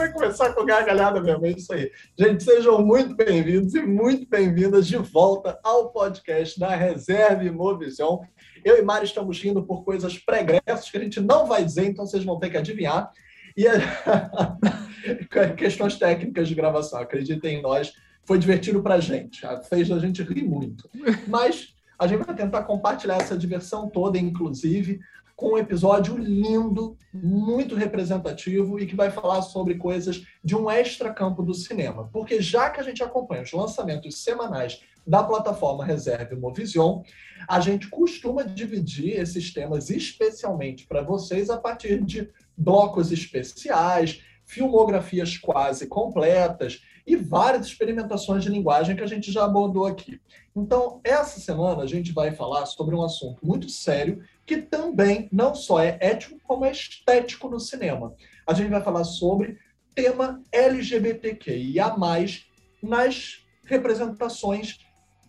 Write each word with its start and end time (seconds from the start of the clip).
vai 0.00 0.10
começar 0.10 0.54
com 0.54 0.64
gargalhada 0.64 1.20
mesmo, 1.20 1.44
é 1.44 1.50
isso 1.50 1.74
aí. 1.74 1.92
Gente, 2.18 2.42
sejam 2.42 2.80
muito 2.80 3.14
bem-vindos 3.14 3.74
e 3.74 3.82
muito 3.82 4.26
bem-vindas 4.26 4.86
de 4.86 4.96
volta 4.96 5.60
ao 5.62 5.92
podcast 5.92 6.58
da 6.58 6.74
Reserva 6.74 7.44
Imovision. 7.44 8.20
Eu 8.64 8.78
e 8.78 8.82
Mari 8.82 9.04
estamos 9.04 9.38
rindo 9.38 9.62
por 9.62 9.84
coisas 9.84 10.16
pregressas 10.16 10.90
que 10.90 10.96
a 10.96 11.00
gente 11.02 11.20
não 11.20 11.46
vai 11.46 11.62
dizer, 11.62 11.84
então 11.84 12.06
vocês 12.06 12.24
vão 12.24 12.38
ter 12.38 12.48
que 12.48 12.56
adivinhar. 12.56 13.12
E 13.54 13.66
a... 13.68 14.56
questões 15.54 15.96
técnicas 15.96 16.48
de 16.48 16.54
gravação, 16.54 16.98
acreditem 16.98 17.58
em 17.58 17.62
nós, 17.62 17.92
foi 18.24 18.38
divertido 18.38 18.82
para 18.82 18.94
a 18.94 19.00
gente, 19.00 19.42
fez 19.68 19.90
a 19.90 19.98
gente 19.98 20.22
rir 20.22 20.44
muito. 20.44 20.88
Mas 21.28 21.74
a 21.98 22.06
gente 22.06 22.24
vai 22.24 22.34
tentar 22.34 22.62
compartilhar 22.62 23.18
essa 23.18 23.36
diversão 23.36 23.86
toda, 23.86 24.16
inclusive, 24.16 24.98
com 25.40 25.54
um 25.54 25.58
episódio 25.58 26.18
lindo, 26.18 26.98
muito 27.14 27.74
representativo 27.74 28.78
e 28.78 28.84
que 28.84 28.94
vai 28.94 29.10
falar 29.10 29.40
sobre 29.40 29.76
coisas 29.76 30.22
de 30.44 30.54
um 30.54 30.70
extra-campo 30.70 31.42
do 31.42 31.54
cinema. 31.54 32.10
Porque 32.12 32.42
já 32.42 32.68
que 32.68 32.78
a 32.78 32.82
gente 32.82 33.02
acompanha 33.02 33.40
os 33.40 33.50
lançamentos 33.50 34.22
semanais 34.22 34.82
da 35.06 35.22
plataforma 35.22 35.82
Reserve 35.82 36.36
Movision, 36.36 37.00
a 37.48 37.58
gente 37.58 37.88
costuma 37.88 38.42
dividir 38.42 39.18
esses 39.18 39.50
temas 39.50 39.88
especialmente 39.88 40.86
para 40.86 41.00
vocês 41.00 41.48
a 41.48 41.56
partir 41.56 42.04
de 42.04 42.28
blocos 42.54 43.10
especiais, 43.10 44.22
filmografias 44.44 45.38
quase 45.38 45.86
completas 45.86 46.82
e 47.06 47.16
várias 47.16 47.66
experimentações 47.66 48.44
de 48.44 48.50
linguagem 48.50 48.94
que 48.94 49.02
a 49.02 49.06
gente 49.06 49.32
já 49.32 49.44
abordou 49.44 49.86
aqui. 49.86 50.20
Então, 50.54 51.00
essa 51.02 51.40
semana 51.40 51.82
a 51.82 51.86
gente 51.86 52.12
vai 52.12 52.32
falar 52.32 52.66
sobre 52.66 52.94
um 52.94 53.02
assunto 53.02 53.44
muito 53.44 53.70
sério 53.70 54.22
que 54.50 54.62
também 54.62 55.28
não 55.30 55.54
só 55.54 55.78
é 55.80 55.96
ético, 56.00 56.36
como 56.42 56.64
é 56.64 56.72
estético 56.72 57.48
no 57.48 57.60
cinema. 57.60 58.16
A 58.44 58.52
gente 58.52 58.68
vai 58.68 58.82
falar 58.82 59.04
sobre 59.04 59.56
tema 59.94 60.42
LGBTQIA+, 60.50 61.94
nas 62.82 63.46
representações 63.62 64.80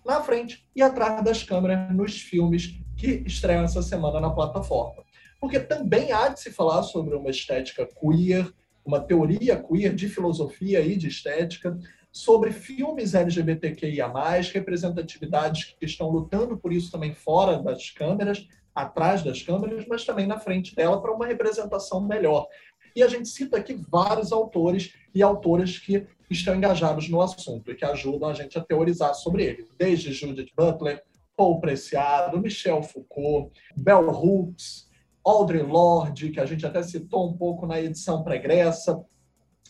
na 0.03 0.23
frente 0.23 0.67
e 0.75 0.81
atrás 0.81 1.23
das 1.23 1.44
câmeras 1.44 1.95
nos 1.95 2.19
filmes 2.19 2.80
que 2.97 3.22
estreiam 3.27 3.64
essa 3.64 3.83
semana 3.83 4.19
na 4.19 4.31
plataforma. 4.31 5.03
Porque 5.39 5.59
também 5.59 6.11
há 6.11 6.30
de 6.30 6.39
se 6.39 6.49
falar 6.49 6.81
sobre 6.81 7.14
uma 7.16 7.30
estética 7.30 7.86
queer, 7.86 8.52
uma 8.83 8.99
teoria 8.99 9.61
queer 9.61 9.94
de 9.94 10.09
filosofia 10.09 10.81
e 10.81 10.95
de 10.95 11.09
estética, 11.09 11.77
sobre 12.11 12.52
filmes 12.52 13.14
LGBTQIA+, 13.14 14.11
representatividades 14.52 15.75
que 15.80 15.86
estão 15.86 16.09
lutando 16.09 16.58
por 16.58 16.73
isso 16.73 16.92
também 16.92 17.14
fora 17.14 17.61
das 17.61 17.92
câmeras, 17.92 18.47
atrás 18.73 19.23
das 19.23 19.41
câmeras, 19.41 19.86
mas 19.88 20.05
também 20.05 20.27
na 20.27 20.39
frente 20.39 20.75
dela 20.75 21.02
para 21.02 21.14
uma 21.14 21.25
representação 21.25 22.02
melhor. 22.02 22.47
E 22.95 23.03
a 23.03 23.08
gente 23.08 23.30
cita 23.30 23.58
aqui 23.58 23.73
vários 23.89 24.31
autores 24.31 24.94
e 25.14 25.22
autoras 25.22 25.77
que 25.77 26.05
estão 26.30 26.55
engajados 26.55 27.09
no 27.09 27.22
assunto 27.22 27.72
e 27.72 27.75
que 27.75 27.86
ajudam 27.86 28.30
a 28.30 28.33
gente 28.33 28.58
a 28.58 28.64
teorizar 28.64 29.14
sobre 29.14 29.44
ele, 29.44 29.67
desde 29.77 30.14
Judith 30.14 30.52
Butler, 30.55 31.03
Paul 31.36 31.59
Preciado, 31.59 32.39
Michel 32.39 32.83
Foucault, 32.83 33.52
Bell 33.75 34.09
Hooks, 34.09 34.89
Audre 35.23 35.61
Lorde, 35.61 36.31
que 36.31 36.39
a 36.39 36.45
gente 36.45 36.66
até 36.66 36.81
citou 36.83 37.30
um 37.30 37.38
pouco 37.38 37.66
na 37.66 37.80
edição 37.80 38.23
pregressa, 38.23 38.99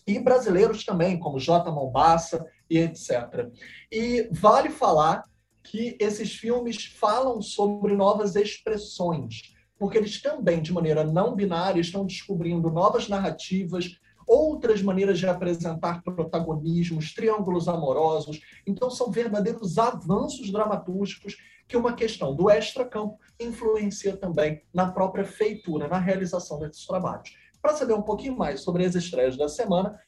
e 0.07 0.19
brasileiros 0.19 0.83
também, 0.83 1.19
como 1.19 1.39
J. 1.39 1.71
Mombassa 1.71 2.45
e 2.69 2.79
etc. 2.79 3.49
E 3.91 4.27
vale 4.31 4.69
falar 4.69 5.23
que 5.63 5.95
esses 5.99 6.35
filmes 6.35 6.85
falam 6.85 7.41
sobre 7.41 7.95
novas 7.95 8.35
expressões, 8.35 9.53
porque 9.77 9.97
eles 9.97 10.21
também, 10.21 10.61
de 10.61 10.73
maneira 10.73 11.03
não 11.03 11.35
binária, 11.35 11.81
estão 11.81 12.05
descobrindo 12.05 12.69
novas 12.69 13.07
narrativas, 13.07 13.99
outras 14.27 14.81
maneiras 14.81 15.19
de 15.19 15.27
apresentar 15.27 16.01
protagonismos, 16.03 17.13
triângulos 17.13 17.67
amorosos. 17.67 18.39
Então, 18.65 18.89
são 18.89 19.11
verdadeiros 19.11 19.77
avanços 19.77 20.51
dramatúrgicos 20.51 21.35
que 21.67 21.77
uma 21.77 21.93
questão 21.93 22.35
do 22.35 22.49
extra-campo 22.49 23.17
influencia 23.39 24.15
também 24.15 24.61
na 24.73 24.91
própria 24.91 25.25
feitura, 25.25 25.87
na 25.87 25.97
realização 25.97 26.59
desses 26.59 26.85
trabalhos. 26.85 27.35
Para 27.61 27.75
saber 27.75 27.93
um 27.93 28.01
pouquinho 28.01 28.37
mais 28.37 28.61
sobre 28.61 28.85
as 28.85 28.95
estreias 28.95 29.37
da 29.37 29.47
semana, 29.47 29.99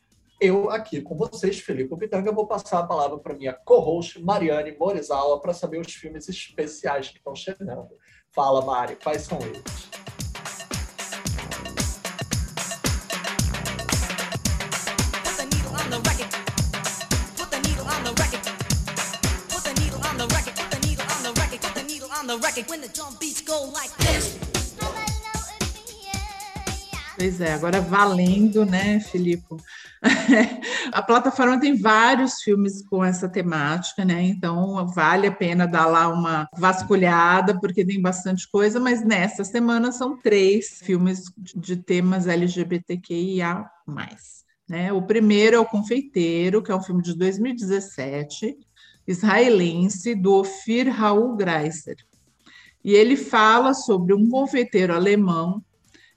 eu 0.44 0.70
aqui 0.70 1.02
com 1.02 1.16
vocês, 1.16 1.60
Felipe 1.60 1.96
Pitanga, 1.96 2.30
vou 2.30 2.46
passar 2.46 2.80
a 2.80 2.86
palavra 2.86 3.18
para 3.18 3.34
minha 3.34 3.54
co-host, 3.54 4.22
Mariane 4.22 4.76
Morizawa, 4.78 5.40
para 5.40 5.54
saber 5.54 5.80
os 5.80 5.94
filmes 5.94 6.28
especiais 6.28 7.08
que 7.08 7.18
estão 7.18 7.34
chegando. 7.34 7.88
Fala, 8.30 8.62
Mari, 8.66 8.98
quais 9.02 9.22
são 9.22 9.40
eles? 9.40 9.64
Pois 27.16 27.40
é, 27.40 27.54
agora 27.54 27.80
valendo, 27.80 28.66
né, 28.66 29.00
Filipe? 29.00 29.56
A 30.92 31.02
plataforma 31.02 31.60
tem 31.60 31.76
vários 31.78 32.42
filmes 32.42 32.86
com 32.86 33.04
essa 33.04 33.30
temática, 33.30 34.04
né? 34.04 34.22
Então 34.24 34.86
vale 34.88 35.28
a 35.28 35.32
pena 35.32 35.66
dar 35.66 35.86
lá 35.86 36.10
uma 36.10 36.48
vasculhada, 36.58 37.58
porque 37.60 37.86
tem 37.86 38.02
bastante 38.02 38.50
coisa, 38.50 38.80
mas 38.80 39.04
nessa 39.04 39.44
semana 39.44 39.92
são 39.92 40.18
três 40.18 40.80
filmes 40.84 41.24
de 41.56 41.78
temas 41.78 42.28
LGBTQIA. 42.28 43.66
Né? 44.68 44.92
O 44.92 45.02
primeiro 45.02 45.56
é 45.56 45.60
O 45.60 45.66
Confeiteiro, 45.66 46.62
que 46.62 46.72
é 46.72 46.76
um 46.76 46.82
filme 46.82 47.02
de 47.02 47.16
2017, 47.16 48.58
israelense, 49.08 50.16
do 50.16 50.34
Ofir 50.34 50.90
Raul 50.90 51.36
Greiser. 51.36 51.98
E 52.84 52.94
ele 52.94 53.16
fala 53.16 53.74
sobre 53.74 54.14
um 54.14 54.28
confeiteiro 54.30 54.94
alemão 54.94 55.64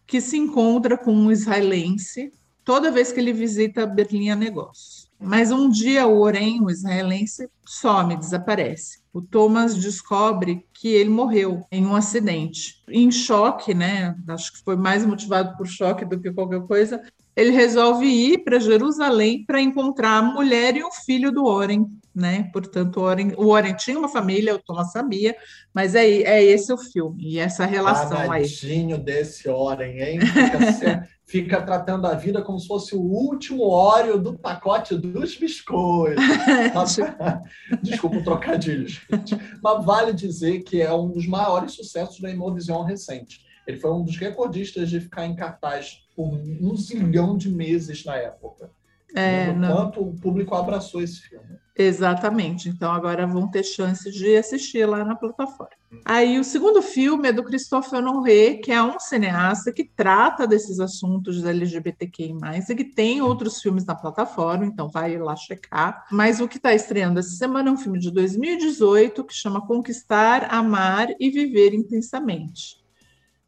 que 0.07 0.21
se 0.21 0.37
encontra 0.37 0.97
com 0.99 1.13
um 1.13 1.31
israelense 1.31 2.33
toda 2.67 2.91
vez 2.91 3.13
que 3.13 3.21
ele 3.21 3.33
visita 3.33 3.87
Berlim 3.87 4.29
a 4.29 4.37
negócios. 4.37 5.07
Mas 5.19 5.51
um 5.51 5.71
dia 5.71 6.07
o 6.07 6.21
Oren, 6.21 6.61
o 6.63 6.71
israelense, 6.71 7.49
some, 7.65 8.17
desaparece. 8.17 8.99
O 9.15 9.23
Thomas 9.23 9.75
descobre 9.75 10.67
que 10.75 10.89
ele 10.89 11.09
morreu 11.09 11.65
em 11.73 11.87
um 11.87 11.95
acidente. 11.95 12.83
Em 12.87 13.11
choque, 13.11 13.73
né? 13.73 14.15
Acho 14.29 14.53
que 14.53 14.63
foi 14.63 14.77
mais 14.77 15.07
motivado 15.07 15.57
por 15.57 15.67
choque 15.67 16.05
do 16.05 16.21
que 16.21 16.33
qualquer 16.33 16.61
coisa. 16.67 17.01
Ele 17.35 17.51
resolve 17.51 18.05
ir 18.05 18.45
para 18.45 18.59
Jerusalém 18.59 19.45
para 19.47 19.61
encontrar 19.61 20.19
a 20.19 20.23
mulher 20.23 20.77
e 20.77 20.83
o 20.83 20.91
filho 20.91 21.31
do 21.31 21.47
Oren, 21.47 21.87
né? 22.15 22.51
Portanto, 22.53 22.99
o 22.99 23.03
Oren, 23.03 23.33
o 23.39 23.47
Oren 23.49 23.75
tinha 23.75 23.99
uma 23.99 24.09
família, 24.09 24.55
o 24.55 24.59
Thomas 24.59 24.91
sabia, 24.93 25.37
mas 25.73 25.95
é, 25.95 26.07
é 26.07 26.43
esse 26.43 26.73
o 26.73 26.79
filme 26.79 27.33
e 27.33 27.39
essa 27.39 27.65
relação 27.65 28.27
Tadinho 28.27 28.97
aí. 28.97 29.03
desse 29.03 29.49
Oren, 29.49 29.99
hein? 29.99 30.21
Fica 30.21 31.07
fica 31.27 31.61
tratando 31.61 32.07
a 32.07 32.15
vida 32.15 32.41
como 32.41 32.59
se 32.59 32.69
fosse 32.69 32.95
o 32.95 33.01
último 33.01 33.69
óleo 33.69 34.19
do 34.19 34.39
pacote 34.39 34.97
dos 34.97 35.37
biscoitos. 35.37 36.25
Desculpa 37.83 38.17
o 38.19 38.25
trocadilho, 38.25 38.87
gente. 38.87 39.37
Mas 39.63 39.85
vale 39.85 40.13
dizer 40.13 40.63
que 40.63 40.81
é 40.81 40.93
um 40.93 41.11
dos 41.11 41.27
maiores 41.27 41.73
sucessos 41.73 42.21
da 42.21 42.31
Imovision 42.31 42.85
recente. 42.85 43.45
Ele 43.67 43.79
foi 43.79 43.93
um 43.93 44.05
dos 44.05 44.17
recordistas 44.17 44.89
de 44.89 45.01
ficar 45.01 45.27
em 45.27 45.35
cartaz 45.35 46.07
por 46.15 46.29
um 46.29 46.77
zilhão 46.77 47.37
de 47.37 47.51
meses 47.51 48.05
na 48.05 48.17
época. 48.17 48.71
É, 49.15 49.53
quanto 49.53 50.01
o 50.03 50.15
público 50.15 50.55
abraçou 50.55 51.03
esse 51.03 51.21
filme. 51.23 51.59
Exatamente. 51.79 52.71
Então 52.71 52.91
agora 52.91 53.27
vão 53.27 53.51
ter 53.51 53.63
chance 53.63 54.11
de 54.11 54.35
assistir 54.37 54.87
lá 54.87 55.05
na 55.05 55.15
plataforma. 55.15 55.77
Aí 56.05 56.39
o 56.39 56.45
segundo 56.45 56.81
filme 56.81 57.29
é 57.29 57.33
do 57.33 57.45
Christophe 57.45 57.95
Honoré, 57.95 58.55
que 58.55 58.73
é 58.73 58.83
um 58.83 58.99
cineasta 58.99 59.73
que 59.73 59.85
trata 59.85 60.47
desses 60.47 60.81
assuntos 60.81 61.45
LGBTQI+, 61.45 62.35
e 62.69 62.75
que 62.75 62.85
tem 62.85 63.21
outros 63.21 63.61
filmes 63.61 63.85
na 63.85 63.95
plataforma, 63.95 64.65
então 64.65 64.89
vai 64.89 65.19
lá 65.19 65.37
checar. 65.37 66.07
Mas 66.11 66.41
o 66.41 66.49
que 66.49 66.57
está 66.57 66.75
estreando 66.75 67.19
essa 67.19 67.31
semana 67.31 67.69
é 67.69 67.73
um 67.73 67.77
filme 67.77 67.99
de 67.99 68.11
2018 68.11 69.25
que 69.25 69.35
chama 69.35 69.67
Conquistar, 69.67 70.49
Amar 70.53 71.09
e 71.21 71.31
Viver 71.31 71.75
Intensamente. 71.75 72.85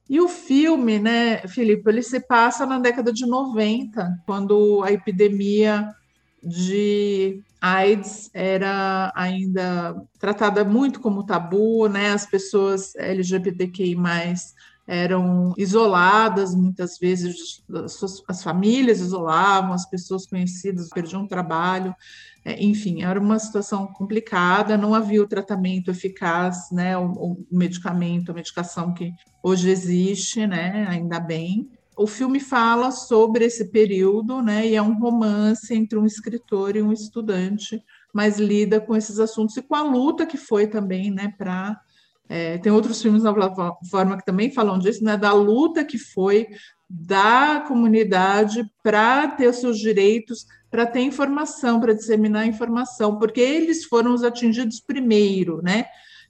E 0.09 0.21
o 0.21 0.29
filme, 0.29 0.99
né, 0.99 1.47
Felipe, 1.49 1.89
ele 1.91 2.03
se 2.03 2.21
passa 2.21 2.65
na 2.65 2.79
década 2.79 3.13
de 3.13 3.27
90, 3.27 4.23
quando 4.25 4.83
a 4.83 4.91
epidemia 4.91 5.95
de 6.43 7.43
AIDS 7.61 8.31
era 8.33 9.13
ainda 9.15 10.01
tratada 10.19 10.65
muito 10.65 11.01
como 11.01 11.25
tabu, 11.25 11.89
né? 11.89 12.13
As 12.13 12.27
pessoas 12.27 12.95
LGBTQI+, 12.97 13.97
eram 14.87 15.53
isoladas, 15.59 16.55
muitas 16.55 16.99
vezes 16.99 17.63
as 18.27 18.43
famílias 18.43 19.01
isolavam, 19.01 19.75
as 19.75 19.89
pessoas 19.89 20.27
conhecidas 20.27 20.89
perdiam 20.89 21.27
trabalho, 21.27 21.95
é, 22.43 22.63
enfim, 22.65 23.03
era 23.03 23.21
uma 23.21 23.39
situação 23.39 23.87
complicada, 23.89 24.79
não 24.79 24.95
havia 24.95 25.23
o 25.23 25.29
tratamento 25.29 25.91
eficaz, 25.91 26.71
né, 26.73 26.97
o, 26.97 27.13
o 27.13 27.47
medicamento, 27.53 28.31
a 28.31 28.35
medicação 28.35 28.95
que 28.95 29.13
hoje 29.43 29.69
existe, 29.69 30.47
né, 30.47 30.87
ainda 30.89 31.21
bem. 31.21 31.69
O 31.99 32.07
filme 32.07 32.39
fala 32.39 32.93
sobre 32.93 33.45
esse 33.45 33.73
período, 33.73 34.41
né, 34.41 34.65
e 34.69 34.77
é 34.77 34.81
um 34.81 34.97
romance 35.01 35.75
entre 35.75 35.99
um 35.99 36.07
escritor 36.07 36.77
e 36.77 36.83
um 36.83 36.93
estudante, 36.93 37.83
mas 38.15 38.39
lida 38.39 38.81
com 38.81 38.95
esses 38.95 39.19
assuntos 39.19 39.57
e 39.57 39.63
com 39.63 39.75
a 39.75 39.83
luta 39.83 40.25
que 40.25 40.37
foi 40.37 40.69
também, 40.69 41.11
né, 41.11 41.35
para 41.37 41.77
é, 42.29 42.59
tem 42.59 42.71
outros 42.71 43.03
filmes 43.03 43.23
na 43.23 43.33
plataforma 43.33 44.17
que 44.17 44.25
também 44.25 44.53
falam 44.53 44.79
disso, 44.79 45.03
né, 45.03 45.17
da 45.17 45.33
luta 45.33 45.85
que 45.85 45.99
foi 45.99 46.47
da 46.89 47.65
comunidade 47.67 48.65
para 48.83 49.27
ter 49.29 49.49
os 49.49 49.57
seus 49.57 49.79
direitos, 49.79 50.47
para 50.71 50.87
ter 50.87 51.01
informação, 51.01 51.81
para 51.81 51.95
disseminar 51.95 52.47
informação, 52.47 53.19
porque 53.19 53.41
eles 53.41 53.85
foram 53.85 54.15
os 54.15 54.23
atingidos 54.23 54.81
primeiro, 54.81 55.61
né? 55.63 55.87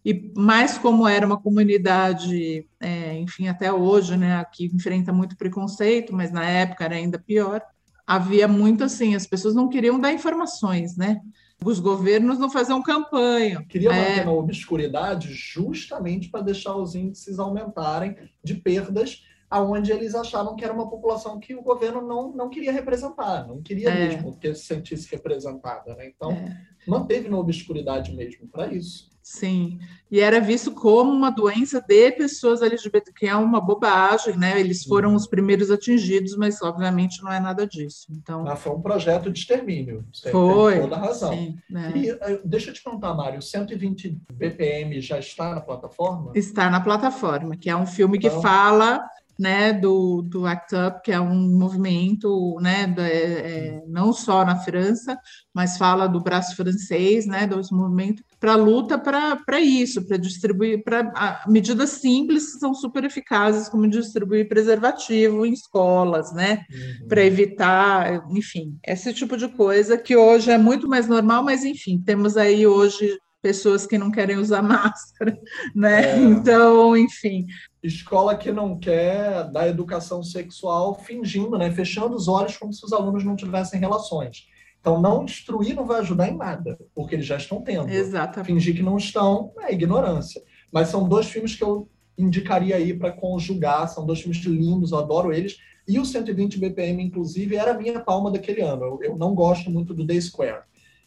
E 0.08 0.32
mais 0.34 0.78
como 0.78 1.06
era 1.06 1.26
uma 1.26 1.38
comunidade, 1.38 2.66
é, 2.81 3.19
enfim, 3.19 3.46
até 3.46 3.70
hoje, 3.70 4.16
né, 4.16 4.43
que 4.50 4.64
enfrenta 4.64 5.12
muito 5.12 5.37
preconceito, 5.37 6.14
mas 6.14 6.32
na 6.32 6.46
época 6.46 6.87
era 6.87 6.94
ainda 6.94 7.19
pior, 7.19 7.60
havia 8.06 8.49
muito 8.49 8.82
assim, 8.82 9.14
as 9.14 9.26
pessoas 9.26 9.55
não 9.55 9.69
queriam 9.69 10.00
dar 10.00 10.10
informações, 10.10 10.96
né? 10.96 11.20
Os 11.62 11.78
governos 11.78 12.38
não 12.38 12.49
faziam 12.49 12.82
campanha. 12.82 13.62
Queria 13.69 13.90
manter 13.90 14.20
é... 14.20 14.25
na 14.25 14.32
obscuridade 14.32 15.28
justamente 15.31 16.31
para 16.31 16.40
deixar 16.40 16.75
os 16.75 16.94
índices 16.94 17.38
aumentarem 17.38 18.16
de 18.43 18.54
perdas 18.54 19.22
aonde 19.50 19.93
eles 19.93 20.14
achavam 20.14 20.56
que 20.56 20.64
era 20.64 20.72
uma 20.72 20.88
população 20.88 21.38
que 21.38 21.54
o 21.54 21.62
governo 21.62 22.00
não, 22.00 22.32
não 22.32 22.49
queria 22.49 22.72
representar, 22.72 23.46
não 23.46 23.61
queria 23.61 23.90
é. 23.90 24.08
mesmo 24.08 24.38
que 24.38 24.54
se 24.54 24.64
sentisse 24.64 25.06
representada. 25.11 25.94
Né? 25.96 26.08
Então, 26.08 26.32
é. 26.32 26.56
manteve 26.87 27.28
na 27.28 27.38
obscuridade 27.38 28.16
mesmo 28.16 28.49
para 28.49 28.72
isso. 28.72 29.11
Sim, 29.28 29.78
e 30.10 30.20
era 30.20 30.40
visto 30.40 30.72
como 30.72 31.12
uma 31.12 31.28
doença 31.30 31.84
de 31.86 32.12
pessoas 32.12 32.62
LGBT, 32.62 33.12
que 33.12 33.26
é 33.26 33.36
uma 33.36 33.60
bobagem, 33.60 34.38
né? 34.38 34.58
Eles 34.58 34.84
foram 34.84 35.14
os 35.14 35.26
primeiros 35.26 35.70
atingidos, 35.70 36.34
mas 36.34 36.62
obviamente 36.62 37.22
não 37.22 37.30
é 37.30 37.38
nada 37.38 37.66
disso. 37.66 38.06
Então, 38.10 38.48
ah, 38.48 38.56
foi 38.56 38.72
um 38.72 38.80
projeto 38.80 39.30
de 39.30 39.38
extermínio. 39.38 40.02
Você 40.10 40.30
foi. 40.30 40.72
Tem 40.72 40.80
toda 40.80 40.96
a 40.96 40.98
razão. 40.98 41.30
Sim, 41.30 41.58
né? 41.69 41.92
E 41.94 42.08
eh, 42.08 42.40
deixa 42.42 42.70
eu 42.70 42.75
te 42.75 42.82
contar, 42.82 43.12
Mário, 43.12 43.42
120 43.42 44.19
BPM 44.32 44.98
já 44.98 45.19
está 45.19 45.54
na 45.54 45.60
plataforma? 45.60 46.32
Está 46.34 46.70
na 46.70 46.80
plataforma, 46.80 47.54
que 47.54 47.69
é 47.69 47.76
um 47.76 47.86
filme 47.86 48.16
então... 48.16 48.34
que 48.34 48.42
fala 48.42 49.06
né, 49.38 49.73
do, 49.73 50.23
do 50.23 50.46
ACT 50.46 50.75
UP, 50.75 51.02
que 51.05 51.12
é 51.12 51.20
um 51.20 51.56
movimento, 51.56 52.58
né, 52.61 52.93
é, 52.99 53.02
é, 53.02 53.82
não 53.87 54.12
só 54.12 54.44
na 54.44 54.56
França, 54.56 55.17
mas 55.55 55.79
fala 55.79 56.08
do 56.08 56.20
braço 56.20 56.56
francês, 56.56 57.26
né, 57.26 57.46
do 57.46 57.61
movimento 57.70 58.25
para 58.40 58.56
luta 58.56 58.99
para 58.99 59.61
isso, 59.61 60.06
para 60.06 60.17
distribuir, 60.17 60.82
para 60.82 61.44
medidas 61.46 61.90
simples 61.90 62.52
que 62.52 62.58
são 62.58 62.75
super 62.75 63.05
eficazes, 63.05 63.69
como 63.69 63.88
distribuir 63.88 64.49
preservativo 64.49 65.46
em 65.46 65.52
escolas, 65.52 66.32
né, 66.32 66.64
uhum. 66.70 67.08
para 67.08 67.25
evitar, 67.25 68.26
enfim, 68.31 68.76
esse 68.85 69.14
tipo 69.14 69.37
de 69.37 69.46
coisa 69.49 69.96
que 69.96 70.17
hoje 70.17 70.50
é 70.50 70.58
muito 70.58 70.88
mais 70.88 71.06
normal, 71.06 71.44
mas 71.44 71.64
enfim, 71.64 72.02
temos 72.05 72.37
aí 72.37 72.67
hoje 72.67 73.19
pessoas 73.43 73.87
que 73.87 73.99
não 73.99 74.11
querem 74.11 74.37
usar 74.37 74.62
máscara, 74.62 75.38
né? 75.75 76.12
É. 76.12 76.17
Então, 76.19 76.96
enfim. 76.96 77.46
Escola 77.82 78.36
que 78.36 78.50
não 78.50 78.78
quer 78.78 79.50
dar 79.50 79.69
educação 79.69 80.22
sexual 80.22 80.94
fingindo, 80.94 81.56
né? 81.56 81.70
Fechando 81.70 82.16
os 82.16 82.26
olhos 82.26 82.56
como 82.56 82.72
se 82.72 82.84
os 82.84 82.92
alunos 82.92 83.25
não 83.25 83.36
tivessem 83.36 83.78
relações. 83.78 84.48
Então, 84.80 85.00
não 85.00 85.25
instruir 85.25 85.75
não 85.75 85.86
vai 85.86 86.00
ajudar 86.00 86.28
em 86.28 86.36
nada, 86.36 86.78
porque 86.94 87.14
eles 87.14 87.26
já 87.26 87.36
estão 87.36 87.60
tendo. 87.62 87.88
Exatamente. 87.88 88.46
Fingir 88.46 88.76
que 88.76 88.82
não 88.82 88.96
estão 88.96 89.52
é 89.60 89.72
ignorância. 89.72 90.42
Mas 90.72 90.88
são 90.88 91.08
dois 91.08 91.26
filmes 91.26 91.54
que 91.54 91.64
eu 91.64 91.88
indicaria 92.16 92.76
aí 92.76 92.92
para 92.92 93.12
conjugar, 93.12 93.88
são 93.88 94.04
dois 94.04 94.20
filmes 94.20 94.38
lindos, 94.44 94.92
eu 94.92 94.98
adoro 94.98 95.32
eles. 95.32 95.56
E 95.86 95.98
o 95.98 96.04
120 96.04 96.58
BPM, 96.58 97.02
inclusive, 97.02 97.56
era 97.56 97.70
a 97.70 97.78
minha 97.78 98.00
palma 98.00 98.30
daquele 98.30 98.60
ano. 98.60 98.84
Eu, 98.84 98.98
eu 99.02 99.16
não 99.16 99.34
gosto 99.34 99.70
muito 99.70 99.94
do 99.94 100.06
The 100.06 100.20
Square. 100.20 100.62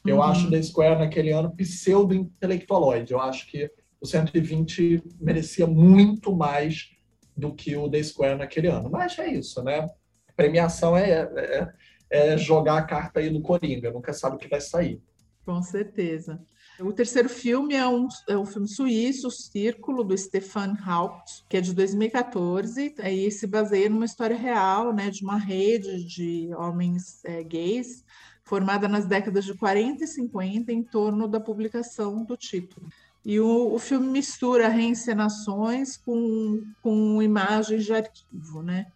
Eu 0.06 0.18
uhum. 0.18 0.24
acho 0.24 0.50
The 0.50 0.62
Square 0.62 1.00
naquele 1.00 1.32
ano 1.32 1.52
pseudo-intelectualoide. 1.52 3.14
Eu 3.14 3.22
acho 3.22 3.50
que 3.50 3.70
o 4.02 4.06
120 4.06 5.04
merecia 5.20 5.68
muito 5.68 6.36
mais 6.36 6.90
do 7.38 7.54
que 7.54 7.78
o 7.78 7.90
The 7.90 8.02
Square 8.02 8.40
naquele 8.40 8.68
ano. 8.68 8.90
Mas 8.90 9.18
é 9.20 9.32
isso, 9.32 9.64
né? 9.64 9.88
Premiação 10.36 10.98
é, 10.98 11.12
é, 11.12 11.74
é 12.10 12.38
jogar 12.38 12.78
a 12.78 12.86
carta 12.86 13.20
aí 13.20 13.30
no 13.30 13.42
Coringa, 13.42 13.92
nunca 13.92 14.12
sabe 14.12 14.36
o 14.36 14.40
que 14.40 14.48
vai 14.48 14.60
sair. 14.60 15.00
Com 15.46 15.62
certeza. 15.62 16.42
O 16.80 16.92
terceiro 16.92 17.30
filme 17.30 17.76
é 17.76 17.88
um, 17.88 18.08
é 18.28 18.36
um 18.36 18.46
filme 18.46 18.68
suíço, 18.68 19.28
O 19.28 19.32
Círculo, 19.32 20.04
do 20.04 20.18
Stefan 20.18 20.76
Haupt, 20.84 21.46
que 21.48 21.58
é 21.58 21.62
de 21.62 21.74
2014, 21.76 22.96
aí 23.00 23.30
se 23.30 23.46
baseia 23.46 23.88
numa 23.88 24.06
história 24.06 24.36
real, 24.36 24.92
né, 24.92 25.12
de 25.12 25.24
uma 25.24 25.38
rede 25.38 26.04
de 26.06 26.50
homens 26.56 27.24
é, 27.24 27.44
gays 27.44 28.04
formada 28.44 28.88
nas 28.88 29.06
décadas 29.06 29.46
de 29.46 29.54
40 29.54 30.04
e 30.04 30.08
50 30.08 30.74
em 30.74 30.84
torno 30.84 31.28
da 31.28 31.40
publicação 31.40 32.26
do 32.26 32.36
título. 32.36 32.90
E 33.24 33.40
o, 33.40 33.74
o 33.74 33.80
filme 33.80 34.08
mistura 34.08 34.68
reencenações 34.68 35.96
com, 35.98 36.64
com 36.82 37.22
imagens 37.22 37.86
de 37.86 37.94
arquivo, 37.94 38.64
né? 38.64 38.88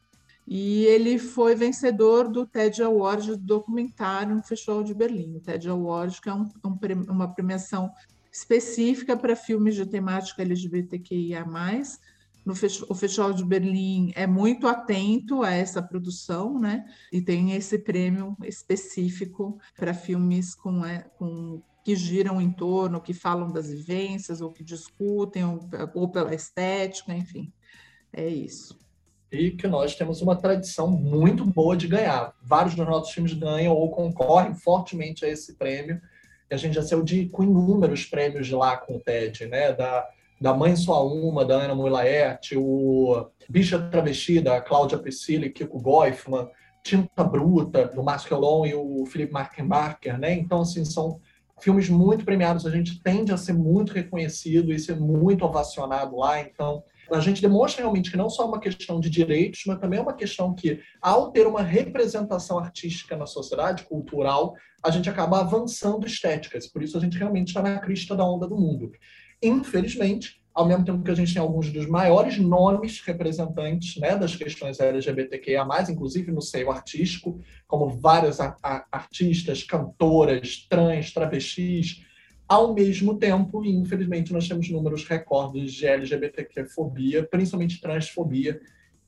E 0.48 0.86
ele 0.86 1.18
foi 1.18 1.56
vencedor 1.56 2.28
do 2.28 2.46
TED 2.46 2.84
Award 2.84 3.32
do 3.32 3.38
documentário 3.38 4.36
no 4.36 4.44
Festival 4.44 4.84
de 4.84 4.94
Berlim. 4.94 5.38
O 5.38 5.40
TED 5.40 5.70
Award, 5.70 6.22
que 6.22 6.30
é 6.30 6.34
um, 6.34 6.50
um, 6.64 6.78
uma 7.10 7.34
premiação 7.34 7.92
específica 8.32 9.18
para 9.18 9.36
filmes 9.36 9.76
de 9.76 9.86
temática 9.86 10.42
LGBTQIA+, 10.42 11.46
no 12.46 12.54
o 12.88 12.94
Festival 12.94 13.34
de 13.34 13.44
Berlim 13.44 14.12
é 14.16 14.28
muito 14.28 14.68
atento 14.68 15.42
a 15.42 15.52
essa 15.52 15.82
produção, 15.82 16.60
né? 16.60 16.86
E 17.12 17.20
tem 17.20 17.54
esse 17.54 17.80
prêmio 17.80 18.38
específico 18.44 19.58
para 19.76 19.96
filmes 19.96 20.54
com, 20.54 20.86
é, 20.86 21.00
com 21.18 21.60
que 21.86 21.96
giram 21.96 22.42
em 22.42 22.50
torno, 22.50 23.00
que 23.00 23.14
falam 23.14 23.52
das 23.52 23.70
vivências, 23.70 24.42
ou 24.42 24.52
que 24.52 24.64
discutem, 24.64 25.44
ou, 25.94 26.10
pela 26.10 26.34
estética, 26.34 27.14
enfim. 27.14 27.54
É 28.12 28.28
isso. 28.28 28.76
E 29.32 29.52
que 29.52 29.68
nós 29.68 29.94
temos 29.94 30.20
uma 30.20 30.36
tradição 30.36 30.90
muito 30.90 31.46
boa 31.46 31.78
de 31.78 31.88
ganhar. 31.88 32.34
Vários 32.42 32.74
dos 32.74 32.88
nossos 32.88 33.14
filmes 33.14 33.34
ganham 33.34 33.72
ou 33.72 33.92
concorrem 33.92 34.56
fortemente 34.56 35.24
a 35.24 35.30
esse 35.30 35.54
prêmio. 35.58 36.02
E 36.50 36.56
a 36.56 36.58
gente 36.58 36.74
já 36.74 36.82
saiu 36.82 37.04
de, 37.04 37.30
com 37.30 37.44
inúmeros 37.44 38.04
prêmios 38.04 38.48
de 38.48 38.56
lá 38.56 38.78
com 38.78 38.96
o 38.96 39.00
TED, 39.00 39.46
né? 39.46 39.72
Da, 39.72 40.10
da 40.42 40.56
Mãe 40.56 40.76
Só 40.76 41.08
Uma, 41.08 41.46
da 41.46 41.54
Ana 41.54 41.76
Mulaerte, 41.76 42.58
o 42.58 43.28
Bicha 43.48 43.78
Travesti, 43.78 44.42
da 44.42 44.60
Cláudia 44.60 44.98
Priscilla 44.98 45.46
e 45.46 45.52
Kiko 45.52 45.80
Goifman, 45.80 46.50
Tinta 46.84 47.24
Bruta, 47.24 47.86
do 47.86 48.02
Márcio 48.02 48.30
Quelon 48.30 48.66
e 48.66 48.74
o 48.74 49.06
Felipe 49.06 49.34
Markenbacher, 49.34 50.18
né? 50.18 50.34
Então, 50.34 50.62
assim, 50.62 50.84
são 50.84 51.22
filmes 51.62 51.90
muito 51.90 52.26
premiados, 52.26 52.66
a 52.66 52.72
gente 52.72 53.02
tende 53.02 53.32
a 53.32 53.38
ser 53.38 53.54
muito 53.54 53.94
reconhecido 53.94 54.74
e 54.74 54.80
ser 54.80 54.96
muito 54.96 55.46
ovacionado 55.46 56.18
lá, 56.18 56.40
então 56.40 56.84
a 57.12 57.20
gente 57.20 57.42
demonstra 57.42 57.84
realmente 57.84 58.10
que 58.10 58.18
não 58.18 58.30
só 58.30 58.44
é 58.44 58.48
uma 58.48 58.60
questão 58.60 59.00
de 59.00 59.10
direitos, 59.10 59.62
mas 59.68 59.80
também 59.80 60.00
é 60.00 60.02
uma 60.02 60.16
questão 60.16 60.54
que, 60.56 60.80
ao 61.02 61.32
ter 61.32 61.46
uma 61.46 61.62
representação 61.62 62.58
artística 62.58 63.16
na 63.16 63.28
sociedade, 63.28 63.84
cultural, 63.84 64.56
a 64.84 64.90
gente 64.90 65.10
acaba 65.10 65.40
avançando 65.40 66.08
estéticas. 66.08 66.68
Por 66.68 66.82
isso 66.82 66.98
a 66.98 67.00
gente 67.00 67.18
realmente 67.18 67.50
está 67.50 67.62
na 67.62 67.80
crista 67.80 68.16
da 68.16 68.26
onda 68.26 68.48
do 68.48 68.56
mundo 68.56 68.92
infelizmente, 69.42 70.42
ao 70.56 70.66
mesmo 70.66 70.86
tempo 70.86 71.04
que 71.04 71.12
a 71.12 71.16
gente 71.16 71.34
tem 71.34 71.42
alguns 71.42 71.70
dos 71.70 71.86
maiores 71.86 72.38
nomes 72.38 73.02
representantes 73.02 74.00
né, 74.00 74.16
das 74.16 74.38
questões 74.38 74.80
LGBTQIA+, 74.80 75.68
inclusive 75.90 76.32
no 76.32 76.42
seio 76.42 76.72
artístico, 76.72 77.42
como 77.68 77.90
várias 77.90 78.40
artistas, 78.40 79.64
cantoras, 79.64 80.66
trans, 80.70 81.12
travestis, 81.14 82.06
ao 82.48 82.74
mesmo 82.74 83.18
tempo, 83.18 83.66
infelizmente, 83.66 84.32
nós 84.32 84.48
temos 84.48 84.70
números 84.70 85.04
recordes 85.06 85.74
de 85.74 85.88
LGBTQ-fobia, 85.88 87.28
principalmente 87.28 87.82
transfobia, 87.82 88.62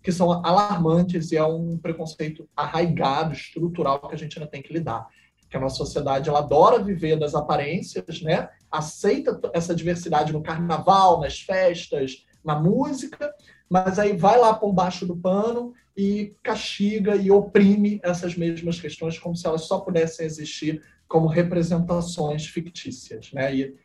que 0.04 0.12
são 0.12 0.46
alarmantes 0.46 1.32
e 1.32 1.38
é 1.38 1.44
um 1.46 1.77
preconceito 1.77 2.50
arraigado, 2.56 3.34
estrutural, 3.34 4.06
que 4.08 4.16
a 4.16 4.18
gente 4.18 4.38
ainda 4.38 4.50
tem 4.51 4.62
que 4.62 4.74
lidar 4.74 5.08
que 5.50 5.56
a 5.56 5.60
nossa 5.60 5.77
sociedade 5.77 6.30
ela 6.30 6.39
adora 6.39 6.84
viver 6.84 7.18
das 7.18 7.34
aparências, 7.34 8.22
né? 8.22 8.50
Aceita 8.71 9.39
essa 9.53 9.74
diversidade 9.74 10.33
no 10.33 10.43
carnaval, 10.43 11.19
nas 11.19 11.39
festas, 11.39 12.25
na 12.43 12.59
música, 12.59 13.33
mas 13.69 14.00
aí 14.00 14.15
vai 14.15 14.38
lá 14.38 14.53
por 14.53 14.74
baixo 14.74 15.05
do 15.05 15.15
pano 15.15 15.74
e 15.95 16.36
castiga 16.43 17.15
e 17.15 17.31
oprime 17.31 18.00
essas 18.03 18.36
mesmas 18.36 18.79
questões 18.79 19.17
como 19.17 19.36
se 19.36 19.45
elas 19.45 19.63
só 19.63 19.79
pudessem 19.79 20.25
existir 20.25 20.81
como 21.07 21.27
representações 21.27 22.45
fictícias, 22.45 23.31
né? 23.33 23.55
E 23.55 23.75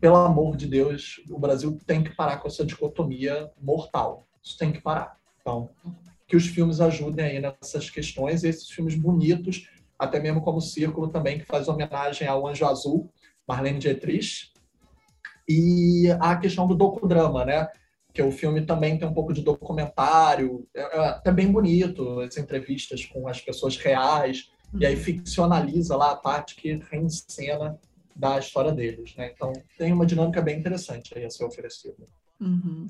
pelo 0.00 0.16
amor 0.16 0.56
de 0.56 0.66
Deus, 0.66 1.22
o 1.30 1.38
Brasil 1.38 1.78
tem 1.86 2.02
que 2.04 2.14
parar 2.14 2.36
com 2.38 2.48
essa 2.48 2.64
dicotomia 2.64 3.50
mortal. 3.60 4.26
isso 4.42 4.58
tem 4.58 4.70
que 4.70 4.80
parar. 4.80 5.16
Então, 5.40 5.70
que 6.26 6.36
os 6.36 6.46
filmes 6.46 6.80
ajudem 6.80 7.24
aí 7.24 7.40
nessas 7.40 7.88
questões, 7.88 8.44
esses 8.44 8.68
filmes 8.68 8.94
bonitos, 8.94 9.68
até 9.98 10.20
mesmo 10.20 10.42
como 10.42 10.58
o 10.58 10.62
Círculo 10.62 11.08
também, 11.08 11.38
que 11.38 11.46
faz 11.46 11.68
homenagem 11.68 12.26
ao 12.26 12.46
Anjo 12.46 12.66
Azul, 12.66 13.10
Marlene 13.46 13.78
Dietrich, 13.78 14.52
e 15.48 16.10
a 16.20 16.36
questão 16.36 16.66
do 16.66 16.74
docudrama, 16.74 17.44
né? 17.44 17.68
Que 18.12 18.22
o 18.22 18.30
filme 18.30 18.64
também 18.64 18.98
tem 18.98 19.06
um 19.06 19.12
pouco 19.12 19.32
de 19.32 19.42
documentário, 19.42 20.66
é, 20.74 20.80
é 20.80 21.08
até 21.08 21.32
bem 21.32 21.50
bonito, 21.50 22.20
as 22.20 22.36
entrevistas 22.36 23.04
com 23.04 23.28
as 23.28 23.40
pessoas 23.40 23.76
reais, 23.76 24.50
uhum. 24.72 24.80
e 24.80 24.86
aí 24.86 24.94
uhum. 24.94 25.02
ficcionaliza 25.02 25.96
lá 25.96 26.12
a 26.12 26.16
parte 26.16 26.54
que 26.54 26.80
reencena 26.90 27.78
da 28.14 28.38
história 28.38 28.72
deles, 28.72 29.14
né? 29.16 29.30
Então 29.34 29.52
tem 29.76 29.92
uma 29.92 30.06
dinâmica 30.06 30.40
bem 30.40 30.58
interessante 30.58 31.16
aí 31.16 31.24
a 31.24 31.30
ser 31.30 31.44
oferecida. 31.44 32.06
Uhum. 32.40 32.86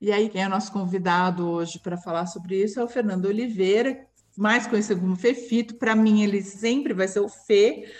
E 0.00 0.12
aí 0.12 0.28
quem 0.28 0.42
é 0.42 0.48
nosso 0.48 0.70
convidado 0.70 1.48
hoje 1.48 1.78
para 1.80 1.96
falar 1.96 2.26
sobre 2.26 2.62
isso 2.62 2.78
é 2.78 2.84
o 2.84 2.88
Fernando 2.88 3.24
Oliveira, 3.24 4.06
mais 4.36 4.66
conhecido 4.66 5.00
como 5.00 5.16
Fefito. 5.16 5.74
Para 5.76 5.96
mim 5.96 6.22
ele 6.22 6.42
sempre 6.42 6.92
vai 6.92 7.08
ser 7.08 7.20
o 7.20 7.28
Fê, 7.28 7.90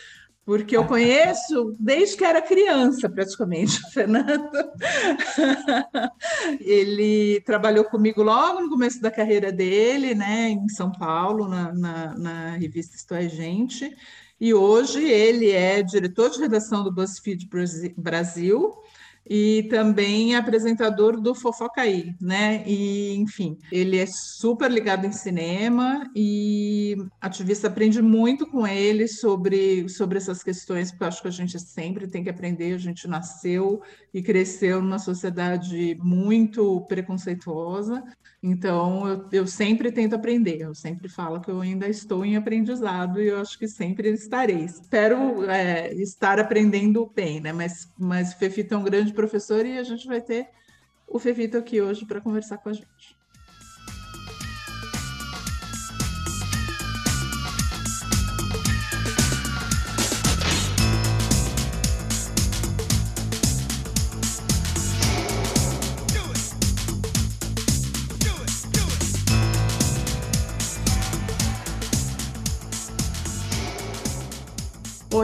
porque 0.48 0.74
eu 0.74 0.86
conheço 0.86 1.76
desde 1.78 2.16
que 2.16 2.24
era 2.24 2.40
criança, 2.40 3.06
praticamente, 3.06 3.84
o 3.84 3.90
Fernando. 3.90 4.48
ele 6.58 7.42
trabalhou 7.42 7.84
comigo 7.84 8.22
logo 8.22 8.62
no 8.62 8.70
começo 8.70 8.98
da 9.02 9.10
carreira 9.10 9.52
dele, 9.52 10.14
né, 10.14 10.48
em 10.48 10.66
São 10.70 10.90
Paulo, 10.90 11.46
na, 11.46 11.74
na, 11.74 12.14
na 12.16 12.50
revista 12.52 12.96
Isto 12.96 13.12
é 13.12 13.28
Gente, 13.28 13.94
e 14.40 14.54
hoje 14.54 15.04
ele 15.04 15.50
é 15.50 15.82
diretor 15.82 16.30
de 16.30 16.38
redação 16.38 16.82
do 16.82 16.90
BuzzFeed 16.90 17.46
Brasil 17.94 18.72
e 19.28 19.64
também 19.64 20.34
apresentador 20.34 21.20
do 21.20 21.34
Fofocaí, 21.34 22.14
né? 22.20 22.64
E, 22.66 23.14
enfim, 23.16 23.58
ele 23.70 23.98
é 23.98 24.06
super 24.06 24.70
ligado 24.70 25.06
em 25.06 25.12
cinema 25.12 26.10
e 26.16 26.96
ativista 27.20 27.68
aprende 27.68 28.00
muito 28.00 28.46
com 28.46 28.66
ele 28.66 29.06
sobre, 29.06 29.88
sobre 29.88 30.16
essas 30.16 30.42
questões, 30.42 30.90
porque 30.90 31.04
eu 31.04 31.08
acho 31.08 31.22
que 31.22 31.28
a 31.28 31.32
gente 31.32 31.60
sempre 31.60 32.08
tem 32.08 32.24
que 32.24 32.30
aprender, 32.30 32.74
a 32.74 32.78
gente 32.78 33.06
nasceu 33.06 33.82
e 34.14 34.22
cresceu 34.22 34.80
numa 34.80 34.98
sociedade 34.98 35.96
muito 36.00 36.80
preconceituosa, 36.88 38.02
então 38.42 39.08
eu, 39.08 39.24
eu 39.32 39.46
sempre 39.46 39.90
tento 39.90 40.14
aprender, 40.14 40.60
eu 40.60 40.74
sempre 40.74 41.08
falo 41.08 41.40
que 41.40 41.50
eu 41.50 41.60
ainda 41.60 41.88
estou 41.88 42.24
em 42.24 42.36
aprendizado 42.36 43.20
e 43.20 43.28
eu 43.28 43.40
acho 43.40 43.58
que 43.58 43.66
sempre 43.66 44.10
estarei. 44.10 44.64
Espero 44.64 45.44
é, 45.50 45.92
estar 45.94 46.38
aprendendo 46.38 47.10
bem, 47.14 47.40
né? 47.40 47.52
Mas, 47.52 47.88
mas 47.98 48.32
o 48.32 48.38
Fefito 48.38 48.74
é 48.74 48.78
um 48.78 48.84
grande 48.84 49.12
professor 49.18 49.66
e 49.66 49.76
a 49.76 49.82
gente 49.82 50.06
vai 50.06 50.20
ter 50.20 50.48
o 51.04 51.18
Fefito 51.18 51.58
aqui 51.58 51.80
hoje 51.80 52.06
para 52.06 52.20
conversar 52.20 52.58
com 52.58 52.68
a 52.68 52.72
gente. 52.72 53.17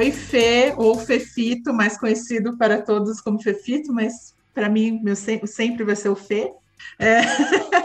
Oi, 0.05 0.13
Fê, 0.13 0.75
ou 0.77 0.99
Fefito, 0.99 1.73
mais 1.73 1.97
conhecido 1.97 2.59
para 2.59 2.83
todos 2.83 3.23
como 3.23 3.43
Fefito, 3.43 3.91
mas 3.91 4.35
para 4.53 4.69
mim 4.69 5.01
meu 5.03 5.17
sempre 5.17 5.83
vai 5.83 5.97
ser 5.97 6.11
o 6.11 6.15
Fê. 6.15 6.53
É... 6.99 7.23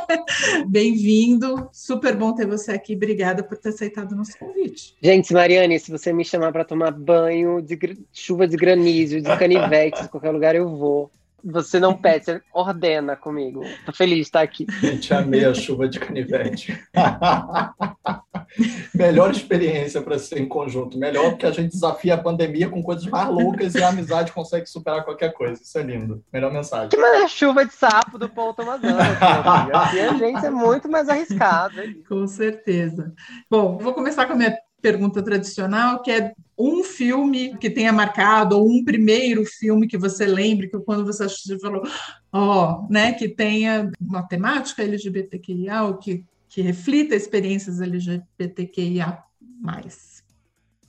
Bem-vindo, 0.68 1.70
super 1.72 2.18
bom 2.18 2.36
ter 2.36 2.46
você 2.46 2.74
aqui. 2.74 2.94
Obrigada 2.94 3.42
por 3.42 3.58
ter 3.58 3.70
aceitado 3.70 4.12
o 4.12 4.16
nosso 4.18 4.38
convite. 4.38 4.98
Gente, 5.02 5.32
Mariane, 5.32 5.80
se 5.80 5.90
você 5.90 6.12
me 6.12 6.26
chamar 6.26 6.52
para 6.52 6.66
tomar 6.66 6.92
banho 6.92 7.62
de 7.62 7.80
chuva 8.12 8.46
de 8.46 8.58
granizo, 8.58 9.22
de 9.22 9.38
canivete, 9.38 10.02
de 10.04 10.10
qualquer 10.10 10.32
lugar 10.32 10.54
eu 10.56 10.68
vou. 10.76 11.10
Você 11.44 11.80
não 11.80 11.96
pede, 11.98 12.26
você 12.26 12.42
ordena 12.54 13.16
comigo. 13.16 13.62
Tô 13.86 13.94
feliz 13.94 14.18
de 14.18 14.24
estar 14.24 14.42
aqui. 14.42 14.66
Gente, 14.82 15.14
amei 15.14 15.46
a 15.46 15.54
chuva 15.54 15.88
de 15.88 16.00
canivete. 16.00 16.80
Melhor 18.94 19.32
experiência 19.32 20.02
para 20.02 20.18
ser 20.18 20.40
em 20.40 20.48
conjunto. 20.48 20.98
Melhor 20.98 21.32
porque 21.32 21.46
a 21.46 21.52
gente 21.52 21.72
desafia 21.72 22.16
a 22.16 22.18
pandemia 22.18 22.70
com 22.70 22.82
coisas 22.82 23.06
mais 23.06 23.30
loucas 23.30 23.76
e 23.76 23.84
a 23.84 23.90
amizade 23.90 24.32
consegue 24.32 24.66
superar 24.66 25.04
qualquer 25.04 25.34
coisa. 25.34 25.62
Isso 25.62 25.78
é 25.78 25.84
lindo. 25.84 26.24
Melhor 26.34 26.52
mensagem. 26.52 26.90
Que 26.90 26.98
mais 26.98 27.24
a 27.24 27.28
chuva 27.28 27.66
de 27.66 27.74
sapo 27.74 28.18
do 28.18 28.28
Paul 28.28 28.54
Thomas 28.54 28.82
Aqui 28.84 30.00
a 30.00 30.14
gente 30.14 30.46
é 30.46 30.50
muito 30.50 30.90
mais 30.90 31.10
arriscado. 31.10 31.76
Com 32.08 32.26
certeza. 32.28 33.14
Bom, 33.50 33.78
vou 33.78 33.94
começar 33.94 34.26
com 34.26 34.34
a 34.34 34.36
minha 34.36 34.58
pergunta 34.82 35.22
tradicional, 35.22 36.02
que 36.02 36.12
é 36.12 36.34
um 36.58 36.84
filme 36.84 37.58
que 37.58 37.70
tenha 37.70 37.94
marcado, 37.94 38.58
ou 38.58 38.70
um 38.70 38.84
primeiro 38.84 39.46
filme 39.46 39.88
que 39.88 39.98
você 39.98 40.26
lembre, 40.26 40.70
que 40.70 40.80
quando 40.80 41.06
você 41.06 41.28
falou, 41.60 41.84
ó, 42.32 42.86
oh, 42.86 42.92
né, 42.92 43.14
que 43.14 43.30
tenha 43.30 43.92
uma 44.00 44.28
temática 44.28 44.84
LGBTQIA, 44.84 45.84
ou 45.84 45.98
que 45.98 46.26
que 46.50 46.62
reflita 46.62 47.16
experiências 47.16 47.80
LGBTQIA+. 47.80 49.24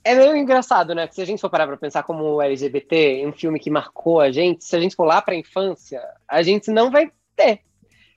É 0.03 0.15
meio 0.15 0.35
engraçado, 0.35 0.95
né? 0.95 1.07
Se 1.11 1.21
a 1.21 1.25
gente 1.25 1.39
for 1.39 1.49
parar 1.51 1.67
para 1.67 1.77
pensar 1.77 2.01
como 2.01 2.41
LGBT, 2.41 3.23
um 3.27 3.31
filme 3.31 3.59
que 3.59 3.69
marcou 3.69 4.19
a 4.19 4.31
gente, 4.31 4.65
se 4.65 4.75
a 4.75 4.79
gente 4.79 4.95
for 4.95 5.05
lá 5.05 5.21
para 5.21 5.35
a 5.35 5.37
infância, 5.37 6.01
a 6.27 6.41
gente 6.41 6.71
não 6.71 6.89
vai 6.89 7.11
ter 7.35 7.59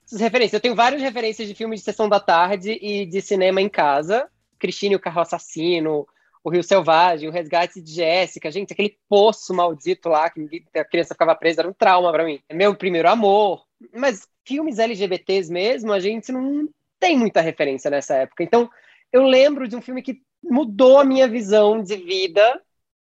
essas 0.07 0.21
referências. 0.21 0.55
Eu 0.55 0.61
tenho 0.61 0.75
várias 0.75 1.03
referências 1.03 1.47
de 1.47 1.55
filmes 1.55 1.81
de 1.81 1.85
sessão 1.85 2.09
da 2.09 2.19
tarde 2.19 2.79
e 2.81 3.05
de 3.05 3.21
cinema 3.21 3.61
em 3.61 3.69
casa. 3.69 4.27
Cristine, 4.65 4.97
o 4.97 5.01
Carro 5.01 5.21
Assassino, 5.21 6.07
O 6.43 6.49
Rio 6.49 6.63
Selvagem, 6.63 7.29
O 7.29 7.33
Resgate 7.33 7.83
de 7.83 7.93
Jéssica. 7.93 8.51
Gente, 8.51 8.73
aquele 8.73 8.97
poço 9.07 9.53
maldito 9.53 10.09
lá 10.09 10.31
que 10.31 10.65
a 10.75 10.85
criança 10.85 11.13
ficava 11.13 11.35
presa 11.35 11.61
era 11.61 11.69
um 11.69 11.75
trauma 11.75 12.11
para 12.11 12.25
mim. 12.25 12.41
É 12.49 12.55
meu 12.55 12.75
primeiro 12.75 13.11
amor. 13.11 13.67
Mas 13.93 14.27
filmes 14.43 14.79
LGBTs 14.79 15.53
mesmo, 15.53 15.93
a 15.93 16.01
gente 16.01 16.33
não 16.33 16.67
tem 16.99 17.19
muita 17.19 17.43
referência 17.43 17.91
nessa 17.91 18.15
época. 18.15 18.43
Então, 18.43 18.71
eu 19.13 19.25
lembro 19.25 19.69
de 19.69 19.77
um 19.77 19.83
filme 19.83 20.01
que 20.01 20.23
mudou 20.43 20.99
a 20.99 21.05
minha 21.05 21.29
visão 21.29 21.83
de 21.83 21.97
vida 21.97 22.63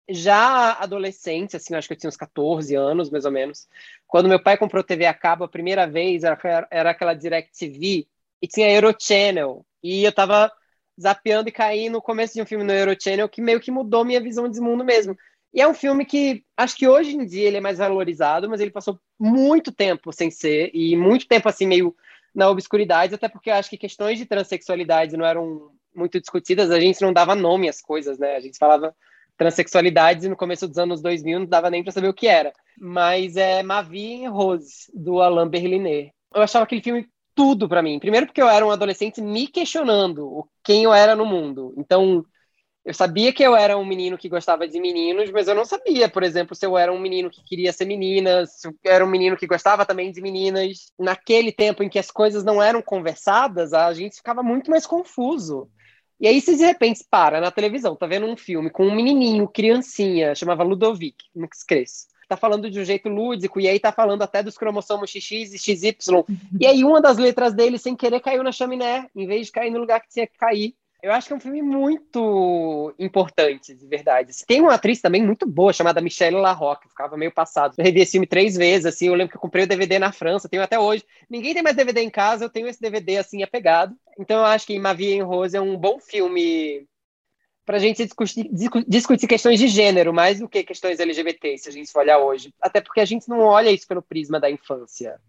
já 0.09 0.73
adolescente, 0.73 1.57
assim, 1.57 1.75
acho 1.75 1.89
que 1.89 1.95
eu 1.95 1.99
tinha 1.99 2.09
uns 2.09 2.17
14 2.17 2.75
anos, 2.77 3.11
mais 3.11 3.25
ou 3.25 3.33
menos. 3.33 3.69
Quando 4.07 4.29
meu 4.29 4.43
pai 4.43 4.57
comprou 4.57 4.85
TV 4.85 5.07
a 5.07 5.15
cabo 5.15 5.45
a 5.45 5.49
primeira 5.49 5.87
vez, 5.87 6.23
era, 6.23 6.69
era 6.71 6.91
aquela 6.91 7.15
DirecTV, 7.15 8.07
e 8.43 8.49
tinha 8.49 8.71
Eurochannel. 8.73 9.65
E 9.83 10.05
eu 10.05 10.13
tava 10.13 10.51
zapeando 11.01 11.49
e 11.49 11.53
caí 11.53 11.89
no 11.89 12.03
começo 12.03 12.35
de 12.35 12.43
um 12.43 12.47
filme 12.47 12.65
no 12.65 12.73
Eurochannel 12.73 13.29
que 13.29 13.41
meio 13.41 13.61
que 13.61 13.71
mudou 13.71 14.05
minha 14.05 14.21
visão 14.21 14.49
de 14.49 14.61
mundo 14.61 14.85
mesmo. 14.85 15.17
E 15.53 15.61
é 15.61 15.67
um 15.67 15.75
filme 15.75 16.05
que 16.05 16.45
acho 16.57 16.77
que 16.77 16.87
hoje 16.87 17.17
em 17.17 17.25
dia 17.25 17.49
ele 17.49 17.57
é 17.57 17.61
mais 17.61 17.79
valorizado, 17.79 18.49
mas 18.49 18.61
ele 18.61 18.71
passou 18.71 19.01
muito 19.19 19.73
tempo 19.73 20.13
sem 20.13 20.31
ser, 20.31 20.71
e 20.73 20.97
muito 20.97 21.27
tempo 21.27 21.49
assim, 21.49 21.67
meio 21.67 21.95
na 22.33 22.49
obscuridade, 22.49 23.15
até 23.15 23.29
porque 23.29 23.51
acho 23.51 23.69
que 23.69 23.77
questões 23.77 24.19
de 24.19 24.27
transexualidade 24.27 25.17
não 25.17 25.27
eram 25.27 25.73
muito 25.93 26.21
discutidas, 26.21 26.71
a 26.71 26.79
gente 26.79 27.03
não 27.03 27.13
dava 27.13 27.35
nome 27.35 27.69
às 27.69 27.81
coisas, 27.81 28.19
né? 28.19 28.37
A 28.37 28.41
gente 28.41 28.59
falava 28.59 28.95
transexualidade 29.37 30.29
no 30.29 30.37
começo 30.37 30.69
dos 30.69 30.77
anos 30.77 31.01
2000 31.01 31.41
não 31.41 31.47
dava 31.47 31.71
nem 31.71 31.83
para 31.83 31.93
saber 31.93 32.09
o 32.09 32.15
que 32.15 32.27
era. 32.27 32.53
Mas 32.79 33.37
é 33.37 33.63
Mavi 33.63 34.27
Rose, 34.27 34.93
do 34.95 35.21
Alain 35.21 35.49
Berliner. 35.49 36.13
Eu 36.35 36.43
achava 36.43 36.65
aquele 36.65 36.83
filme 36.83 37.09
tudo 37.41 37.67
para 37.67 37.83
mim. 37.83 37.99
Primeiro 37.99 38.27
porque 38.27 38.43
eu 38.43 38.49
era 38.51 38.67
um 38.67 38.71
adolescente 38.71 39.23
me 39.23 39.47
questionando 39.47 40.47
quem 40.63 40.85
eu 40.85 40.93
era 40.93 41.17
no 41.17 41.25
mundo. 41.25 41.73
Então, 41.79 42.23
eu 42.85 42.93
sabia 42.93 43.33
que 43.33 43.43
eu 43.43 43.57
era 43.57 43.79
um 43.79 43.85
menino 43.85 44.19
que 44.19 44.29
gostava 44.29 44.69
de 44.69 44.79
meninos, 44.79 45.31
mas 45.31 45.49
eu 45.49 45.55
não 45.55 45.65
sabia, 45.65 46.07
por 46.07 46.23
exemplo, 46.23 46.55
se 46.55 46.67
eu 46.67 46.77
era 46.77 46.93
um 46.93 47.01
menino 47.01 47.31
que 47.31 47.43
queria 47.43 47.73
ser 47.73 47.87
menina, 47.87 48.45
se 48.45 48.69
eu 48.69 48.75
era 48.85 49.03
um 49.03 49.09
menino 49.09 49.39
que 49.39 49.47
gostava 49.47 49.87
também 49.87 50.13
de 50.13 50.21
meninas. 50.21 50.93
Naquele 50.99 51.51
tempo 51.51 51.83
em 51.83 51.89
que 51.89 51.99
as 51.99 52.11
coisas 52.11 52.45
não 52.45 52.63
eram 52.63 52.83
conversadas, 52.83 53.73
a 53.73 53.91
gente 53.95 54.17
ficava 54.17 54.43
muito 54.43 54.71
mais 54.71 54.87
confuso. 54.87 55.67
E 56.21 56.29
aí, 56.29 56.43
se 56.43 56.55
de 56.55 56.67
repente 56.67 57.03
para 57.11 57.41
na 57.41 57.51
televisão, 57.51 57.97
tá 57.97 58.07
vendo 58.07 58.27
um 58.27 58.37
filme 58.37 58.69
com 58.69 58.87
um 58.87 58.95
menininho, 58.95 59.49
criancinha, 59.49 60.35
chamava 60.35 60.63
Ludovic, 60.63 61.17
nunca 61.35 61.57
esqueço. 61.57 62.05
Tá 62.31 62.37
falando 62.37 62.71
de 62.71 62.79
um 62.79 62.85
jeito 62.85 63.09
lúdico, 63.09 63.61
e 63.61 63.67
aí 63.67 63.81
tá 63.81 63.91
falando 63.91 64.23
até 64.23 64.41
dos 64.41 64.57
cromossomos 64.57 65.11
XX 65.11 65.53
e 65.53 65.59
XY. 65.59 66.25
E 66.61 66.65
aí, 66.65 66.85
uma 66.85 67.03
das 67.03 67.19
letras 67.19 67.53
dele, 67.53 67.77
sem 67.77 67.97
querer, 67.97 68.21
caiu 68.21 68.45
na 68.45 68.53
chaminé, 68.53 69.09
em 69.17 69.27
vez 69.27 69.47
de 69.47 69.53
cair 69.53 69.69
no 69.69 69.81
lugar 69.81 70.01
que 70.01 70.09
tinha 70.09 70.29
que 70.29 70.39
cair. 70.39 70.77
Eu 71.03 71.11
acho 71.11 71.27
que 71.27 71.33
é 71.33 71.37
um 71.37 71.41
filme 71.41 71.61
muito 71.61 72.95
importante, 73.01 73.75
de 73.75 73.85
verdade. 73.85 74.31
Tem 74.47 74.61
uma 74.61 74.75
atriz 74.75 75.01
também 75.01 75.27
muito 75.27 75.45
boa, 75.45 75.73
chamada 75.73 76.01
Michelle 76.01 76.37
Larocque, 76.37 76.89
ficava 76.89 77.17
meio 77.17 77.33
passado. 77.33 77.75
Eu 77.77 77.85
revi 77.85 78.01
esse 78.01 78.13
filme 78.13 78.29
três 78.29 78.55
vezes, 78.55 78.87
assim, 78.87 79.09
eu 79.09 79.15
lembro 79.15 79.33
que 79.33 79.37
eu 79.37 79.41
comprei 79.41 79.65
o 79.65 79.67
DVD 79.67 79.99
na 79.99 80.13
França, 80.13 80.49
tenho 80.49 80.63
até 80.63 80.79
hoje. 80.79 81.03
Ninguém 81.29 81.53
tem 81.53 81.65
mais 81.65 81.75
DVD 81.75 82.01
em 82.01 82.11
casa, 82.11 82.45
eu 82.45 82.51
tenho 82.51 82.69
esse 82.69 82.81
DVD, 82.81 83.17
assim, 83.17 83.43
apegado. 83.43 83.93
Então 84.21 84.39
eu 84.39 84.45
acho 84.45 84.65
que 84.65 84.79
Ma 84.79 84.93
Vie 84.93 85.15
en 85.15 85.23
Rose 85.23 85.57
é 85.57 85.61
um 85.61 85.77
bom 85.77 85.99
filme 85.99 86.87
para 87.71 87.77
a 87.77 87.81
gente 87.81 88.05
discutir, 88.05 88.51
discutir 88.89 89.29
questões 89.29 89.57
de 89.61 89.69
gênero, 89.69 90.13
mais 90.13 90.41
do 90.41 90.49
que 90.49 90.65
questões 90.65 90.99
LGBT, 90.99 91.57
se 91.57 91.69
a 91.69 91.73
gente 91.73 91.93
for 91.93 92.01
olhar 92.01 92.19
hoje. 92.19 92.53
Até 92.61 92.81
porque 92.81 92.99
a 92.99 93.05
gente 93.05 93.29
não 93.29 93.39
olha 93.39 93.71
isso 93.71 93.87
pelo 93.87 94.03
prisma 94.03 94.41
da 94.41 94.51
infância. 94.51 95.21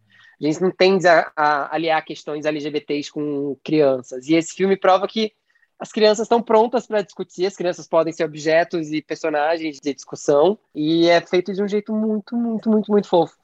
A 0.41 0.43
gente 0.43 0.59
não 0.59 0.71
tende 0.71 1.07
a, 1.07 1.31
a 1.35 1.75
aliar 1.75 2.03
questões 2.03 2.47
LGBTs 2.47 3.11
com 3.11 3.55
crianças. 3.63 4.27
E 4.27 4.33
esse 4.33 4.55
filme 4.55 4.75
prova 4.75 5.07
que 5.07 5.33
as 5.77 5.91
crianças 5.91 6.25
estão 6.25 6.41
prontas 6.41 6.87
para 6.87 7.03
discutir, 7.03 7.45
as 7.45 7.55
crianças 7.55 7.87
podem 7.87 8.11
ser 8.11 8.23
objetos 8.23 8.91
e 8.91 9.03
personagens 9.03 9.79
de 9.79 9.93
discussão, 9.93 10.57
e 10.73 11.07
é 11.09 11.21
feito 11.21 11.53
de 11.53 11.61
um 11.61 11.67
jeito 11.67 11.93
muito, 11.93 12.35
muito, 12.35 12.71
muito, 12.71 12.91
muito 12.91 13.07
fofo. 13.07 13.37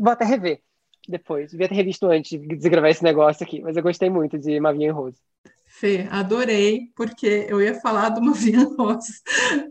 Vou 0.00 0.10
até 0.10 0.24
rever 0.24 0.62
depois, 1.06 1.50
devia 1.50 1.68
ter 1.68 1.74
revisto 1.74 2.06
antes 2.06 2.40
de 2.40 2.68
gravar 2.70 2.88
esse 2.88 3.04
negócio 3.04 3.44
aqui, 3.44 3.60
mas 3.60 3.76
eu 3.76 3.82
gostei 3.82 4.08
muito 4.08 4.38
de 4.38 4.58
Mavinha 4.58 4.90
Rose. 4.90 5.20
Fê, 5.78 6.08
adorei, 6.10 6.90
porque 6.96 7.46
eu 7.48 7.62
ia 7.62 7.72
falar 7.80 8.08
do 8.08 8.20
Mavinha 8.20 8.68
Rose, 8.76 9.22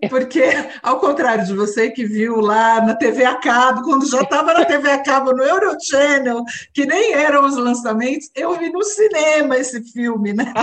porque 0.09 0.41
ao 0.81 1.01
contrário 1.01 1.45
de 1.45 1.53
você 1.53 1.91
que 1.91 2.05
viu 2.05 2.39
lá 2.39 2.79
na 2.79 2.95
TV 2.95 3.25
a 3.25 3.35
cabo, 3.35 3.81
quando 3.81 4.09
já 4.09 4.21
estava 4.21 4.53
na 4.53 4.63
TV 4.63 4.89
a 4.89 5.03
cabo, 5.03 5.33
no 5.33 5.43
Eurochannel, 5.43 6.43
que 6.73 6.85
nem 6.85 7.11
eram 7.11 7.45
os 7.45 7.57
lançamentos, 7.57 8.29
eu 8.33 8.57
vi 8.57 8.69
no 8.69 8.83
cinema 8.83 9.57
esse 9.57 9.83
filme, 9.91 10.31
né? 10.31 10.53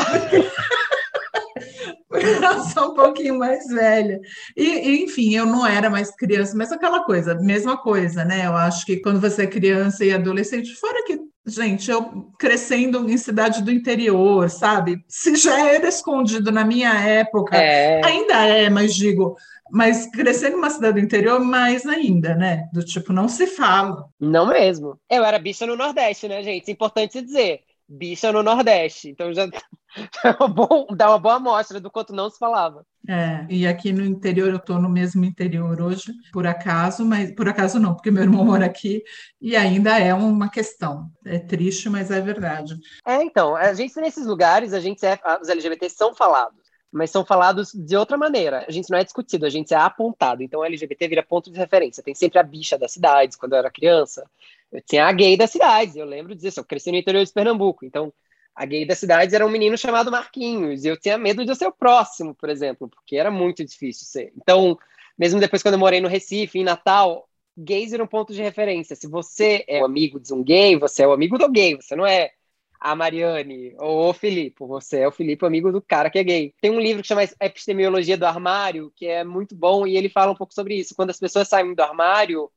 Porque... 2.08 2.26
eu 2.26 2.64
sou 2.64 2.92
um 2.92 2.94
pouquinho 2.94 3.38
mais 3.38 3.66
velha. 3.66 4.20
E, 4.56 5.02
enfim, 5.02 5.34
eu 5.34 5.44
não 5.44 5.66
era 5.66 5.90
mais 5.90 6.14
criança, 6.14 6.56
mas 6.56 6.70
aquela 6.70 7.04
coisa, 7.04 7.34
mesma 7.34 7.76
coisa, 7.76 8.24
né? 8.24 8.46
Eu 8.46 8.56
acho 8.56 8.86
que 8.86 8.98
quando 8.98 9.20
você 9.20 9.42
é 9.42 9.46
criança 9.46 10.04
e 10.04 10.12
adolescente, 10.12 10.74
fora 10.76 11.04
que, 11.04 11.18
gente, 11.46 11.90
eu 11.90 12.30
crescendo 12.38 13.08
em 13.10 13.16
cidade 13.16 13.62
do 13.62 13.70
interior, 13.70 14.48
sabe? 14.48 15.04
Se 15.08 15.36
já 15.36 15.68
era 15.68 15.88
escondido 15.88 16.50
na 16.50 16.64
minha 16.64 16.92
época, 16.92 17.56
é. 17.56 18.04
ainda 18.04 18.46
é, 18.46 18.70
mas 18.70 18.94
digo, 18.94 19.36
mas 19.70 20.06
crescendo 20.10 20.56
numa 20.56 20.70
cidade 20.70 21.00
do 21.00 21.04
interior, 21.04 21.40
mais 21.40 21.86
ainda, 21.86 22.34
né? 22.34 22.68
Do 22.72 22.84
tipo, 22.84 23.12
não 23.12 23.28
se 23.28 23.46
fala. 23.46 24.06
Não 24.18 24.46
mesmo. 24.46 24.98
Eu 25.10 25.24
era 25.24 25.38
bicha 25.38 25.66
no 25.66 25.76
Nordeste, 25.76 26.28
né, 26.28 26.42
gente? 26.42 26.70
Importante 26.70 27.20
dizer 27.20 27.60
bicha 27.88 28.32
no 28.32 28.42
Nordeste. 28.42 29.10
Então 29.10 29.32
já 29.32 29.46
dá 30.96 31.10
uma 31.10 31.18
boa 31.18 31.34
amostra 31.34 31.80
do 31.80 31.90
quanto 31.90 32.12
não 32.12 32.30
se 32.30 32.38
falava. 32.38 32.84
É, 33.08 33.46
e 33.50 33.66
aqui 33.66 33.92
no 33.92 34.04
interior, 34.04 34.48
eu 34.48 34.56
estou 34.56 34.80
no 34.80 34.88
mesmo 34.88 35.24
interior 35.24 35.80
hoje, 35.80 36.12
por 36.32 36.46
acaso, 36.46 37.04
mas 37.04 37.34
por 37.34 37.48
acaso 37.48 37.78
não, 37.78 37.94
porque 37.94 38.10
meu 38.10 38.22
irmão 38.22 38.44
mora 38.46 38.64
aqui 38.64 39.02
e 39.40 39.54
ainda 39.54 39.98
é 39.98 40.14
uma 40.14 40.48
questão. 40.50 41.10
É 41.24 41.38
triste, 41.38 41.90
mas 41.90 42.10
é 42.10 42.20
verdade. 42.20 42.74
É, 43.06 43.22
então, 43.22 43.54
a 43.54 43.74
gente 43.74 43.94
nesses 44.00 44.26
lugares, 44.26 44.72
a 44.72 44.80
gente 44.80 45.04
é, 45.04 45.18
os 45.40 45.48
LGBTs 45.48 45.96
são 45.96 46.14
falados 46.14 46.64
mas 46.94 47.10
são 47.10 47.24
falados 47.24 47.72
de 47.74 47.96
outra 47.96 48.16
maneira. 48.16 48.64
A 48.68 48.70
gente 48.70 48.88
não 48.88 48.96
é 48.96 49.02
discutido, 49.02 49.44
a 49.44 49.50
gente 49.50 49.74
é 49.74 49.76
apontado. 49.76 50.44
Então, 50.44 50.60
o 50.60 50.64
LGBT 50.64 51.08
vira 51.08 51.24
ponto 51.24 51.50
de 51.50 51.58
referência. 51.58 52.04
Tem 52.04 52.14
sempre 52.14 52.38
a 52.38 52.42
bicha 52.44 52.78
das 52.78 52.92
cidades, 52.92 53.36
quando 53.36 53.54
eu 53.54 53.58
era 53.58 53.68
criança. 53.68 54.24
Eu 54.70 54.80
tinha 54.80 55.04
a 55.04 55.12
gay 55.12 55.36
das 55.36 55.50
cidades, 55.50 55.96
eu 55.96 56.06
lembro 56.06 56.36
disso. 56.36 56.60
Eu 56.60 56.64
cresci 56.64 56.92
no 56.92 56.96
interior 56.96 57.24
de 57.24 57.32
Pernambuco. 57.32 57.84
Então, 57.84 58.12
a 58.54 58.64
gay 58.64 58.86
das 58.86 58.98
cidades 58.98 59.34
era 59.34 59.46
um 59.46 59.50
menino 59.50 59.76
chamado 59.76 60.10
Marquinhos. 60.10 60.84
E 60.84 60.88
eu 60.88 60.96
tinha 60.96 61.18
medo 61.18 61.44
de 61.44 61.50
eu 61.50 61.56
ser 61.56 61.66
o 61.66 61.72
próximo, 61.72 62.34
por 62.34 62.48
exemplo, 62.48 62.88
porque 62.88 63.16
era 63.16 63.30
muito 63.30 63.64
difícil 63.64 64.06
ser. 64.06 64.32
Então, 64.36 64.78
mesmo 65.18 65.40
depois, 65.40 65.62
quando 65.62 65.74
eu 65.74 65.80
morei 65.80 66.00
no 66.00 66.08
Recife, 66.08 66.58
em 66.58 66.64
Natal, 66.64 67.28
gays 67.56 67.92
eram 67.92 68.04
um 68.04 68.08
ponto 68.08 68.32
de 68.32 68.42
referência. 68.42 68.96
Se 68.96 69.08
você 69.08 69.64
é 69.66 69.80
o 69.82 69.84
amigo 69.84 70.20
de 70.20 70.32
um 70.32 70.42
gay, 70.42 70.76
você 70.76 71.02
é 71.02 71.06
o 71.08 71.12
amigo 71.12 71.38
do 71.38 71.50
gay. 71.50 71.76
Você 71.76 71.96
não 71.96 72.06
é 72.06 72.30
a 72.84 72.94
Mariane 72.94 73.74
ou 73.78 74.10
o 74.10 74.12
Filipe, 74.12 74.56
você 74.60 75.00
é 75.00 75.08
o 75.08 75.12
Filipe, 75.12 75.46
amigo 75.46 75.72
do 75.72 75.80
cara 75.80 76.10
que 76.10 76.18
é 76.18 76.24
gay. 76.24 76.54
Tem 76.60 76.70
um 76.70 76.78
livro 76.78 77.00
que 77.00 77.08
chama 77.08 77.22
Epistemologia 77.40 78.16
do 78.16 78.26
Armário, 78.26 78.92
que 78.94 79.06
é 79.06 79.24
muito 79.24 79.54
bom, 79.54 79.86
e 79.86 79.96
ele 79.96 80.10
fala 80.10 80.32
um 80.32 80.36
pouco 80.36 80.52
sobre 80.52 80.74
isso. 80.76 80.94
Quando 80.94 81.08
as 81.08 81.18
pessoas 81.18 81.48
saem 81.48 81.74
do 81.74 81.82
armário, 81.82 82.50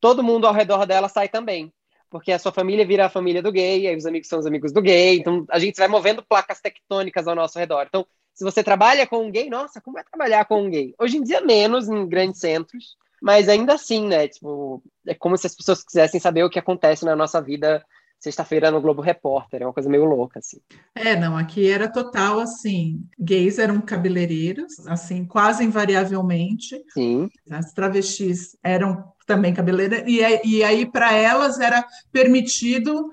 todo 0.00 0.22
mundo 0.22 0.46
ao 0.46 0.54
redor 0.54 0.86
dela 0.86 1.08
sai 1.08 1.28
também. 1.28 1.72
Porque 2.10 2.32
a 2.32 2.38
sua 2.38 2.52
família 2.52 2.86
vira 2.86 3.06
a 3.06 3.10
família 3.10 3.42
do 3.42 3.52
gay, 3.52 3.86
aí 3.86 3.96
os 3.96 4.06
amigos 4.06 4.28
são 4.28 4.38
os 4.38 4.46
amigos 4.46 4.72
do 4.72 4.80
gay, 4.80 5.18
então 5.18 5.44
a 5.50 5.58
gente 5.58 5.76
vai 5.76 5.88
movendo 5.88 6.22
placas 6.22 6.60
tectônicas 6.60 7.26
ao 7.26 7.34
nosso 7.34 7.58
redor. 7.58 7.86
Então, 7.88 8.06
se 8.32 8.44
você 8.44 8.62
trabalha 8.62 9.06
com 9.06 9.26
um 9.26 9.30
gay, 9.30 9.48
nossa, 9.50 9.80
como 9.80 9.98
é 9.98 10.04
trabalhar 10.04 10.44
com 10.44 10.62
um 10.62 10.70
gay? 10.70 10.94
Hoje 10.98 11.16
em 11.16 11.22
dia, 11.22 11.40
menos 11.40 11.88
em 11.88 12.06
grandes 12.06 12.40
centros, 12.40 12.96
mas 13.20 13.48
ainda 13.48 13.74
assim, 13.74 14.06
né? 14.06 14.28
Tipo, 14.28 14.82
é 15.06 15.14
como 15.14 15.36
se 15.36 15.46
as 15.46 15.54
pessoas 15.54 15.82
quisessem 15.82 16.20
saber 16.20 16.44
o 16.44 16.50
que 16.50 16.58
acontece 16.58 17.04
na 17.04 17.16
nossa 17.16 17.40
vida 17.40 17.84
sexta-feira 18.26 18.72
no 18.72 18.80
Globo 18.80 19.00
Repórter, 19.00 19.62
é 19.62 19.66
uma 19.66 19.72
coisa 19.72 19.88
meio 19.88 20.04
louca, 20.04 20.40
assim. 20.40 20.58
É, 20.94 21.14
não, 21.14 21.36
aqui 21.36 21.70
era 21.70 21.88
total, 21.88 22.40
assim, 22.40 23.00
gays 23.16 23.58
eram 23.58 23.80
cabeleireiros, 23.80 24.84
assim, 24.88 25.24
quase 25.24 25.62
invariavelmente. 25.62 26.82
Sim. 26.92 27.28
As 27.48 27.72
travestis 27.72 28.56
eram 28.64 29.04
também 29.26 29.54
cabeleireiras, 29.54 30.08
e, 30.08 30.56
e 30.56 30.64
aí 30.64 30.90
para 30.90 31.12
elas 31.12 31.60
era 31.60 31.86
permitido 32.10 33.12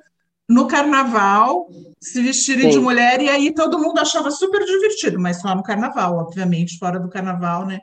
no 0.50 0.68
carnaval 0.68 1.68
se 2.02 2.22
vestirem 2.22 2.72
Sim. 2.72 2.78
de 2.78 2.80
mulher, 2.80 3.22
e 3.22 3.30
aí 3.30 3.54
todo 3.54 3.80
mundo 3.80 4.00
achava 4.00 4.32
super 4.32 4.66
divertido, 4.66 5.20
mas 5.20 5.40
só 5.40 5.54
no 5.56 5.64
carnaval, 5.64 6.18
obviamente, 6.18 6.78
fora 6.80 7.00
do 7.00 7.10
carnaval, 7.10 7.68
né? 7.68 7.80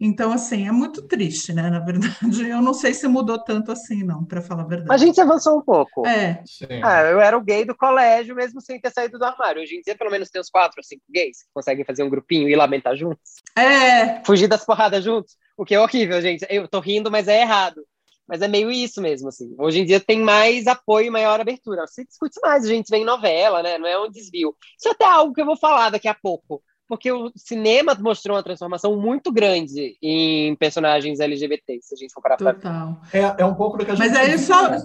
Então, 0.00 0.32
assim, 0.32 0.66
é 0.66 0.72
muito 0.72 1.02
triste, 1.02 1.52
né? 1.52 1.68
Na 1.68 1.78
verdade, 1.78 2.48
eu 2.48 2.62
não 2.62 2.72
sei 2.72 2.94
se 2.94 3.06
mudou 3.06 3.38
tanto 3.38 3.70
assim, 3.70 4.02
não, 4.02 4.24
para 4.24 4.40
falar 4.40 4.62
a 4.62 4.66
verdade. 4.66 4.90
A 4.90 4.96
gente 4.96 5.20
avançou 5.20 5.58
um 5.58 5.62
pouco. 5.62 6.06
É. 6.06 6.42
Ah, 6.82 7.02
eu 7.02 7.20
era 7.20 7.36
o 7.36 7.42
gay 7.42 7.66
do 7.66 7.76
colégio, 7.76 8.34
mesmo 8.34 8.62
sem 8.62 8.80
ter 8.80 8.90
saído 8.90 9.18
do 9.18 9.24
armário. 9.26 9.60
Hoje 9.60 9.76
em 9.76 9.82
dia, 9.82 9.94
pelo 9.94 10.10
menos, 10.10 10.30
tem 10.30 10.40
uns 10.40 10.48
quatro 10.48 10.78
ou 10.78 10.82
cinco 10.82 11.02
gays 11.10 11.42
que 11.42 11.50
conseguem 11.52 11.84
fazer 11.84 12.02
um 12.02 12.08
grupinho 12.08 12.48
e 12.48 12.56
lamentar 12.56 12.96
juntos. 12.96 13.20
É. 13.54 14.24
Fugir 14.24 14.48
das 14.48 14.64
porradas 14.64 15.04
juntos. 15.04 15.36
O 15.54 15.66
que 15.66 15.74
é 15.74 15.80
horrível, 15.80 16.18
gente. 16.22 16.46
Eu 16.48 16.66
tô 16.66 16.80
rindo, 16.80 17.10
mas 17.10 17.28
é 17.28 17.42
errado. 17.42 17.82
Mas 18.26 18.40
é 18.40 18.48
meio 18.48 18.70
isso 18.70 19.02
mesmo, 19.02 19.28
assim. 19.28 19.54
Hoje 19.58 19.80
em 19.80 19.84
dia 19.84 20.00
tem 20.00 20.20
mais 20.20 20.66
apoio 20.66 21.08
e 21.08 21.10
maior 21.10 21.40
abertura. 21.40 21.86
Se 21.86 22.06
discute 22.06 22.40
mais, 22.40 22.64
a 22.64 22.68
gente 22.68 22.88
vê 22.88 22.98
em 22.98 23.04
novela, 23.04 23.62
né? 23.62 23.76
Não 23.76 23.86
é 23.86 24.00
um 24.00 24.08
desvio. 24.08 24.56
Isso 24.78 24.88
é 24.88 24.92
até 24.92 25.04
algo 25.04 25.34
que 25.34 25.42
eu 25.42 25.46
vou 25.46 25.56
falar 25.56 25.90
daqui 25.90 26.08
a 26.08 26.14
pouco 26.14 26.62
porque 26.90 27.12
o 27.12 27.30
cinema 27.36 27.96
mostrou 28.00 28.36
uma 28.36 28.42
transformação 28.42 29.00
muito 29.00 29.30
grande 29.30 29.96
em 30.02 30.56
personagens 30.56 31.20
LGBT, 31.20 31.78
se 31.80 31.94
a 31.94 31.96
gente 31.96 32.12
for 32.12 32.20
parar 32.20 32.36
Total. 32.36 33.00
É, 33.12 33.42
é 33.42 33.44
um 33.44 33.54
pouco 33.54 33.78
do 33.78 33.84
que 33.84 33.92
a 33.92 33.94
gente... 33.94 34.08
Mas 34.08 34.18
aí 34.18 34.36
só... 34.36 34.76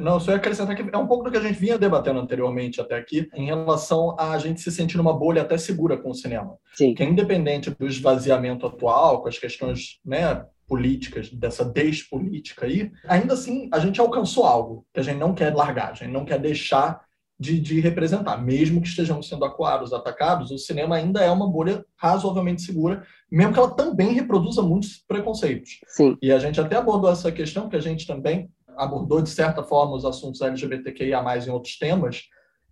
Não, 0.00 0.18
só 0.18 0.32
ia 0.32 0.38
acrescentar 0.38 0.74
que 0.74 0.82
é 0.92 0.98
um 0.98 1.06
pouco 1.06 1.22
do 1.22 1.30
que 1.30 1.36
a 1.36 1.40
gente 1.40 1.56
vinha 1.56 1.78
debatendo 1.78 2.18
anteriormente 2.18 2.80
até 2.80 2.96
aqui, 2.96 3.28
em 3.32 3.46
relação 3.46 4.16
a 4.18 4.36
gente 4.38 4.60
se 4.60 4.72
sentir 4.72 4.96
numa 4.96 5.16
bolha 5.16 5.42
até 5.42 5.56
segura 5.56 5.96
com 5.96 6.10
o 6.10 6.14
cinema. 6.14 6.56
Sim. 6.74 6.92
Que 6.92 7.04
independente 7.04 7.70
do 7.70 7.86
esvaziamento 7.86 8.66
atual, 8.66 9.22
com 9.22 9.28
as 9.28 9.38
questões 9.38 10.00
né, 10.04 10.44
políticas, 10.66 11.30
dessa 11.30 11.64
despolítica 11.64 12.66
aí, 12.66 12.90
ainda 13.06 13.34
assim 13.34 13.68
a 13.72 13.78
gente 13.78 14.00
alcançou 14.00 14.44
algo 14.44 14.84
que 14.92 14.98
a 14.98 15.02
gente 15.04 15.18
não 15.18 15.32
quer 15.32 15.54
largar, 15.54 15.92
a 15.92 15.94
gente 15.94 16.10
não 16.10 16.24
quer 16.24 16.40
deixar 16.40 17.05
de, 17.38 17.60
de, 17.60 17.80
representar. 17.80 18.38
Mesmo 18.38 18.80
que 18.80 18.88
estejamos 18.88 19.28
sendo 19.28 19.44
acuados, 19.44 19.92
atacados, 19.92 20.50
o 20.50 20.58
cinema 20.58 20.96
ainda 20.96 21.20
é 21.20 21.30
uma 21.30 21.48
bolha 21.48 21.84
razoavelmente 21.96 22.62
segura, 22.62 23.04
mesmo 23.30 23.52
que 23.52 23.58
ela 23.58 23.70
também 23.70 24.12
reproduza 24.12 24.62
muitos 24.62 25.04
preconceitos. 25.06 25.80
Sim. 25.88 26.16
E 26.22 26.32
a 26.32 26.38
gente 26.38 26.60
até 26.60 26.76
abordou 26.76 27.10
essa 27.10 27.30
questão, 27.30 27.68
que 27.68 27.76
a 27.76 27.80
gente 27.80 28.06
também 28.06 28.50
abordou, 28.76 29.22
de 29.22 29.30
certa 29.30 29.62
forma, 29.62 29.96
os 29.96 30.04
assuntos 30.04 30.40
LGBTQIA+, 30.40 31.22
em 31.46 31.50
outros 31.50 31.78
temas, 31.78 32.22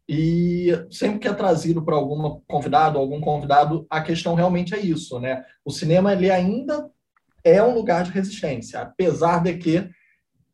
e 0.08 0.68
sempre 0.90 1.18
que 1.18 1.28
é 1.28 1.32
trazido 1.32 1.82
para 1.82 1.94
algum 1.96 2.40
convidado, 2.46 2.98
algum 2.98 3.20
convidado, 3.20 3.86
a 3.88 4.02
questão 4.02 4.34
realmente 4.34 4.74
é 4.74 4.80
isso, 4.80 5.18
né? 5.18 5.44
O 5.64 5.70
cinema, 5.70 6.12
ele 6.12 6.30
ainda 6.30 6.90
é 7.42 7.62
um 7.62 7.74
lugar 7.74 8.04
de 8.04 8.10
resistência, 8.10 8.80
apesar 8.80 9.42
de 9.42 9.54
que 9.56 9.88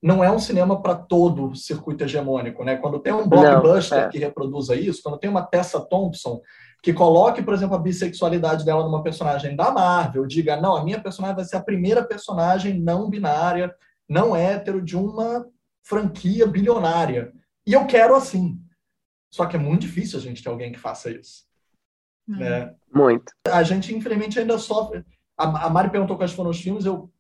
não 0.03 0.25
é 0.25 0.31
um 0.31 0.39
cinema 0.39 0.81
para 0.81 0.95
todo 0.95 1.51
o 1.51 1.55
circuito 1.55 2.05
hegemônico, 2.05 2.65
né? 2.65 2.77
Quando 2.77 2.99
tem 2.99 3.13
um 3.13 3.29
blockbuster 3.29 3.99
não, 3.99 4.05
é. 4.07 4.09
que 4.09 4.19
reproduza 4.19 4.75
isso, 4.75 5.03
quando 5.03 5.19
tem 5.19 5.29
uma 5.29 5.43
Tessa 5.43 5.81
Thompson 5.81 6.41
que 6.83 6.95
coloque, 6.95 7.43
por 7.43 7.53
exemplo, 7.53 7.77
a 7.77 7.79
bissexualidade 7.79 8.65
dela 8.65 8.85
numa 8.85 9.03
personagem 9.03 9.55
da 9.55 9.71
Marvel, 9.71 10.27
diga, 10.27 10.59
não, 10.59 10.75
a 10.75 10.83
minha 10.83 11.01
personagem 11.01 11.37
vai 11.37 11.45
ser 11.45 11.57
a 11.57 11.63
primeira 11.63 12.03
personagem 12.03 12.81
não 12.81 13.11
binária, 13.11 13.75
não 14.09 14.35
hétero 14.35 14.81
de 14.81 14.97
uma 14.97 15.47
franquia 15.83 16.47
bilionária. 16.47 17.33
E 17.67 17.75
eu 17.75 17.87
quero 17.87 18.15
assim. 18.15 18.59
Só 19.31 19.45
que 19.45 19.57
é 19.57 19.59
muito 19.59 19.83
difícil 19.83 20.19
a 20.19 20.23
gente 20.23 20.43
ter 20.43 20.49
alguém 20.49 20.73
que 20.73 20.79
faça 20.79 21.11
isso. 21.11 21.45
Hum. 22.27 22.39
Né? 22.39 22.75
Muito. 22.93 23.33
A 23.47 23.63
gente, 23.63 23.95
infelizmente, 23.95 24.39
ainda 24.39 24.59
sofre. 24.59 25.05
A, 25.37 25.67
a 25.67 25.71
Mari 25.71 25.91
perguntou 25.91 26.17
quais 26.17 26.33
foram 26.33 26.51
os 26.51 26.61
filmes, 26.61 26.87
eu 26.87 27.11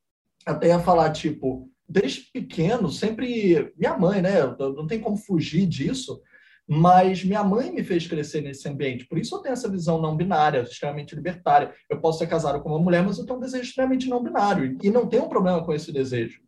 até 0.46 0.68
ia 0.68 0.80
falar, 0.80 1.12
tipo, 1.12 1.70
desde 1.90 2.30
pequeno, 2.32 2.88
sempre. 2.88 3.72
Minha 3.76 3.98
mãe, 3.98 4.22
né? 4.22 4.34
Não 4.58 4.86
tem 4.86 5.00
como 5.00 5.16
fugir 5.16 5.66
disso, 5.66 6.22
mas 6.66 7.24
minha 7.24 7.42
mãe 7.42 7.72
me 7.72 7.82
fez 7.82 8.06
crescer 8.06 8.40
nesse 8.40 8.68
ambiente. 8.68 9.06
Por 9.06 9.18
isso 9.18 9.34
eu 9.34 9.40
tenho 9.40 9.52
essa 9.52 9.68
visão 9.68 10.00
não 10.00 10.16
binária, 10.16 10.60
extremamente 10.60 11.16
libertária. 11.16 11.74
Eu 11.88 12.00
posso 12.00 12.18
ser 12.18 12.28
casado 12.28 12.62
com 12.62 12.68
uma 12.68 12.78
mulher, 12.78 13.02
mas 13.02 13.18
eu 13.18 13.26
tenho 13.26 13.38
um 13.38 13.42
desejo 13.42 13.64
extremamente 13.64 14.08
não 14.08 14.22
binário. 14.22 14.78
E 14.82 14.90
não 14.90 15.08
tenho 15.08 15.24
um 15.24 15.28
problema 15.28 15.64
com 15.64 15.72
esse 15.72 15.90
desejo. 15.92 16.40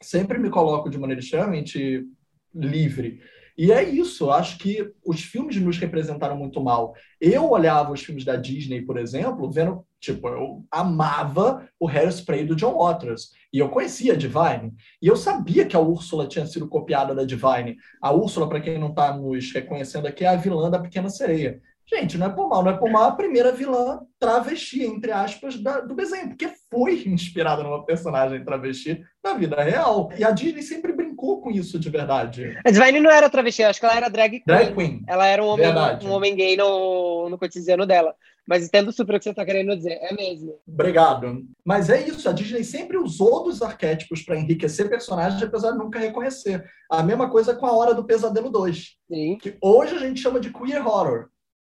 Sempre 0.00 0.38
me 0.38 0.50
coloco 0.50 0.88
de 0.88 0.98
maneira 0.98 1.20
extremamente 1.20 2.06
livre. 2.54 3.20
E 3.58 3.72
é 3.72 3.82
isso, 3.82 4.30
acho 4.30 4.58
que 4.58 4.92
os 5.02 5.22
filmes 5.22 5.56
nos 5.56 5.78
representaram 5.78 6.36
muito 6.36 6.60
mal. 6.62 6.94
Eu 7.18 7.50
olhava 7.50 7.90
os 7.90 8.02
filmes 8.02 8.22
da 8.22 8.36
Disney, 8.36 8.82
por 8.82 8.98
exemplo, 8.98 9.50
vendo, 9.50 9.82
tipo, 10.06 10.28
eu 10.28 10.64
amava 10.70 11.68
o 11.78 11.88
Hairspray 11.88 12.44
do 12.44 12.56
John 12.56 12.78
Waters, 12.78 13.30
e 13.52 13.58
eu 13.58 13.68
conhecia 13.68 14.12
a 14.12 14.16
Divine, 14.16 14.72
e 15.00 15.08
eu 15.08 15.16
sabia 15.16 15.66
que 15.66 15.76
a 15.76 15.80
Úrsula 15.80 16.26
tinha 16.26 16.46
sido 16.46 16.68
copiada 16.68 17.14
da 17.14 17.24
Divine. 17.24 17.76
A 18.00 18.12
Úrsula, 18.12 18.48
para 18.48 18.60
quem 18.60 18.78
não 18.78 18.90
está 18.90 19.16
nos 19.16 19.52
reconhecendo 19.52 20.06
aqui, 20.06 20.24
é 20.24 20.28
a 20.28 20.36
vilã 20.36 20.70
da 20.70 20.78
Pequena 20.78 21.08
Sereia. 21.08 21.60
Gente, 21.88 22.18
não 22.18 22.26
é 22.26 22.30
por 22.30 22.48
mal, 22.48 22.64
não 22.64 22.72
é 22.72 22.76
por 22.76 22.90
mal 22.90 23.04
a 23.04 23.12
primeira 23.12 23.52
vilã 23.52 24.00
travesti, 24.18 24.82
entre 24.82 25.12
aspas, 25.12 25.56
da, 25.56 25.78
do 25.80 25.94
desenho, 25.94 26.28
porque 26.30 26.50
foi 26.68 27.04
inspirada 27.06 27.62
numa 27.62 27.86
personagem 27.86 28.44
travesti 28.44 29.04
da 29.22 29.34
vida 29.34 29.62
real. 29.62 30.10
E 30.18 30.24
a 30.24 30.32
Disney 30.32 30.62
sempre 30.62 30.92
brincou 30.92 31.40
com 31.40 31.48
isso 31.48 31.78
de 31.78 31.88
verdade. 31.88 32.58
A 32.66 32.70
Divine 32.72 32.98
não 32.98 33.10
era 33.10 33.30
travesti, 33.30 33.62
acho 33.62 33.78
que 33.78 33.86
ela 33.86 33.96
era 33.96 34.08
drag 34.08 34.30
queen. 34.30 34.42
Drag 34.44 34.74
queen. 34.74 35.04
Ela 35.06 35.28
era 35.28 35.44
um 35.44 35.46
homem, 35.46 35.66
um 36.02 36.10
homem 36.10 36.34
gay 36.34 36.56
no, 36.56 37.28
no 37.30 37.38
cotidiano 37.38 37.86
dela. 37.86 38.16
Mas 38.46 38.64
entendo 38.64 38.92
super 38.92 39.16
o 39.16 39.18
que 39.18 39.24
você 39.24 39.30
está 39.30 39.44
querendo 39.44 39.76
dizer, 39.76 39.98
é 40.00 40.14
mesmo. 40.14 40.58
Obrigado. 40.66 41.44
Mas 41.64 41.90
é 41.90 42.06
isso, 42.06 42.28
a 42.28 42.32
Disney 42.32 42.62
sempre 42.62 42.96
usou 42.96 43.44
dos 43.44 43.60
arquétipos 43.60 44.22
para 44.22 44.38
enriquecer 44.38 44.88
personagens, 44.88 45.42
apesar 45.42 45.72
de 45.72 45.78
nunca 45.78 45.98
reconhecer. 45.98 46.64
A 46.90 47.02
mesma 47.02 47.28
coisa 47.28 47.54
com 47.54 47.66
a 47.66 47.72
Hora 47.72 47.94
do 47.94 48.04
Pesadelo 48.04 48.50
2. 48.50 48.96
Sim. 49.08 49.38
Que 49.38 49.56
hoje 49.60 49.96
a 49.96 49.98
gente 49.98 50.20
chama 50.20 50.38
de 50.38 50.52
queer 50.52 50.86
horror 50.86 51.28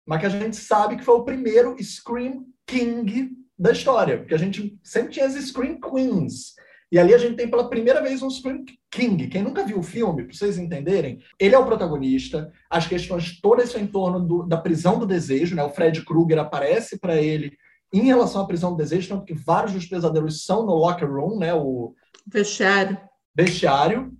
mas 0.06 0.20
que 0.20 0.26
a 0.26 0.30
gente 0.30 0.56
sabe 0.56 0.96
que 0.96 1.04
foi 1.04 1.14
o 1.14 1.24
primeiro 1.24 1.76
Scream 1.82 2.44
King 2.66 3.30
da 3.58 3.72
história, 3.72 4.18
porque 4.18 4.34
a 4.34 4.38
gente 4.38 4.78
sempre 4.82 5.12
tinha 5.12 5.26
as 5.26 5.34
Scream 5.34 5.78
Queens. 5.80 6.54
E 6.92 6.98
ali 6.98 7.14
a 7.14 7.18
gente 7.18 7.36
tem 7.36 7.48
pela 7.48 7.70
primeira 7.70 8.02
vez 8.02 8.22
um 8.22 8.28
Scream 8.28 8.66
King. 8.90 9.26
Quem 9.28 9.42
nunca 9.42 9.64
viu 9.64 9.78
o 9.78 9.82
filme, 9.82 10.24
para 10.24 10.36
vocês 10.36 10.58
entenderem, 10.58 11.20
ele 11.40 11.54
é 11.54 11.58
o 11.58 11.64
protagonista, 11.64 12.52
as 12.68 12.86
questões 12.86 13.40
todas 13.40 13.70
são 13.70 13.80
em 13.80 13.86
torno 13.86 14.20
do, 14.20 14.42
da 14.42 14.58
prisão 14.58 14.98
do 14.98 15.06
desejo, 15.06 15.56
né? 15.56 15.64
O 15.64 15.70
Fred 15.70 16.04
Krueger 16.04 16.38
aparece 16.38 16.98
para 16.98 17.16
ele 17.16 17.56
em 17.90 18.02
relação 18.02 18.42
à 18.42 18.46
prisão 18.46 18.72
do 18.72 18.76
desejo, 18.76 19.08
tanto 19.08 19.24
que 19.24 19.32
vários 19.32 19.72
dos 19.72 19.86
pesadelos 19.86 20.44
são 20.44 20.66
no 20.66 20.74
locker 20.74 21.10
room, 21.10 21.38
né? 21.38 21.54
O 21.54 21.94
vestiário. 22.26 22.98
Vestiário 23.34 24.12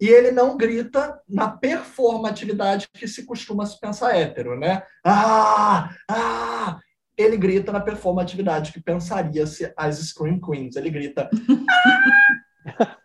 e 0.00 0.06
ele 0.06 0.30
não 0.30 0.56
grita 0.56 1.20
na 1.28 1.50
performatividade 1.50 2.88
que 2.94 3.08
se 3.08 3.26
costuma 3.26 3.66
se 3.66 3.78
pensar 3.78 4.16
hétero, 4.16 4.58
né? 4.58 4.82
Ah! 5.04 5.90
Ah! 6.08 6.78
Ele 7.18 7.36
grita 7.36 7.72
na 7.72 7.80
performatividade 7.80 8.72
que 8.72 8.80
pensaria-se 8.80 9.72
as 9.76 9.98
Scream 9.98 10.40
Queens. 10.40 10.76
Ele 10.76 10.88
grita. 10.88 11.28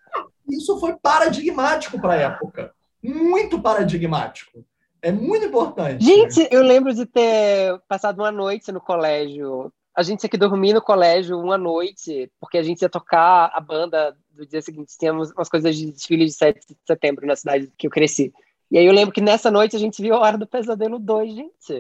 Isso 0.48 0.80
foi 0.80 0.96
paradigmático 0.96 2.00
para 2.00 2.14
a 2.14 2.18
época. 2.18 2.72
Muito 3.02 3.60
paradigmático. 3.60 4.64
É 5.02 5.12
muito 5.12 5.46
importante. 5.46 6.06
Gente, 6.06 6.48
eu 6.52 6.62
lembro 6.62 6.94
de 6.94 7.06
ter 7.06 7.78
passado 7.90 8.20
uma 8.20 8.32
noite 8.32 8.72
no 8.72 8.80
colégio. 8.80 9.74
A 9.96 10.04
gente 10.04 10.20
tinha 10.20 10.30
que 10.30 10.38
dormir 10.38 10.74
no 10.74 10.82
colégio 10.82 11.40
uma 11.40 11.58
noite, 11.58 12.32
porque 12.40 12.58
a 12.58 12.64
gente 12.64 12.84
ia 12.84 12.90
tocar 12.90 13.52
a 13.54 13.60
banda 13.60 14.16
do 14.32 14.46
dia 14.46 14.62
seguinte. 14.62 14.98
Tínhamos 14.98 15.32
umas 15.32 15.50
coisas 15.50 15.76
de 15.76 15.92
desfile 15.92 16.26
de 16.26 16.32
7 16.32 16.60
de 16.68 16.78
setembro 16.88 17.26
na 17.26 17.36
cidade 17.36 17.72
que 17.78 17.88
eu 17.88 17.92
cresci. 17.92 18.32
E 18.74 18.78
aí 18.80 18.88
eu 18.88 18.92
lembro 18.92 19.14
que 19.14 19.22
nessa 19.22 19.52
noite 19.52 19.76
a 19.76 19.80
gente 19.80 20.02
viu 20.02 20.16
a 20.16 20.20
Hora 20.20 20.36
do 20.36 20.48
Pesadelo 20.48 20.98
2, 20.98 21.36
gente. 21.36 21.74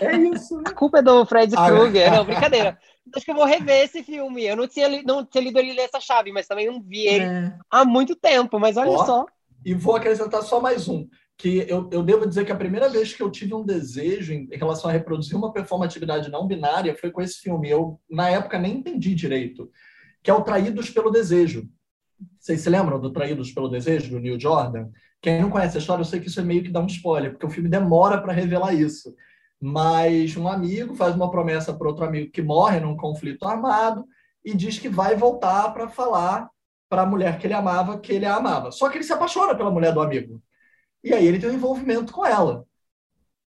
É 0.00 0.16
isso. 0.32 0.62
A 0.64 0.72
culpa 0.72 1.00
é 1.00 1.02
do 1.02 1.26
Fred 1.26 1.52
ah, 1.56 1.66
Krueger. 1.66 2.12
Não, 2.12 2.24
brincadeira. 2.24 2.78
Acho 3.12 3.24
que 3.24 3.32
eu 3.32 3.34
vou 3.34 3.44
rever 3.44 3.82
esse 3.82 4.00
filme. 4.04 4.44
Eu 4.44 4.54
não 4.54 4.68
tinha, 4.68 4.86
li, 4.86 5.02
não 5.04 5.26
tinha 5.26 5.42
lido 5.42 5.58
ele 5.58 5.80
essa 5.80 5.98
chave, 5.98 6.30
mas 6.30 6.46
também 6.46 6.68
não 6.68 6.80
vi 6.80 7.04
ele 7.04 7.24
é. 7.24 7.52
há 7.68 7.84
muito 7.84 8.14
tempo. 8.14 8.60
Mas 8.60 8.76
olha 8.76 8.90
Ó, 8.90 9.04
só. 9.04 9.26
E 9.64 9.74
vou 9.74 9.96
acrescentar 9.96 10.40
só 10.44 10.60
mais 10.60 10.86
um. 10.86 11.08
Que 11.36 11.66
eu, 11.68 11.90
eu 11.92 12.00
devo 12.00 12.24
dizer 12.24 12.46
que 12.46 12.52
a 12.52 12.56
primeira 12.56 12.88
vez 12.88 13.12
que 13.12 13.24
eu 13.24 13.28
tive 13.28 13.52
um 13.52 13.64
desejo 13.64 14.32
em, 14.32 14.48
em 14.48 14.56
relação 14.56 14.88
a 14.88 14.92
reproduzir 14.92 15.36
uma 15.36 15.52
performatividade 15.52 16.30
não 16.30 16.46
binária 16.46 16.96
foi 16.96 17.10
com 17.10 17.20
esse 17.20 17.40
filme. 17.40 17.68
Eu, 17.68 17.98
na 18.08 18.30
época, 18.30 18.56
nem 18.56 18.76
entendi 18.76 19.16
direito. 19.16 19.68
Que 20.22 20.30
é 20.30 20.34
o 20.34 20.42
Traídos 20.42 20.90
pelo 20.90 21.10
Desejo 21.10 21.68
vocês 22.38 22.60
se 22.60 22.70
lembram 22.70 23.00
do 23.00 23.12
Traídos 23.12 23.52
pelo 23.52 23.68
Desejo, 23.68 24.10
do 24.10 24.20
Neil 24.20 24.40
Jordan? 24.40 24.88
Quem 25.26 25.42
não 25.42 25.50
conhece 25.50 25.76
a 25.76 25.80
história, 25.80 26.02
eu 26.02 26.04
sei 26.04 26.20
que 26.20 26.28
isso 26.28 26.38
é 26.38 26.44
meio 26.44 26.62
que 26.62 26.70
dá 26.70 26.78
um 26.78 26.86
spoiler, 26.86 27.32
porque 27.32 27.44
o 27.44 27.50
filme 27.50 27.68
demora 27.68 28.22
para 28.22 28.32
revelar 28.32 28.72
isso. 28.72 29.12
Mas 29.60 30.36
um 30.36 30.46
amigo 30.46 30.94
faz 30.94 31.16
uma 31.16 31.32
promessa 31.32 31.74
para 31.74 31.88
outro 31.88 32.04
amigo 32.04 32.30
que 32.30 32.40
morre 32.40 32.78
num 32.78 32.96
conflito 32.96 33.44
armado 33.44 34.06
e 34.44 34.54
diz 34.54 34.78
que 34.78 34.88
vai 34.88 35.16
voltar 35.16 35.74
para 35.74 35.88
falar 35.88 36.48
para 36.88 37.02
a 37.02 37.06
mulher 37.06 37.40
que 37.40 37.46
ele 37.48 37.54
amava 37.54 37.98
que 37.98 38.12
ele 38.12 38.24
a 38.24 38.36
amava. 38.36 38.70
Só 38.70 38.88
que 38.88 38.98
ele 38.98 39.02
se 39.02 39.12
apaixona 39.12 39.56
pela 39.56 39.68
mulher 39.68 39.92
do 39.92 40.00
amigo. 40.00 40.40
E 41.02 41.12
aí 41.12 41.26
ele 41.26 41.40
tem 41.40 41.50
um 41.50 41.54
envolvimento 41.54 42.12
com 42.12 42.24
ela. 42.24 42.64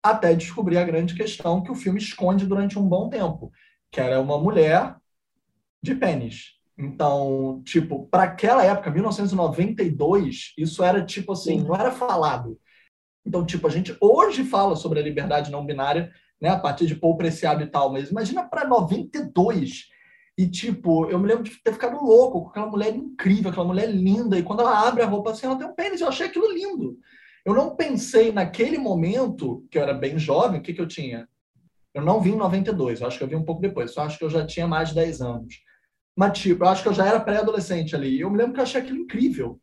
Até 0.02 0.34
descobrir 0.34 0.78
a 0.78 0.84
grande 0.84 1.14
questão 1.14 1.62
que 1.62 1.70
o 1.70 1.76
filme 1.76 2.00
esconde 2.00 2.44
durante 2.44 2.76
um 2.76 2.88
bom 2.88 3.08
tempo, 3.08 3.52
que 3.92 4.00
era 4.00 4.20
uma 4.20 4.36
mulher 4.36 4.96
de 5.80 5.94
pênis. 5.94 6.58
Então, 6.78 7.60
tipo, 7.64 8.06
para 8.06 8.22
aquela 8.22 8.64
época, 8.64 8.90
1992, 8.90 10.52
isso 10.56 10.84
era 10.84 11.04
tipo 11.04 11.32
assim, 11.32 11.58
Sim. 11.58 11.66
não 11.66 11.74
era 11.74 11.90
falado. 11.90 12.56
Então, 13.26 13.44
tipo, 13.44 13.66
a 13.66 13.70
gente 13.70 13.96
hoje 14.00 14.44
fala 14.44 14.76
sobre 14.76 15.00
a 15.00 15.02
liberdade 15.02 15.50
não 15.50 15.66
binária, 15.66 16.12
né, 16.40 16.50
a 16.50 16.58
partir 16.58 16.86
de 16.86 16.94
Paul 16.94 17.16
Preciado 17.16 17.62
e 17.62 17.66
tal, 17.66 17.92
mas 17.92 18.10
imagina 18.10 18.48
para 18.48 18.66
92. 18.66 19.86
E, 20.38 20.48
tipo, 20.48 21.06
eu 21.10 21.18
me 21.18 21.26
lembro 21.26 21.42
de 21.42 21.50
ter 21.62 21.72
ficado 21.72 22.00
louco 22.00 22.42
com 22.42 22.50
aquela 22.50 22.68
mulher 22.68 22.94
incrível, 22.94 23.50
aquela 23.50 23.66
mulher 23.66 23.90
linda, 23.90 24.38
e 24.38 24.42
quando 24.44 24.60
ela 24.60 24.86
abre 24.86 25.02
a 25.02 25.06
roupa 25.06 25.32
assim, 25.32 25.46
ela 25.46 25.56
tem 25.56 25.66
um 25.66 25.74
pênis, 25.74 26.00
eu 26.00 26.08
achei 26.08 26.26
aquilo 26.26 26.52
lindo. 26.52 26.96
Eu 27.44 27.54
não 27.54 27.74
pensei 27.74 28.30
naquele 28.30 28.78
momento, 28.78 29.66
que 29.68 29.78
eu 29.78 29.82
era 29.82 29.92
bem 29.92 30.16
jovem, 30.16 30.60
o 30.60 30.62
que, 30.62 30.72
que 30.72 30.80
eu 30.80 30.86
tinha? 30.86 31.28
Eu 31.92 32.02
não 32.02 32.20
vi 32.20 32.30
em 32.30 32.36
92, 32.36 33.00
eu 33.00 33.08
acho 33.08 33.18
que 33.18 33.24
eu 33.24 33.28
vi 33.28 33.34
um 33.34 33.44
pouco 33.44 33.60
depois, 33.60 33.96
eu 33.96 34.02
acho 34.04 34.16
que 34.16 34.24
eu 34.24 34.30
já 34.30 34.46
tinha 34.46 34.68
mais 34.68 34.90
de 34.90 34.94
10 34.94 35.20
anos. 35.20 35.67
Mas, 36.18 36.37
tipo, 36.37 36.64
eu 36.64 36.68
acho 36.68 36.83
que 36.83 36.88
eu 36.88 36.92
já 36.92 37.07
era 37.07 37.20
pré-adolescente 37.20 37.94
ali. 37.94 38.20
Eu 38.20 38.28
me 38.28 38.37
lembro 38.37 38.52
que 38.52 38.59
eu 38.59 38.64
achei 38.64 38.81
aquilo 38.81 38.98
incrível. 38.98 39.61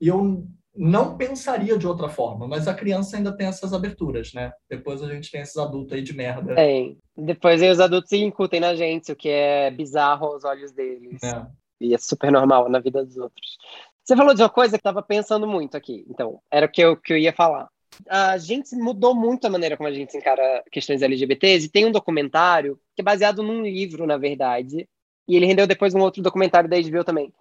E 0.00 0.06
eu 0.06 0.46
não 0.72 1.16
pensaria 1.16 1.76
de 1.76 1.84
outra 1.84 2.08
forma, 2.08 2.46
mas 2.46 2.68
a 2.68 2.74
criança 2.74 3.16
ainda 3.16 3.36
tem 3.36 3.48
essas 3.48 3.72
aberturas, 3.72 4.32
né? 4.32 4.52
Depois 4.68 5.02
a 5.02 5.12
gente 5.12 5.32
tem 5.32 5.40
esses 5.40 5.56
adultos 5.56 5.92
aí 5.92 6.00
de 6.00 6.14
merda. 6.14 6.54
Tem. 6.54 6.96
Depois 7.16 7.60
aí 7.60 7.68
os 7.68 7.80
adultos 7.80 8.12
incutem 8.12 8.60
na 8.60 8.76
gente, 8.76 9.10
o 9.10 9.16
que 9.16 9.30
é 9.30 9.68
bizarro 9.72 10.26
aos 10.26 10.44
olhos 10.44 10.70
deles. 10.70 11.20
É. 11.24 11.44
E 11.80 11.92
é 11.92 11.98
super 11.98 12.30
normal 12.30 12.68
na 12.68 12.78
vida 12.78 13.04
dos 13.04 13.16
outros. 13.16 13.58
Você 14.04 14.14
falou 14.14 14.32
de 14.32 14.42
uma 14.42 14.48
coisa 14.48 14.78
que 14.78 14.86
eu 14.86 14.90
estava 14.90 15.02
pensando 15.02 15.44
muito 15.44 15.76
aqui, 15.76 16.06
então, 16.08 16.40
era 16.52 16.66
o 16.66 16.70
que 16.70 16.82
eu, 16.82 16.96
que 16.96 17.12
eu 17.12 17.18
ia 17.18 17.32
falar. 17.32 17.68
A 18.08 18.38
gente 18.38 18.76
mudou 18.76 19.12
muito 19.12 19.44
a 19.44 19.50
maneira 19.50 19.76
como 19.76 19.88
a 19.88 19.92
gente 19.92 20.16
encara 20.16 20.62
questões 20.70 21.02
LGBTs, 21.02 21.66
e 21.66 21.68
tem 21.68 21.84
um 21.84 21.90
documentário 21.90 22.78
que 22.94 23.02
é 23.02 23.04
baseado 23.04 23.42
num 23.42 23.62
livro, 23.62 24.06
na 24.06 24.16
verdade, 24.16 24.88
e 25.30 25.36
ele 25.36 25.46
rendeu 25.46 25.64
depois 25.64 25.94
um 25.94 26.00
outro 26.00 26.20
documentário 26.20 26.68
da 26.68 26.76
HBO 26.76 27.04
também, 27.04 27.32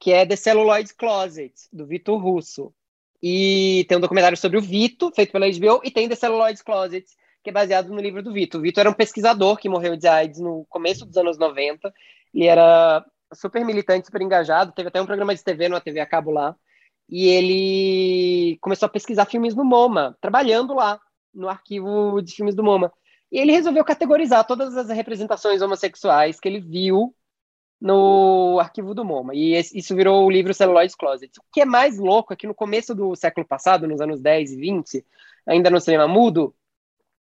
que 0.00 0.12
é 0.12 0.26
The 0.26 0.34
Celluloid 0.34 0.92
Closet, 0.94 1.54
do 1.72 1.86
Vitor 1.86 2.20
Russo. 2.20 2.74
E 3.22 3.86
tem 3.88 3.96
um 3.96 4.00
documentário 4.00 4.36
sobre 4.36 4.58
o 4.58 4.60
Vito, 4.60 5.12
feito 5.14 5.30
pela 5.30 5.46
HBO, 5.48 5.80
e 5.84 5.90
tem 5.90 6.08
The 6.08 6.16
Celluloid 6.16 6.64
Closet, 6.64 7.06
que 7.44 7.50
é 7.50 7.52
baseado 7.52 7.90
no 7.90 8.00
livro 8.00 8.24
do 8.24 8.32
Vito. 8.32 8.58
O 8.58 8.60
Vito 8.60 8.80
era 8.80 8.90
um 8.90 8.94
pesquisador 8.94 9.56
que 9.56 9.68
morreu 9.68 9.96
de 9.96 10.08
AIDS 10.08 10.40
no 10.40 10.66
começo 10.68 11.06
dos 11.06 11.16
anos 11.16 11.38
90. 11.38 11.94
Ele 12.34 12.46
era 12.46 13.04
super 13.32 13.64
militante, 13.64 14.06
super 14.06 14.20
engajado. 14.20 14.72
Teve 14.72 14.88
até 14.88 15.00
um 15.00 15.06
programa 15.06 15.32
de 15.32 15.44
TV 15.44 15.68
na 15.68 15.80
TV 15.80 16.00
a 16.00 16.06
cabo 16.06 16.32
lá. 16.32 16.56
E 17.08 17.28
ele 17.28 18.58
começou 18.60 18.86
a 18.86 18.90
pesquisar 18.90 19.26
filmes 19.26 19.54
no 19.54 19.64
MoMA, 19.64 20.18
trabalhando 20.20 20.74
lá 20.74 21.00
no 21.32 21.48
arquivo 21.48 22.20
de 22.20 22.34
filmes 22.34 22.56
do 22.56 22.64
MoMA. 22.64 22.92
E 23.30 23.38
ele 23.38 23.52
resolveu 23.52 23.84
categorizar 23.84 24.44
todas 24.44 24.76
as 24.76 24.88
representações 24.88 25.62
homossexuais 25.62 26.40
que 26.40 26.48
ele 26.48 26.60
viu 26.60 27.14
no 27.80 28.58
arquivo 28.60 28.94
do 28.94 29.04
MoMA. 29.04 29.34
E 29.34 29.56
isso 29.56 29.94
virou 29.94 30.26
o 30.26 30.30
livro 30.30 30.52
Celluloid 30.52 30.96
Closet. 30.96 31.38
O 31.38 31.42
que 31.52 31.60
é 31.60 31.64
mais 31.64 31.98
louco 31.98 32.32
é 32.32 32.36
que 32.36 32.46
no 32.46 32.54
começo 32.54 32.94
do 32.94 33.14
século 33.14 33.46
passado, 33.46 33.86
nos 33.86 34.00
anos 34.00 34.20
10 34.20 34.52
e 34.52 34.56
20, 34.56 35.06
ainda 35.46 35.70
no 35.70 35.80
cinema 35.80 36.08
mudo, 36.08 36.54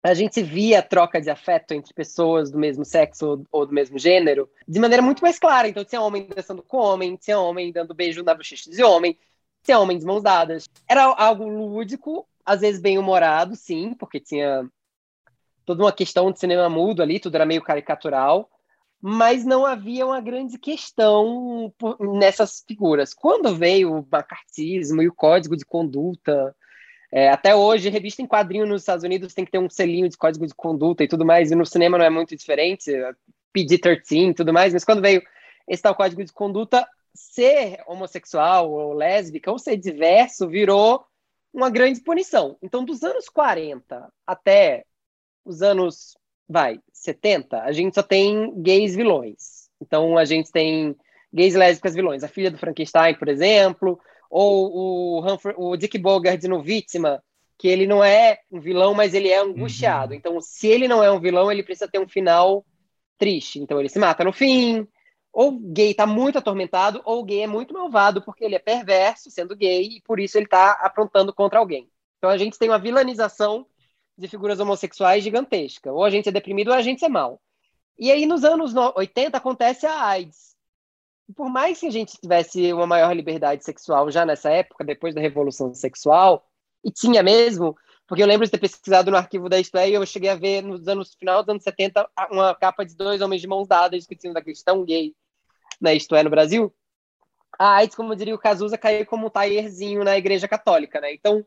a 0.02 0.14
gente 0.14 0.42
via 0.42 0.78
a 0.78 0.82
troca 0.82 1.20
de 1.20 1.28
afeto 1.28 1.72
entre 1.72 1.92
pessoas 1.92 2.50
do 2.50 2.58
mesmo 2.58 2.84
sexo 2.84 3.44
ou 3.50 3.66
do 3.66 3.74
mesmo 3.74 3.98
gênero 3.98 4.48
de 4.66 4.78
maneira 4.78 5.02
muito 5.02 5.20
mais 5.20 5.38
clara. 5.38 5.68
Então, 5.68 5.84
tinha 5.84 6.00
homem 6.00 6.28
dançando 6.34 6.62
com 6.62 6.78
homem, 6.78 7.16
tinha 7.16 7.38
homem 7.38 7.72
dando 7.72 7.94
beijo 7.94 8.22
na 8.22 8.34
bochecha 8.34 8.70
de 8.70 8.82
homem, 8.82 9.18
tinha 9.62 9.78
homem 9.78 9.98
de 9.98 10.06
mãos 10.06 10.22
dadas. 10.22 10.68
Era 10.88 11.04
algo 11.04 11.48
lúdico, 11.48 12.26
às 12.44 12.60
vezes 12.60 12.80
bem 12.80 12.98
humorado, 12.98 13.56
sim, 13.56 13.94
porque 13.94 14.20
tinha 14.20 14.68
toda 15.64 15.82
uma 15.82 15.92
questão 15.92 16.30
de 16.30 16.38
cinema 16.38 16.68
mudo 16.70 17.02
ali, 17.02 17.18
tudo 17.18 17.34
era 17.34 17.44
meio 17.44 17.60
caricatural, 17.60 18.48
mas 19.00 19.44
não 19.44 19.64
havia 19.64 20.06
uma 20.06 20.20
grande 20.20 20.58
questão 20.58 21.72
nessas 22.18 22.64
figuras. 22.66 23.14
Quando 23.14 23.54
veio 23.54 23.92
o 23.92 24.06
macartismo 24.10 25.02
e 25.02 25.08
o 25.08 25.14
código 25.14 25.56
de 25.56 25.64
conduta, 25.64 26.54
é, 27.12 27.28
até 27.28 27.54
hoje, 27.54 27.88
revista 27.88 28.22
em 28.22 28.26
quadrinho 28.26 28.66
nos 28.66 28.82
Estados 28.82 29.04
Unidos 29.04 29.34
tem 29.34 29.44
que 29.44 29.50
ter 29.50 29.58
um 29.58 29.70
selinho 29.70 30.08
de 30.08 30.16
código 30.16 30.46
de 30.46 30.54
conduta 30.54 31.04
e 31.04 31.08
tudo 31.08 31.24
mais, 31.24 31.50
e 31.50 31.54
no 31.54 31.64
cinema 31.64 31.98
não 31.98 32.04
é 32.04 32.10
muito 32.10 32.34
diferente, 32.34 32.90
PG-13 33.54 34.30
e 34.30 34.34
tudo 34.34 34.52
mais, 34.52 34.72
mas 34.72 34.84
quando 34.84 35.00
veio 35.00 35.22
esse 35.68 35.82
tal 35.82 35.94
código 35.94 36.24
de 36.24 36.32
conduta, 36.32 36.86
ser 37.14 37.82
homossexual 37.86 38.70
ou 38.70 38.92
lésbica 38.92 39.50
ou 39.50 39.58
ser 39.58 39.76
diverso 39.76 40.48
virou 40.48 41.06
uma 41.52 41.70
grande 41.70 42.00
punição. 42.00 42.58
Então, 42.62 42.84
dos 42.84 43.02
anos 43.02 43.28
40 43.28 44.12
até 44.26 44.84
os 45.44 45.62
anos, 45.62 46.16
vai, 46.48 46.80
70, 46.92 47.62
a 47.62 47.72
gente 47.72 47.94
só 47.94 48.02
tem 48.02 48.52
gays 48.62 48.94
vilões. 48.94 49.68
Então, 49.80 50.16
a 50.16 50.24
gente 50.24 50.50
tem 50.50 50.96
gays 51.32 51.54
lésbicas 51.54 51.94
vilões. 51.94 52.24
A 52.24 52.28
filha 52.28 52.50
do 52.50 52.58
Frankenstein, 52.58 53.14
por 53.14 53.28
exemplo, 53.28 53.98
ou 54.30 54.70
o, 54.72 55.20
Humphrey, 55.20 55.54
o 55.58 55.76
Dick 55.76 55.98
Bogart 55.98 56.42
no 56.44 56.62
Vítima, 56.62 57.22
que 57.58 57.68
ele 57.68 57.86
não 57.86 58.02
é 58.02 58.38
um 58.50 58.60
vilão, 58.60 58.94
mas 58.94 59.14
ele 59.14 59.28
é 59.28 59.38
angustiado. 59.38 60.12
Uhum. 60.12 60.18
Então, 60.18 60.40
se 60.40 60.66
ele 60.66 60.88
não 60.88 61.02
é 61.02 61.10
um 61.10 61.20
vilão, 61.20 61.50
ele 61.50 61.62
precisa 61.62 61.88
ter 61.88 61.98
um 61.98 62.08
final 62.08 62.64
triste. 63.18 63.58
Então, 63.58 63.80
ele 63.80 63.88
se 63.88 63.98
mata 63.98 64.24
no 64.24 64.32
fim. 64.32 64.86
Ou 65.32 65.50
o 65.50 65.58
gay 65.58 65.90
está 65.90 66.06
muito 66.06 66.38
atormentado, 66.38 67.02
ou 67.04 67.22
gay 67.22 67.42
é 67.42 67.46
muito 67.46 67.74
malvado 67.74 68.22
porque 68.22 68.44
ele 68.44 68.54
é 68.54 68.58
perverso, 68.58 69.30
sendo 69.30 69.54
gay, 69.54 69.82
e 69.82 70.00
por 70.02 70.18
isso 70.18 70.38
ele 70.38 70.46
está 70.46 70.72
aprontando 70.80 71.32
contra 71.32 71.58
alguém. 71.58 71.90
Então, 72.16 72.30
a 72.30 72.38
gente 72.38 72.58
tem 72.58 72.70
uma 72.70 72.78
vilanização 72.78 73.66
de 74.16 74.28
figuras 74.28 74.60
homossexuais 74.60 75.22
gigantesca. 75.22 75.92
Ou 75.92 76.04
a 76.04 76.10
gente 76.10 76.28
é 76.28 76.32
deprimido 76.32 76.68
ou 76.68 76.74
a 76.74 76.82
gente 76.82 77.04
é 77.04 77.08
mal. 77.08 77.40
E 77.98 78.10
aí, 78.10 78.26
nos 78.26 78.44
anos 78.44 78.74
80, 78.74 79.36
acontece 79.36 79.86
a 79.86 80.04
AIDS 80.04 80.46
por 81.34 81.48
mais 81.48 81.80
que 81.80 81.86
a 81.86 81.90
gente 81.90 82.18
tivesse 82.18 82.72
uma 82.72 82.86
maior 82.86 83.12
liberdade 83.12 83.64
sexual 83.64 84.10
já 84.10 84.24
nessa 84.24 84.50
época, 84.50 84.84
depois 84.84 85.14
da 85.14 85.20
Revolução 85.20 85.72
Sexual, 85.74 86.46
e 86.84 86.90
tinha 86.90 87.22
mesmo, 87.22 87.76
porque 88.06 88.22
eu 88.22 88.26
lembro 88.26 88.46
de 88.46 88.50
ter 88.52 88.58
pesquisado 88.58 89.10
no 89.10 89.16
arquivo 89.16 89.48
da 89.48 89.58
Isto 89.58 89.76
e 89.78 89.94
eu 89.94 90.06
cheguei 90.06 90.30
a 90.30 90.36
ver 90.36 90.62
nos 90.62 90.86
anos 90.86 91.14
final 91.14 91.42
dos 91.42 91.48
anos 91.50 91.64
70 91.64 92.08
uma 92.30 92.54
capa 92.54 92.84
de 92.84 92.94
dois 92.94 93.20
homens 93.20 93.40
de 93.40 93.48
mãos 93.48 93.66
dadas 93.66 93.98
discutindo 93.98 94.34
da 94.34 94.42
questão 94.42 94.84
gay 94.84 95.14
na 95.80 95.92
Isto 95.92 96.14
é 96.14 96.22
no 96.22 96.30
Brasil. 96.30 96.72
A 97.58 97.76
AIDS, 97.76 97.96
como 97.96 98.14
diria 98.14 98.34
o 98.34 98.38
Cazuza, 98.38 98.78
caiu 98.78 99.06
como 99.06 99.26
um 99.26 99.30
taierzinho 99.30 100.04
na 100.04 100.16
Igreja 100.16 100.46
Católica, 100.46 101.00
né? 101.00 101.12
Então, 101.14 101.44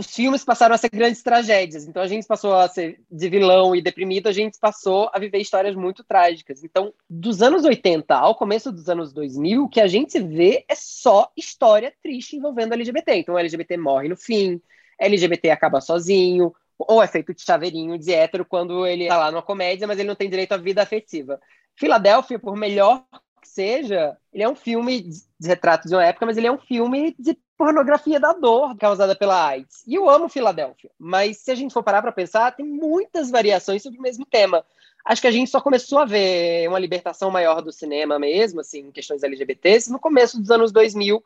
os 0.00 0.06
filmes 0.06 0.42
passaram 0.42 0.74
a 0.74 0.78
ser 0.78 0.88
grandes 0.88 1.22
tragédias. 1.22 1.84
Então 1.86 2.02
a 2.02 2.06
gente 2.06 2.26
passou 2.26 2.54
a 2.54 2.66
ser 2.66 2.98
de 3.10 3.28
vilão 3.28 3.76
e 3.76 3.82
deprimido, 3.82 4.28
a 4.28 4.32
gente 4.32 4.58
passou 4.58 5.10
a 5.12 5.18
viver 5.18 5.38
histórias 5.38 5.76
muito 5.76 6.02
trágicas. 6.02 6.64
Então, 6.64 6.94
dos 7.08 7.42
anos 7.42 7.64
80 7.66 8.14
ao 8.14 8.34
começo 8.34 8.72
dos 8.72 8.88
anos 8.88 9.12
2000, 9.12 9.64
o 9.64 9.68
que 9.68 9.78
a 9.78 9.86
gente 9.86 10.18
vê 10.18 10.64
é 10.66 10.74
só 10.74 11.30
história 11.36 11.92
triste 12.02 12.34
envolvendo 12.34 12.72
LGBT. 12.72 13.14
Então, 13.16 13.38
LGBT 13.38 13.76
morre 13.76 14.08
no 14.08 14.16
fim, 14.16 14.58
LGBT 14.98 15.50
acaba 15.50 15.82
sozinho, 15.82 16.54
ou 16.78 17.02
é 17.02 17.06
feito 17.06 17.34
de 17.34 17.42
chaveirinho 17.42 17.98
de 17.98 18.10
hétero 18.10 18.46
quando 18.46 18.86
ele 18.86 19.06
tá 19.06 19.18
lá 19.18 19.30
numa 19.30 19.42
comédia, 19.42 19.86
mas 19.86 19.98
ele 19.98 20.08
não 20.08 20.16
tem 20.16 20.30
direito 20.30 20.52
à 20.52 20.56
vida 20.56 20.82
afetiva. 20.82 21.38
Filadélfia, 21.76 22.38
por 22.38 22.56
melhor 22.56 23.04
que 23.42 23.48
seja, 23.48 24.16
ele 24.32 24.44
é 24.44 24.48
um 24.48 24.56
filme 24.56 25.02
de 25.02 25.46
retrato 25.46 25.86
de 25.86 25.94
uma 25.94 26.04
época, 26.06 26.24
mas 26.24 26.38
ele 26.38 26.46
é 26.46 26.52
um 26.52 26.58
filme 26.58 27.14
de 27.18 27.36
pornografia 27.60 28.18
da 28.18 28.32
dor 28.32 28.74
causada 28.74 29.14
pela 29.14 29.46
AIDS. 29.48 29.84
E 29.86 29.94
eu 29.94 30.08
amo 30.08 30.30
Filadélfia, 30.30 30.90
mas 30.98 31.36
se 31.36 31.50
a 31.50 31.54
gente 31.54 31.74
for 31.74 31.82
parar 31.82 32.00
para 32.00 32.10
pensar, 32.10 32.56
tem 32.56 32.64
muitas 32.64 33.30
variações 33.30 33.82
sobre 33.82 33.98
o 33.98 34.02
mesmo 34.02 34.24
tema. 34.24 34.64
Acho 35.04 35.20
que 35.20 35.26
a 35.28 35.30
gente 35.30 35.50
só 35.50 35.60
começou 35.60 35.98
a 35.98 36.06
ver 36.06 36.66
uma 36.70 36.78
libertação 36.78 37.30
maior 37.30 37.60
do 37.60 37.70
cinema 37.70 38.18
mesmo, 38.18 38.60
assim, 38.60 38.86
em 38.86 38.90
questões 38.90 39.22
LGBTs, 39.22 39.92
no 39.92 39.98
começo 39.98 40.40
dos 40.40 40.50
anos 40.50 40.72
2000, 40.72 41.22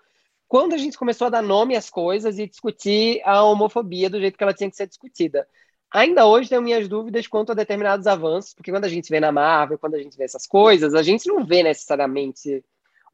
quando 0.48 0.74
a 0.74 0.76
gente 0.76 0.98
começou 0.98 1.28
a 1.28 1.30
dar 1.30 1.40
nome 1.42 1.76
às 1.76 1.88
coisas 1.88 2.36
e 2.36 2.48
discutir 2.48 3.22
a 3.24 3.44
homofobia 3.44 4.10
do 4.10 4.18
jeito 4.18 4.36
que 4.36 4.42
ela 4.42 4.52
tinha 4.52 4.68
que 4.68 4.76
ser 4.76 4.88
discutida. 4.88 5.46
Ainda 5.88 6.26
hoje 6.26 6.48
tenho 6.48 6.62
minhas 6.62 6.88
dúvidas 6.88 7.28
quanto 7.28 7.52
a 7.52 7.54
determinados 7.54 8.08
avanços, 8.08 8.54
porque 8.54 8.72
quando 8.72 8.86
a 8.86 8.88
gente 8.88 9.08
vê 9.08 9.20
na 9.20 9.30
Marvel, 9.30 9.78
quando 9.78 9.94
a 9.94 10.02
gente 10.02 10.16
vê 10.16 10.24
essas 10.24 10.48
coisas, 10.48 10.94
a 10.94 11.02
gente 11.04 11.28
não 11.28 11.44
vê 11.44 11.62
necessariamente 11.62 12.64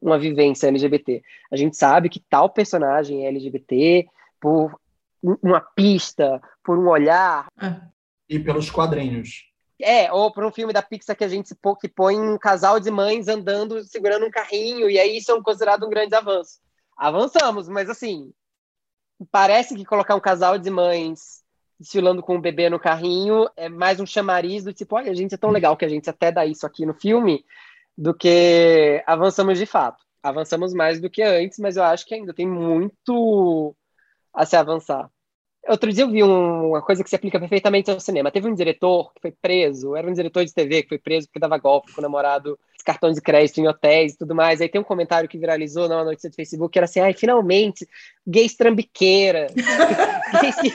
uma 0.01 0.17
vivência 0.17 0.67
LGBT. 0.67 1.21
A 1.51 1.55
gente 1.55 1.77
sabe 1.77 2.09
que 2.09 2.19
tal 2.19 2.49
personagem 2.49 3.25
é 3.25 3.29
LGBT 3.29 4.07
por 4.39 4.75
uma 5.21 5.61
pista, 5.61 6.41
por 6.63 6.79
um 6.79 6.89
olhar. 6.89 7.47
É. 7.61 7.79
E 8.27 8.39
pelos 8.39 8.69
quadrinhos. 8.69 9.45
É, 9.79 10.11
ou 10.11 10.31
por 10.31 10.45
um 10.45 10.51
filme 10.51 10.73
da 10.73 10.81
Pixar 10.81 11.15
que 11.15 11.23
a 11.23 11.27
gente 11.27 11.55
que 11.79 11.87
põe 11.87 12.19
um 12.19 12.37
casal 12.37 12.79
de 12.79 12.91
mães 12.91 13.27
andando, 13.27 13.83
segurando 13.83 14.25
um 14.25 14.31
carrinho, 14.31 14.89
e 14.89 14.99
aí 14.99 15.17
isso 15.17 15.31
é 15.31 15.41
considerado 15.41 15.85
um 15.85 15.89
grande 15.89 16.13
avanço. 16.15 16.59
Avançamos, 16.95 17.67
mas 17.67 17.89
assim, 17.89 18.31
parece 19.31 19.75
que 19.75 19.85
colocar 19.85 20.15
um 20.15 20.19
casal 20.19 20.57
de 20.57 20.69
mães 20.69 21.41
desfilando 21.79 22.21
com 22.21 22.35
um 22.35 22.41
bebê 22.41 22.69
no 22.69 22.79
carrinho 22.79 23.49
é 23.57 23.67
mais 23.67 23.99
um 23.99 24.05
chamariz 24.05 24.63
do 24.63 24.71
tipo, 24.71 24.95
olha, 24.95 25.11
a 25.11 25.15
gente 25.15 25.33
é 25.33 25.37
tão 25.37 25.49
legal 25.49 25.75
que 25.75 25.83
a 25.83 25.89
gente 25.89 26.07
até 26.07 26.31
dá 26.31 26.45
isso 26.45 26.65
aqui 26.65 26.85
no 26.85 26.93
filme, 26.93 27.43
do 27.97 28.13
que 28.13 29.03
avançamos 29.05 29.57
de 29.57 29.65
fato. 29.65 30.03
Avançamos 30.23 30.73
mais 30.73 30.99
do 31.01 31.09
que 31.09 31.21
antes, 31.21 31.59
mas 31.59 31.77
eu 31.77 31.83
acho 31.83 32.05
que 32.05 32.13
ainda 32.13 32.33
tem 32.33 32.47
muito 32.47 33.75
a 34.33 34.45
se 34.45 34.55
avançar. 34.55 35.09
Outro 35.67 35.93
dia 35.93 36.03
eu 36.03 36.09
vi 36.09 36.23
um, 36.23 36.69
uma 36.69 36.81
coisa 36.81 37.03
que 37.03 37.09
se 37.09 37.15
aplica 37.15 37.39
perfeitamente 37.39 37.91
ao 37.91 37.99
cinema. 37.99 38.31
Teve 38.31 38.47
um 38.47 38.53
diretor 38.55 39.13
que 39.13 39.21
foi 39.21 39.31
preso, 39.31 39.95
era 39.95 40.09
um 40.09 40.13
diretor 40.13 40.43
de 40.43 40.53
TV 40.53 40.81
que 40.81 40.89
foi 40.89 40.97
preso 40.97 41.27
porque 41.27 41.39
dava 41.39 41.57
golpe 41.57 41.93
com 41.93 42.01
o 42.01 42.03
namorado, 42.03 42.57
cartões 42.83 43.15
de 43.15 43.21
crédito 43.21 43.59
em 43.59 43.67
hotéis 43.67 44.13
e 44.13 44.17
tudo 44.17 44.33
mais. 44.33 44.59
Aí 44.59 44.67
tem 44.67 44.81
um 44.81 44.83
comentário 44.83 45.29
que 45.29 45.37
viralizou 45.37 45.87
numa 45.87 46.03
notícia 46.03 46.29
do 46.29 46.35
Facebook 46.35 46.73
que 46.73 46.79
era 46.79 46.85
assim: 46.85 46.99
ai, 46.99 47.13
finalmente, 47.13 47.87
gays 48.25 48.55
trambiqueira. 48.55 49.47
gays, 50.41 50.55
que... 50.55 50.73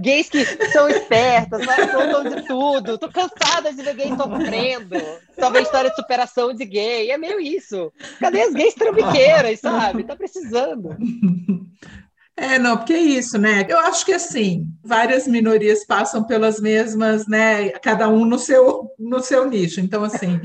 gays 0.00 0.28
que 0.30 0.44
são 0.68 0.88
espertas, 0.88 1.66
contam 1.66 2.24
de 2.24 2.46
tudo. 2.46 2.96
Tô 2.96 3.10
cansada 3.10 3.72
de 3.74 3.82
ver 3.82 3.94
gays 3.94 4.16
sofrendo. 4.16 4.96
Só 5.38 5.50
ver 5.50 5.62
história 5.62 5.90
de 5.90 5.96
superação 5.96 6.54
de 6.54 6.64
gay. 6.64 7.10
É 7.10 7.18
meio 7.18 7.38
isso. 7.38 7.92
Cadê 8.18 8.40
as 8.40 8.54
gays 8.54 8.74
trambiqueiras, 8.74 9.60
sabe? 9.60 10.04
Tá 10.04 10.16
precisando. 10.16 10.96
É, 12.40 12.56
não, 12.56 12.76
porque 12.76 12.92
é 12.92 13.00
isso, 13.00 13.36
né? 13.36 13.66
Eu 13.68 13.80
acho 13.80 14.06
que 14.06 14.12
assim, 14.12 14.68
várias 14.84 15.26
minorias 15.26 15.84
passam 15.84 16.22
pelas 16.22 16.60
mesmas, 16.60 17.26
né? 17.26 17.70
Cada 17.80 18.08
um 18.08 18.24
no 18.24 18.38
seu, 18.38 18.88
no 18.96 19.20
seu 19.20 19.48
nicho. 19.50 19.80
Então, 19.80 20.04
assim, 20.04 20.40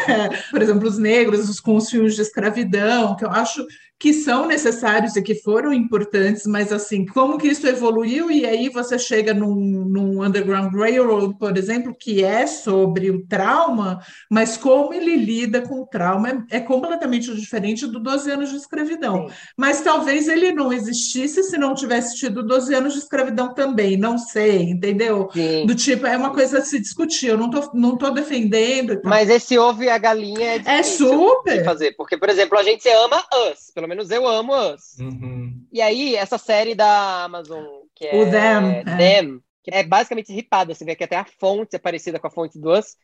por 0.50 0.62
exemplo, 0.62 0.88
os 0.88 0.96
negros 0.98 1.60
com 1.60 1.76
os 1.76 1.90
de 1.90 2.22
escravidão, 2.22 3.14
que 3.14 3.26
eu 3.26 3.30
acho 3.30 3.64
que 3.98 4.12
são 4.12 4.46
necessários 4.46 5.16
e 5.16 5.22
que 5.22 5.34
foram 5.34 5.72
importantes, 5.72 6.46
mas 6.46 6.72
assim, 6.72 7.06
como 7.06 7.38
que 7.38 7.48
isso 7.48 7.66
evoluiu 7.66 8.30
e 8.30 8.44
aí 8.44 8.68
você 8.68 8.98
chega 8.98 9.32
num, 9.32 9.54
num 9.54 10.22
Underground 10.22 10.74
Railroad, 10.74 11.38
por 11.38 11.56
exemplo, 11.56 11.94
que 11.98 12.22
é 12.22 12.46
sobre 12.46 13.10
o 13.10 13.24
trauma, 13.26 14.00
mas 14.30 14.56
como 14.56 14.92
ele 14.92 15.16
lida 15.16 15.62
com 15.62 15.80
o 15.80 15.86
trauma 15.86 16.46
é, 16.50 16.56
é 16.56 16.60
completamente 16.60 17.34
diferente 17.34 17.86
do 17.86 17.98
12 17.98 18.30
anos 18.30 18.50
de 18.50 18.56
escravidão. 18.56 19.28
Sim. 19.28 19.34
Mas 19.56 19.80
talvez 19.80 20.28
ele 20.28 20.52
não 20.52 20.72
existisse 20.72 21.42
se 21.42 21.56
não 21.56 21.74
tivesse 21.74 22.16
tido 22.16 22.42
12 22.42 22.74
anos 22.74 22.92
de 22.92 22.98
escravidão 22.98 23.54
também, 23.54 23.96
não 23.96 24.18
sei, 24.18 24.62
entendeu? 24.62 25.28
Sim. 25.32 25.66
Do 25.66 25.74
tipo, 25.74 26.06
é 26.06 26.16
uma 26.16 26.32
coisa 26.32 26.58
a 26.58 26.62
se 26.62 26.78
discutir, 26.78 27.28
eu 27.28 27.38
não 27.38 27.48
tô, 27.48 27.70
não 27.72 27.96
tô 27.96 28.10
defendendo. 28.10 29.00
Mas 29.04 29.30
esse 29.30 29.56
ovo 29.58 29.82
e 29.82 29.88
a 29.88 29.98
galinha 29.98 30.62
é, 30.66 30.78
é 30.78 30.82
super. 30.82 31.58
de 31.58 31.64
fazer, 31.64 31.92
porque, 31.96 32.16
por 32.16 32.28
exemplo, 32.28 32.58
a 32.58 32.62
gente 32.62 32.88
ama 32.88 33.24
Us, 33.50 33.70
pelo 33.84 33.88
menos 33.88 34.10
eu 34.10 34.26
amo 34.26 34.54
Us. 34.54 34.98
Uhum. 34.98 35.66
E 35.70 35.82
aí, 35.82 36.16
essa 36.16 36.38
série 36.38 36.74
da 36.74 37.24
Amazon, 37.24 37.64
que 37.94 38.06
é 38.06 38.16
o 38.16 38.30
Them, 38.30 38.70
é. 38.70 38.96
Them 38.96 39.40
que 39.62 39.70
é 39.70 39.82
basicamente 39.82 40.32
ripada, 40.32 40.74
você 40.74 40.84
vê 40.84 40.94
que 40.94 41.04
até 41.04 41.16
a 41.16 41.24
fonte 41.24 41.76
é 41.76 41.78
parecida 41.78 42.18
com 42.18 42.26
a 42.26 42.30
fonte 42.30 42.58
do 42.58 42.70
Us, 42.70 42.96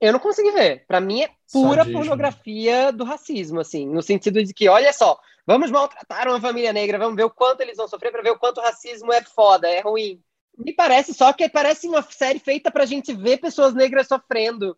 eu 0.00 0.12
não 0.12 0.20
consegui 0.20 0.52
ver. 0.52 0.84
Para 0.86 1.00
mim 1.00 1.22
é 1.22 1.30
pura 1.52 1.78
Sadismo. 1.78 1.98
pornografia 1.98 2.92
do 2.92 3.02
racismo, 3.02 3.60
assim, 3.60 3.88
no 3.88 4.00
sentido 4.02 4.42
de 4.42 4.54
que, 4.54 4.68
olha 4.68 4.92
só, 4.92 5.18
vamos 5.44 5.68
maltratar 5.70 6.28
uma 6.28 6.40
família 6.40 6.72
negra, 6.72 6.98
vamos 6.98 7.16
ver 7.16 7.24
o 7.24 7.30
quanto 7.30 7.60
eles 7.60 7.76
vão 7.76 7.88
sofrer 7.88 8.12
para 8.12 8.22
ver 8.22 8.30
o 8.30 8.38
quanto 8.38 8.58
o 8.58 8.62
racismo 8.62 9.12
é 9.12 9.22
foda, 9.22 9.68
é 9.68 9.80
ruim. 9.80 10.20
Me 10.56 10.72
parece 10.72 11.12
só 11.12 11.32
que 11.32 11.48
parece 11.48 11.88
uma 11.88 12.02
série 12.02 12.38
feita 12.38 12.70
pra 12.70 12.86
gente 12.86 13.12
ver 13.12 13.38
pessoas 13.38 13.74
negras 13.74 14.06
sofrendo 14.06 14.76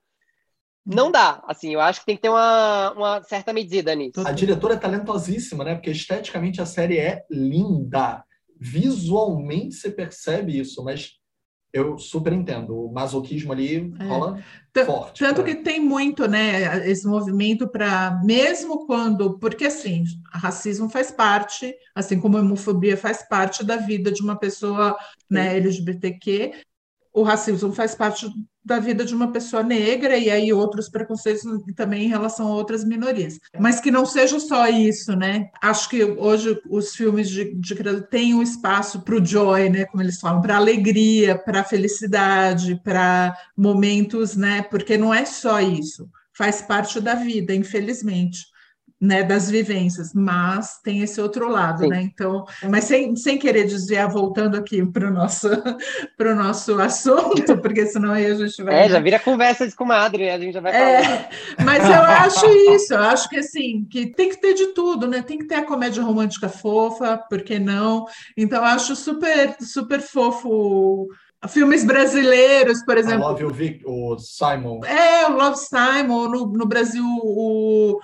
não 0.84 1.10
dá. 1.10 1.42
Assim, 1.46 1.72
eu 1.72 1.80
acho 1.80 2.00
que 2.00 2.06
tem 2.06 2.16
que 2.16 2.22
ter 2.22 2.28
uma, 2.28 2.92
uma 2.92 3.22
certa 3.22 3.52
medida 3.52 3.94
nisso. 3.94 4.26
A 4.26 4.32
diretora 4.32 4.74
é 4.74 4.78
talentosíssima, 4.78 5.64
né? 5.64 5.74
Porque 5.74 5.90
esteticamente 5.90 6.60
a 6.60 6.66
série 6.66 6.98
é 6.98 7.22
linda. 7.30 8.24
Visualmente 8.60 9.74
você 9.74 9.90
percebe 9.90 10.58
isso, 10.58 10.82
mas 10.82 11.18
eu 11.72 11.98
super 11.98 12.32
entendo. 12.32 12.74
O 12.74 12.92
masoquismo 12.92 13.52
ali 13.52 13.92
é. 13.98 14.04
rola 14.04 14.42
forte. 14.84 15.24
Tanto 15.24 15.42
pra... 15.42 15.44
que 15.44 15.56
tem 15.56 15.80
muito, 15.80 16.26
né, 16.28 16.88
esse 16.88 17.06
movimento 17.06 17.68
para, 17.68 18.20
mesmo 18.24 18.86
quando, 18.86 19.38
porque 19.38 19.66
assim, 19.66 20.04
racismo 20.32 20.88
faz 20.88 21.10
parte, 21.10 21.74
assim 21.94 22.20
como 22.20 22.36
a 22.36 22.40
homofobia 22.40 22.96
faz 22.96 23.28
parte 23.28 23.64
da 23.64 23.76
vida 23.76 24.12
de 24.12 24.22
uma 24.22 24.36
pessoa 24.36 24.96
né, 25.28 25.56
LGBTQ, 25.56 26.52
o 27.12 27.22
racismo 27.22 27.72
faz 27.72 27.94
parte 27.94 28.28
da 28.64 28.78
vida 28.78 29.04
de 29.04 29.14
uma 29.14 29.32
pessoa 29.32 29.62
negra 29.62 30.16
e 30.16 30.30
aí 30.30 30.52
outros 30.52 30.88
preconceitos 30.88 31.42
também 31.74 32.04
em 32.04 32.08
relação 32.08 32.48
a 32.48 32.54
outras 32.54 32.84
minorias. 32.84 33.38
Mas 33.58 33.80
que 33.80 33.90
não 33.90 34.04
seja 34.04 34.38
só 34.38 34.68
isso, 34.68 35.16
né? 35.16 35.48
Acho 35.62 35.88
que 35.88 36.04
hoje 36.04 36.60
os 36.68 36.94
filmes 36.94 37.30
de, 37.30 37.54
de 37.54 37.74
têm 38.10 38.34
um 38.34 38.42
espaço 38.42 39.00
para 39.00 39.14
o 39.14 39.24
joy, 39.24 39.70
né? 39.70 39.86
Como 39.86 40.02
eles 40.02 40.20
falam, 40.20 40.42
para 40.42 40.56
alegria, 40.56 41.36
para 41.36 41.64
felicidade, 41.64 42.80
para 42.84 43.34
momentos, 43.56 44.36
né? 44.36 44.62
Porque 44.62 44.98
não 44.98 45.14
é 45.14 45.24
só 45.24 45.60
isso, 45.60 46.08
faz 46.36 46.60
parte 46.60 47.00
da 47.00 47.14
vida, 47.14 47.54
infelizmente 47.54 48.46
né, 49.00 49.22
das 49.22 49.48
vivências, 49.48 50.12
mas 50.12 50.80
tem 50.82 51.02
esse 51.02 51.20
outro 51.20 51.48
lado, 51.48 51.84
Sim. 51.84 51.88
né? 51.88 52.02
Então, 52.02 52.44
mas 52.68 52.84
sem, 52.84 53.14
sem 53.14 53.38
querer 53.38 53.64
desviar, 53.64 54.10
voltando 54.10 54.56
aqui 54.56 54.84
para 54.84 55.06
o 55.06 55.12
nosso, 55.12 55.48
pro 56.16 56.34
nosso 56.34 56.80
assunto, 56.80 57.58
porque 57.62 57.86
senão 57.86 58.12
aí 58.12 58.26
a 58.26 58.34
gente 58.34 58.60
vai. 58.62 58.86
É, 58.86 58.88
já 58.88 58.98
vira 58.98 59.20
conversa 59.20 59.68
de 59.68 59.74
comadre, 59.74 60.28
a 60.28 60.38
gente 60.38 60.54
já 60.54 60.60
vai 60.60 60.74
é, 60.74 61.02
falar. 61.02 61.16
É, 61.58 61.64
mas 61.64 61.84
eu 61.84 62.02
acho 62.02 62.46
isso, 62.74 62.94
eu 62.94 63.02
acho 63.02 63.28
que 63.28 63.38
assim, 63.38 63.86
que 63.88 64.06
tem 64.06 64.28
que 64.28 64.40
ter 64.40 64.54
de 64.54 64.66
tudo, 64.74 65.06
né? 65.06 65.22
Tem 65.22 65.38
que 65.38 65.46
ter 65.46 65.56
a 65.56 65.64
comédia 65.64 66.02
romântica 66.02 66.48
fofa, 66.48 67.16
por 67.16 67.42
que 67.42 67.58
não? 67.58 68.04
Então, 68.36 68.58
eu 68.58 68.64
acho 68.64 68.96
super, 68.96 69.56
super 69.60 70.00
fofo 70.00 71.08
filmes 71.46 71.84
brasileiros, 71.84 72.82
por 72.84 72.98
exemplo. 72.98 73.20
I 73.20 73.28
Love 73.28 73.42
You, 73.42 73.50
Vic, 73.50 73.82
o 73.86 74.18
Simon. 74.18 74.84
É, 74.84 75.26
o 75.28 75.36
Love 75.36 75.56
Simon, 75.56 76.28
no, 76.28 76.46
no 76.48 76.66
Brasil, 76.66 77.04
o 77.04 78.00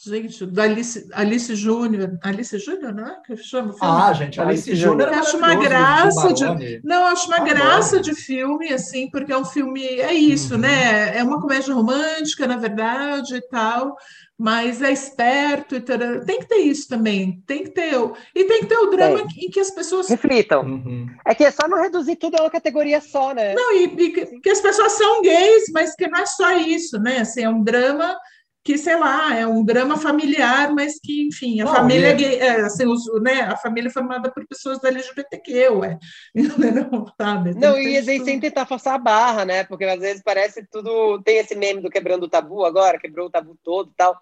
Gente, 0.00 0.46
da 0.46 0.62
Alice, 0.62 1.08
Alice 1.12 1.56
Júnior. 1.56 2.16
Alice 2.22 2.56
Júnior, 2.56 2.94
não 2.94 3.04
é? 3.04 3.20
Que 3.26 3.36
chama? 3.36 3.74
Ah, 3.80 4.12
gente, 4.12 4.40
Alice, 4.40 4.72
Júnior. 4.76 5.08
É 5.08 5.16
acho 5.16 5.36
uma 5.36 5.56
graça 5.56 6.32
de, 6.32 6.80
Não, 6.84 7.04
acho 7.06 7.26
uma 7.26 7.40
graça 7.40 8.00
de 8.00 8.14
filme, 8.14 8.72
assim, 8.72 9.10
porque 9.10 9.32
é 9.32 9.36
um 9.36 9.44
filme. 9.44 9.84
É 9.84 10.14
isso, 10.14 10.54
uhum. 10.54 10.60
né? 10.60 11.18
É 11.18 11.24
uma 11.24 11.40
comédia 11.40 11.74
romântica, 11.74 12.46
na 12.46 12.56
verdade, 12.56 13.34
e 13.34 13.40
tal. 13.40 13.96
Mas 14.38 14.80
é 14.82 14.92
esperto 14.92 15.74
e 15.74 15.80
tal. 15.80 15.98
Tem 16.24 16.38
que 16.38 16.46
ter 16.46 16.58
isso 16.58 16.88
também. 16.88 17.42
Tem 17.44 17.64
que 17.64 17.70
ter. 17.70 17.94
E 18.36 18.44
tem 18.44 18.60
que 18.60 18.66
ter 18.66 18.78
o 18.78 18.90
drama 18.90 19.18
é. 19.18 19.44
em 19.44 19.50
que 19.50 19.58
as 19.58 19.72
pessoas. 19.72 20.08
Reflitam. 20.08 20.62
Uhum. 20.62 21.08
É 21.26 21.34
que 21.34 21.42
é 21.42 21.50
só 21.50 21.66
não 21.66 21.82
reduzir 21.82 22.14
tudo 22.14 22.36
a 22.36 22.42
uma 22.42 22.50
categoria 22.50 23.00
só, 23.00 23.34
né? 23.34 23.52
Não, 23.52 23.74
e, 23.74 23.86
e 23.86 24.12
que, 24.12 24.26
que 24.38 24.50
as 24.50 24.60
pessoas 24.60 24.92
são 24.92 25.22
gays, 25.22 25.64
mas 25.74 25.96
que 25.96 26.06
não 26.06 26.20
é 26.20 26.26
só 26.26 26.56
isso, 26.56 27.00
né? 27.00 27.18
Assim, 27.18 27.42
é 27.42 27.50
um 27.50 27.64
drama 27.64 28.16
que, 28.64 28.76
sei 28.76 28.96
lá, 28.96 29.34
é 29.34 29.46
um 29.46 29.64
drama 29.64 29.96
familiar, 29.96 30.72
mas 30.74 30.98
que, 31.02 31.26
enfim, 31.26 31.60
a 31.60 31.64
Não, 31.64 31.74
família 31.74 32.14
é... 32.14 32.36
é, 32.38 32.60
assim, 32.60 32.86
os, 32.86 33.04
né, 33.22 33.40
a 33.42 33.56
família 33.56 33.88
é 33.88 33.92
formada 33.92 34.30
por 34.30 34.46
pessoas 34.46 34.78
da 34.80 34.88
LGBTQ, 34.88 35.68
ué. 35.70 35.98
Não, 36.34 37.06
sabe? 37.18 37.54
Não, 37.54 37.78
e 37.78 37.96
às 37.96 38.04
sem 38.04 38.38
tentar 38.38 38.66
forçar 38.66 38.94
a 38.94 38.98
barra, 38.98 39.44
né? 39.44 39.64
Porque 39.64 39.84
às 39.84 40.00
vezes 40.00 40.22
parece 40.22 40.66
tudo. 40.70 41.22
Tem 41.22 41.38
esse 41.38 41.54
meme 41.54 41.80
do 41.80 41.90
quebrando 41.90 42.24
o 42.24 42.28
tabu 42.28 42.64
agora, 42.64 42.98
quebrou 42.98 43.28
o 43.28 43.30
tabu 43.30 43.56
todo 43.62 43.90
e 43.90 43.94
tal. 43.96 44.16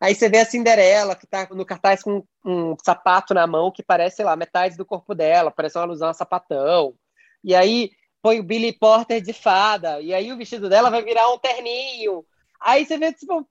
Aí 0.00 0.16
você 0.16 0.28
vê 0.28 0.38
a 0.38 0.44
Cinderela, 0.44 1.14
que 1.14 1.26
tá 1.26 1.46
no 1.52 1.64
cartaz 1.64 2.02
com 2.02 2.24
um 2.44 2.74
sapato 2.82 3.32
na 3.32 3.46
mão 3.46 3.70
que 3.70 3.84
parece, 3.84 4.16
sei 4.16 4.24
lá, 4.24 4.34
metade 4.34 4.76
do 4.76 4.84
corpo 4.84 5.14
dela, 5.14 5.50
parece 5.50 5.78
uma 5.78 5.84
alusão 5.84 6.08
a 6.08 6.14
sapatão. 6.14 6.94
E 7.44 7.54
aí 7.54 7.90
põe 8.20 8.40
o 8.40 8.42
Billy 8.42 8.72
Porter 8.72 9.20
de 9.20 9.32
fada, 9.32 10.00
e 10.00 10.12
aí 10.12 10.32
o 10.32 10.36
vestido 10.36 10.68
dela 10.68 10.90
vai 10.90 11.02
virar 11.02 11.28
um 11.30 11.38
terninho. 11.38 12.24
Aí 12.60 12.84
você 12.84 12.96
vê, 12.96 13.12
tipo, 13.12 13.46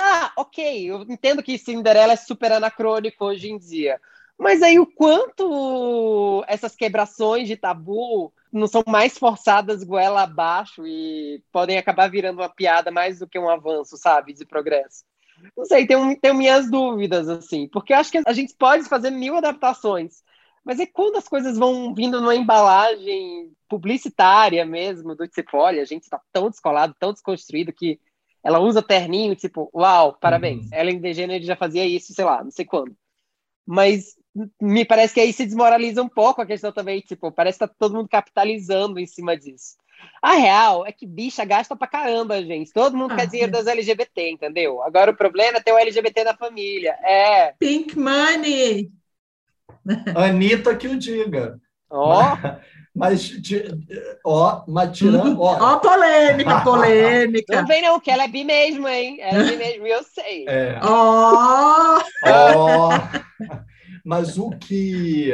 Tá, 0.00 0.32
ok, 0.34 0.90
eu 0.90 1.02
entendo 1.02 1.42
que 1.42 1.58
Cinderela 1.58 2.14
é 2.14 2.16
super 2.16 2.50
anacrônico 2.52 3.22
hoje 3.22 3.50
em 3.50 3.58
dia. 3.58 4.00
Mas 4.38 4.62
aí 4.62 4.78
o 4.78 4.86
quanto 4.86 6.42
essas 6.48 6.74
quebrações 6.74 7.46
de 7.46 7.54
tabu 7.54 8.32
não 8.50 8.66
são 8.66 8.82
mais 8.86 9.18
forçadas 9.18 9.84
goela 9.84 10.22
abaixo 10.22 10.86
e 10.86 11.44
podem 11.52 11.76
acabar 11.76 12.10
virando 12.10 12.40
uma 12.40 12.48
piada 12.48 12.90
mais 12.90 13.18
do 13.18 13.28
que 13.28 13.38
um 13.38 13.50
avanço, 13.50 13.98
sabe, 13.98 14.32
de 14.32 14.46
progresso. 14.46 15.04
Não 15.54 15.66
sei, 15.66 15.86
tenho, 15.86 16.18
tenho 16.18 16.34
minhas 16.34 16.70
dúvidas, 16.70 17.28
assim, 17.28 17.68
porque 17.68 17.92
eu 17.92 17.98
acho 17.98 18.10
que 18.10 18.22
a 18.26 18.32
gente 18.32 18.54
pode 18.54 18.84
fazer 18.84 19.10
mil 19.10 19.36
adaptações, 19.36 20.22
mas 20.64 20.80
é 20.80 20.86
quando 20.86 21.16
as 21.16 21.28
coisas 21.28 21.58
vão 21.58 21.94
vindo 21.94 22.22
numa 22.22 22.34
embalagem 22.34 23.52
publicitária 23.68 24.64
mesmo, 24.64 25.14
do 25.14 25.28
tipo, 25.28 25.58
olha, 25.58 25.82
a 25.82 25.86
gente 25.86 26.04
está 26.04 26.18
tão 26.32 26.48
descolado, 26.48 26.96
tão 26.98 27.12
desconstruído 27.12 27.70
que 27.70 28.00
ela 28.42 28.58
usa 28.58 28.82
terninho, 28.82 29.34
tipo, 29.36 29.70
uau, 29.74 30.14
parabéns. 30.14 30.66
Uhum. 30.66 30.78
Ellen 30.78 30.98
DeGeneres 31.00 31.46
já 31.46 31.56
fazia 31.56 31.84
isso, 31.84 32.12
sei 32.12 32.24
lá, 32.24 32.42
não 32.42 32.50
sei 32.50 32.64
quando. 32.64 32.94
Mas 33.66 34.16
me 34.60 34.84
parece 34.84 35.14
que 35.14 35.20
aí 35.20 35.32
se 35.32 35.44
desmoraliza 35.44 36.02
um 36.02 36.08
pouco 36.08 36.40
a 36.40 36.46
questão 36.46 36.72
também, 36.72 37.00
tipo, 37.00 37.30
parece 37.30 37.58
que 37.58 37.66
tá 37.66 37.74
todo 37.78 37.94
mundo 37.94 38.08
capitalizando 38.08 38.98
em 38.98 39.06
cima 39.06 39.36
disso. 39.36 39.76
A 40.22 40.32
real 40.32 40.86
é 40.86 40.92
que 40.92 41.06
bicha 41.06 41.44
gasta 41.44 41.76
pra 41.76 41.86
caramba, 41.86 42.42
gente. 42.42 42.72
Todo 42.72 42.96
mundo 42.96 43.12
ah, 43.12 43.16
quer 43.16 43.26
dinheiro 43.26 43.52
das 43.52 43.66
LGBT, 43.66 44.30
entendeu? 44.30 44.82
Agora 44.82 45.10
o 45.10 45.16
problema 45.16 45.58
é 45.58 45.60
ter 45.60 45.72
o 45.72 45.78
LGBT 45.78 46.24
na 46.24 46.36
família. 46.36 46.96
É. 47.02 47.52
Pink 47.58 47.98
money! 47.98 48.90
Anitta 50.16 50.74
que 50.76 50.88
o 50.88 50.98
diga. 50.98 51.60
Ó. 51.90 52.22
Oh. 52.22 52.60
Mas, 52.94 53.32
ó, 54.24 54.64
mas 54.66 54.98
tirando. 54.98 55.40
Ó, 55.40 55.56
ó 55.58 55.76
polêmica, 55.76 56.60
polêmica. 56.62 57.60
Não 57.60 57.66
vem, 57.66 57.82
não, 57.82 58.00
que 58.00 58.10
ela 58.10 58.24
é 58.24 58.28
bi 58.28 58.42
mesmo, 58.44 58.88
hein? 58.88 59.18
Ela 59.20 59.42
é 59.42 59.50
bi 59.50 59.56
mesmo, 59.56 59.86
eu 59.86 60.02
sei. 60.02 60.44
É. 60.48 60.80
Ó! 60.82 62.00
Ó! 62.56 62.90
Mas 64.04 64.38
o 64.38 64.50
que 64.50 65.30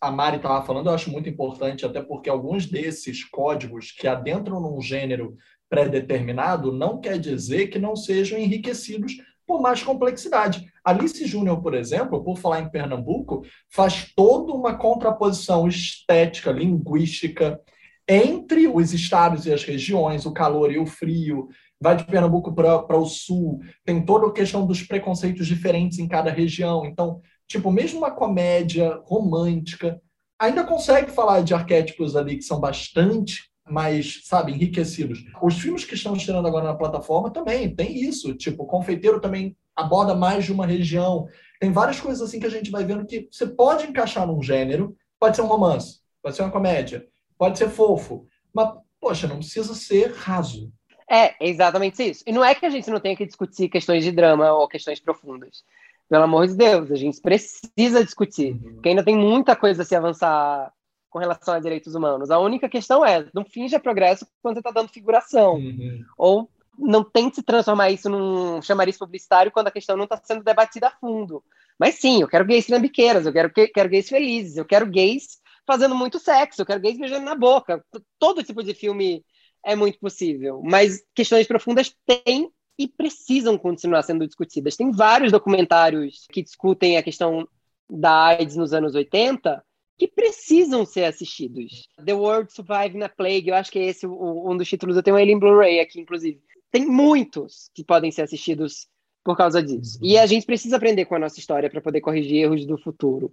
a 0.00 0.10
Mari 0.10 0.36
estava 0.36 0.64
falando, 0.64 0.88
eu 0.88 0.94
acho 0.94 1.10
muito 1.10 1.28
importante, 1.28 1.84
até 1.84 2.00
porque 2.00 2.30
alguns 2.30 2.66
desses 2.66 3.24
códigos 3.24 3.90
que 3.90 4.06
adentram 4.06 4.60
num 4.60 4.80
gênero 4.80 5.36
pré-determinado 5.68 6.72
não 6.72 7.00
quer 7.00 7.18
dizer 7.18 7.68
que 7.68 7.78
não 7.78 7.96
sejam 7.96 8.38
enriquecidos 8.38 9.14
por 9.46 9.60
mais 9.60 9.82
complexidade. 9.82 10.66
Alice 10.84 11.26
Júnior, 11.26 11.62
por 11.62 11.74
exemplo, 11.74 12.22
por 12.22 12.36
falar 12.36 12.60
em 12.60 12.68
Pernambuco, 12.68 13.42
faz 13.70 14.12
toda 14.14 14.52
uma 14.52 14.76
contraposição 14.76 15.66
estética, 15.66 16.52
linguística 16.52 17.58
entre 18.06 18.68
os 18.68 18.92
estados 18.92 19.46
e 19.46 19.52
as 19.52 19.64
regiões, 19.64 20.26
o 20.26 20.32
calor 20.32 20.70
e 20.70 20.78
o 20.78 20.86
frio. 20.86 21.48
Vai 21.80 21.96
de 21.96 22.04
Pernambuco 22.04 22.54
para 22.54 22.98
o 22.98 23.06
sul, 23.06 23.60
tem 23.84 24.04
toda 24.04 24.26
a 24.26 24.32
questão 24.32 24.66
dos 24.66 24.82
preconceitos 24.82 25.46
diferentes 25.46 25.98
em 25.98 26.06
cada 26.06 26.30
região. 26.30 26.84
Então, 26.84 27.20
tipo, 27.48 27.70
mesmo 27.70 27.98
uma 27.98 28.10
comédia 28.10 29.00
romântica 29.04 30.00
ainda 30.38 30.64
consegue 30.64 31.10
falar 31.10 31.40
de 31.42 31.54
arquétipos 31.54 32.14
ali 32.14 32.36
que 32.36 32.42
são 32.42 32.60
bastante 32.60 33.53
mais, 33.68 34.20
sabe, 34.24 34.52
enriquecidos. 34.52 35.24
Os 35.42 35.58
filmes 35.58 35.84
que 35.84 35.94
estão 35.94 36.18
chegando 36.18 36.46
agora 36.46 36.66
na 36.66 36.74
plataforma 36.74 37.30
também 37.30 37.74
tem 37.74 37.96
isso. 37.96 38.34
Tipo, 38.34 38.66
Confeiteiro 38.66 39.20
também 39.20 39.56
aborda 39.74 40.14
mais 40.14 40.44
de 40.44 40.52
uma 40.52 40.66
região. 40.66 41.26
Tem 41.58 41.72
várias 41.72 42.00
coisas 42.00 42.20
assim 42.26 42.38
que 42.38 42.46
a 42.46 42.50
gente 42.50 42.70
vai 42.70 42.84
vendo 42.84 43.06
que 43.06 43.28
você 43.30 43.46
pode 43.46 43.86
encaixar 43.86 44.26
num 44.26 44.42
gênero. 44.42 44.96
Pode 45.18 45.36
ser 45.36 45.42
um 45.42 45.46
romance, 45.46 46.00
pode 46.22 46.36
ser 46.36 46.42
uma 46.42 46.50
comédia, 46.50 47.06
pode 47.38 47.58
ser 47.58 47.70
fofo. 47.70 48.26
Mas, 48.52 48.74
poxa, 49.00 49.26
não 49.26 49.38
precisa 49.38 49.74
ser 49.74 50.12
raso. 50.12 50.70
É, 51.10 51.34
exatamente 51.40 52.02
isso. 52.02 52.22
E 52.26 52.32
não 52.32 52.44
é 52.44 52.54
que 52.54 52.66
a 52.66 52.70
gente 52.70 52.90
não 52.90 53.00
tenha 53.00 53.16
que 53.16 53.26
discutir 53.26 53.68
questões 53.68 54.04
de 54.04 54.12
drama 54.12 54.52
ou 54.52 54.68
questões 54.68 55.00
profundas. 55.00 55.62
Pelo 56.08 56.24
amor 56.24 56.46
de 56.46 56.54
Deus, 56.54 56.90
a 56.90 56.96
gente 56.96 57.20
precisa 57.20 58.04
discutir. 58.04 58.52
Uhum. 58.52 58.74
Porque 58.74 58.90
ainda 58.90 59.04
tem 59.04 59.16
muita 59.16 59.56
coisa 59.56 59.82
a 59.82 59.84
se 59.84 59.94
avançar 59.94 60.72
com 61.14 61.20
relação 61.20 61.54
a 61.54 61.60
direitos 61.60 61.94
humanos. 61.94 62.28
A 62.28 62.40
única 62.40 62.68
questão 62.68 63.06
é, 63.06 63.24
não 63.32 63.44
finja 63.44 63.78
progresso 63.78 64.26
quando 64.42 64.56
você 64.56 64.58
está 64.58 64.72
dando 64.72 64.88
figuração. 64.88 65.54
Uhum. 65.54 66.04
Ou 66.18 66.50
não 66.76 67.04
tente 67.04 67.40
transformar 67.40 67.92
isso 67.92 68.10
num 68.10 68.60
chamariz 68.60 68.98
publicitário 68.98 69.52
quando 69.52 69.68
a 69.68 69.70
questão 69.70 69.96
não 69.96 70.06
está 70.06 70.20
sendo 70.24 70.42
debatida 70.42 70.88
a 70.88 70.90
fundo. 70.90 71.40
Mas 71.78 72.00
sim, 72.00 72.20
eu 72.20 72.26
quero 72.26 72.44
gays 72.44 72.66
trambiqueiras, 72.66 73.26
eu 73.26 73.32
quero, 73.32 73.48
quero 73.48 73.88
gays 73.88 74.08
felizes, 74.08 74.56
eu 74.56 74.64
quero 74.64 74.86
gays 74.86 75.38
fazendo 75.64 75.94
muito 75.94 76.18
sexo, 76.18 76.62
eu 76.62 76.66
quero 76.66 76.80
gays 76.80 76.98
beijando 76.98 77.24
na 77.24 77.36
boca. 77.36 77.84
Todo 78.18 78.42
tipo 78.42 78.64
de 78.64 78.74
filme 78.74 79.24
é 79.64 79.76
muito 79.76 80.00
possível. 80.00 80.62
Mas 80.64 81.00
questões 81.14 81.46
profundas 81.46 81.94
têm 82.04 82.50
e 82.76 82.88
precisam 82.88 83.56
continuar 83.56 84.02
sendo 84.02 84.26
discutidas. 84.26 84.74
Tem 84.74 84.90
vários 84.90 85.30
documentários 85.30 86.26
que 86.32 86.42
discutem 86.42 86.96
a 86.96 87.04
questão 87.04 87.46
da 87.88 88.30
AIDS 88.30 88.56
nos 88.56 88.72
anos 88.72 88.96
80 88.96 89.62
que 89.98 90.08
precisam 90.08 90.84
ser 90.84 91.04
assistidos. 91.04 91.88
The 92.04 92.14
World 92.14 92.52
Survive 92.52 92.96
na 92.96 93.08
Plague, 93.08 93.48
eu 93.48 93.54
acho 93.54 93.70
que 93.70 93.78
é 93.78 93.86
esse 93.86 94.06
o, 94.06 94.50
um 94.50 94.56
dos 94.56 94.68
títulos. 94.68 94.96
Eu 94.96 95.02
tenho 95.02 95.18
ele 95.18 95.32
em 95.32 95.38
Blu-ray 95.38 95.80
aqui, 95.80 96.00
inclusive. 96.00 96.40
Tem 96.70 96.84
muitos 96.84 97.70
que 97.74 97.84
podem 97.84 98.10
ser 98.10 98.22
assistidos 98.22 98.88
por 99.22 99.36
causa 99.36 99.62
disso. 99.62 99.98
E 100.02 100.18
a 100.18 100.26
gente 100.26 100.44
precisa 100.44 100.76
aprender 100.76 101.04
com 101.06 101.14
a 101.14 101.18
nossa 101.18 101.38
história 101.38 101.70
para 101.70 101.80
poder 101.80 102.00
corrigir 102.00 102.42
erros 102.44 102.66
do 102.66 102.76
futuro. 102.76 103.32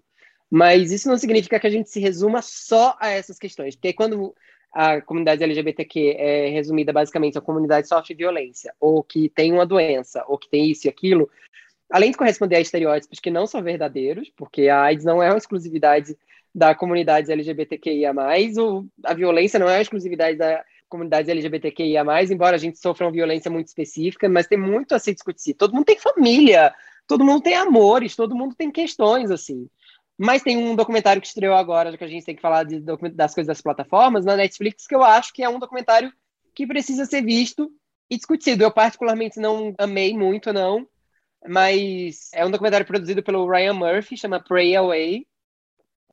Mas 0.50 0.92
isso 0.92 1.08
não 1.08 1.18
significa 1.18 1.60
que 1.60 1.68
a 1.68 1.72
gente 1.72 1.90
se 1.90 2.00
resuma 2.00 2.42
só 2.42 2.96
a 3.00 3.10
essas 3.10 3.38
questões, 3.38 3.76
porque 3.76 3.94
quando 3.94 4.36
a 4.74 5.02
comunidade 5.02 5.44
LGBTQ 5.44 6.16
é 6.18 6.50
resumida 6.50 6.94
basicamente 6.94 7.38
a 7.38 7.42
comunidade 7.42 7.88
sofre 7.88 8.14
violência, 8.14 8.74
ou 8.80 9.04
que 9.04 9.30
tem 9.30 9.52
uma 9.52 9.66
doença, 9.66 10.24
ou 10.28 10.38
que 10.38 10.50
tem 10.50 10.70
isso 10.70 10.88
e 10.88 10.90
aquilo, 10.90 11.30
além 11.90 12.12
de 12.12 12.18
corresponder 12.18 12.56
a 12.56 12.62
estereótipos 12.62 13.20
que 13.20 13.30
não 13.30 13.46
são 13.46 13.62
verdadeiros, 13.62 14.32
porque 14.36 14.68
a 14.70 14.82
AIDS 14.84 15.06
não 15.06 15.22
é 15.22 15.30
uma 15.30 15.38
exclusividade 15.38 16.18
da 16.54 16.76
comunidade 16.76 17.32
LGBTQIA+, 17.32 18.14
o, 18.60 18.86
a 19.06 19.14
violência 19.14 19.60
não 19.60 19.70
é 19.70 19.78
a 19.78 19.82
exclusividade 19.82 20.38
da 20.38 20.64
comunidade 20.90 21.32
LGBTQIA+, 21.32 22.04
embora 22.30 22.56
a 22.58 22.60
gente 22.60 22.78
sofra 22.78 23.06
uma 23.06 23.14
violência 23.14 23.50
muito 23.50 23.68
específica, 23.68 24.28
mas 24.28 24.48
tem 24.48 24.58
muito 24.58 24.94
a 24.94 25.00
se 25.00 25.14
discutir. 25.14 25.54
Todo 25.54 25.74
mundo 25.74 25.86
tem 25.86 25.98
família, 25.98 26.74
todo 27.08 27.24
mundo 27.24 27.42
tem 27.42 27.56
amores, 27.56 28.16
todo 28.16 28.36
mundo 28.36 28.54
tem 28.56 28.70
questões, 28.70 29.32
assim. 29.32 29.70
Mas 30.18 30.44
tem 30.44 30.58
um 30.58 30.76
documentário 30.76 31.22
que 31.22 31.28
estreou 31.28 31.56
agora, 31.56 31.98
que 31.98 32.04
a 32.04 32.08
gente 32.08 32.26
tem 32.26 32.36
que 32.36 32.42
falar 32.42 32.64
de, 32.64 32.80
das 32.80 33.34
coisas 33.34 33.48
das 33.48 33.62
plataformas, 33.62 34.26
na 34.26 34.36
Netflix, 34.36 34.86
que 34.86 34.94
eu 34.94 35.04
acho 35.04 35.34
que 35.34 35.42
é 35.42 35.50
um 35.50 35.58
documentário 35.58 36.12
que 36.54 36.68
precisa 36.68 37.06
ser 37.06 37.24
visto 37.24 37.72
e 38.10 38.18
discutido. 38.18 38.64
Eu 38.64 38.72
particularmente 38.72 39.40
não 39.40 39.74
amei 39.80 40.16
muito, 40.16 40.52
não, 40.52 40.86
Mas 41.48 42.30
é 42.34 42.46
um 42.46 42.52
documentário 42.52 42.86
produzido 42.86 43.24
pelo 43.24 43.50
Ryan 43.50 43.74
Murphy, 43.74 44.18
chama 44.18 44.44
Pray 44.44 44.76
Away, 44.76 45.26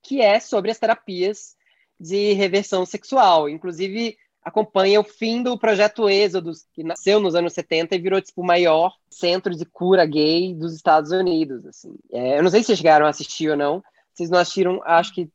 que 0.09 0.23
é 0.23 0.41
sobre 0.41 0.71
as 0.71 0.79
terapias 0.79 1.55
de 2.01 2.33
reversão 2.33 2.87
sexual. 2.87 3.47
Inclusive, 3.47 4.17
acompanha 4.43 4.99
o 4.99 5.05
fim 5.05 5.43
do 5.43 5.59
projeto 5.59 6.09
Êxodos, 6.09 6.65
que 6.73 6.83
nasceu 6.83 7.21
nos 7.21 7.35
anos 7.35 7.53
70 7.53 7.95
e 7.95 8.01
virou 8.01 8.19
tipo 8.23 8.41
o 8.41 8.47
maior 8.47 8.95
centro 9.11 9.55
de 9.55 9.67
cura 9.67 10.07
gay 10.07 10.55
dos 10.55 10.75
Estados 10.75 11.13
Unidos. 11.13 11.67
Assim. 11.67 11.95
É, 12.11 12.39
eu 12.39 12.43
não 12.43 12.51
sei 12.51 12.61
se 12.61 12.69
vocês 12.69 12.79
chegaram 12.79 13.05
a 13.05 13.11
assistir 13.11 13.51
ou 13.51 13.57
não. 13.57 13.85
Vocês 14.15 14.31
não 14.31 14.39
assistiram, 14.39 14.81
acho 14.83 15.15
que 15.15 15.29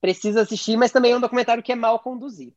precisa 0.00 0.40
assistir, 0.40 0.78
mas 0.78 0.90
também 0.90 1.12
é 1.12 1.16
um 1.16 1.20
documentário 1.20 1.62
que 1.62 1.72
é 1.72 1.76
mal 1.76 1.98
conduzido. 1.98 2.56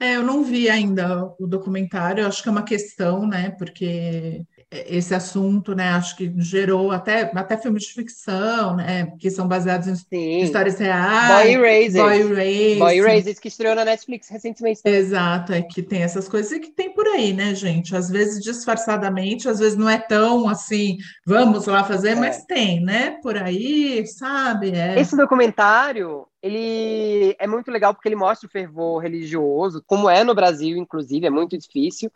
É, 0.00 0.16
eu 0.16 0.22
não 0.24 0.42
vi 0.42 0.68
ainda 0.68 1.32
o 1.38 1.46
documentário, 1.46 2.26
acho 2.26 2.42
que 2.42 2.48
é 2.48 2.52
uma 2.52 2.64
questão, 2.64 3.24
né? 3.24 3.50
Porque 3.50 4.44
esse 4.70 5.14
assunto, 5.14 5.74
né? 5.74 5.90
Acho 5.90 6.16
que 6.16 6.32
gerou 6.38 6.90
até, 6.90 7.30
até 7.34 7.56
filmes 7.56 7.84
de 7.84 7.92
ficção, 7.92 8.76
né? 8.76 9.12
Que 9.18 9.30
são 9.30 9.46
baseados 9.46 9.86
em 9.86 9.94
Sim. 9.94 10.40
histórias 10.40 10.78
reais. 10.78 11.44
Boy 11.44 11.54
Erasers. 11.54 11.94
Boy 11.94 12.20
Erasers. 12.20 12.78
Boy 12.78 12.98
Erasers, 12.98 13.38
que 13.38 13.48
estreou 13.48 13.74
na 13.74 13.84
Netflix 13.84 14.28
recentemente. 14.28 14.80
Exato, 14.84 15.52
é 15.52 15.62
que 15.62 15.82
tem 15.82 16.02
essas 16.02 16.28
coisas 16.28 16.52
e 16.52 16.60
que 16.60 16.70
tem 16.70 16.92
por 16.92 17.06
aí, 17.06 17.32
né, 17.32 17.54
gente? 17.54 17.94
Às 17.94 18.10
vezes 18.10 18.42
disfarçadamente, 18.42 19.48
às 19.48 19.58
vezes 19.58 19.76
não 19.76 19.88
é 19.88 19.98
tão 19.98 20.48
assim, 20.48 20.96
vamos 21.24 21.66
lá 21.66 21.84
fazer, 21.84 22.10
é. 22.10 22.14
mas 22.14 22.44
tem, 22.44 22.82
né? 22.82 23.18
Por 23.22 23.36
aí, 23.36 24.06
sabe? 24.06 24.70
É. 24.70 24.98
Esse 25.00 25.16
documentário, 25.16 26.26
ele 26.42 27.34
é 27.38 27.46
muito 27.46 27.70
legal 27.70 27.94
porque 27.94 28.08
ele 28.08 28.16
mostra 28.16 28.46
o 28.46 28.50
fervor 28.50 29.02
religioso, 29.02 29.82
como 29.86 30.08
é 30.08 30.24
no 30.24 30.34
Brasil, 30.34 30.76
inclusive, 30.76 31.26
é 31.26 31.30
muito 31.30 31.56
difícil. 31.56 32.10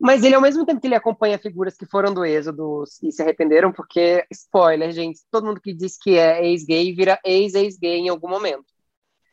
Mas 0.00 0.22
ele, 0.22 0.34
ao 0.36 0.40
mesmo 0.40 0.64
tempo 0.64 0.80
que 0.80 0.86
ele 0.86 0.94
acompanha 0.94 1.38
figuras 1.38 1.76
que 1.76 1.84
foram 1.84 2.14
do 2.14 2.24
êxodo 2.24 2.84
e 3.02 3.10
se 3.10 3.20
arrependeram, 3.20 3.72
porque, 3.72 4.24
spoiler, 4.30 4.92
gente, 4.92 5.20
todo 5.30 5.46
mundo 5.46 5.60
que 5.60 5.74
diz 5.74 5.98
que 5.98 6.16
é 6.16 6.46
ex-gay 6.46 6.94
vira 6.94 7.18
ex-ex-gay 7.24 7.98
em 7.98 8.08
algum 8.08 8.28
momento. 8.28 8.66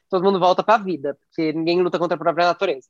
Todo 0.09 0.24
mundo 0.24 0.39
volta 0.39 0.63
para 0.63 0.76
a 0.76 0.84
vida, 0.84 1.16
porque 1.16 1.53
ninguém 1.53 1.82
luta 1.82 1.99
contra 1.99 2.16
a 2.16 2.20
própria 2.20 2.47
natureza. 2.47 2.88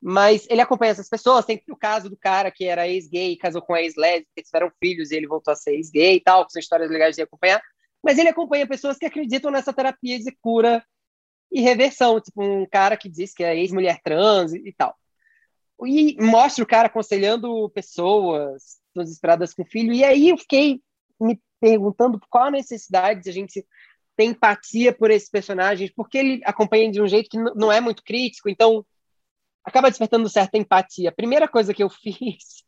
Mas 0.00 0.46
ele 0.48 0.60
acompanha 0.60 0.92
essas 0.92 1.08
pessoas. 1.08 1.44
Tem 1.44 1.62
o 1.68 1.76
caso 1.76 2.08
do 2.08 2.16
cara 2.16 2.50
que 2.50 2.64
era 2.64 2.88
ex-gay, 2.88 3.36
casou 3.36 3.60
com 3.60 3.76
ex-lésbica, 3.76 4.42
tiveram 4.42 4.70
filhos 4.80 5.10
e 5.10 5.16
ele 5.16 5.26
voltou 5.26 5.52
a 5.52 5.56
ser 5.56 5.72
ex-gay 5.74 6.16
e 6.16 6.20
tal, 6.20 6.46
que 6.46 6.52
são 6.52 6.60
histórias 6.60 6.90
legais 6.90 7.14
de 7.14 7.22
acompanhar. 7.22 7.60
Mas 8.02 8.18
ele 8.18 8.28
acompanha 8.28 8.66
pessoas 8.66 8.96
que 8.96 9.06
acreditam 9.06 9.50
nessa 9.50 9.72
terapia 9.72 10.18
de 10.18 10.32
cura 10.40 10.84
e 11.50 11.60
reversão, 11.60 12.20
tipo 12.20 12.42
um 12.42 12.66
cara 12.66 12.96
que 12.96 13.08
diz 13.08 13.34
que 13.34 13.44
é 13.44 13.56
ex-mulher 13.56 14.00
trans 14.02 14.54
e 14.54 14.72
tal. 14.72 14.96
E 15.84 16.16
mostra 16.22 16.64
o 16.64 16.66
cara 16.66 16.86
aconselhando 16.86 17.68
pessoas 17.70 18.78
desesperadas 18.94 19.52
com 19.52 19.64
filho. 19.64 19.92
E 19.92 20.02
aí 20.02 20.30
eu 20.30 20.38
fiquei 20.38 20.80
me 21.20 21.40
perguntando 21.60 22.20
qual 22.30 22.44
a 22.44 22.50
necessidade 22.50 23.22
de 23.22 23.30
a 23.30 23.32
gente 23.32 23.66
ter 24.16 24.24
empatia 24.24 24.92
por 24.94 25.10
esses 25.10 25.28
personagens, 25.28 25.92
porque 25.94 26.16
ele 26.16 26.40
acompanha 26.44 26.90
de 26.90 27.02
um 27.02 27.06
jeito 27.06 27.28
que 27.28 27.38
não 27.38 27.70
é 27.70 27.80
muito 27.80 28.02
crítico, 28.02 28.48
então 28.48 28.84
acaba 29.62 29.90
despertando 29.90 30.28
certa 30.28 30.56
empatia. 30.56 31.10
A 31.10 31.14
primeira 31.14 31.46
coisa 31.46 31.74
que 31.74 31.82
eu 31.82 31.90
fiz 31.90 32.64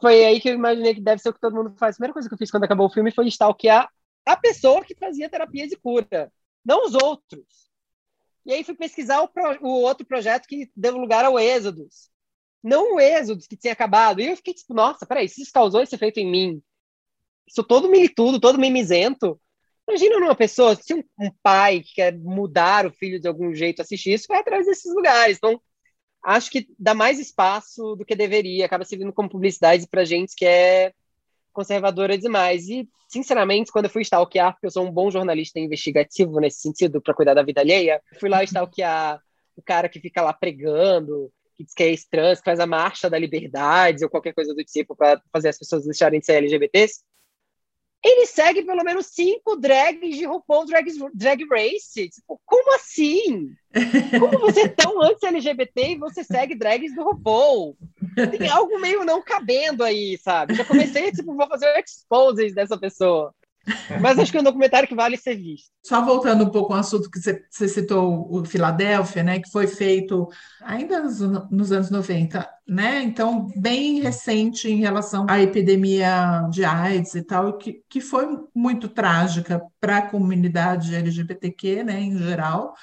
foi 0.00 0.24
aí 0.24 0.40
que 0.40 0.48
eu 0.48 0.54
imaginei 0.54 0.94
que 0.94 1.00
deve 1.00 1.20
ser 1.20 1.30
o 1.30 1.32
que 1.32 1.40
todo 1.40 1.56
mundo 1.56 1.74
faz. 1.76 1.94
A 1.94 1.96
primeira 1.96 2.12
coisa 2.12 2.28
que 2.28 2.34
eu 2.34 2.38
fiz 2.38 2.50
quando 2.50 2.64
acabou 2.64 2.86
o 2.86 2.92
filme 2.92 3.12
foi 3.12 3.26
stalkear 3.28 3.88
a 4.24 4.36
pessoa 4.36 4.84
que 4.84 4.94
fazia 4.94 5.28
terapia 5.28 5.66
de 5.66 5.76
cura, 5.76 6.32
não 6.64 6.86
os 6.86 6.94
outros. 6.94 7.70
E 8.44 8.52
aí 8.52 8.64
fui 8.64 8.74
pesquisar 8.74 9.20
o, 9.20 9.28
pro, 9.28 9.58
o 9.62 9.82
outro 9.82 10.06
projeto 10.06 10.46
que 10.46 10.70
deu 10.76 10.96
lugar 10.96 11.24
ao 11.24 11.38
Êxodos, 11.38 12.10
não 12.62 12.94
o 12.94 13.00
êxodo 13.00 13.42
que 13.48 13.56
tinha 13.56 13.72
acabado. 13.72 14.20
E 14.20 14.26
eu 14.26 14.36
fiquei 14.36 14.54
tipo, 14.54 14.72
nossa, 14.74 15.06
peraí, 15.06 15.28
se 15.28 15.42
isso 15.42 15.52
causou 15.52 15.82
esse 15.82 15.94
efeito 15.94 16.20
em 16.20 16.30
mim, 16.30 16.62
sou 17.48 17.64
todo 17.64 17.88
militudo, 17.88 18.40
todo 18.40 18.58
mimizento. 18.58 19.40
Imagina 19.88 20.16
uma 20.18 20.34
pessoa, 20.34 20.76
se 20.76 20.94
um, 20.94 21.02
um, 21.18 21.30
pai 21.42 21.80
que 21.80 21.94
quer 21.94 22.16
mudar 22.16 22.86
o 22.86 22.92
filho 22.92 23.20
de 23.20 23.26
algum 23.26 23.54
jeito 23.54 23.82
assistir 23.82 24.12
isso, 24.12 24.26
vai 24.28 24.40
atrás 24.40 24.66
desses 24.66 24.94
lugares. 24.94 25.36
Então, 25.36 25.60
acho 26.22 26.50
que 26.50 26.68
dá 26.78 26.94
mais 26.94 27.18
espaço 27.18 27.96
do 27.96 28.04
que 28.04 28.14
deveria, 28.14 28.64
acaba 28.64 28.84
servindo 28.84 29.12
como 29.12 29.28
publicidade 29.28 29.86
para 29.88 30.04
gente 30.04 30.34
que 30.36 30.46
é 30.46 30.92
conservadora 31.52 32.16
demais. 32.16 32.68
E, 32.68 32.88
sinceramente, 33.08 33.72
quando 33.72 33.86
eu 33.86 33.90
fui 33.90 34.02
stalkear, 34.02 34.52
porque 34.52 34.66
eu 34.66 34.70
sou 34.70 34.86
um 34.86 34.90
bom 34.90 35.10
jornalista 35.10 35.58
investigativo 35.58 36.40
nesse 36.40 36.60
sentido, 36.60 37.02
para 37.02 37.14
cuidar 37.14 37.34
da 37.34 37.42
vida 37.42 37.60
alheia, 37.60 38.00
fui 38.20 38.28
lá 38.28 38.42
stalkear 38.44 39.20
o 39.56 39.62
cara 39.62 39.88
que 39.88 40.00
fica 40.00 40.22
lá 40.22 40.32
pregando, 40.32 41.30
que 41.56 41.64
diz 41.64 41.74
que 41.74 41.82
é 41.82 41.88
ex-trans, 41.88 42.40
que 42.40 42.44
faz 42.44 42.60
a 42.60 42.66
marcha 42.66 43.08
da 43.08 43.18
liberdade 43.18 44.04
ou 44.04 44.10
qualquer 44.10 44.34
coisa 44.34 44.54
do 44.54 44.64
tipo 44.64 44.96
para 44.96 45.20
fazer 45.32 45.48
as 45.48 45.58
pessoas 45.58 45.84
deixarem 45.84 46.20
de 46.20 46.26
ser 46.26 46.34
LGBTs, 46.34 47.02
ele 48.04 48.26
segue 48.26 48.62
pelo 48.62 48.82
menos 48.82 49.06
cinco 49.06 49.56
drags 49.56 50.16
de 50.16 50.24
RuPaul 50.24 50.66
Drag, 50.66 50.86
drag 51.14 51.44
Race. 51.48 52.08
Tipo, 52.08 52.40
como 52.44 52.74
assim? 52.74 53.54
Como 54.18 54.40
você 54.40 54.62
é 54.62 54.68
tão 54.68 55.00
anti-LGBT 55.00 55.92
e 55.92 55.98
você 55.98 56.24
segue 56.24 56.56
drags 56.56 56.92
do 56.96 57.04
RuPaul? 57.04 57.76
Tem 58.36 58.48
algo 58.48 58.80
meio 58.80 59.04
não 59.04 59.22
cabendo 59.22 59.84
aí, 59.84 60.18
sabe? 60.18 60.54
Já 60.54 60.64
comecei, 60.64 61.12
tipo, 61.12 61.36
vou 61.36 61.46
fazer 61.46 61.72
exposes 61.78 62.52
dessa 62.52 62.76
pessoa. 62.76 63.32
Mas 64.00 64.18
acho 64.18 64.30
que 64.30 64.38
é 64.38 64.40
um 64.40 64.44
documentário 64.44 64.88
que 64.88 64.94
vale 64.94 65.16
ser 65.16 65.36
visto. 65.36 65.70
Só 65.84 66.04
voltando 66.04 66.44
um 66.44 66.50
pouco 66.50 66.72
ao 66.72 66.80
assunto 66.80 67.10
que 67.10 67.20
você, 67.20 67.68
citou, 67.68 68.26
o 68.30 68.44
Filadélfia, 68.44 69.22
né, 69.22 69.40
que 69.40 69.50
foi 69.50 69.66
feito 69.66 70.28
ainda 70.60 71.00
nos, 71.00 71.20
nos, 71.50 71.72
anos 71.72 71.90
90, 71.90 72.48
né? 72.66 73.02
Então, 73.02 73.48
bem 73.56 74.00
recente 74.00 74.68
em 74.68 74.80
relação 74.80 75.26
à 75.28 75.40
epidemia 75.40 76.46
de 76.50 76.64
AIDS 76.64 77.14
e 77.14 77.22
tal, 77.22 77.56
que, 77.56 77.82
que 77.88 78.00
foi 78.00 78.26
muito 78.54 78.88
trágica 78.88 79.62
para 79.80 79.98
a 79.98 80.06
comunidade 80.06 80.94
LGBTQ, 80.94 81.84
né, 81.84 82.00
em 82.00 82.18
geral. 82.18 82.74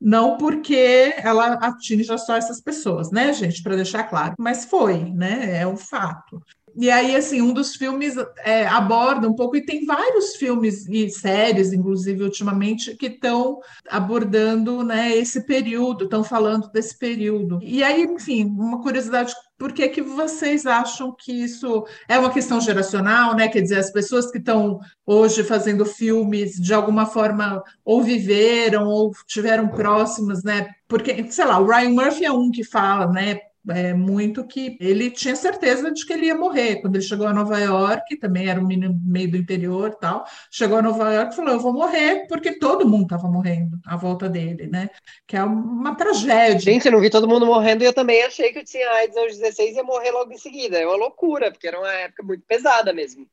Não 0.00 0.36
porque 0.36 1.12
ela 1.18 1.54
atinge 1.54 2.16
só 2.18 2.36
essas 2.36 2.60
pessoas, 2.60 3.10
né, 3.10 3.32
gente, 3.32 3.62
para 3.62 3.74
deixar 3.74 4.04
claro, 4.04 4.34
mas 4.38 4.64
foi, 4.64 5.10
né? 5.10 5.58
É 5.58 5.66
um 5.66 5.76
fato. 5.76 6.40
E 6.80 6.92
aí, 6.92 7.16
assim, 7.16 7.42
um 7.42 7.52
dos 7.52 7.74
filmes 7.74 8.14
é, 8.44 8.64
aborda 8.68 9.28
um 9.28 9.34
pouco, 9.34 9.56
e 9.56 9.66
tem 9.66 9.84
vários 9.84 10.36
filmes 10.36 10.86
e 10.88 11.10
séries, 11.10 11.72
inclusive, 11.72 12.22
ultimamente, 12.22 12.94
que 12.94 13.06
estão 13.06 13.58
abordando 13.90 14.84
né, 14.84 15.16
esse 15.16 15.44
período, 15.44 16.04
estão 16.04 16.22
falando 16.22 16.70
desse 16.70 16.96
período. 16.96 17.58
E 17.62 17.82
aí, 17.82 18.04
enfim, 18.04 18.44
uma 18.44 18.80
curiosidade 18.80 19.34
por 19.58 19.72
que, 19.72 19.88
que 19.88 20.00
vocês 20.00 20.66
acham 20.66 21.12
que 21.12 21.32
isso 21.32 21.84
é 22.08 22.16
uma 22.16 22.30
questão 22.30 22.60
geracional, 22.60 23.34
né? 23.34 23.48
Quer 23.48 23.62
dizer, 23.62 23.78
as 23.80 23.90
pessoas 23.90 24.30
que 24.30 24.38
estão 24.38 24.78
hoje 25.04 25.42
fazendo 25.42 25.84
filmes 25.84 26.52
de 26.52 26.72
alguma 26.72 27.06
forma 27.06 27.60
ou 27.84 28.00
viveram 28.00 28.86
ou 28.86 29.10
tiveram 29.26 29.66
próximas, 29.66 30.44
né? 30.44 30.68
Porque, 30.86 31.28
sei 31.32 31.44
lá, 31.44 31.58
o 31.58 31.66
Ryan 31.66 31.90
Murphy 31.90 32.24
é 32.24 32.30
um 32.30 32.52
que 32.52 32.62
fala, 32.62 33.08
né? 33.08 33.40
É, 33.70 33.92
muito 33.94 34.46
que 34.46 34.76
ele 34.80 35.10
tinha 35.10 35.36
certeza 35.36 35.90
de 35.92 36.04
que 36.04 36.12
ele 36.12 36.26
ia 36.26 36.34
morrer. 36.34 36.80
Quando 36.80 36.96
ele 36.96 37.04
chegou 37.04 37.26
a 37.26 37.32
Nova 37.32 37.58
York, 37.58 38.16
também 38.16 38.48
era 38.48 38.60
um 38.60 38.66
menino 38.66 38.98
meio 39.04 39.30
do 39.30 39.36
interior 39.36 39.94
tal, 39.94 40.24
chegou 40.50 40.78
a 40.78 40.82
Nova 40.82 41.12
York 41.12 41.32
e 41.32 41.36
falou: 41.36 41.54
Eu 41.54 41.60
vou 41.60 41.72
morrer, 41.72 42.26
porque 42.28 42.58
todo 42.58 42.88
mundo 42.88 43.04
estava 43.04 43.28
morrendo 43.28 43.78
à 43.86 43.96
volta 43.96 44.28
dele, 44.28 44.66
né? 44.66 44.90
Que 45.26 45.36
é 45.36 45.44
uma 45.44 45.94
tragédia. 45.94 46.58
Gente, 46.58 46.86
eu 46.86 46.92
não 46.92 47.00
vi 47.00 47.10
todo 47.10 47.28
mundo 47.28 47.46
morrendo 47.46 47.82
e 47.82 47.86
eu 47.86 47.92
também 47.92 48.22
achei 48.22 48.52
que 48.52 48.60
eu 48.60 48.64
tinha 48.64 48.90
AIDS 48.92 49.16
aos 49.16 49.36
16 49.36 49.70
e 49.70 49.76
ia 49.76 49.84
morrer 49.84 50.10
logo 50.10 50.32
em 50.32 50.38
seguida. 50.38 50.78
É 50.78 50.86
uma 50.86 50.96
loucura, 50.96 51.50
porque 51.50 51.68
era 51.68 51.78
uma 51.78 51.92
época 51.92 52.22
muito 52.22 52.44
pesada 52.46 52.92
mesmo. 52.92 53.26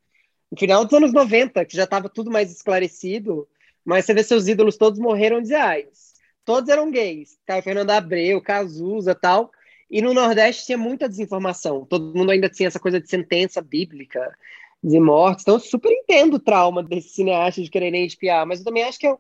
No 0.52 0.58
final 0.58 0.86
dos 0.86 0.94
anos 0.94 1.14
90, 1.14 1.66
que 1.66 1.76
já 1.76 1.84
estava 1.84 2.10
tudo 2.10 2.32
mais 2.32 2.52
esclarecido, 2.52 3.48
mas 3.84 4.06
você 4.06 4.14
vê 4.14 4.24
seus 4.24 4.48
ídolos 4.48 4.78
todos 4.78 5.00
morreram 5.00 5.42
de 5.42 5.54
AIDS. 5.54 6.16
Todos 6.46 6.70
eram 6.70 6.92
gays. 6.92 7.38
Caio 7.46 7.64
Fernando 7.64 7.90
Abreu, 7.90 8.42
Cazuza 8.42 9.16
tal. 9.16 9.52
E 9.90 10.02
no 10.02 10.14
Nordeste 10.14 10.66
tinha 10.66 10.78
muita 10.78 11.08
desinformação. 11.08 11.86
Todo 11.86 12.18
mundo 12.18 12.32
ainda 12.32 12.50
tinha 12.50 12.68
essa 12.68 12.80
coisa 12.80 13.00
de 13.00 13.10
sentença 13.10 13.62
bíblica, 13.62 14.36
de 14.84 15.00
morte. 15.00 15.42
Então, 15.42 15.56
eu 15.56 15.60
super 15.60 15.92
entendo 15.92 16.36
o 16.36 16.40
trauma 16.40 16.84
desses 16.84 17.12
cineastas 17.12 17.66
de 17.66 17.72
quererem 17.72 18.06
espiar, 18.06 18.46
mas 18.46 18.60
eu 18.60 18.66
também 18.66 18.84
acho 18.84 19.00
que 19.00 19.08
é 19.08 19.18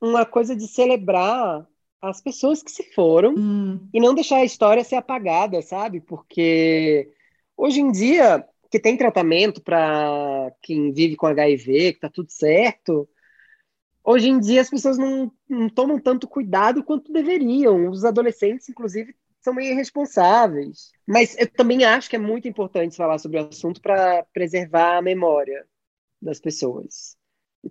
uma 0.00 0.26
coisa 0.26 0.54
de 0.54 0.68
celebrar 0.68 1.66
as 2.00 2.20
pessoas 2.20 2.62
que 2.62 2.70
se 2.70 2.82
foram 2.94 3.34
hum. 3.36 3.88
e 3.92 4.00
não 4.00 4.14
deixar 4.14 4.36
a 4.36 4.44
história 4.44 4.84
ser 4.84 4.96
apagada, 4.96 5.60
sabe? 5.62 6.00
Porque 6.00 7.10
hoje 7.56 7.80
em 7.80 7.90
dia, 7.90 8.46
que 8.70 8.78
tem 8.78 8.96
tratamento 8.96 9.62
para 9.62 10.52
quem 10.62 10.92
vive 10.92 11.16
com 11.16 11.26
HIV, 11.26 11.94
que 11.94 12.00
tá 12.00 12.08
tudo 12.08 12.30
certo, 12.30 13.08
hoje 14.04 14.28
em 14.28 14.38
dia 14.38 14.60
as 14.60 14.70
pessoas 14.70 14.98
não, 14.98 15.32
não 15.48 15.68
tomam 15.68 15.98
tanto 15.98 16.28
cuidado 16.28 16.84
quanto 16.84 17.12
deveriam. 17.12 17.88
Os 17.90 18.04
adolescentes, 18.04 18.68
inclusive, 18.68 19.14
são 19.46 19.54
meio 19.54 19.72
irresponsáveis. 19.72 20.90
Mas 21.06 21.36
eu 21.38 21.46
também 21.46 21.84
acho 21.84 22.10
que 22.10 22.16
é 22.16 22.18
muito 22.18 22.48
importante 22.48 22.96
falar 22.96 23.18
sobre 23.18 23.38
o 23.38 23.46
assunto 23.46 23.80
para 23.80 24.24
preservar 24.34 24.98
a 24.98 25.02
memória 25.02 25.64
das 26.20 26.40
pessoas. 26.40 27.16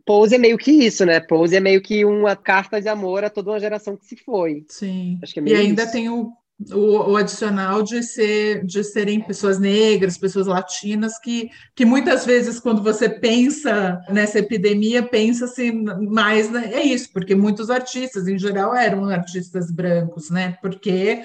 Pose 0.06 0.36
é 0.36 0.38
meio 0.38 0.58
que 0.58 0.72
isso, 0.72 1.06
né? 1.06 1.20
Pose 1.20 1.56
é 1.56 1.60
meio 1.60 1.82
que 1.82 2.06
uma 2.06 2.34
carta 2.34 2.82
de 2.82 2.88
amor 2.88 3.26
a 3.26 3.30
toda 3.30 3.52
uma 3.52 3.60
geração 3.60 3.98
que 3.98 4.06
se 4.06 4.16
foi. 4.16 4.66
Sim. 4.70 5.20
Acho 5.22 5.34
que 5.34 5.40
é 5.42 5.44
e 5.44 5.54
ainda 5.54 5.84
isso. 5.84 5.92
tem 5.92 6.10
o, 6.10 6.32
o, 6.72 7.12
o, 7.12 7.18
adicional 7.18 7.84
de, 7.84 8.02
ser, 8.04 8.66
de 8.66 8.82
serem 8.82 9.20
pessoas 9.20 9.60
negras, 9.60 10.18
pessoas 10.18 10.48
latinas, 10.48 11.20
que, 11.20 11.50
que 11.76 11.86
muitas 11.86 12.26
vezes, 12.26 12.60
quando 12.60 12.82
você 12.82 13.10
pensa 13.10 14.02
nessa 14.10 14.40
epidemia, 14.40 15.04
pensa-se 15.04 15.72
mais. 15.74 16.54
É 16.56 16.82
isso, 16.82 17.12
porque 17.12 17.36
muitos 17.36 17.70
artistas, 17.70 18.28
em 18.30 18.38
geral, 18.38 18.74
eram 18.74 19.06
artistas 19.10 19.70
brancos, 19.72 20.30
né? 20.30 20.58
Porque 20.62 21.24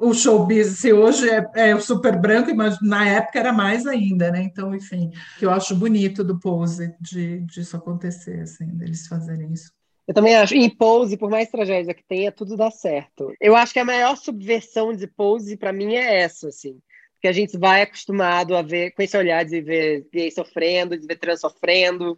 o 0.00 0.12
showbiz 0.12 0.78
se 0.78 0.92
hoje 0.92 1.28
é, 1.28 1.44
é 1.54 1.80
super 1.80 2.18
branco, 2.18 2.54
mas 2.54 2.80
na 2.80 3.08
época 3.08 3.38
era 3.38 3.52
mais 3.52 3.86
ainda, 3.86 4.30
né? 4.30 4.42
Então, 4.42 4.74
enfim, 4.74 5.10
que 5.38 5.46
eu 5.46 5.50
acho 5.50 5.74
bonito 5.74 6.22
do 6.22 6.38
Pose 6.38 6.94
de 7.00 7.40
disso 7.40 7.76
acontecer, 7.76 8.40
assim, 8.40 8.66
deles 8.66 9.06
fazerem 9.06 9.52
isso. 9.52 9.72
Eu 10.06 10.14
também 10.14 10.36
acho. 10.36 10.54
E 10.54 10.70
Pose, 10.70 11.16
por 11.16 11.30
mais 11.30 11.50
tragédia 11.50 11.94
que 11.94 12.04
tenha, 12.04 12.30
tudo 12.30 12.56
dá 12.56 12.70
certo. 12.70 13.34
Eu 13.40 13.56
acho 13.56 13.72
que 13.72 13.78
a 13.78 13.84
maior 13.84 14.16
subversão 14.16 14.92
de 14.92 15.06
Pose, 15.06 15.56
para 15.56 15.72
mim, 15.72 15.94
é 15.94 16.20
essa, 16.20 16.48
assim. 16.48 16.78
Porque 17.14 17.26
a 17.28 17.32
gente 17.32 17.58
vai 17.58 17.82
acostumado 17.82 18.54
a 18.54 18.62
ver, 18.62 18.92
com 18.92 19.02
esse 19.02 19.16
olhar 19.16 19.44
de 19.44 19.60
ver 19.60 20.06
gay 20.12 20.30
sofrendo, 20.30 20.96
de 20.96 21.06
ver 21.06 21.18
trans 21.18 21.40
sofrendo, 21.40 22.16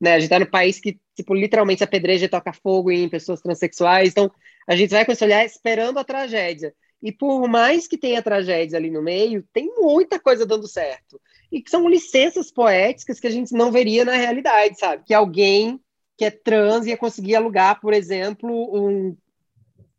né? 0.00 0.14
A 0.14 0.18
gente 0.18 0.30
tá 0.30 0.38
no 0.38 0.46
país 0.46 0.80
que, 0.80 0.98
tipo, 1.14 1.34
literalmente 1.34 1.84
apedreja 1.84 2.24
e 2.24 2.28
toca 2.28 2.52
fogo 2.52 2.90
em 2.90 3.08
pessoas 3.08 3.42
transexuais. 3.42 4.10
Então, 4.10 4.30
a 4.66 4.74
gente 4.74 4.90
vai 4.90 5.04
com 5.04 5.12
esse 5.12 5.24
olhar 5.24 5.44
esperando 5.44 5.98
a 5.98 6.04
tragédia. 6.04 6.72
E 7.02 7.12
por 7.12 7.46
mais 7.48 7.86
que 7.86 7.98
tenha 7.98 8.22
tragédia 8.22 8.78
ali 8.78 8.90
no 8.90 9.02
meio, 9.02 9.46
tem 9.52 9.72
muita 9.76 10.18
coisa 10.18 10.46
dando 10.46 10.66
certo. 10.66 11.20
E 11.52 11.62
que 11.62 11.70
são 11.70 11.88
licenças 11.88 12.50
poéticas 12.50 13.20
que 13.20 13.26
a 13.26 13.30
gente 13.30 13.52
não 13.52 13.70
veria 13.70 14.04
na 14.04 14.14
realidade, 14.14 14.78
sabe? 14.78 15.04
Que 15.04 15.14
alguém 15.14 15.80
que 16.16 16.24
é 16.24 16.30
trans 16.30 16.86
ia 16.86 16.96
conseguir 16.96 17.36
alugar, 17.36 17.80
por 17.80 17.92
exemplo, 17.92 18.50
um 18.74 19.16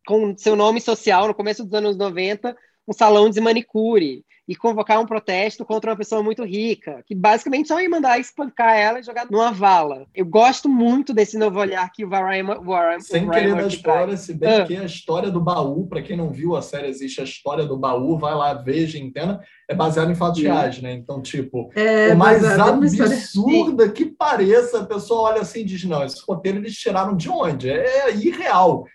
com 0.05 0.37
seu 0.37 0.55
nome 0.55 0.79
social 0.79 1.27
no 1.27 1.35
começo 1.35 1.65
dos 1.65 1.73
anos 1.73 1.97
90, 1.97 2.55
um 2.88 2.93
salão 2.93 3.29
de 3.29 3.41
manicure 3.41 4.23
e 4.47 4.55
convocar 4.55 4.99
um 4.99 5.05
protesto 5.05 5.65
contra 5.65 5.91
uma 5.91 5.97
pessoa 5.97 6.23
muito 6.23 6.43
rica, 6.45 7.03
que 7.05 7.13
basicamente 7.13 7.67
só 7.67 7.81
ia 7.81 7.89
mandar 7.89 8.17
espancar 8.17 8.77
ela 8.77 8.99
e 8.99 9.03
jogar 9.03 9.27
numa 9.29 9.51
vala. 9.51 10.07
Eu 10.15 10.25
gosto 10.25 10.69
muito 10.69 11.13
desse 11.13 11.38
novo 11.38 11.59
olhar 11.59 11.91
que 11.91 12.05
o 12.05 12.09
Ryan, 12.09 12.61
Warren 12.61 13.01
Sem 13.01 13.29
querer 13.29 13.55
dar 13.55 13.67
spoiler, 13.67 14.17
se 14.17 14.33
bem 14.33 14.61
ah. 14.61 14.65
que 14.65 14.77
a 14.77 14.85
história 14.85 15.29
do 15.29 15.41
baú, 15.41 15.85
para 15.88 16.01
quem 16.01 16.15
não 16.15 16.29
viu 16.29 16.55
a 16.55 16.61
série, 16.61 16.88
existe 16.88 17.19
a 17.19 17.25
história 17.25 17.65
do 17.65 17.77
baú, 17.77 18.17
vai 18.17 18.33
lá, 18.33 18.53
veja, 18.53 18.97
entenda, 18.97 19.41
é 19.67 19.75
baseado 19.75 20.11
em 20.11 20.15
fatos 20.15 20.41
reais, 20.41 20.81
né? 20.81 20.93
Então, 20.93 21.21
tipo, 21.21 21.69
é, 21.75 22.13
o 22.13 22.17
mais 22.17 22.41
absurda 22.45 23.89
que 23.89 24.05
pareça, 24.05 24.79
a 24.79 24.85
pessoa 24.85 25.31
olha 25.31 25.41
assim 25.41 25.59
e 25.59 25.65
diz, 25.65 25.83
não, 25.83 26.05
esse 26.05 26.23
roteiro 26.25 26.59
eles 26.59 26.73
tiraram 26.73 27.17
de 27.17 27.29
onde? 27.29 27.69
É 27.69 28.15
irreal. 28.15 28.85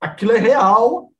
Aquilo 0.00 0.32
é 0.32 0.38
real, 0.38 1.10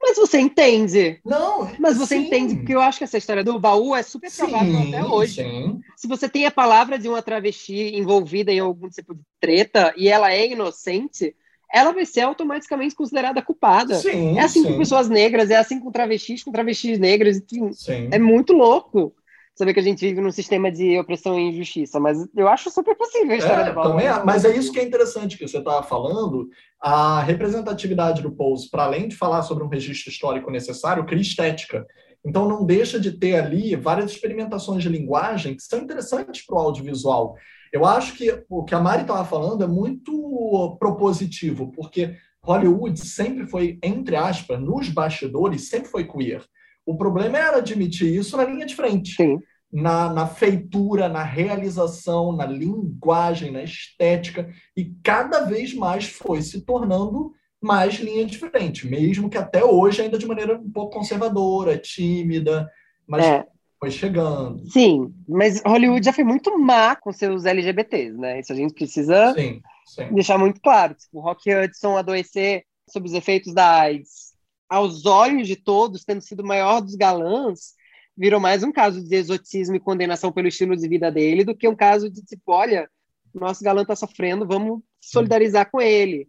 mas 0.00 0.16
você 0.16 0.38
entende. 0.38 1.20
Não. 1.24 1.70
Mas 1.78 1.96
você 1.96 2.16
sim. 2.16 2.26
entende, 2.26 2.56
porque 2.56 2.74
eu 2.74 2.80
acho 2.80 2.98
que 2.98 3.04
essa 3.04 3.18
história 3.18 3.42
do 3.42 3.58
baú 3.58 3.94
é 3.94 4.02
super 4.02 4.30
provável 4.30 4.72
sim, 4.72 4.88
até 4.88 5.04
hoje. 5.04 5.42
Sim. 5.42 5.80
Se 5.96 6.06
você 6.06 6.28
tem 6.28 6.46
a 6.46 6.50
palavra 6.50 6.98
de 6.98 7.08
uma 7.08 7.22
travesti 7.22 7.96
envolvida 7.96 8.52
em 8.52 8.58
algum 8.58 8.88
tipo 8.88 9.14
de 9.14 9.22
treta 9.40 9.94
e 9.96 10.08
ela 10.08 10.32
é 10.32 10.50
inocente, 10.50 11.34
ela 11.72 11.92
vai 11.92 12.06
ser 12.06 12.20
automaticamente 12.20 12.94
considerada 12.94 13.42
culpada. 13.42 13.96
Sim, 13.96 14.38
é 14.38 14.42
assim 14.42 14.62
com 14.62 14.78
pessoas 14.78 15.08
negras, 15.08 15.50
é 15.50 15.56
assim 15.56 15.80
com 15.80 15.90
travestis, 15.90 16.42
com 16.42 16.52
travestis 16.52 16.98
negras. 16.98 17.42
Enfim, 17.52 18.08
é 18.12 18.18
muito 18.18 18.52
louco 18.52 19.14
saber 19.56 19.72
que 19.72 19.80
a 19.80 19.82
gente 19.82 20.06
vive 20.06 20.20
num 20.20 20.30
sistema 20.30 20.70
de 20.70 20.98
opressão 20.98 21.38
e 21.38 21.48
injustiça, 21.48 21.98
mas 21.98 22.28
eu 22.36 22.46
acho 22.46 22.70
super 22.70 22.94
possível 22.94 23.32
a 23.32 23.36
história 23.38 23.70
é, 23.70 23.72
também, 23.72 24.06
é, 24.06 24.22
Mas 24.22 24.44
é 24.44 24.54
isso 24.54 24.70
que 24.70 24.78
é 24.78 24.84
interessante 24.84 25.38
que 25.38 25.48
você 25.48 25.58
estava 25.58 25.82
falando, 25.82 26.48
a 26.80 27.22
representatividade 27.22 28.20
do 28.20 28.30
Pose, 28.30 28.70
para 28.70 28.84
além 28.84 29.08
de 29.08 29.16
falar 29.16 29.42
sobre 29.42 29.64
um 29.64 29.68
registro 29.68 30.10
histórico 30.10 30.50
necessário, 30.50 31.06
cria 31.06 31.22
estética. 31.22 31.86
Então 32.24 32.46
não 32.46 32.66
deixa 32.66 33.00
de 33.00 33.12
ter 33.12 33.36
ali 33.36 33.74
várias 33.74 34.10
experimentações 34.10 34.82
de 34.82 34.90
linguagem 34.90 35.56
que 35.56 35.62
são 35.62 35.78
interessantes 35.78 36.44
para 36.44 36.56
o 36.56 36.58
audiovisual. 36.58 37.34
Eu 37.72 37.86
acho 37.86 38.14
que 38.14 38.44
o 38.50 38.62
que 38.62 38.74
a 38.74 38.80
Mari 38.80 39.02
estava 39.02 39.24
falando 39.24 39.64
é 39.64 39.66
muito 39.66 40.76
propositivo, 40.78 41.72
porque 41.72 42.14
Hollywood 42.42 43.00
sempre 43.00 43.46
foi, 43.46 43.78
entre 43.82 44.16
aspas, 44.16 44.60
nos 44.60 44.88
bastidores, 44.90 45.68
sempre 45.68 45.88
foi 45.88 46.04
queer. 46.04 46.44
O 46.86 46.96
problema 46.96 47.36
era 47.36 47.58
admitir 47.58 48.14
isso 48.14 48.36
na 48.36 48.44
linha 48.44 48.64
de 48.64 48.76
frente. 48.76 49.16
Sim. 49.16 49.40
Na, 49.72 50.12
na 50.12 50.26
feitura, 50.26 51.08
na 51.08 51.24
realização, 51.24 52.34
na 52.34 52.46
linguagem, 52.46 53.50
na 53.50 53.64
estética, 53.64 54.48
e 54.76 54.94
cada 55.02 55.40
vez 55.40 55.74
mais 55.74 56.06
foi 56.06 56.40
se 56.40 56.60
tornando 56.60 57.34
mais 57.60 57.94
linha 57.94 58.24
de 58.24 58.38
frente, 58.38 58.86
mesmo 58.86 59.28
que 59.28 59.36
até 59.36 59.64
hoje 59.64 60.00
ainda 60.00 60.16
de 60.16 60.26
maneira 60.26 60.56
um 60.56 60.70
pouco 60.70 60.96
conservadora, 60.96 61.76
tímida, 61.76 62.70
mas 63.06 63.24
é. 63.24 63.44
foi 63.78 63.90
chegando. 63.90 64.70
Sim, 64.70 65.12
mas 65.28 65.60
Hollywood 65.66 66.04
já 66.04 66.12
foi 66.12 66.24
muito 66.24 66.56
má 66.58 66.94
com 66.94 67.12
seus 67.12 67.44
LGBTs, 67.44 68.16
né? 68.16 68.40
Isso 68.40 68.52
a 68.52 68.56
gente 68.56 68.72
precisa 68.72 69.34
sim, 69.34 69.60
sim. 69.84 70.14
deixar 70.14 70.38
muito 70.38 70.60
claro. 70.60 70.94
Tipo, 70.94 71.20
Rock 71.20 71.52
Hudson 71.52 71.96
adoecer 71.96 72.64
sob 72.88 73.06
os 73.06 73.14
efeitos 73.14 73.52
da 73.52 73.80
AIDS, 73.80 74.25
aos 74.68 75.06
olhos 75.06 75.46
de 75.46 75.56
todos, 75.56 76.04
tendo 76.04 76.20
sido 76.20 76.40
o 76.40 76.46
maior 76.46 76.80
dos 76.80 76.94
galãs, 76.94 77.74
virou 78.16 78.40
mais 78.40 78.62
um 78.62 78.72
caso 78.72 79.06
de 79.06 79.14
exotismo 79.14 79.76
e 79.76 79.80
condenação 79.80 80.32
pelo 80.32 80.48
estilo 80.48 80.76
de 80.76 80.88
vida 80.88 81.10
dele 81.10 81.44
do 81.44 81.54
que 81.54 81.68
um 81.68 81.76
caso 81.76 82.10
de 82.10 82.22
tipo, 82.22 82.52
olha, 82.52 82.90
nosso 83.34 83.62
galã 83.62 83.82
está 83.82 83.94
sofrendo, 83.94 84.46
vamos 84.46 84.80
solidarizar 85.00 85.70
com 85.70 85.80
ele. 85.80 86.28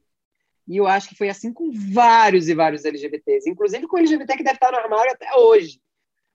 E 0.67 0.77
eu 0.77 0.85
acho 0.85 1.07
que 1.07 1.15
foi 1.15 1.29
assim 1.29 1.53
com 1.53 1.71
vários 1.71 2.49
e 2.49 2.53
vários 2.53 2.83
LGBTs, 2.83 3.49
inclusive 3.49 3.87
com 3.87 3.97
LGBT 3.97 4.35
que 4.35 4.43
deve 4.43 4.57
estar 4.57 4.71
no 4.71 4.77
armário 4.77 5.11
até 5.11 5.33
hoje, 5.35 5.79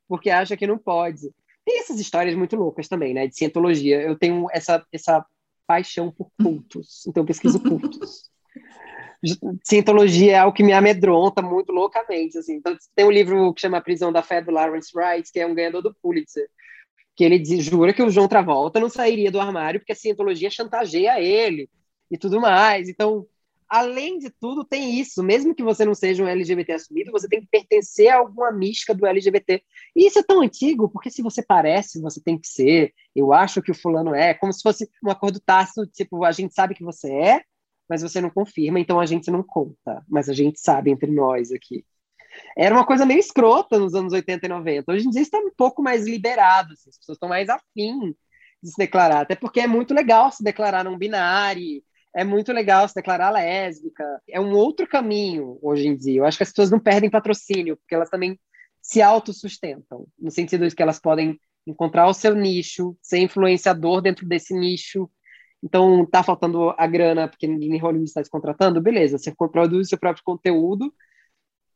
porque 0.09 0.30
acha 0.30 0.57
que 0.57 0.66
não 0.66 0.78
pode. 0.78 1.30
Tem 1.64 1.78
essas 1.78 2.00
histórias 2.00 2.34
muito 2.34 2.57
loucas 2.57 2.88
também, 2.88 3.12
né, 3.12 3.26
de 3.26 3.36
cientologia. 3.36 4.00
Eu 4.00 4.16
tenho 4.16 4.46
essa, 4.50 4.84
essa 4.90 5.24
paixão 5.66 6.11
por 6.11 6.30
cultos, 6.42 7.07
então 7.07 7.22
eu 7.22 7.26
pesquiso 7.26 7.61
cultos. 7.61 8.32
Cientologia 9.62 10.32
é 10.32 10.38
algo 10.38 10.54
que 10.54 10.62
me 10.62 10.72
amedronta 10.72 11.40
muito 11.40 11.72
loucamente, 11.72 12.38
assim. 12.38 12.54
Então, 12.54 12.76
tem 12.94 13.04
um 13.04 13.10
livro 13.10 13.52
que 13.54 13.60
chama 13.60 13.80
Prisão 13.80 14.12
da 14.12 14.22
Fé, 14.22 14.42
do 14.42 14.50
Lawrence 14.50 14.90
Wright, 14.94 15.30
que 15.32 15.40
é 15.40 15.46
um 15.46 15.54
ganhador 15.54 15.82
do 15.82 15.94
Pulitzer, 15.94 16.48
que 17.14 17.24
ele 17.24 17.38
diz, 17.38 17.64
jura 17.64 17.92
que 17.92 18.02
o 18.02 18.10
João 18.10 18.28
Travolta 18.28 18.80
não 18.80 18.88
sairia 18.88 19.30
do 19.30 19.40
armário 19.40 19.80
porque 19.80 19.92
a 19.92 19.96
cientologia 19.96 20.50
chantageia 20.50 21.20
ele 21.20 21.68
e 22.10 22.18
tudo 22.18 22.40
mais. 22.40 22.88
Então, 22.88 23.26
além 23.68 24.18
de 24.18 24.28
tudo, 24.28 24.64
tem 24.64 25.00
isso. 25.00 25.22
Mesmo 25.22 25.54
que 25.54 25.62
você 25.62 25.84
não 25.84 25.94
seja 25.94 26.22
um 26.22 26.28
LGBT 26.28 26.72
assumido, 26.72 27.10
você 27.10 27.28
tem 27.28 27.40
que 27.40 27.46
pertencer 27.46 28.08
a 28.08 28.16
alguma 28.16 28.52
mística 28.52 28.94
do 28.94 29.06
LGBT. 29.06 29.62
E 29.96 30.06
isso 30.06 30.18
é 30.18 30.22
tão 30.22 30.42
antigo, 30.42 30.90
porque 30.90 31.10
se 31.10 31.22
você 31.22 31.42
parece, 31.42 32.00
você 32.00 32.20
tem 32.20 32.38
que 32.38 32.48
ser. 32.48 32.92
Eu 33.14 33.32
acho 33.32 33.62
que 33.62 33.70
o 33.70 33.74
fulano 33.74 34.14
é. 34.14 34.34
Como 34.34 34.52
se 34.52 34.62
fosse 34.62 34.90
um 35.02 35.10
acordo 35.10 35.40
tácito, 35.40 35.86
tipo, 35.86 36.24
a 36.24 36.32
gente 36.32 36.52
sabe 36.52 36.74
que 36.74 36.84
você 36.84 37.10
é, 37.10 37.40
mas 37.93 38.01
você 38.01 38.22
não 38.22 38.30
confirma, 38.30 38.80
então 38.80 38.99
a 38.99 39.05
gente 39.05 39.30
não 39.30 39.43
conta, 39.43 40.03
mas 40.09 40.26
a 40.26 40.32
gente 40.32 40.59
sabe 40.59 40.90
entre 40.90 41.11
nós 41.11 41.53
aqui. 41.53 41.84
Era 42.57 42.74
uma 42.74 42.86
coisa 42.86 43.05
meio 43.05 43.20
escrota 43.20 43.78
nos 43.78 43.95
anos 43.95 44.14
80 44.14 44.47
e 44.47 44.49
90. 44.49 44.93
Hoje 44.93 45.07
em 45.07 45.11
dia 45.11 45.20
está 45.20 45.36
um 45.36 45.51
pouco 45.55 45.82
mais 45.82 46.07
liberado, 46.07 46.72
assim, 46.72 46.88
as 46.88 46.97
pessoas 46.97 47.16
estão 47.16 47.28
mais 47.28 47.51
afim 47.51 48.16
de 48.62 48.70
se 48.70 48.78
declarar, 48.78 49.20
até 49.20 49.34
porque 49.34 49.61
é 49.61 49.66
muito 49.66 49.93
legal 49.93 50.32
se 50.32 50.43
declarar 50.43 50.82
não 50.82 50.97
binário, 50.97 51.82
é 52.16 52.24
muito 52.24 52.51
legal 52.51 52.88
se 52.88 52.95
declarar 52.95 53.28
lésbica. 53.28 54.22
É 54.26 54.40
um 54.40 54.55
outro 54.55 54.88
caminho 54.88 55.59
hoje 55.61 55.86
em 55.86 55.95
dia. 55.95 56.20
Eu 56.20 56.24
acho 56.24 56.38
que 56.38 56.45
as 56.45 56.49
pessoas 56.49 56.70
não 56.70 56.80
perdem 56.80 57.11
patrocínio, 57.11 57.76
porque 57.76 57.95
elas 57.95 58.09
também 58.09 58.40
se 58.80 59.03
autossustentam, 59.03 60.07
no 60.18 60.30
sentido 60.30 60.66
de 60.66 60.74
que 60.74 60.82
elas 60.82 60.99
podem 60.99 61.38
encontrar 61.66 62.09
o 62.09 62.14
seu 62.14 62.34
nicho, 62.34 62.97
ser 63.03 63.18
influenciador 63.18 64.01
dentro 64.01 64.26
desse 64.26 64.55
nicho, 64.55 65.11
então, 65.62 66.04
tá 66.06 66.22
faltando 66.22 66.74
a 66.76 66.86
grana 66.86 67.28
porque 67.28 67.46
ninguém 67.46 67.74
em 67.74 67.78
Hollywood 67.78 68.08
está 68.08 68.22
te 68.22 68.30
contratando, 68.30 68.80
beleza, 68.80 69.18
você 69.18 69.32
produz 69.32 69.88
seu 69.88 69.98
próprio 69.98 70.24
conteúdo 70.24 70.92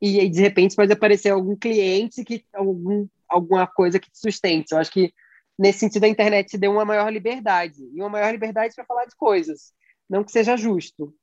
e 0.00 0.20
aí, 0.20 0.28
de 0.28 0.40
repente, 0.40 0.76
pode 0.76 0.92
aparecer 0.92 1.30
algum 1.30 1.56
cliente, 1.56 2.24
que 2.24 2.44
algum, 2.52 3.08
alguma 3.28 3.66
coisa 3.66 3.98
que 3.98 4.10
te 4.10 4.18
sustente. 4.18 4.72
Eu 4.72 4.78
acho 4.78 4.92
que, 4.92 5.12
nesse 5.58 5.80
sentido, 5.80 6.04
a 6.04 6.08
internet 6.08 6.48
te 6.50 6.58
deu 6.58 6.72
uma 6.72 6.84
maior 6.84 7.10
liberdade, 7.10 7.82
e 7.94 8.00
uma 8.00 8.10
maior 8.10 8.30
liberdade 8.30 8.74
para 8.74 8.84
falar 8.84 9.06
de 9.06 9.16
coisas. 9.16 9.72
Não 10.08 10.22
que 10.22 10.32
seja 10.32 10.56
justo. 10.56 11.14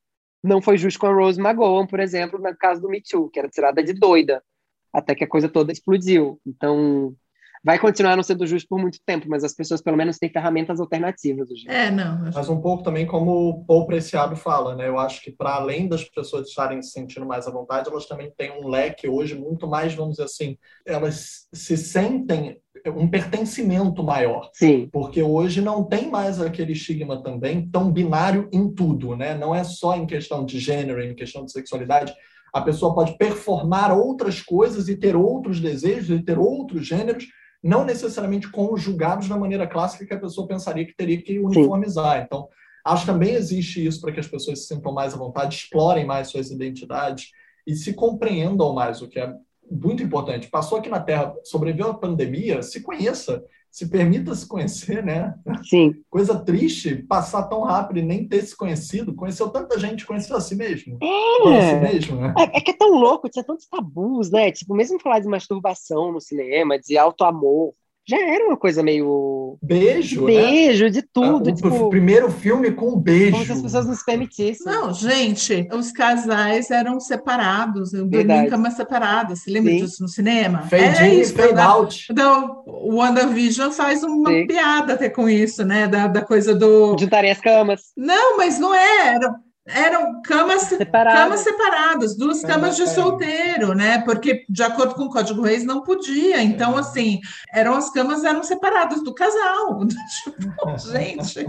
Não 0.43 0.61
foi 0.61 0.78
justo 0.78 0.99
com 0.99 1.07
a 1.07 1.14
Rose 1.14 1.39
McGowan, 1.39 1.88
por 1.88 1.99
exemplo, 1.99 2.39
no 2.39 2.57
caso 2.57 2.82
do 2.82 2.89
Me 2.89 3.01
Too, 3.01 3.30
que 3.30 3.39
era 3.39 3.49
tirada 3.49 3.84
de 3.84 3.93
doida, 3.93 4.43
até 4.91 5.16
que 5.16 5.24
a 5.24 5.30
coisa 5.30 5.47
toda 5.47 5.72
explodiu. 5.72 6.39
Então, 6.45 7.16
vai 7.64 7.80
continuar 7.80 8.16
não 8.16 8.24
sendo 8.24 8.45
justo 8.45 8.68
por 8.68 8.80
muito 8.80 8.99
tempo, 9.05 9.28
mas 9.30 9.43
as 9.43 9.53
pessoas 9.53 9.82
pelo 9.82 9.95
menos 9.95 10.18
têm 10.18 10.30
ferramentas 10.30 10.80
alternativas 10.80 11.49
hoje. 11.49 11.66
É, 11.68 11.89
não. 11.89 12.30
Mas 12.34 12.49
um 12.49 12.59
pouco 12.59 12.84
também 12.84 13.05
como 13.05 13.49
o 13.49 13.66
Paul 13.66 13.86
Preciado 13.86 14.36
fala, 14.36 14.76
né? 14.76 14.88
Eu 14.88 14.99
acho 14.99 15.22
que 15.22 15.32
para 15.32 15.55
além 15.55 15.88
das 15.88 16.03
pessoas 16.03 16.49
estarem 16.49 16.82
se 16.82 16.91
sentindo 16.91 17.26
mais 17.26 17.47
à 17.47 17.51
vontade, 17.51 17.89
elas 17.89 18.05
também 18.05 18.32
têm 18.38 18.51
um 18.51 18.68
leque 18.68 19.07
hoje 19.07 19.36
muito 19.36 19.68
mais, 19.68 19.93
vamos 19.93 20.14
dizer 20.14 20.26
assim, 20.26 20.57
elas 20.86 21.47
se 21.53 21.78
sentem 21.78 22.57
um 22.88 23.07
pertencimento 23.07 24.03
maior. 24.03 24.49
Sim. 24.51 24.89
Porque 24.91 25.24
hoje 25.24 25.61
não 25.61 25.86
tem 25.86 26.09
mais 26.09 26.41
aquele 26.41 26.74
estigma 26.74 27.24
também 27.24 27.70
tão 27.70 27.89
binário 27.89 28.49
em 28.51 28.70
tudo, 28.74 29.16
né? 29.16 29.36
Não 29.36 29.55
é 29.55 29.64
só 29.64 29.95
em 29.95 30.05
questão 30.05 30.45
de 30.45 30.59
gênero, 30.59 31.01
em 31.01 31.16
questão 31.16 31.45
de 31.45 31.51
sexualidade 31.51 32.14
A 32.53 32.61
pessoa 32.61 32.93
pode 32.93 33.18
performar 33.18 33.91
outras 33.97 34.41
coisas 34.41 34.89
e 34.89 34.97
ter 34.97 35.16
outros 35.16 35.59
desejos 35.61 36.20
e 36.20 36.24
ter 36.24 36.38
outros 36.38 36.86
gêneros, 36.86 37.26
não 37.64 37.86
necessariamente 37.86 38.51
conjugados 38.51 39.30
da 39.30 39.38
maneira 39.38 39.66
clássica 39.66 40.05
que 40.05 40.14
a 40.14 40.20
pessoa 40.20 40.47
pensaria 40.47 40.86
que 40.86 40.95
teria 40.95 41.22
que 41.22 41.39
uniformizar. 41.39 42.18
Sim. 42.18 42.24
Então, 42.26 42.49
acho 42.84 43.05
que 43.05 43.11
também 43.11 43.34
existe 43.34 43.86
isso 43.86 44.01
para 44.01 44.11
que 44.11 44.20
as 44.20 44.28
pessoas 44.28 44.59
se 44.59 44.68
sintam 44.68 44.91
mais 44.91 45.14
à 45.14 45.18
vontade, 45.18 45.55
explorem 45.55 46.05
mais 46.05 46.28
suas 46.28 46.51
identidades 46.51 47.32
e 47.66 47.74
se 47.74 47.93
compreendam 47.93 48.74
mais, 48.74 49.01
o 49.01 49.07
que 49.07 49.20
é 49.20 49.34
muito 49.72 50.03
importante. 50.03 50.49
Passou 50.49 50.78
aqui 50.78 50.89
na 50.89 50.99
Terra, 50.99 51.34
sobreviveu 51.45 51.91
à 51.91 51.93
pandemia, 51.93 52.61
se 52.61 52.82
conheça, 52.82 53.41
se 53.74 53.88
permita 53.88 54.36
se 54.36 54.47
conhecer, 54.47 55.03
né? 55.03 55.34
Sim. 55.67 55.95
Coisa 56.07 56.38
triste 56.38 56.95
passar 56.95 57.41
tão 57.47 57.63
rápido 57.63 57.97
e 57.97 58.03
nem 58.03 58.28
ter 58.28 58.43
se 58.43 58.55
conhecido. 58.55 59.15
Conheceu 59.15 59.49
tanta 59.49 59.80
gente, 59.80 60.05
conheceu 60.05 60.38
a 60.38 60.41
si 60.41 60.53
mesmo. 60.53 60.99
É, 61.01 61.69
si 61.69 61.76
mesmo, 61.91 62.21
né? 62.21 62.36
é, 62.38 62.57
é 62.59 62.61
que 62.61 62.69
é 62.69 62.78
tão 62.78 62.91
louco, 62.91 63.28
tinha 63.28 63.43
tantos 63.43 63.65
tabus, 63.65 64.30
né? 64.30 64.51
Tipo, 64.51 64.76
mesmo 64.76 64.99
falar 64.99 65.17
de 65.21 65.28
masturbação 65.28 66.11
no 66.11 66.21
cinema, 66.21 66.78
de 66.78 66.99
auto-amor, 66.99 67.74
já 68.06 68.18
era 68.18 68.45
uma 68.45 68.58
coisa 68.58 68.84
meio. 68.84 69.58
Beijo. 69.62 70.26
Né? 70.26 70.34
Beijo, 70.34 70.86
né? 70.86 70.89
de 70.89 71.01
tudo. 71.01 71.49
O, 71.49 71.56
tipo, 71.56 71.89
primeiro 71.89 72.30
filme 72.30 72.72
com 72.72 72.89
um 72.89 72.97
beijo. 72.97 73.32
Como 73.32 73.45
se 73.45 73.51
as 73.51 73.62
pessoas 73.62 73.88
nos 73.88 74.04
permitissem. 74.04 74.72
Não, 74.72 74.93
gente, 74.93 75.68
os 75.74 75.91
casais 75.91 76.70
eram 76.70 76.99
separados, 76.99 77.91
dormiam 77.91 78.43
em 78.43 78.49
camas 78.49 78.74
separadas. 78.74 79.39
Você 79.39 79.51
lembra 79.51 79.72
Sim. 79.72 79.78
disso 79.78 80.04
no 80.04 80.10
cinema? 80.10 80.64
Fade 80.64 81.04
in, 81.06 81.20
isso, 81.22 81.34
fade 81.34 81.60
out. 81.60 82.08
Então, 82.12 82.64
o 82.68 82.95
WandaVision 82.95 83.72
faz 83.72 84.04
uma 84.04 84.30
Sim. 84.30 84.47
piada 84.47 84.93
até 84.93 85.10
com 85.10 85.30
isso, 85.30 85.64
né? 85.64 85.88
Da, 85.88 86.08
da 86.08 86.22
coisa 86.22 86.54
do. 86.54 86.97
Juntarem 86.99 87.32
as 87.32 87.39
camas. 87.39 87.82
Não, 87.95 88.38
mas 88.38 88.60
não 88.60 88.76
é. 88.76 89.16
Era 89.16 89.34
eram 89.66 90.22
camas 90.22 90.64
separadas, 90.64 91.20
camas 91.20 91.39
separadas 91.39 92.18
duas 92.18 92.41
camas 92.41 92.76
de 92.76 92.88
solteiro, 92.88 93.74
né? 93.74 93.99
Porque 93.99 94.45
de 94.49 94.64
acordo 94.64 94.95
com 94.95 95.03
o 95.03 95.09
Código 95.09 95.41
Reis 95.41 95.64
não 95.64 95.84
podia. 95.84 96.41
Então, 96.41 96.78
assim, 96.78 97.20
eram 97.53 97.74
as 97.74 97.89
camas 97.89 98.24
eram 98.24 98.43
separadas 98.43 99.03
do 99.03 99.14
casal. 99.14 99.80
Tipo, 99.86 100.78
gente. 100.91 101.45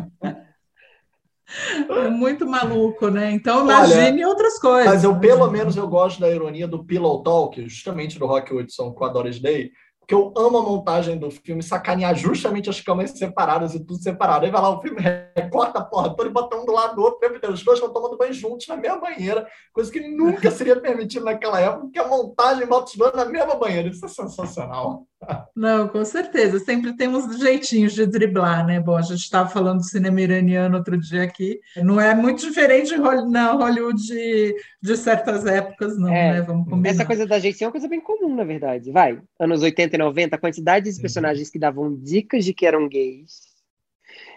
É 1.88 2.08
muito 2.08 2.46
maluco, 2.46 3.08
né? 3.08 3.30
Então 3.30 3.64
imagine 3.64 4.24
Olha, 4.24 4.28
outras 4.28 4.58
coisas. 4.58 4.92
Mas 4.92 5.04
eu, 5.04 5.18
pelo 5.18 5.48
menos, 5.50 5.76
eu 5.76 5.86
gosto 5.86 6.20
da 6.20 6.30
ironia 6.30 6.66
do 6.66 6.84
Pillow 6.84 7.22
Talk, 7.22 7.68
justamente 7.68 8.18
do 8.18 8.26
Rock 8.26 8.52
Hudson 8.54 8.92
com 8.92 9.04
a 9.04 9.08
Doris 9.08 9.38
Day, 9.38 9.70
porque 10.05 10.14
eu 10.14 10.34
amo 10.36 10.59
a 10.59 10.62
montagem 10.62 11.18
do 11.18 11.30
filme, 11.30 11.62
sacanear 11.62 12.14
justamente 12.14 12.68
as 12.68 12.78
camas 12.78 13.11
separadas 13.12 13.74
e 13.74 13.80
tudo 13.80 14.02
separado. 14.02 14.44
Aí 14.44 14.52
vai 14.52 14.61
lá, 14.61 14.68
o 14.68 14.82
filme 14.82 15.00
recorta 15.34 15.78
a 15.78 15.84
porra 15.84 16.14
toda 16.14 16.28
e 16.28 16.32
bota 16.32 16.57
um 16.57 16.66
do 16.66 16.72
lado 16.72 16.94
do 16.94 17.02
outro, 17.02 17.26
os 17.50 17.64
dois 17.64 17.78
estão 17.78 17.90
tomando 17.90 18.18
banho 18.18 18.34
juntos 18.34 18.68
na 18.68 18.76
mesma 18.76 19.00
banheira, 19.00 19.48
coisa 19.72 19.90
que 19.90 20.00
nunca 20.00 20.50
seria 20.50 20.78
permitido 20.78 21.24
naquela 21.24 21.59
época, 21.59 21.84
porque 21.84 21.98
a 21.98 22.07
montagem 22.07 22.66
bota 22.66 22.90
os 22.90 22.96
dois 22.96 23.14
na 23.14 23.24
mesma 23.24 23.55
banheira. 23.55 23.88
Isso 23.88 24.05
é 24.05 24.09
sensacional. 24.09 25.07
Não, 25.54 25.88
com 25.88 26.04
certeza. 26.04 26.58
Sempre 26.58 26.96
tem 26.96 27.08
uns 27.08 27.38
jeitinhos 27.38 27.94
de 27.94 28.06
driblar, 28.06 28.66
né? 28.66 28.80
Bom, 28.80 28.96
a 28.96 29.02
gente 29.02 29.20
estava 29.20 29.48
falando 29.48 29.78
do 29.78 29.84
cinema 29.84 30.20
iraniano 30.20 30.76
outro 30.76 30.98
dia 30.98 31.22
aqui. 31.22 31.60
Não 31.76 32.00
é 32.00 32.14
muito 32.14 32.46
diferente 32.46 32.96
na 32.96 33.52
Hollywood 33.52 34.02
de, 34.02 34.56
de 34.82 34.96
certas 34.96 35.46
épocas, 35.46 35.98
não, 35.98 36.08
é, 36.08 36.34
né? 36.34 36.42
Vamos 36.42 36.68
combinar. 36.68 36.90
Essa 36.90 37.06
coisa 37.06 37.26
da 37.26 37.38
jeitinho 37.38 37.66
é 37.66 37.68
uma 37.68 37.72
coisa 37.72 37.88
bem 37.88 38.00
comum, 38.00 38.34
na 38.34 38.44
verdade. 38.44 38.90
Vai, 38.90 39.20
anos 39.38 39.62
80 39.62 39.94
e 39.94 39.98
90, 39.98 40.36
a 40.36 40.38
quantidade 40.38 40.90
de 40.90 40.96
uhum. 40.96 41.02
personagens 41.02 41.50
que 41.50 41.58
davam 41.58 41.94
dicas 41.94 42.44
de 42.44 42.52
que 42.52 42.66
eram 42.66 42.88
gays 42.88 43.54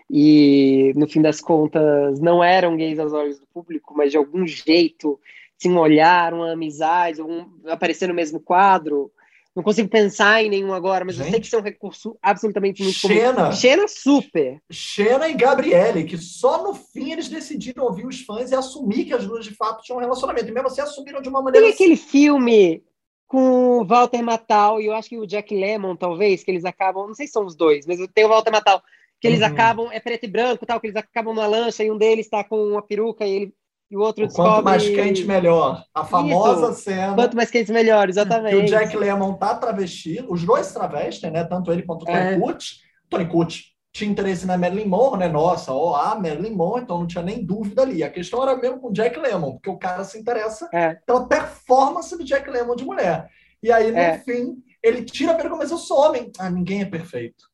e, 0.10 0.94
no 0.96 1.08
fim 1.08 1.22
das 1.22 1.42
contas, 1.42 2.20
não 2.20 2.44
eram 2.44 2.78
gays 2.78 2.98
aos 2.98 3.12
olhos 3.12 3.40
do 3.40 3.48
público, 3.48 3.94
mas 3.96 4.12
de 4.12 4.18
algum 4.18 4.48
jeito 4.48 5.20
tinham 5.58 5.78
um 5.78 5.80
olhar, 5.80 6.34
uma 6.34 6.54
amizade, 6.54 7.22
um, 7.22 7.46
aparecer 7.68 8.08
no 8.08 8.14
mesmo 8.14 8.40
quadro 8.40 9.12
não 9.58 9.64
consigo 9.64 9.90
pensar 9.90 10.44
em 10.44 10.52
nenhum 10.52 10.72
agora, 10.72 11.04
mas 11.04 11.16
Gente, 11.16 11.26
eu 11.26 11.32
sei 11.32 11.40
que 11.40 11.48
isso 11.48 11.56
é 11.56 11.60
um 11.60 11.64
recurso 11.64 12.16
absolutamente 12.22 12.84
muito 12.84 12.96
Xena, 12.96 13.34
comum. 13.34 13.52
Xena 13.52 13.88
super. 13.88 14.62
Xena 14.72 15.28
e 15.28 15.34
Gabriele, 15.34 16.04
que 16.04 16.16
só 16.16 16.64
no 16.64 16.76
fim 16.76 17.12
eles 17.12 17.28
decidiram 17.28 17.86
ouvir 17.86 18.06
os 18.06 18.22
fãs 18.22 18.52
e 18.52 18.56
assumir 18.56 19.06
que 19.06 19.16
as 19.16 19.26
duas 19.26 19.46
de 19.46 19.56
fato 19.56 19.82
tinham 19.82 19.98
um 19.98 20.00
relacionamento. 20.00 20.48
E 20.48 20.52
mesmo 20.52 20.68
assim 20.68 20.82
assumiram 20.82 21.24
de 21.24 21.28
uma 21.28 21.42
maneira. 21.42 21.66
Tem 21.66 21.74
aquele 21.74 21.96
filme 21.96 22.84
com 23.26 23.80
o 23.80 23.84
Walter 23.84 24.22
Matthau 24.22 24.80
e 24.80 24.86
eu 24.86 24.94
acho 24.94 25.10
que 25.10 25.18
o 25.18 25.26
Jack 25.26 25.56
Lemmon, 25.56 25.96
talvez, 25.96 26.44
que 26.44 26.52
eles 26.52 26.64
acabam. 26.64 27.08
Não 27.08 27.16
sei 27.16 27.26
se 27.26 27.34
são 27.34 27.44
os 27.44 27.56
dois, 27.56 27.88
mas 27.88 27.98
tem 28.14 28.26
o 28.26 28.30
Walter 28.30 28.52
Matthau. 28.52 28.80
Que 29.20 29.28
eles 29.28 29.40
uhum. 29.40 29.48
acabam, 29.48 29.92
é 29.92 30.00
preto 30.00 30.26
e 30.26 30.28
branco, 30.28 30.68
tal, 30.68 30.80
que 30.80 30.86
eles 30.86 30.96
acabam 30.96 31.34
numa 31.34 31.48
lancha 31.48 31.84
e 31.84 31.90
um 31.90 31.98
deles 31.98 32.28
está 32.28 32.44
com 32.44 32.64
uma 32.64 32.84
peruca 32.84 33.26
e 33.26 33.32
ele 33.32 33.54
e 33.90 33.96
o 33.96 34.02
outro 34.02 34.24
o 34.24 34.28
descobre... 34.28 34.52
Quanto 34.52 34.66
mais 34.66 34.90
quente, 34.90 35.26
melhor. 35.26 35.84
A 35.94 36.04
famosa 36.04 36.72
Isso. 36.72 36.82
cena... 36.82 37.16
Quanto 37.16 37.36
mais 37.36 37.50
quente, 37.50 37.72
melhor, 37.72 38.10
exatamente. 38.10 38.56
Que 38.56 38.64
o 38.64 38.66
Jack 38.66 38.98
Lemmon 38.98 39.34
tá 39.34 39.56
travestido, 39.56 40.32
os 40.32 40.44
dois 40.44 40.72
travestem, 40.72 41.32
né? 41.32 41.44
Tanto 41.44 41.72
ele 41.72 41.84
quanto 41.84 42.04
o 42.04 42.06
Tony 42.06 42.18
é. 42.18 42.40
Kut. 42.40 42.82
Tony 43.10 43.26
Kut 43.28 43.64
tinha 43.94 44.12
interesse 44.12 44.46
na 44.46 44.58
Marilyn 44.58 44.88
Monroe, 44.88 45.20
né? 45.20 45.28
Nossa, 45.28 45.74
ó, 45.74 45.96
a 45.96 46.16
Marilyn 46.16 46.54
Monroe, 46.54 46.82
então 46.82 47.00
não 47.00 47.08
tinha 47.08 47.24
nem 47.24 47.44
dúvida 47.44 47.82
ali. 47.82 48.04
A 48.04 48.10
questão 48.10 48.44
era 48.44 48.56
mesmo 48.56 48.80
com 48.80 48.90
o 48.90 48.94
Jack 48.94 49.18
Lemmon, 49.18 49.54
porque 49.54 49.70
o 49.70 49.78
cara 49.78 50.04
se 50.04 50.20
interessa 50.20 50.70
é. 50.74 50.96
pela 51.06 51.28
performance 51.28 52.16
do 52.16 52.24
Jack 52.24 52.50
Lemmon 52.50 52.76
de 52.76 52.86
mulher. 52.86 53.28
E 53.64 53.72
aí, 53.72 53.92
no 53.92 53.98
é. 53.98 54.20
fim, 54.20 54.58
ele 54.84 55.04
tira 55.04 55.32
a 55.32 55.36
pergunta, 55.36 55.58
mas 55.58 55.72
eu 55.72 55.78
sou 55.78 55.98
homem. 55.98 56.32
Ah, 56.38 56.50
ninguém 56.50 56.82
é 56.82 56.86
perfeito. 56.86 57.46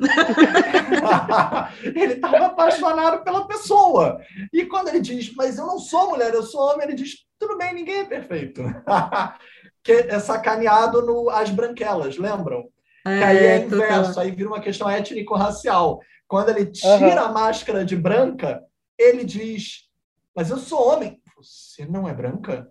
ele 1.84 2.14
estava 2.14 2.46
apaixonado 2.46 3.22
pela 3.22 3.46
pessoa. 3.46 4.20
E 4.52 4.64
quando 4.64 4.88
ele 4.88 5.00
diz, 5.00 5.34
mas 5.34 5.58
eu 5.58 5.66
não 5.66 5.78
sou 5.78 6.10
mulher, 6.10 6.32
eu 6.32 6.42
sou 6.42 6.60
homem, 6.60 6.86
ele 6.86 6.94
diz, 6.96 7.26
tudo 7.38 7.56
bem, 7.58 7.74
ninguém 7.74 8.00
é 8.00 8.04
perfeito. 8.04 8.62
que 9.82 9.92
é 9.92 10.18
sacaneado 10.18 11.02
no 11.02 11.30
As 11.30 11.50
Branquelas, 11.50 12.16
lembram? 12.16 12.68
É, 13.06 13.18
que 13.18 13.24
aí 13.24 13.38
é 13.38 13.64
inverso, 13.64 14.20
aí 14.20 14.30
vira 14.30 14.48
uma 14.48 14.60
questão 14.60 14.88
étnico-racial. 14.88 16.00
Quando 16.28 16.50
ele 16.50 16.66
tira 16.66 17.22
uhum. 17.22 17.28
a 17.28 17.32
máscara 17.32 17.84
de 17.84 17.96
branca, 17.96 18.62
ele 18.98 19.24
diz, 19.24 19.88
mas 20.34 20.50
eu 20.50 20.58
sou 20.58 20.86
homem. 20.86 21.20
Você 21.36 21.86
não 21.86 22.06
é 22.06 22.12
branca? 22.12 22.70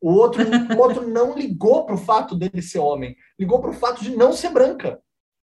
O 0.00 0.12
outro, 0.12 0.42
o 0.42 0.78
outro 0.78 1.08
não 1.08 1.34
ligou 1.34 1.84
para 1.84 1.94
o 1.94 1.98
fato 1.98 2.36
dele 2.36 2.62
ser 2.62 2.78
homem, 2.78 3.16
ligou 3.38 3.60
para 3.60 3.70
o 3.70 3.74
fato 3.74 4.02
de 4.02 4.14
não 4.14 4.32
ser 4.32 4.50
branca. 4.50 5.00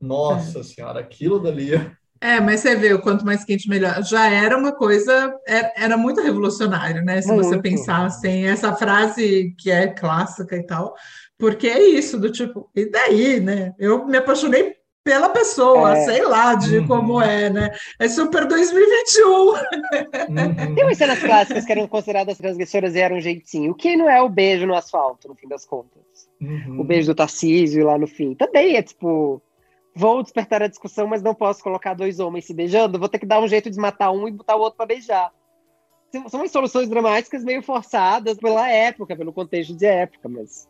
Nossa 0.01 0.61
é. 0.61 0.63
senhora, 0.63 1.01
aquilo 1.01 1.39
dali. 1.39 1.73
É, 2.21 2.39
mas 2.39 2.61
você 2.61 2.77
vê 2.77 2.93
o 2.93 3.01
quanto 3.01 3.25
mais 3.25 3.45
quente, 3.45 3.69
melhor. 3.69 4.03
Já 4.03 4.29
era 4.29 4.57
uma 4.57 4.73
coisa, 4.73 5.35
era, 5.47 5.73
era 5.75 5.97
muito 5.97 6.21
revolucionário, 6.21 7.03
né? 7.03 7.23
Se 7.23 7.29
muito. 7.29 7.45
você 7.49 7.61
pensasse 7.61 8.29
em 8.29 8.47
essa 8.47 8.75
frase 8.75 9.55
que 9.59 9.71
é 9.71 9.87
clássica 9.87 10.55
e 10.55 10.63
tal, 10.63 10.95
porque 11.39 11.67
é 11.67 11.83
isso, 11.83 12.19
do 12.19 12.31
tipo, 12.31 12.71
e 12.77 12.91
daí, 12.91 13.41
né? 13.41 13.75
Eu 13.79 14.07
me 14.07 14.19
apaixonei 14.19 14.77
pela 15.03 15.31
pessoa, 15.31 15.97
é. 15.97 16.05
sei 16.05 16.23
lá 16.23 16.55
de 16.55 16.79
uhum. 16.79 16.87
como 16.87 17.23
é, 17.23 17.49
né? 17.49 17.71
É 17.99 18.07
super 18.07 18.47
2021. 18.47 19.31
Uhum. 19.31 20.75
Tem 20.75 20.85
umas 20.85 20.99
cenas 20.99 21.19
clássicas 21.21 21.65
que 21.65 21.73
eram 21.73 21.89
consideradas 21.89 22.37
transgressoras 22.37 22.95
e 22.95 23.01
eram 23.01 23.17
um 23.17 23.21
jeitinho. 23.21 23.73
O 23.73 23.75
que 23.75 23.97
não 23.97 24.11
é 24.11 24.21
o 24.21 24.29
beijo 24.29 24.67
no 24.67 24.75
asfalto, 24.75 25.27
no 25.27 25.35
fim 25.35 25.49
das 25.49 25.65
contas? 25.65 26.29
Uhum. 26.39 26.81
O 26.81 26.85
beijo 26.85 27.07
do 27.07 27.15
Tarcísio 27.15 27.87
lá 27.87 27.97
no 27.97 28.07
fim. 28.07 28.35
Também 28.35 28.77
é 28.77 28.83
tipo 28.83 29.43
vou 29.95 30.23
despertar 30.23 30.63
a 30.63 30.69
discussão, 30.69 31.07
mas 31.07 31.23
não 31.23 31.35
posso 31.35 31.63
colocar 31.63 31.95
dois 31.95 32.21
homens 32.21 32.47
se 32.47 32.55
beijando, 32.55 32.99
vou 32.99 33.09
ter 33.09 33.19
que 33.19 33.27
dar 33.27 33.41
um 33.41 33.49
jeito 33.49 33.71
de 33.71 33.79
matar 33.79 34.11
um 34.11 34.29
e 34.29 34.31
botar 34.31 34.57
o 34.57 34.61
outro 34.61 34.77
para 34.77 34.87
beijar. 34.87 35.33
São 36.29 36.41
umas 36.41 36.51
soluções 36.51 36.89
dramáticas 36.89 37.45
meio 37.45 37.63
forçadas 37.63 38.37
pela 38.39 38.69
época, 38.69 39.17
pelo 39.17 39.33
contexto 39.33 39.77
de 39.77 39.87
época, 39.87 40.29
mas 40.29 40.69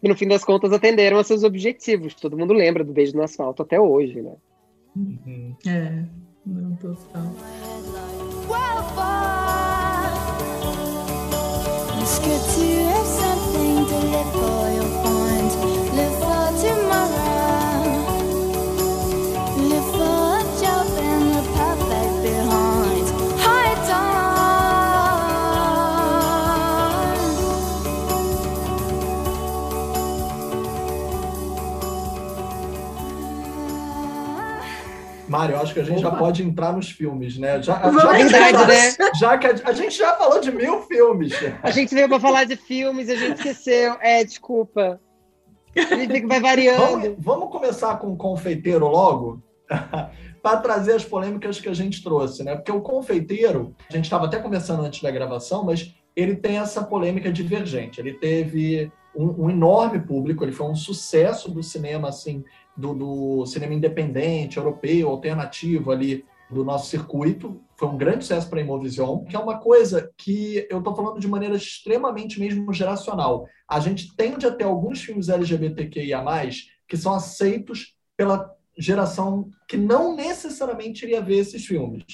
que 0.00 0.08
no 0.08 0.16
fim 0.16 0.28
das 0.28 0.44
contas 0.44 0.72
atenderam 0.72 1.18
a 1.18 1.24
seus 1.24 1.42
objetivos. 1.42 2.14
Todo 2.14 2.36
mundo 2.36 2.52
lembra 2.52 2.84
do 2.84 2.92
beijo 2.92 3.16
no 3.16 3.22
asfalto 3.22 3.62
até 3.62 3.80
hoje, 3.80 4.20
né? 4.20 4.34
Uhum. 4.94 5.56
É, 5.66 6.04
não 6.44 6.76
total. 6.76 7.32
It's 13.96 14.43
Mário, 35.36 35.56
acho 35.56 35.74
que 35.74 35.80
a 35.80 35.84
gente 35.84 35.98
Opa. 35.98 36.10
já 36.10 36.16
pode 36.16 36.42
entrar 36.44 36.72
nos 36.72 36.90
filmes, 36.90 37.36
né? 37.36 37.60
Já, 37.60 37.80
já, 37.80 37.90
Verdade, 37.90 38.30
já, 38.30 38.66
né? 38.66 39.10
já 39.18 39.38
que 39.38 39.46
a, 39.48 39.54
a, 39.64 39.72
gente 39.72 39.98
já 39.98 40.14
falou 40.14 40.40
de 40.40 40.52
mil 40.52 40.82
filmes. 40.82 41.32
A 41.60 41.72
gente 41.72 41.92
veio 41.92 42.08
para 42.08 42.20
falar 42.20 42.44
de 42.44 42.54
filmes, 42.54 43.08
a 43.08 43.16
gente 43.16 43.38
esqueceu. 43.38 43.96
É, 44.00 44.22
desculpa. 44.22 45.00
A 45.76 45.96
gente 45.96 46.26
vai 46.26 46.40
variando. 46.40 46.78
Vamos, 46.78 47.14
vamos 47.18 47.50
começar 47.50 47.96
com 47.96 48.12
o 48.12 48.16
confeiteiro 48.16 48.86
logo? 48.86 49.42
para 50.40 50.58
trazer 50.58 50.92
as 50.92 51.04
polêmicas 51.04 51.58
que 51.58 51.68
a 51.68 51.74
gente 51.74 52.02
trouxe, 52.02 52.44
né? 52.44 52.54
Porque 52.54 52.70
o 52.70 52.80
confeiteiro, 52.80 53.74
a 53.88 53.92
gente 53.96 54.04
estava 54.04 54.26
até 54.26 54.38
conversando 54.38 54.82
antes 54.82 55.02
da 55.02 55.10
gravação, 55.10 55.64
mas 55.64 55.94
ele 56.14 56.36
tem 56.36 56.58
essa 56.58 56.84
polêmica 56.84 57.32
divergente. 57.32 57.98
Ele 57.98 58.12
teve 58.12 58.92
um, 59.16 59.44
um 59.44 59.50
enorme 59.50 59.98
público, 60.00 60.44
ele 60.44 60.52
foi 60.52 60.66
um 60.66 60.76
sucesso 60.76 61.50
do 61.50 61.62
cinema, 61.62 62.08
assim, 62.10 62.44
do, 62.76 62.94
do 62.94 63.46
cinema 63.46 63.74
independente, 63.74 64.56
europeu, 64.56 65.08
alternativo 65.08 65.90
ali 65.90 66.24
do 66.50 66.64
nosso 66.64 66.88
circuito. 66.88 67.60
Foi 67.76 67.88
um 67.88 67.96
grande 67.96 68.24
sucesso 68.24 68.48
para 68.48 68.60
a 68.60 68.62
Imovision, 68.62 69.24
que 69.24 69.36
é 69.36 69.38
uma 69.38 69.58
coisa 69.58 70.10
que 70.16 70.66
eu 70.70 70.78
estou 70.78 70.94
falando 70.94 71.20
de 71.20 71.28
maneira 71.28 71.56
extremamente 71.56 72.38
mesmo 72.38 72.72
geracional. 72.72 73.46
A 73.68 73.80
gente 73.80 74.14
tende 74.16 74.46
a 74.46 74.52
ter 74.52 74.64
alguns 74.64 75.02
filmes 75.02 75.28
LGBTQIA+, 75.28 76.22
que 76.86 76.96
são 76.96 77.14
aceitos 77.14 77.96
pela 78.16 78.50
geração 78.78 79.48
que 79.68 79.76
não 79.76 80.14
necessariamente 80.14 81.04
iria 81.04 81.20
ver 81.20 81.38
esses 81.38 81.64
filmes. 81.64 82.04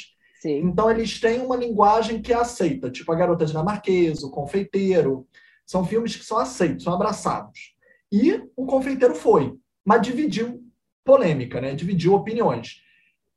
Sim. 0.40 0.60
Então, 0.60 0.90
eles 0.90 1.20
têm 1.20 1.40
uma 1.40 1.56
linguagem 1.56 2.22
que 2.22 2.32
é 2.32 2.36
aceita, 2.36 2.90
tipo 2.90 3.12
A 3.12 3.14
Garota 3.14 3.44
Dinamarquesa, 3.44 4.26
O 4.26 4.30
Confeiteiro. 4.30 5.26
São 5.66 5.84
filmes 5.84 6.16
que 6.16 6.24
são 6.24 6.38
aceitos, 6.38 6.84
são 6.84 6.94
abraçados. 6.94 7.74
E 8.10 8.42
O 8.56 8.64
Confeiteiro 8.66 9.14
foi, 9.14 9.54
mas 9.84 10.02
dividiu 10.02 10.62
polêmica, 11.04 11.60
né? 11.60 11.74
dividiu 11.74 12.14
opiniões. 12.14 12.82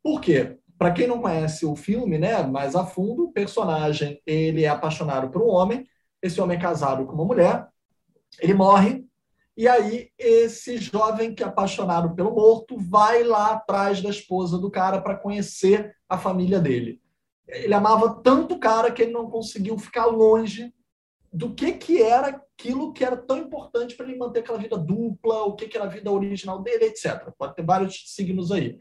Por 0.03 0.19
quê? 0.19 0.57
Para 0.77 0.91
quem 0.91 1.07
não 1.07 1.21
conhece 1.21 1.65
o 1.65 1.75
filme 1.75 2.17
né, 2.17 2.43
mais 2.43 2.75
a 2.75 2.85
fundo, 2.85 3.25
o 3.25 3.31
personagem 3.31 4.21
ele 4.25 4.63
é 4.63 4.67
apaixonado 4.67 5.29
por 5.29 5.41
um 5.41 5.47
homem, 5.47 5.87
esse 6.21 6.41
homem 6.41 6.57
é 6.57 6.61
casado 6.61 7.05
com 7.05 7.13
uma 7.13 7.25
mulher, 7.25 7.67
ele 8.41 8.53
morre, 8.53 9.05
e 9.55 9.67
aí 9.67 10.09
esse 10.17 10.77
jovem 10.77 11.33
que 11.33 11.43
é 11.43 11.45
apaixonado 11.45 12.15
pelo 12.15 12.33
morto 12.33 12.75
vai 12.77 13.23
lá 13.23 13.51
atrás 13.51 14.01
da 14.01 14.09
esposa 14.09 14.57
do 14.57 14.71
cara 14.71 14.99
para 14.99 15.15
conhecer 15.15 15.95
a 16.09 16.17
família 16.17 16.59
dele. 16.59 16.99
Ele 17.47 17.73
amava 17.73 18.21
tanto 18.23 18.55
o 18.55 18.59
cara 18.59 18.91
que 18.91 19.03
ele 19.03 19.11
não 19.11 19.29
conseguiu 19.29 19.77
ficar 19.77 20.05
longe 20.05 20.73
do 21.33 21.53
que, 21.55 21.71
que 21.73 22.01
era 22.01 22.27
aquilo 22.27 22.93
que 22.93 23.03
era 23.03 23.17
tão 23.17 23.39
importante 23.39 23.95
para 23.95 24.07
ele 24.07 24.17
manter 24.17 24.41
aquela 24.41 24.59
vida 24.59 24.77
dupla, 24.77 25.43
o 25.45 25.55
que, 25.55 25.67
que 25.67 25.75
era 25.75 25.87
a 25.87 25.89
vida 25.89 26.11
original 26.11 26.61
dele, 26.61 26.85
etc. 26.85 27.31
Pode 27.37 27.55
ter 27.55 27.65
vários 27.65 28.13
signos 28.13 28.51
aí. 28.51 28.77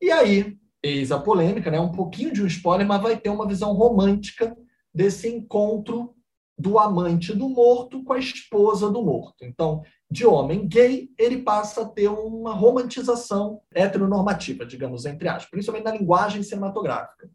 E 0.00 0.10
aí, 0.10 0.58
eis 0.82 1.12
a 1.12 1.18
polêmica, 1.18 1.70
né? 1.70 1.78
um 1.78 1.92
pouquinho 1.92 2.32
de 2.32 2.42
um 2.42 2.46
spoiler, 2.46 2.86
mas 2.86 3.00
vai 3.00 3.16
ter 3.16 3.30
uma 3.30 3.46
visão 3.46 3.72
romântica 3.72 4.56
desse 4.92 5.28
encontro 5.28 6.14
do 6.58 6.78
amante 6.78 7.32
do 7.32 7.48
morto 7.48 8.02
com 8.02 8.14
a 8.14 8.18
esposa 8.18 8.90
do 8.90 9.02
morto. 9.02 9.44
Então, 9.44 9.82
de 10.10 10.26
homem 10.26 10.66
gay, 10.66 11.10
ele 11.18 11.42
passa 11.42 11.82
a 11.82 11.88
ter 11.88 12.08
uma 12.08 12.52
romantização 12.52 13.60
heteronormativa, 13.72 14.66
digamos, 14.66 15.04
entre 15.04 15.28
aspas, 15.28 15.50
principalmente 15.50 15.84
na 15.84 15.92
linguagem 15.92 16.42
cinematográfica. 16.42 17.30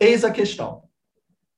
Eis 0.00 0.24
a 0.24 0.30
questão. 0.30 0.87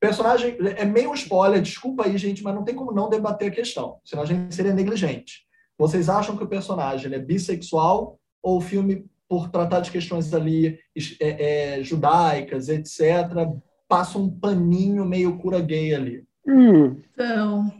Personagem 0.01 0.57
é 0.79 0.85
meio 0.87 1.13
spoiler, 1.13 1.61
desculpa 1.61 2.07
aí, 2.07 2.17
gente, 2.17 2.43
mas 2.43 2.55
não 2.55 2.65
tem 2.65 2.75
como 2.75 2.91
não 2.91 3.11
debater 3.11 3.49
a 3.49 3.55
questão, 3.55 4.01
senão 4.03 4.23
a 4.23 4.27
gente 4.27 4.55
seria 4.55 4.73
negligente. 4.73 5.43
Vocês 5.77 6.09
acham 6.09 6.39
que 6.39 6.43
o 6.43 6.49
personagem 6.49 7.13
é 7.13 7.19
bissexual 7.19 8.19
ou 8.43 8.57
o 8.57 8.61
filme, 8.63 9.05
por 9.29 9.51
tratar 9.51 9.81
de 9.81 9.91
questões 9.91 10.33
ali 10.33 10.79
é, 11.21 11.79
é, 11.79 11.83
judaicas, 11.83 12.71
etc., 12.71 13.03
passa 13.87 14.19
um 14.19 14.31
paninho 14.31 15.05
meio 15.05 15.37
cura 15.39 15.61
gay 15.61 15.95
ali? 15.95 16.25
Hum. 16.47 16.97
Então. 17.13 17.71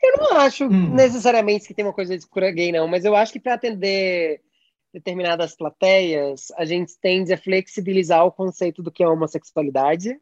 eu 0.00 0.16
não 0.18 0.38
acho 0.38 0.64
hum. 0.64 0.94
necessariamente 0.94 1.66
que 1.66 1.74
tem 1.74 1.84
uma 1.84 1.92
coisa 1.92 2.16
de 2.16 2.24
cura 2.24 2.52
gay, 2.52 2.70
não, 2.70 2.86
mas 2.86 3.04
eu 3.04 3.16
acho 3.16 3.32
que 3.32 3.40
para 3.40 3.54
atender 3.54 4.40
determinadas 4.94 5.56
plateias, 5.56 6.52
a 6.56 6.64
gente 6.64 6.92
tende 7.00 7.32
a 7.32 7.38
flexibilizar 7.38 8.24
o 8.24 8.32
conceito 8.32 8.82
do 8.82 8.90
que 8.90 9.02
é 9.02 9.08
homossexualidade, 9.08 10.18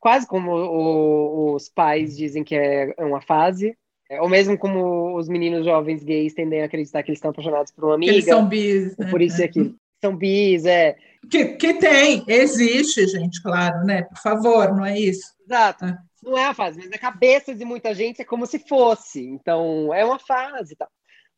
quase 0.00 0.26
como 0.26 0.52
o, 0.52 1.54
os 1.54 1.68
pais 1.68 2.16
dizem 2.16 2.44
que 2.44 2.54
é 2.54 2.94
uma 2.98 3.20
fase, 3.20 3.76
ou 4.20 4.28
mesmo 4.28 4.56
como 4.56 5.16
os 5.16 5.28
meninos 5.28 5.64
jovens 5.64 6.04
gays 6.04 6.34
tendem 6.34 6.62
a 6.62 6.66
acreditar 6.66 7.02
que 7.02 7.10
eles 7.10 7.18
estão 7.18 7.30
apaixonados 7.30 7.72
por 7.72 7.84
uma 7.84 7.94
amiga. 7.94 8.12
Eles 8.12 8.24
são 8.24 8.46
bis, 8.46 8.96
né? 8.96 9.10
Por 9.10 9.20
isso 9.20 9.42
é 9.42 9.48
que 9.48 9.74
são 10.00 10.16
bis, 10.16 10.64
é. 10.64 10.96
Que, 11.30 11.56
que 11.56 11.74
tem, 11.74 12.24
existe, 12.28 13.06
gente, 13.08 13.42
claro, 13.42 13.84
né? 13.84 14.02
Por 14.02 14.18
favor, 14.18 14.72
não 14.72 14.84
é 14.84 14.98
isso? 14.98 15.34
Exato. 15.44 15.86
É. 15.86 15.98
Não 16.22 16.36
é 16.36 16.46
a 16.46 16.54
fase, 16.54 16.78
mas 16.78 16.90
na 16.90 16.98
cabeça 16.98 17.54
de 17.54 17.64
muita 17.64 17.94
gente 17.94 18.20
é 18.20 18.24
como 18.24 18.46
se 18.46 18.58
fosse. 18.58 19.24
Então, 19.24 19.92
é 19.92 20.04
uma 20.04 20.18
fase 20.18 20.74
e 20.74 20.76
tal. 20.76 20.88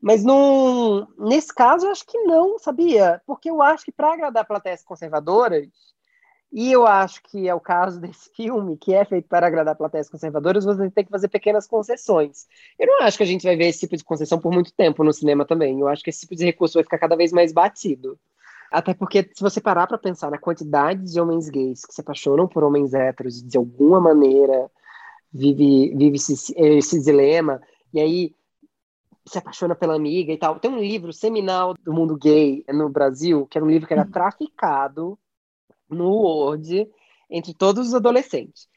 Mas 0.01 0.23
num, 0.25 1.07
nesse 1.19 1.53
caso, 1.55 1.87
eu 1.87 1.91
acho 1.91 2.07
que 2.07 2.19
não, 2.19 2.59
sabia? 2.59 3.21
Porque 3.27 3.51
eu 3.51 3.61
acho 3.61 3.85
que 3.85 3.93
para 3.93 4.13
agradar 4.13 4.47
plateias 4.47 4.83
conservadoras, 4.85 5.67
e 6.51 6.73
eu 6.73 6.87
acho 6.87 7.23
que 7.23 7.49
é 7.49 7.55
o 7.55 7.61
caso 7.61 8.01
desse 8.01 8.31
filme, 8.35 8.77
que 8.77 8.95
é 8.95 9.05
feito 9.05 9.29
para 9.29 9.47
agradar 9.47 9.77
plateias 9.77 10.09
conservadoras, 10.09 10.65
você 10.65 10.91
tem 10.91 11.05
que 11.05 11.11
fazer 11.11 11.29
pequenas 11.29 11.67
concessões. 11.67 12.47
Eu 12.79 12.87
não 12.87 13.03
acho 13.03 13.17
que 13.17 13.23
a 13.23 13.27
gente 13.27 13.45
vai 13.45 13.57
ver 13.57 13.69
esse 13.69 13.81
tipo 13.81 13.97
de 13.97 14.05
concessão 14.05 14.39
por 14.39 14.53
muito 14.53 14.73
tempo 14.73 15.05
no 15.05 15.13
cinema 15.13 15.45
também. 15.45 15.79
Eu 15.79 15.89
acho 15.89 16.03
que 16.03 16.11
esse 16.11 16.21
tipo 16.21 16.35
de 16.35 16.45
recurso 16.45 16.75
vai 16.75 16.85
ficar 16.85 16.99
cada 16.99 17.17
vez 17.17 17.33
mais 17.33 17.53
batido. 17.53 18.19
Até 18.71 18.93
porque, 18.93 19.31
se 19.35 19.41
você 19.41 19.61
parar 19.61 19.87
para 19.87 19.97
pensar 19.97 20.31
na 20.31 20.39
quantidade 20.39 21.11
de 21.11 21.21
homens 21.21 21.49
gays 21.49 21.85
que 21.85 21.95
se 21.95 22.01
apaixonam 22.01 22.47
por 22.47 22.63
homens 22.63 22.93
héteros 22.93 23.43
de 23.43 23.57
alguma 23.57 23.99
maneira 23.99 24.71
vive, 25.33 25.95
vive 25.97 26.17
esse, 26.17 26.55
esse 26.55 27.03
dilema, 27.03 27.63
e 27.93 28.01
aí 28.01 28.35
se 29.27 29.39
apaixona 29.39 29.75
pela 29.75 29.95
amiga 29.95 30.33
e 30.33 30.37
tal. 30.37 30.59
Tem 30.59 30.71
um 30.71 30.79
livro 30.79 31.13
seminal 31.13 31.75
do 31.75 31.93
mundo 31.93 32.17
gay 32.17 32.65
no 32.69 32.89
Brasil, 32.89 33.47
que 33.47 33.57
era 33.57 33.65
um 33.65 33.71
livro 33.71 33.87
que 33.87 33.93
era 33.93 34.03
hum. 34.03 34.11
traficado 34.11 35.19
no 35.89 36.11
Word 36.11 36.89
entre 37.31 37.55
todos 37.55 37.89
os 37.89 37.95
adolescentes. 37.95 38.69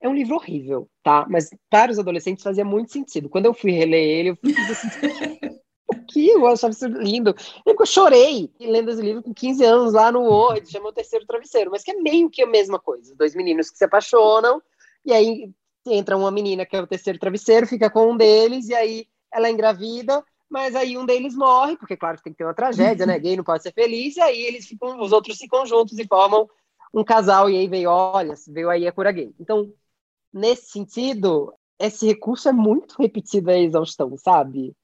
É 0.00 0.08
um 0.08 0.14
livro 0.14 0.36
horrível, 0.36 0.88
tá? 1.02 1.26
Mas 1.28 1.50
para 1.68 1.90
os 1.90 1.98
adolescentes 1.98 2.44
fazia 2.44 2.64
muito 2.64 2.92
sentido. 2.92 3.28
Quando 3.28 3.46
eu 3.46 3.54
fui 3.54 3.72
reler 3.72 4.00
ele, 4.00 4.30
eu 4.30 4.36
fiz 4.36 4.70
assim, 4.70 4.88
que 6.08 6.28
eu 6.28 6.46
achava 6.46 6.72
isso 6.72 6.86
lindo. 6.86 7.34
Eu 7.66 7.86
chorei 7.86 8.50
lendo 8.60 8.90
esse 8.90 9.02
livro 9.02 9.22
com 9.22 9.34
15 9.34 9.64
anos 9.64 9.92
lá 9.92 10.12
no 10.12 10.22
Word, 10.22 10.70
chamou 10.70 10.90
o 10.90 10.94
Terceiro 10.94 11.26
Travesseiro, 11.26 11.70
mas 11.70 11.82
que 11.82 11.90
é 11.90 11.94
meio 11.94 12.30
que 12.30 12.42
a 12.42 12.46
mesma 12.46 12.78
coisa. 12.78 13.14
Dois 13.16 13.34
meninos 13.34 13.70
que 13.70 13.78
se 13.78 13.84
apaixonam, 13.84 14.62
e 15.04 15.12
aí 15.12 15.50
entra 15.86 16.16
uma 16.16 16.30
menina 16.30 16.66
que 16.66 16.76
é 16.76 16.80
o 16.80 16.86
terceiro 16.86 17.18
travesseiro, 17.18 17.66
fica 17.66 17.90
com 17.90 18.12
um 18.12 18.16
deles, 18.16 18.68
e 18.68 18.74
aí 18.74 19.06
ela 19.32 19.48
é 19.48 19.50
engravida, 19.50 20.22
mas 20.48 20.74
aí 20.74 20.96
um 20.96 21.04
deles 21.04 21.34
morre, 21.34 21.76
porque 21.76 21.96
claro 21.96 22.16
que 22.16 22.24
tem 22.24 22.32
que 22.32 22.38
ter 22.38 22.44
uma 22.44 22.54
tragédia, 22.54 23.04
né? 23.06 23.18
Gay 23.18 23.36
não 23.36 23.44
pode 23.44 23.62
ser 23.62 23.72
feliz, 23.72 24.16
e 24.16 24.20
aí 24.20 24.40
eles 24.40 24.66
ficam, 24.66 25.00
os 25.00 25.12
outros 25.12 25.36
ficam 25.36 25.66
juntos 25.66 25.98
e 25.98 26.06
formam 26.06 26.48
um 26.92 27.04
casal, 27.04 27.50
e 27.50 27.56
aí 27.56 27.68
veio, 27.68 27.90
olha, 27.90 28.34
veio 28.48 28.70
aí 28.70 28.86
a 28.86 28.92
cura 28.92 29.12
gay. 29.12 29.34
Então, 29.38 29.72
nesse 30.32 30.70
sentido, 30.70 31.54
esse 31.78 32.06
recurso 32.06 32.48
é 32.48 32.52
muito 32.52 32.96
repetido 32.98 33.50
a 33.50 33.58
exaustão, 33.58 34.16
sabe? 34.16 34.74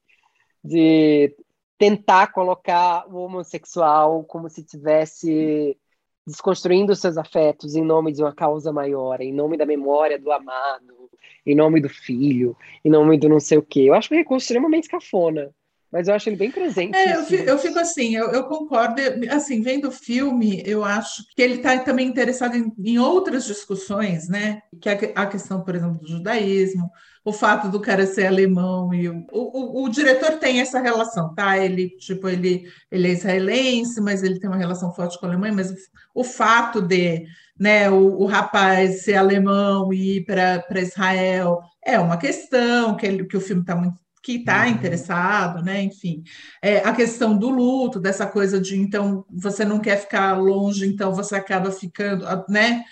De 0.63 1.35
tentar 1.77 2.31
colocar 2.31 3.05
o 3.07 3.17
homossexual 3.17 4.23
como 4.23 4.49
se 4.49 4.63
tivesse 4.63 5.77
desconstruindo 6.25 6.95
seus 6.95 7.17
afetos 7.17 7.75
em 7.75 7.83
nome 7.83 8.11
de 8.11 8.21
uma 8.21 8.33
causa 8.33 8.71
maior, 8.71 9.21
em 9.21 9.33
nome 9.33 9.57
da 9.57 9.65
memória 9.65 10.19
do 10.19 10.31
amado, 10.31 11.09
em 11.45 11.55
nome 11.55 11.79
do 11.79 11.89
filho, 11.89 12.57
em 12.83 12.89
nome 12.89 13.17
do 13.17 13.29
não 13.29 13.39
sei 13.39 13.57
o 13.57 13.63
quê. 13.63 13.81
Eu 13.81 13.93
acho 13.93 14.13
um 14.13 14.17
recurso 14.17 14.45
extremamente 14.45 14.89
cafona, 14.89 15.51
mas 15.91 16.07
eu 16.07 16.15
acho 16.15 16.27
ele 16.27 16.35
bem 16.35 16.51
presente. 16.51 16.95
É, 16.95 17.15
eu, 17.15 17.23
fico, 17.23 17.43
eu 17.43 17.57
fico 17.57 17.79
assim, 17.79 18.15
eu, 18.15 18.31
eu, 18.31 18.43
concordo. 18.45 19.01
Assim, 19.29 19.61
vendo 19.61 19.87
o 19.87 19.91
filme, 19.91 20.63
eu 20.65 20.83
acho 20.83 21.23
que 21.35 21.41
ele 21.41 21.55
está 21.55 21.77
também 21.79 22.07
interessado 22.07 22.55
em, 22.55 22.73
em, 22.83 22.99
outras 22.99 23.45
discussões, 23.45 24.27
né? 24.27 24.61
Que 24.81 24.89
é 24.89 25.13
a 25.15 25.25
questão, 25.25 25.63
por 25.63 25.75
exemplo, 25.75 25.99
do 25.99 26.07
judaísmo, 26.07 26.89
o 27.25 27.33
fato 27.33 27.69
do 27.69 27.81
cara 27.81 28.05
ser 28.05 28.27
alemão 28.27 28.93
e 28.93 29.09
o, 29.09 29.25
o, 29.31 29.83
o, 29.83 29.89
diretor 29.89 30.33
tem 30.33 30.61
essa 30.61 30.79
relação, 30.79 31.33
tá? 31.33 31.57
Ele 31.57 31.89
tipo 31.97 32.29
ele 32.29 32.71
ele 32.91 33.07
é 33.07 33.11
israelense, 33.11 33.99
mas 33.99 34.21
ele 34.21 34.39
tem 34.39 34.47
uma 34.47 34.59
relação 34.59 34.93
forte 34.93 35.19
com 35.19 35.25
a 35.25 35.29
Alemanha, 35.29 35.53
mas 35.53 35.71
o, 35.71 35.75
o 36.21 36.23
fato 36.23 36.79
de 36.79 37.25
né, 37.59 37.89
o, 37.89 38.21
o 38.21 38.25
rapaz 38.27 39.01
ser 39.03 39.15
alemão 39.15 39.91
e 39.91 40.17
ir 40.17 40.25
para 40.25 40.63
Israel 40.79 41.61
é 41.83 41.99
uma 41.99 42.17
questão 42.17 42.95
que, 42.95 43.07
ele, 43.07 43.25
que 43.25 43.37
o 43.37 43.41
filme 43.41 43.61
está 43.61 43.75
muito 43.75 44.05
que 44.21 44.37
está 44.37 44.63
uhum. 44.63 44.71
interessado, 44.71 45.63
né? 45.63 45.83
Enfim, 45.83 46.23
é, 46.59 46.77
a 46.79 46.91
questão 46.93 47.37
do 47.37 47.47
luto, 47.49 47.99
dessa 47.99 48.25
coisa 48.25 48.59
de 48.59 48.75
então 48.75 49.23
você 49.29 49.63
não 49.63 49.79
quer 49.79 49.97
ficar 49.97 50.33
longe, 50.33 50.87
então 50.87 51.13
você 51.13 51.35
acaba 51.35 51.71
ficando, 51.71 52.25
né? 52.49 52.83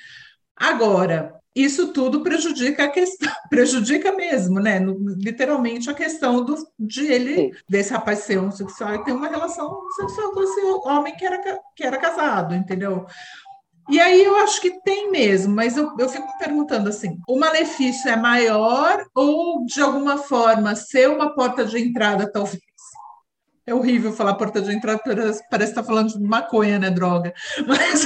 Agora, 0.55 1.33
isso 1.55 1.93
tudo 1.93 2.21
prejudica 2.21 2.85
a 2.85 2.89
questão, 2.89 3.31
prejudica 3.49 4.11
mesmo, 4.11 4.59
né? 4.59 4.79
literalmente 5.17 5.89
a 5.89 5.93
questão 5.93 6.43
do, 6.43 6.55
de 6.79 7.05
ele, 7.05 7.35
Sim. 7.35 7.51
desse 7.69 7.93
rapaz 7.93 8.19
ser 8.19 8.37
homossexual 8.37 8.95
e 8.95 9.03
ter 9.03 9.11
uma 9.11 9.27
relação 9.27 9.79
sexual 9.95 10.31
com 10.31 10.43
esse 10.43 10.61
homem 10.87 11.15
que 11.15 11.25
era, 11.25 11.59
que 11.75 11.83
era 11.83 11.97
casado, 11.97 12.55
entendeu? 12.55 13.05
E 13.89 13.99
aí 13.99 14.23
eu 14.23 14.37
acho 14.37 14.61
que 14.61 14.81
tem 14.81 15.11
mesmo, 15.11 15.53
mas 15.53 15.75
eu, 15.75 15.93
eu 15.99 16.07
fico 16.07 16.25
me 16.25 16.37
perguntando 16.37 16.87
assim: 16.87 17.19
o 17.27 17.37
malefício 17.37 18.09
é 18.09 18.15
maior 18.15 19.05
ou, 19.13 19.65
de 19.65 19.81
alguma 19.81 20.17
forma, 20.17 20.75
ser 20.75 21.09
uma 21.09 21.35
porta 21.35 21.65
de 21.65 21.77
entrada, 21.79 22.31
talvez? 22.31 22.61
É 23.65 23.73
horrível 23.73 24.11
falar 24.11 24.35
porta 24.35 24.61
de 24.61 24.73
entrada, 24.73 25.01
parece 25.03 25.71
estar 25.71 25.81
tá 25.81 25.83
falando 25.83 26.09
de 26.09 26.19
maconha, 26.19 26.77
né, 26.77 26.89
droga. 26.89 27.33
Mas 27.67 28.03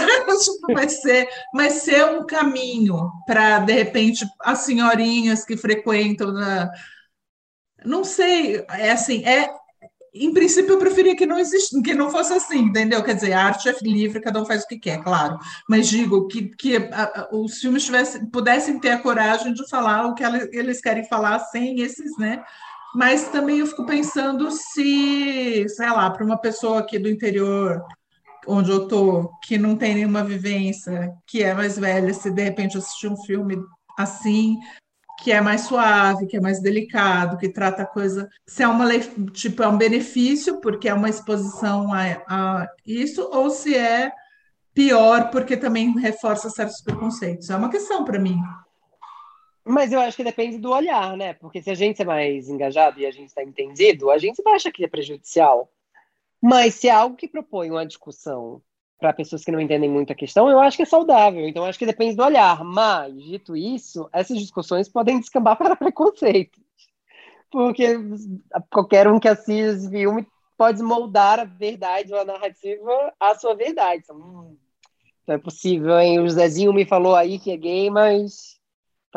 vai 0.71 0.89
ser, 0.89 1.27
vai 1.53 1.69
ser 1.69 2.05
um 2.05 2.25
caminho 2.25 3.11
para, 3.25 3.59
de 3.59 3.73
repente, 3.73 4.25
as 4.41 4.59
senhorinhas 4.59 5.43
que 5.43 5.57
frequentam 5.57 6.31
na... 6.31 6.69
Não 7.85 8.03
sei, 8.03 8.65
é 8.69 8.91
assim, 8.91 9.23
é 9.25 9.49
em 10.19 10.33
princípio, 10.33 10.73
eu 10.73 10.79
preferia 10.79 11.15
que 11.15 11.25
não 11.25 11.39
existisse, 11.39 11.81
que 11.81 11.93
não 11.93 12.09
fosse 12.09 12.33
assim, 12.33 12.59
entendeu? 12.59 13.03
Quer 13.03 13.15
dizer, 13.15 13.33
a 13.33 13.45
arte 13.45 13.69
é 13.69 13.75
livre, 13.81 14.21
cada 14.21 14.41
um 14.41 14.45
faz 14.45 14.63
o 14.63 14.67
que 14.67 14.79
quer, 14.79 15.03
claro. 15.03 15.37
Mas 15.69 15.87
digo 15.87 16.27
que, 16.27 16.49
que 16.55 16.77
a, 16.77 17.29
os 17.31 17.59
filmes 17.59 17.85
tivessem, 17.85 18.25
pudessem 18.27 18.79
ter 18.79 18.91
a 18.91 18.99
coragem 18.99 19.53
de 19.53 19.67
falar 19.69 20.07
o 20.07 20.15
que 20.15 20.23
eles 20.23 20.81
querem 20.81 21.07
falar 21.07 21.39
sem 21.39 21.81
esses, 21.81 22.17
né? 22.17 22.43
Mas 22.97 23.29
também 23.29 23.59
eu 23.59 23.67
fico 23.67 23.85
pensando 23.85 24.49
se, 24.49 25.69
sei 25.69 25.87
lá, 25.91 26.09
para 26.09 26.25
uma 26.25 26.35
pessoa 26.35 26.79
aqui 26.79 26.97
do 26.97 27.07
interior, 27.07 27.85
onde 28.47 28.71
eu 28.71 28.87
tô, 28.87 29.29
que 29.43 29.55
não 29.55 29.75
tem 29.75 29.93
nenhuma 29.93 30.23
vivência, 30.23 31.13
que 31.27 31.43
é 31.43 31.53
mais 31.53 31.77
velha, 31.77 32.11
se 32.11 32.31
de 32.31 32.41
repente 32.41 32.75
assistir 32.75 33.07
um 33.07 33.15
filme 33.15 33.55
assim, 33.99 34.57
que 35.19 35.31
é 35.31 35.39
mais 35.39 35.61
suave, 35.61 36.25
que 36.25 36.37
é 36.37 36.41
mais 36.41 36.59
delicado, 36.59 37.37
que 37.37 37.49
trata 37.49 37.83
a 37.83 37.85
coisa. 37.85 38.27
Se 38.47 38.63
é 38.63 38.67
uma 38.67 38.87
tipo, 39.31 39.61
é 39.61 39.67
um 39.67 39.77
benefício, 39.77 40.59
porque 40.59 40.89
é 40.89 40.93
uma 40.95 41.07
exposição 41.07 41.93
a, 41.93 42.01
a 42.27 42.67
isso, 42.83 43.29
ou 43.31 43.51
se 43.51 43.75
é 43.75 44.11
pior, 44.73 45.29
porque 45.29 45.55
também 45.55 45.91
reforça 45.99 46.49
certos 46.49 46.81
preconceitos. 46.81 47.51
É 47.51 47.55
uma 47.55 47.69
questão 47.69 48.03
para 48.03 48.17
mim. 48.17 48.41
Mas 49.67 49.91
eu 49.91 49.99
acho 49.99 50.15
que 50.15 50.23
depende 50.23 50.57
do 50.57 50.71
olhar, 50.71 51.17
né? 51.17 51.33
Porque 51.33 51.61
se 51.61 51.69
a 51.69 51.75
gente 51.75 52.01
é 52.01 52.05
mais 52.05 52.49
engajado 52.49 52.99
e 52.99 53.05
a 53.05 53.11
gente 53.11 53.27
está 53.27 53.43
entendido, 53.43 54.09
a 54.09 54.17
gente 54.17 54.41
vai 54.41 54.55
achar 54.55 54.71
que 54.71 54.83
é 54.83 54.87
prejudicial. 54.87 55.69
Mas 56.41 56.75
se 56.75 56.87
é 56.87 56.91
algo 56.91 57.15
que 57.15 57.27
propõe 57.27 57.69
uma 57.69 57.85
discussão 57.85 58.61
para 58.99 59.13
pessoas 59.13 59.43
que 59.43 59.51
não 59.51 59.59
entendem 59.59 59.89
muito 59.89 60.11
a 60.11 60.15
questão, 60.15 60.49
eu 60.49 60.59
acho 60.59 60.77
que 60.77 60.83
é 60.83 60.85
saudável. 60.85 61.47
Então, 61.47 61.65
acho 61.65 61.77
que 61.77 61.85
depende 61.85 62.15
do 62.15 62.23
olhar. 62.23 62.63
Mas, 62.63 63.13
dito 63.23 63.55
isso, 63.55 64.09
essas 64.11 64.39
discussões 64.39 64.89
podem 64.89 65.19
descambar 65.19 65.57
para 65.57 65.75
preconceitos. 65.77 66.61
Porque 67.51 67.97
qualquer 68.71 69.07
um 69.07 69.19
que 69.19 69.27
assista 69.27 69.77
esse 69.77 69.89
filme 69.89 70.27
pode 70.57 70.81
moldar 70.81 71.39
a 71.39 71.45
verdade 71.45 72.13
ou 72.13 72.19
a 72.19 72.25
narrativa 72.25 73.13
à 73.19 73.35
sua 73.35 73.55
verdade. 73.55 74.01
Então, 74.03 74.17
hum, 74.17 74.57
é 75.27 75.37
possível, 75.37 75.99
hein? 75.99 76.19
O 76.19 76.29
Zezinho 76.29 76.73
me 76.73 76.85
falou 76.85 77.15
aí 77.15 77.37
que 77.37 77.51
é 77.51 77.57
gay, 77.57 77.89
mas 77.89 78.56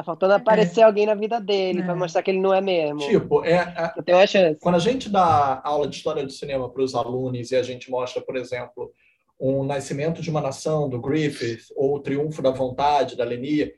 tá 0.01 0.05
faltando 0.05 0.35
aparecer 0.35 0.81
é. 0.81 0.85
alguém 0.85 1.07
na 1.07 1.15
vida 1.15 1.41
dele 1.41 1.81
é. 1.81 1.83
para 1.83 1.95
mostrar 1.95 2.23
que 2.23 2.31
ele 2.31 2.41
não 2.41 2.53
é 2.53 2.61
mesmo. 2.61 2.99
Tipo, 2.99 3.45
é, 3.45 3.57
é 3.57 3.93
Eu 3.97 4.03
tenho 4.03 4.19
uma 4.19 4.27
chance. 4.27 4.59
quando 4.61 4.75
a 4.75 4.81
gente 4.81 5.09
dá 5.09 5.61
aula 5.65 5.87
de 5.87 5.97
história 5.97 6.25
do 6.25 6.33
cinema 6.33 6.71
para 6.71 6.83
os 6.83 6.95
alunos 6.95 7.51
e 7.51 7.57
a 7.57 7.63
gente 7.63 7.91
mostra, 7.91 8.21
por 8.23 8.37
exemplo, 8.37 8.93
um 9.39 9.65
Nascimento 9.65 10.21
de 10.21 10.31
uma 10.31 10.41
Nação, 10.41 10.89
do 10.89 11.01
Griffith, 11.01 11.65
ou 11.75 11.97
O 11.97 12.01
Triunfo 12.01 12.43
da 12.43 12.51
Vontade, 12.51 13.17
da 13.17 13.25
Lenia, 13.25 13.73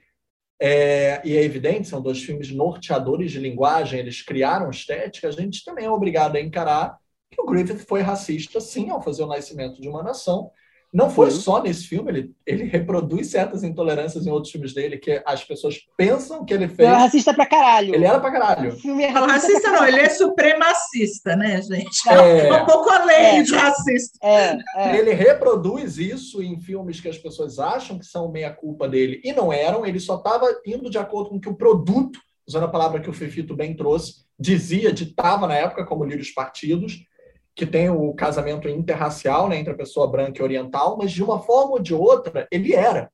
é, 0.60 1.20
e 1.24 1.36
é 1.36 1.42
evidente, 1.42 1.88
são 1.88 2.00
dois 2.00 2.22
filmes 2.22 2.50
norteadores 2.52 3.32
de 3.32 3.38
linguagem, 3.38 3.98
eles 3.98 4.22
criaram 4.22 4.70
estética, 4.70 5.28
a 5.28 5.32
gente 5.32 5.64
também 5.64 5.86
é 5.86 5.90
obrigado 5.90 6.36
a 6.36 6.40
encarar 6.40 6.96
que 7.30 7.40
o 7.40 7.46
Griffith 7.46 7.84
foi 7.86 8.00
racista, 8.00 8.60
sim, 8.60 8.90
ao 8.90 9.02
fazer 9.02 9.22
o 9.22 9.26
Nascimento 9.26 9.80
de 9.80 9.88
uma 9.88 10.02
Nação, 10.02 10.50
não 10.92 11.08
foi 11.08 11.26
uhum. 11.26 11.32
só 11.32 11.62
nesse 11.62 11.86
filme, 11.86 12.10
ele, 12.10 12.34
ele 12.46 12.64
reproduz 12.64 13.28
certas 13.30 13.64
intolerâncias 13.64 14.26
em 14.26 14.30
outros 14.30 14.52
filmes 14.52 14.74
dele 14.74 14.98
que 14.98 15.22
as 15.24 15.42
pessoas 15.42 15.78
pensam 15.96 16.44
que 16.44 16.52
ele 16.52 16.68
fez. 16.68 16.80
Ele 16.80 16.88
é 16.88 16.98
racista 16.98 17.32
pra 17.32 17.46
caralho. 17.46 17.94
Ele 17.94 18.04
era 18.04 18.20
pra 18.20 18.30
caralho. 18.30 18.74
O 18.74 18.76
filme 18.76 19.02
é 19.02 19.08
racista, 19.08 19.26
não, 19.26 19.34
racista 19.34 19.70
não, 19.72 19.86
ele 19.86 20.00
é 20.00 20.08
supremacista, 20.10 21.34
né, 21.34 21.62
gente? 21.62 22.08
É, 22.10 22.48
é 22.48 22.62
um 22.62 22.66
pouco 22.66 22.90
além 22.90 23.38
é, 23.38 23.42
de 23.42 23.54
racista. 23.54 24.18
É, 24.22 24.58
é, 24.76 24.98
ele 24.98 25.14
reproduz 25.14 25.96
isso 25.96 26.42
em 26.42 26.60
filmes 26.60 27.00
que 27.00 27.08
as 27.08 27.16
pessoas 27.16 27.58
acham 27.58 27.98
que 27.98 28.04
são 28.04 28.30
meia-culpa 28.30 28.86
dele 28.86 29.18
e 29.24 29.32
não 29.32 29.50
eram, 29.50 29.86
ele 29.86 29.98
só 29.98 30.16
estava 30.16 30.46
indo 30.66 30.90
de 30.90 30.98
acordo 30.98 31.30
com 31.30 31.36
o 31.36 31.40
que 31.40 31.48
o 31.48 31.56
produto, 31.56 32.20
usando 32.46 32.64
a 32.64 32.68
palavra 32.68 33.00
que 33.00 33.08
o 33.08 33.14
Fefito 33.14 33.56
bem 33.56 33.74
trouxe, 33.74 34.26
dizia, 34.38 34.92
ditava 34.92 35.46
na 35.46 35.54
época 35.54 35.86
como 35.86 36.04
líderes 36.04 36.34
partidos 36.34 37.02
que 37.54 37.66
tem 37.66 37.90
o 37.90 38.14
casamento 38.14 38.68
interracial, 38.68 39.48
né, 39.48 39.58
entre 39.58 39.72
a 39.72 39.76
pessoa 39.76 40.10
branca 40.10 40.40
e 40.40 40.42
oriental, 40.42 40.96
mas 40.96 41.12
de 41.12 41.22
uma 41.22 41.40
forma 41.40 41.72
ou 41.72 41.78
de 41.78 41.94
outra, 41.94 42.48
ele 42.50 42.74
era. 42.74 43.10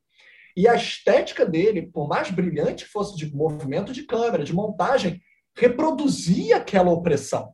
E 0.57 0.67
a 0.67 0.75
estética 0.75 1.45
dele, 1.45 1.83
por 1.83 2.09
mais 2.09 2.31
brilhante 2.31 2.85
que 2.85 2.91
fosse 2.91 3.17
de 3.17 3.35
movimento 3.35 3.93
de 3.93 4.05
câmera, 4.05 4.45
de 4.45 4.55
montagem, 4.55 5.21
reproduzia 5.57 6.57
aquela 6.57 6.91
opressão. 6.91 7.53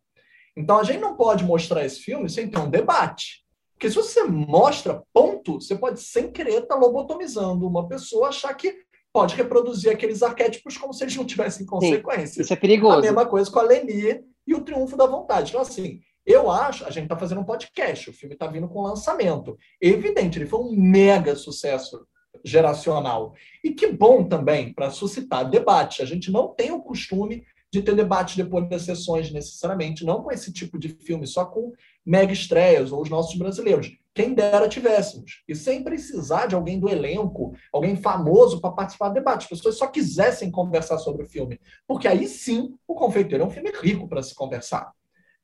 Então 0.57 0.78
a 0.78 0.85
gente 0.85 1.01
não 1.01 1.16
pode 1.16 1.45
mostrar 1.45 1.85
esse 1.85 2.01
filme 2.01 2.28
sem 2.28 2.49
ter 2.49 2.59
um 2.59 2.70
debate. 2.70 3.45
Porque 3.72 3.89
se 3.89 3.97
você 3.97 4.22
mostra 4.22 5.03
ponto, 5.12 5.61
você 5.61 5.76
pode 5.76 6.01
sem 6.01 6.30
querer 6.30 6.62
estar 6.62 6.74
tá 6.74 6.76
lobotomizando 6.76 7.66
uma 7.66 7.89
pessoa, 7.89 8.28
achar 8.28 8.55
que 8.55 8.74
pode 9.12 9.35
reproduzir 9.35 9.93
aqueles 9.93 10.22
arquétipos 10.22 10.76
como 10.76 10.93
se 10.93 11.05
eles 11.05 11.16
não 11.16 11.24
tivessem 11.24 11.66
consequências. 11.66 12.35
Sim, 12.35 12.43
isso 12.43 12.53
é 12.53 12.57
perigoso. 12.57 12.99
A 12.99 13.03
mesma 13.03 13.26
coisa 13.26 13.51
com 13.51 13.59
a 13.59 13.62
Leni 13.62 14.24
e 14.47 14.55
o 14.55 14.62
Triunfo 14.62 14.97
da 14.97 15.07
Vontade. 15.07 15.51
Então, 15.51 15.61
assim, 15.61 16.01
eu 16.27 16.51
acho, 16.51 16.85
a 16.85 16.91
gente 16.91 17.05
está 17.05 17.16
fazendo 17.16 17.41
um 17.41 17.45
podcast, 17.45 18.09
o 18.09 18.12
filme 18.12 18.35
está 18.35 18.47
vindo 18.47 18.68
com 18.68 18.83
lançamento. 18.83 19.59
Evidente, 19.81 20.39
ele 20.39 20.47
foi 20.47 20.61
um 20.61 20.72
mega 20.75 21.37
sucesso 21.37 22.07
geracional. 22.45 23.35
E 23.62 23.72
que 23.72 23.89
bom 23.89 24.25
também 24.25 24.72
para 24.72 24.91
suscitar 24.91 25.49
debate. 25.49 26.03
A 26.03 26.07
gente 26.07 26.31
não 26.31 26.49
tem 26.49 26.72
o 26.72 26.83
costume 26.83 27.45
de 27.70 27.83
ter 27.83 27.95
debate 27.95 28.37
depois 28.37 28.68
das 28.68 28.83
sessões, 28.83 29.33
necessariamente, 29.33 30.05
não 30.05 30.22
com 30.22 30.31
esse 30.31 30.53
tipo 30.53 30.79
de 30.79 30.89
filme, 30.89 31.27
só 31.27 31.45
com 31.45 31.72
mega 32.07 32.33
estreias 32.33 32.93
ou 32.93 33.03
os 33.03 33.11
nossos 33.11 33.37
brasileiros. 33.37 33.97
Quem 34.14 34.33
dera 34.33 34.68
tivéssemos. 34.68 35.43
E 35.49 35.57
sem 35.57 35.83
precisar 35.83 36.47
de 36.47 36.55
alguém 36.55 36.79
do 36.79 36.89
elenco, 36.89 37.53
alguém 37.72 37.97
famoso 37.97 38.61
para 38.61 38.70
participar 38.70 39.09
do 39.09 39.14
debate. 39.14 39.43
As 39.43 39.49
pessoas 39.49 39.77
só 39.77 39.89
quisessem 39.89 40.53
conversar 40.53 40.99
sobre 40.99 41.25
o 41.25 41.29
filme. 41.29 41.61
Porque 41.87 42.07
aí 42.07 42.29
sim, 42.29 42.77
o 42.87 42.95
Confeiteiro 42.95 43.43
é 43.43 43.47
um 43.47 43.51
filme 43.51 43.72
rico 43.83 44.07
para 44.07 44.22
se 44.22 44.35
conversar. 44.35 44.93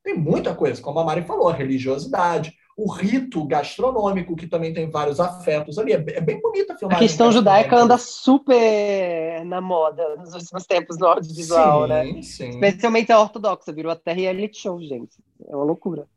Tem 0.03 0.17
muita 0.17 0.55
coisa, 0.55 0.81
como 0.81 0.99
a 0.99 1.03
Mari 1.03 1.23
falou, 1.23 1.49
a 1.49 1.53
religiosidade, 1.53 2.53
o 2.75 2.91
rito 2.91 3.45
gastronômico, 3.45 4.35
que 4.35 4.47
também 4.47 4.73
tem 4.73 4.89
vários 4.89 5.19
afetos 5.19 5.77
ali. 5.77 5.93
É, 5.93 5.95
é 5.95 6.21
bem 6.21 6.41
bonita 6.41 6.73
a 6.73 6.77
filmagem. 6.77 7.05
A 7.05 7.07
questão 7.07 7.31
judaica 7.31 7.77
anda 7.77 7.97
super 7.97 9.45
na 9.45 9.61
moda 9.61 10.15
nos 10.15 10.33
últimos 10.33 10.65
tempos 10.65 10.97
no 10.97 11.07
audiovisual, 11.07 11.83
sim, 11.83 11.87
né? 11.89 12.21
Sim. 12.21 12.49
Especialmente 12.49 13.11
a 13.11 13.19
ortodoxa, 13.19 13.71
virou 13.71 13.91
até 13.91 14.13
reality 14.13 14.57
show, 14.57 14.81
gente. 14.81 15.17
É 15.47 15.55
uma 15.55 15.65
loucura. 15.65 16.07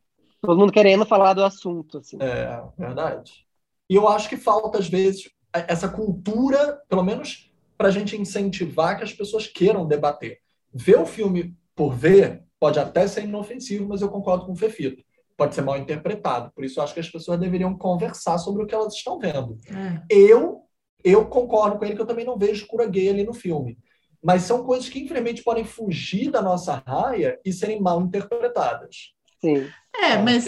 Todo 0.41 0.59
mundo 0.59 0.73
querendo 0.73 1.05
falar 1.05 1.35
do 1.35 1.45
assunto. 1.45 1.99
Assim. 1.99 2.17
É, 2.21 2.63
verdade. 2.79 3.45
E 3.89 3.97
eu 3.97 4.09
acho 4.09 4.29
que 4.29 4.37
falta, 4.37 4.79
às 4.79 4.89
vezes, 4.89 5.31
essa 5.53 5.89
cultura, 5.89 6.81
pelo 6.89 7.03
menos 7.03 7.51
para 7.77 7.89
a 7.89 7.91
gente 7.91 8.17
incentivar 8.17 8.97
que 8.97 9.05
as 9.05 9.13
pessoas 9.13 9.47
queiram 9.47 9.87
debater. 9.87 10.39
Ver 10.73 10.99
o 10.99 11.07
filme 11.07 11.57
por 11.75 11.93
ver 11.93 12.44
pode 12.65 12.81
até 12.81 13.07
ser 13.07 13.25
inofensivo, 13.25 13.87
mas 13.87 14.01
eu 14.01 14.09
concordo 14.09 14.47
com 14.47 14.53
o 14.53 14.57
Fefito. 14.57 15.05
Pode 15.37 15.55
ser 15.55 15.61
mal 15.61 15.77
interpretado. 15.77 16.51
Por 16.55 16.65
isso, 16.65 16.81
eu 16.81 16.85
acho 16.85 16.95
que 16.95 17.01
as 17.01 17.11
pessoas 17.11 17.39
deveriam 17.39 17.77
conversar 17.77 18.39
sobre 18.39 18.63
o 18.63 18.67
que 18.67 18.75
elas 18.75 18.95
estão 18.95 19.19
vendo. 19.19 19.59
É. 19.69 20.03
Eu, 20.09 20.63
eu 21.05 21.27
concordo 21.27 21.77
com 21.77 21.85
ele 21.85 21.95
que 21.95 22.01
eu 22.01 22.07
também 22.07 22.25
não 22.25 22.39
vejo 22.39 22.67
cura 22.67 22.87
gay 22.87 23.11
ali 23.11 23.23
no 23.23 23.35
filme. 23.35 23.77
Mas 24.23 24.45
são 24.45 24.65
coisas 24.65 24.89
que, 24.89 24.99
infelizmente, 24.99 25.45
podem 25.45 25.63
fugir 25.63 26.31
da 26.31 26.41
nossa 26.41 26.83
raia 26.87 27.39
e 27.45 27.53
serem 27.53 27.83
mal 27.83 28.01
interpretadas. 28.01 29.13
Sim. 29.43 29.69
É, 29.95 30.13
é 30.13 30.23
mas, 30.23 30.47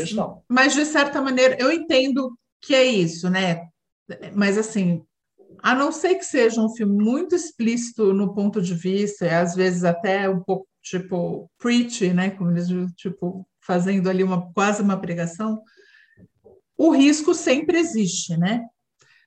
mas 0.48 0.72
de 0.72 0.86
certa 0.86 1.20
maneira, 1.20 1.58
eu 1.60 1.70
entendo 1.70 2.34
que 2.62 2.74
é 2.74 2.82
isso, 2.82 3.28
né? 3.28 3.68
Mas 4.32 4.56
assim, 4.56 5.04
a 5.62 5.74
não 5.74 5.92
ser 5.92 6.14
que 6.14 6.24
seja 6.24 6.62
um 6.62 6.74
filme 6.74 6.96
muito 7.04 7.34
explícito 7.34 8.14
no 8.14 8.32
ponto 8.32 8.62
de 8.62 8.72
vista, 8.72 9.26
e 9.26 9.28
às 9.28 9.54
vezes 9.54 9.84
até 9.84 10.30
um 10.30 10.40
pouco 10.40 10.66
tipo 10.86 11.50
preach, 11.58 12.12
né, 12.12 12.30
como 12.30 12.52
eles 12.52 12.68
tipo 12.94 13.46
fazendo 13.60 14.08
ali 14.08 14.22
uma 14.22 14.52
quase 14.52 14.80
uma 14.80 15.00
pregação, 15.00 15.60
o 16.78 16.90
risco 16.90 17.34
sempre 17.34 17.78
existe, 17.78 18.36
né? 18.36 18.64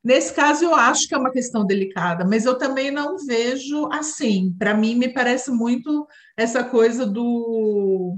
Nesse 0.02 0.34
caso 0.34 0.64
eu 0.64 0.74
acho 0.74 1.10
que 1.10 1.14
é 1.14 1.18
uma 1.18 1.32
questão 1.32 1.66
delicada, 1.66 2.24
mas 2.24 2.46
eu 2.46 2.58
também 2.58 2.90
não 2.90 3.18
vejo 3.18 3.90
assim. 3.92 4.56
Para 4.58 4.74
mim 4.74 4.96
me 4.96 5.10
parece 5.10 5.52
muito 5.52 6.08
essa 6.38 6.64
coisa 6.64 7.06
do 7.06 8.18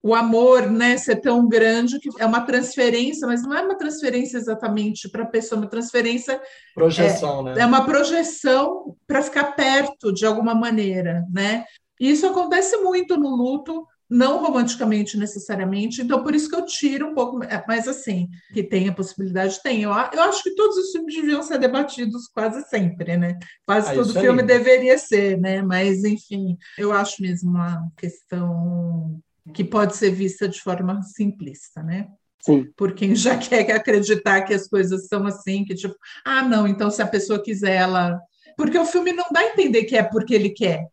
o 0.00 0.14
amor, 0.14 0.70
né, 0.70 0.96
ser 0.96 1.16
tão 1.16 1.48
grande 1.48 1.98
que 1.98 2.08
é 2.18 2.24
uma 2.24 2.40
transferência, 2.42 3.26
mas 3.26 3.42
não 3.42 3.52
é 3.52 3.60
uma 3.60 3.76
transferência 3.76 4.38
exatamente 4.38 5.08
para 5.08 5.24
a 5.24 5.26
pessoa, 5.26 5.58
é 5.58 5.62
uma 5.62 5.68
transferência 5.68 6.40
projeção, 6.72 7.40
é, 7.40 7.54
né? 7.54 7.62
É 7.62 7.66
uma 7.66 7.84
projeção 7.84 8.96
para 9.06 9.20
ficar 9.20 9.52
perto 9.52 10.12
de 10.14 10.24
alguma 10.24 10.54
maneira, 10.54 11.26
né? 11.30 11.64
E 12.00 12.10
isso 12.10 12.26
acontece 12.26 12.76
muito 12.78 13.16
no 13.16 13.28
luto, 13.34 13.86
não 14.08 14.42
romanticamente 14.42 15.18
necessariamente, 15.18 16.00
então 16.00 16.22
por 16.22 16.34
isso 16.34 16.48
que 16.48 16.56
eu 16.56 16.64
tiro 16.64 17.08
um 17.08 17.14
pouco, 17.14 17.42
é, 17.44 17.62
mas 17.68 17.86
assim, 17.86 18.28
que 18.54 18.62
tem 18.62 18.88
a 18.88 18.94
possibilidade, 18.94 19.62
tem. 19.62 19.82
Eu, 19.82 19.90
eu 19.90 20.22
acho 20.22 20.42
que 20.42 20.54
todos 20.54 20.76
os 20.78 20.90
filmes 20.90 21.14
deviam 21.14 21.42
ser 21.42 21.58
debatidos 21.58 22.26
quase 22.28 22.62
sempre, 22.68 23.16
né? 23.18 23.38
Quase 23.66 23.90
ah, 23.90 23.94
todo 23.94 24.18
filme 24.18 24.42
deveria 24.42 24.96
ser, 24.96 25.38
né? 25.38 25.60
Mas, 25.60 26.04
enfim, 26.04 26.56
eu 26.78 26.92
acho 26.92 27.20
mesmo 27.20 27.50
uma 27.50 27.86
questão 27.96 29.20
que 29.52 29.62
pode 29.62 29.96
ser 29.96 30.10
vista 30.10 30.48
de 30.48 30.60
forma 30.60 31.02
simplista, 31.02 31.82
né? 31.82 32.08
Sim. 32.40 32.66
Por 32.76 32.94
quem 32.94 33.14
já 33.14 33.36
quer 33.38 33.70
acreditar 33.72 34.42
que 34.42 34.54
as 34.54 34.66
coisas 34.68 35.06
são 35.06 35.26
assim, 35.26 35.64
que 35.64 35.74
tipo, 35.74 35.94
ah, 36.24 36.42
não, 36.42 36.66
então 36.66 36.90
se 36.90 37.02
a 37.02 37.06
pessoa 37.06 37.42
quiser, 37.42 37.74
ela. 37.74 38.18
Porque 38.56 38.78
o 38.78 38.86
filme 38.86 39.12
não 39.12 39.26
dá 39.30 39.40
a 39.40 39.48
entender 39.48 39.84
que 39.84 39.96
é 39.96 40.02
porque 40.02 40.34
ele 40.34 40.50
quer. 40.50 40.88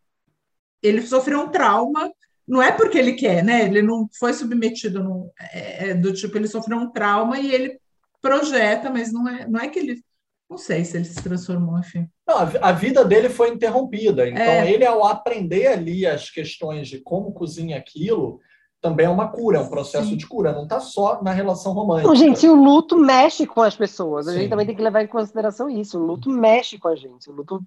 Ele 0.86 1.02
sofreu 1.02 1.40
um 1.40 1.50
trauma, 1.50 2.12
não 2.48 2.62
é 2.62 2.72
porque 2.72 2.98
ele 2.98 3.14
quer, 3.14 3.44
né? 3.44 3.66
Ele 3.66 3.82
não 3.82 4.08
foi 4.20 4.34
submetido 4.34 5.04
no, 5.04 5.32
é, 5.40 5.90
é 5.90 5.94
do 5.94 6.14
tipo, 6.14 6.38
ele 6.38 6.48
sofreu 6.48 6.78
um 6.78 6.92
trauma 6.92 7.40
e 7.40 7.52
ele 7.52 7.80
projeta, 8.22 8.90
mas 8.90 9.12
não 9.12 9.28
é, 9.28 9.48
não 9.48 9.60
é 9.60 9.68
que 9.68 9.80
ele. 9.80 10.04
Não 10.48 10.60
sei 10.60 10.86
se 10.86 10.96
ele 10.96 11.06
se 11.06 11.24
transformou, 11.24 11.80
enfim. 11.80 12.08
Não, 12.28 12.38
a 12.38 12.72
vida 12.72 13.04
dele 13.04 13.30
foi 13.30 13.50
interrompida. 13.50 14.30
Então, 14.30 14.44
é. 14.44 14.72
ele, 14.72 14.86
ao 14.86 15.04
aprender 15.04 15.68
ali 15.68 16.06
as 16.06 16.30
questões 16.30 16.88
de 16.88 17.00
como 17.00 17.34
cozinha 17.34 17.78
aquilo, 17.78 18.40
também 18.80 19.08
é 19.08 19.10
uma 19.10 19.30
cura, 19.30 19.58
é 19.58 19.62
um 19.62 19.70
processo 19.70 20.10
Sim. 20.10 20.18
de 20.18 20.28
cura, 20.28 20.54
não 20.54 20.64
está 20.64 20.80
só 20.80 21.20
na 21.24 21.32
relação 21.32 21.74
romântica. 21.74 22.08
Não, 22.08 22.16
gente, 22.16 22.48
o 22.48 22.54
luto 22.54 22.96
mexe 22.96 23.48
com 23.48 23.64
as 23.64 23.76
pessoas. 23.76 24.28
A 24.28 24.32
Sim. 24.32 24.42
gente 24.42 24.50
também 24.52 24.68
tem 24.68 24.76
que 24.76 24.82
levar 24.84 25.02
em 25.02 25.08
consideração 25.08 25.68
isso. 25.68 26.00
O 26.00 26.06
luto 26.06 26.30
mexe 26.30 26.78
com 26.78 26.90
a 26.90 26.96
gente. 26.96 27.28
O 27.28 27.34
luto 27.34 27.64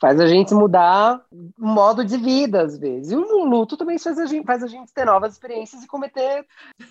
faz 0.00 0.18
a 0.18 0.26
gente 0.26 0.54
mudar 0.54 1.20
o 1.30 1.66
modo 1.66 2.02
de 2.02 2.16
vida, 2.16 2.62
às 2.62 2.78
vezes. 2.78 3.12
E 3.12 3.16
o 3.16 3.44
luto 3.44 3.76
também 3.76 3.98
faz 3.98 4.18
a 4.18 4.24
gente, 4.24 4.46
faz 4.46 4.62
a 4.62 4.66
gente 4.66 4.92
ter 4.92 5.04
novas 5.04 5.34
experiências 5.34 5.84
e 5.84 5.86
cometer 5.86 6.46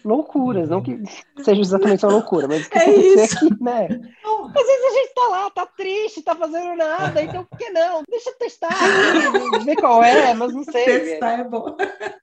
loucuras. 0.06 0.70
Não 0.70 0.82
que 0.82 1.02
seja 1.42 1.60
exatamente 1.60 2.06
uma 2.06 2.14
loucura, 2.14 2.48
mas 2.48 2.68
que 2.68 2.78
é 2.78 2.90
isso. 2.96 3.38
Aqui, 3.38 3.64
né? 3.64 3.86
Às 3.86 4.68
vezes 4.68 4.86
a 4.86 4.94
gente 4.94 5.14
tá 5.16 5.28
lá, 5.28 5.50
tá 5.50 5.66
triste, 5.66 6.22
tá 6.22 6.36
fazendo 6.36 6.76
nada, 6.76 7.22
então 7.22 7.44
por 7.46 7.58
que 7.58 7.70
não? 7.72 8.04
Deixa 8.08 8.30
eu 8.30 8.38
testar, 8.38 8.70
ver 9.66 9.76
qual 9.76 10.04
é, 10.04 10.34
mas 10.36 10.54
não 10.54 10.64
sei. 10.64 10.86
Testar 10.86 11.40
é 11.40 11.44
bom. 11.44 11.76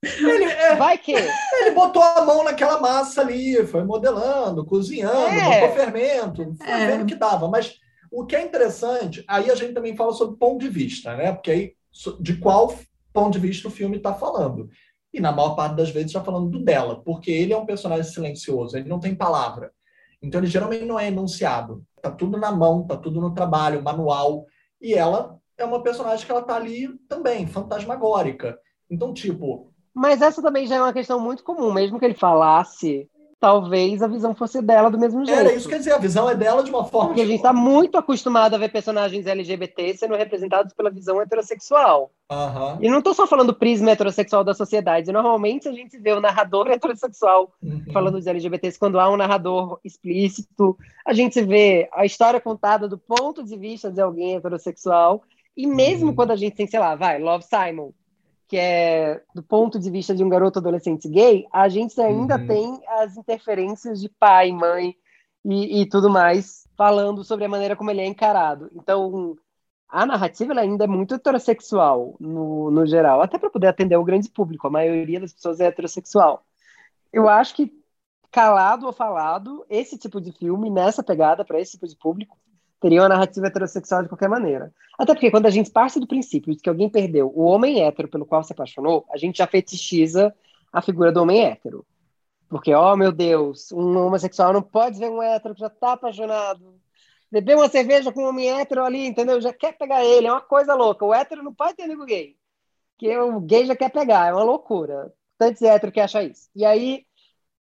Ele, 0.03 0.45
é, 0.45 0.77
Vai 0.77 0.99
que? 0.99 1.15
Ele 1.15 1.71
botou 1.73 2.03
a 2.03 2.25
mão 2.25 2.45
naquela 2.45 2.81
massa 2.81 3.23
ali, 3.23 3.67
foi 3.67 3.83
modelando, 3.83 4.65
cozinhando, 4.65 5.27
é. 5.27 5.61
botou 5.61 5.77
fermento, 5.77 6.55
foi 6.59 6.71
é. 6.71 6.87
vendo 6.87 7.07
que 7.07 7.17
dava, 7.17 7.49
mas 7.49 7.81
o 8.11 8.25
que 8.25 8.37
é 8.37 8.43
interessante, 8.43 9.25
aí 9.29 9.51
a 9.51 9.55
gente 9.55 9.75
também 9.75 9.97
fala 9.97 10.13
sobre 10.13 10.39
ponto 10.39 10.61
de 10.61 10.69
vista, 10.69 11.17
né? 11.17 11.33
Porque 11.33 11.51
aí 11.51 11.75
de 12.21 12.37
qual 12.37 12.75
ponto 13.13 13.33
de 13.33 13.39
vista 13.39 13.69
o 13.69 13.71
filme 13.71 13.97
está 13.97 14.15
falando. 14.15 14.69
E 15.13 15.21
na 15.21 15.33
maior 15.33 15.55
parte 15.55 15.77
das 15.77 15.91
vezes 15.91 16.09
está 16.09 16.23
falando 16.23 16.51
do 16.51 16.63
dela, 16.63 17.01
porque 17.03 17.31
ele 17.31 17.53
é 17.53 17.57
um 17.57 17.65
personagem 17.65 18.05
silencioso, 18.05 18.77
ele 18.77 18.89
não 18.89 19.01
tem 19.01 19.15
palavra. 19.15 19.73
Então 20.21 20.41
ele 20.41 20.47
geralmente 20.47 20.85
não 20.85 20.99
é 20.99 21.09
enunciado. 21.09 21.83
Tá 22.03 22.11
tudo 22.11 22.37
na 22.39 22.53
mão, 22.53 22.87
tá 22.87 22.97
tudo 22.97 23.21
no 23.21 23.33
trabalho, 23.33 23.83
manual. 23.83 24.47
E 24.81 24.93
ela 24.93 25.39
é 25.57 25.65
uma 25.65 25.83
personagem 25.83 26.25
que 26.25 26.31
ela 26.31 26.43
tá 26.43 26.57
ali 26.57 26.89
também, 27.09 27.47
fantasmagórica. 27.47 28.59
Então, 28.91 29.15
tipo. 29.15 29.73
Mas 29.95 30.21
essa 30.21 30.43
também 30.43 30.67
já 30.67 30.77
é 30.77 30.83
uma 30.83 30.93
questão 30.93 31.19
muito 31.19 31.43
comum, 31.43 31.73
mesmo 31.73 31.99
que 31.99 32.05
ele 32.05 32.15
falasse 32.15 33.09
talvez 33.39 34.03
a 34.03 34.09
visão 34.09 34.35
fosse 34.35 34.63
dela 34.63 34.91
do 34.91 34.99
mesmo 34.99 35.25
jeito. 35.25 35.39
Era 35.39 35.53
isso 35.53 35.67
que 35.67 35.75
quer 35.75 35.79
dizer, 35.79 35.93
a 35.93 35.99
visão 35.99 36.29
é 36.29 36.35
dela 36.35 36.63
de 36.63 36.71
uma 36.71 36.85
forma. 36.85 37.09
Porque 37.09 37.23
a 37.23 37.27
gente 37.27 37.37
está 37.37 37.53
muito 37.53 37.99
acostumado 37.99 38.55
a 38.55 38.59
ver 38.59 38.71
personagens 38.71 39.27
LGBT 39.27 39.97
sendo 39.97 40.15
representados 40.15 40.73
pela 40.73 40.91
visão 40.91 41.21
heterossexual. 41.21 42.11
Uhum. 42.31 42.79
E 42.81 42.89
não 42.89 42.99
estou 42.99 43.15
só 43.15 43.27
falando 43.27 43.55
prisma 43.55 43.91
heterossexual 43.91 44.43
da 44.43 44.55
sociedade. 44.55 45.13
Normalmente 45.13 45.69
a 45.69 45.73
gente 45.73 45.99
vê 45.99 46.13
o 46.13 46.21
narrador 46.21 46.69
heterossexual 46.73 47.53
uhum. 47.63 47.85
falando 47.93 48.15
dos 48.15 48.27
LGBTs 48.27 48.79
quando 48.79 48.99
há 48.99 49.09
um 49.11 49.17
narrador 49.17 49.79
explícito. 49.85 50.77
A 51.07 51.13
gente 51.13 51.41
vê 51.43 51.89
a 51.93 52.07
história 52.07 52.41
contada 52.41 52.89
do 52.89 52.99
ponto 52.99 53.45
de 53.45 53.57
vista 53.57 53.91
de 53.91 54.01
alguém 54.01 54.37
heterossexual. 54.37 55.23
E 55.57 55.67
mesmo 55.67 56.09
uhum. 56.09 56.15
quando 56.15 56.31
a 56.31 56.37
gente 56.37 56.57
tem, 56.57 56.67
sei 56.67 56.81
lá, 56.81 56.95
vai, 56.95 57.19
Love 57.19 57.45
Simon, 57.45 57.91
que 58.49 58.57
é 58.57 59.23
do 59.35 59.43
ponto 59.43 59.79
de 59.79 59.91
vista 59.91 60.15
de 60.15 60.23
um 60.23 60.29
garoto 60.29 60.59
adolescente 60.59 61.09
gay, 61.09 61.47
a 61.53 61.69
gente 61.69 62.01
ainda 62.01 62.37
uhum. 62.37 62.47
tem 62.47 62.81
as 62.89 63.17
interferências 63.17 64.01
de 64.01 64.09
pai, 64.09 64.53
mãe 64.53 64.95
e, 65.45 65.83
e, 65.83 65.89
tudo 65.89 66.09
mais, 66.09 66.67
falando 66.77 67.25
sobre 67.25 67.45
a 67.45 67.49
maneira 67.49 67.77
como 67.77 67.91
ele 67.91 68.01
é 68.01 68.07
encarado. 68.07 68.71
Então, 68.75 69.37
a 69.89 70.07
narrativa 70.07 70.53
ainda 70.59 70.85
é 70.85 70.89
muito 70.89 71.15
heterossexual, 71.15 72.17
no, 72.21 72.71
no 72.71 72.87
geral, 72.87 73.21
até 73.21 73.39
para 73.39 73.51
poder 73.51 73.69
atender 73.69 73.97
o 73.97 74.05
grande 74.05 74.29
público. 74.29 74.67
A 74.67 74.71
maioria 74.71 75.21
das 75.21 75.33
pessoas 75.33 75.61
é 75.61 75.67
heterossexual. 75.67 76.45
Eu 77.13 77.29
acho 77.29 77.55
que, 77.55 77.73
calado 78.31 78.87
ou 78.87 78.93
falado, 78.93 79.65
esse 79.69 79.99
tipo 79.99 80.21
de 80.21 80.33
filme, 80.33 80.71
nessa 80.71 81.03
pegada, 81.03 81.45
para 81.45 81.61
esse 81.61 81.73
tipo 81.73 81.87
de 81.87 81.97
público, 81.97 82.37
teria 82.81 83.03
uma 83.03 83.09
narrativa 83.09 83.47
heterossexual 83.47 84.03
de 84.03 84.09
qualquer 84.09 84.29
maneira. 84.29 84.73
Até 84.99 85.15
porque 85.15 85.31
quando 85.31 85.47
a 85.47 85.51
gente 85.51 85.71
parte 85.71 86.01
do 86.01 86.07
princípio 86.07 86.55
de 86.55 86.63
que 86.63 86.69
alguém 86.69 86.89
perdeu 86.89 87.33
o 87.35 87.45
homem 87.45 87.83
hétero 87.83 88.09
pelo 88.09 88.27
qual 88.27 88.43
se 88.43 88.53
apaixonou, 88.53 89.07
a 89.11 89.17
gente 89.17 89.39
já 89.39 89.47
fetichiza 89.47 90.35
a 90.73 90.83
figura 90.83 91.13
do 91.13 91.23
homem 91.23 91.45
hétero. 91.45 91.85
Porque, 92.49 92.75
oh 92.75 92.97
meu 92.97 93.11
Deus, 93.11 93.73
um 93.73 93.97
homossexual 93.99 94.53
não 94.53 94.63
pode 94.63 94.99
ver 94.99 95.11
um 95.11 95.23
hétero 95.23 95.55
que 95.55 95.61
já 95.61 95.67
está 95.67 95.93
apaixonado. 95.93 96.81
Beber 97.31 97.57
uma 97.57 97.69
cerveja 97.69 98.13
com 98.13 98.23
um 98.23 98.29
homem 98.29 98.51
hétero 98.51 98.85
ali, 98.85 99.07
entendeu? 99.07 99.41
Já 99.41 99.53
quer 99.53 99.77
pegar 99.77 100.05
ele, 100.05 100.29
é 100.29 100.33
uma 100.33 100.41
coisa 100.41 100.75
louca. 100.75 101.05
O 101.05 101.13
hétero 101.13 101.43
não 101.43 101.53
pode 101.53 101.75
ter 101.75 101.85
amigo 101.85 102.05
gay. 102.05 102.37
Que 102.99 103.17
o 103.19 103.41
gay 103.41 103.67
já 103.67 103.75
quer 103.75 103.91
pegar, 103.91 104.29
é 104.29 104.33
uma 104.33 104.45
loucura. 104.45 105.13
Tantos 105.37 105.61
héteros 105.63 105.93
que 105.93 106.01
acham 106.01 106.23
isso. 106.23 106.49
E 106.55 106.65
aí, 106.65 107.05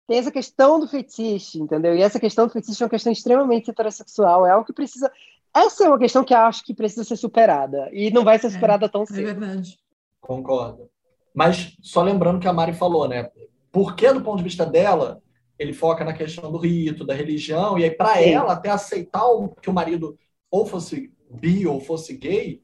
tem 0.07 0.17
essa 0.17 0.31
questão 0.31 0.79
do 0.79 0.87
fetiche, 0.87 1.59
entendeu? 1.59 1.95
E 1.95 2.01
essa 2.01 2.19
questão 2.19 2.47
do 2.47 2.53
fetiche 2.53 2.81
é 2.81 2.85
uma 2.85 2.89
questão 2.89 3.11
extremamente 3.11 3.69
heterossexual, 3.69 4.45
é 4.45 4.51
algo 4.51 4.65
que 4.65 4.73
precisa. 4.73 5.11
Essa 5.53 5.85
é 5.85 5.87
uma 5.87 5.99
questão 5.99 6.23
que 6.23 6.33
eu 6.33 6.37
acho 6.37 6.63
que 6.63 6.73
precisa 6.73 7.03
ser 7.03 7.15
superada 7.15 7.89
e 7.91 8.11
não 8.11 8.23
vai 8.23 8.37
ser 8.37 8.47
é, 8.47 8.49
superada 8.51 8.85
é, 8.85 8.89
tão 8.89 9.05
cedo. 9.05 9.19
É 9.19 9.33
verdade. 9.33 9.79
Concordo. 10.19 10.89
Mas 11.33 11.75
só 11.81 12.01
lembrando 12.01 12.39
que 12.39 12.47
a 12.47 12.53
Mari 12.53 12.73
falou, 12.73 13.07
né? 13.07 13.29
Porque 13.71 14.11
do 14.11 14.21
ponto 14.21 14.37
de 14.37 14.43
vista 14.43 14.65
dela, 14.65 15.21
ele 15.57 15.73
foca 15.73 16.03
na 16.03 16.13
questão 16.13 16.51
do 16.51 16.57
rito, 16.57 17.05
da 17.05 17.13
religião, 17.13 17.77
e 17.77 17.83
aí 17.83 17.91
para 17.91 18.21
ela 18.21 18.53
até 18.53 18.69
aceitar 18.69 19.23
que 19.61 19.69
o 19.69 19.73
marido 19.73 20.17
ou 20.51 20.65
fosse 20.65 21.11
bi 21.29 21.65
ou 21.65 21.79
fosse 21.79 22.15
gay, 22.15 22.61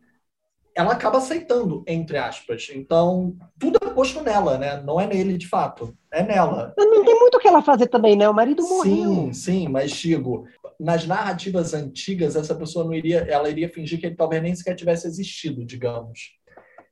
ela 0.76 0.94
acaba 0.94 1.18
aceitando, 1.18 1.84
entre 1.88 2.18
aspas. 2.18 2.70
Então, 2.74 3.36
tudo 3.60 3.78
é 3.82 3.90
posto 3.90 4.22
nela, 4.22 4.58
né? 4.58 4.82
Não 4.82 5.00
é 5.00 5.06
nele, 5.06 5.38
de 5.38 5.48
fato. 5.48 5.96
É 6.12 6.24
nela. 6.24 6.74
Não 6.78 7.04
tem 7.04 7.20
muito 7.20 7.36
o 7.36 7.40
que 7.40 7.48
ela 7.48 7.62
fazer 7.62 7.88
também, 7.88 8.16
né? 8.16 8.28
O 8.30 8.34
marido 8.34 8.64
morreu. 8.64 8.84
Sim, 8.84 9.34
sim, 9.34 9.68
mas 9.68 9.92
digo, 9.92 10.46
nas 10.80 11.06
narrativas 11.06 11.74
antigas, 11.74 12.36
essa 12.36 12.56
pessoa 12.56 12.86
não 12.86 12.94
iria, 12.94 13.20
ela 13.30 13.50
iria 13.50 13.70
fingir 13.70 14.00
que 14.00 14.06
ele 14.06 14.16
talvez 14.16 14.42
nem 14.42 14.56
sequer 14.56 14.76
tivesse 14.76 15.08
existido, 15.08 15.66
digamos. 15.66 16.32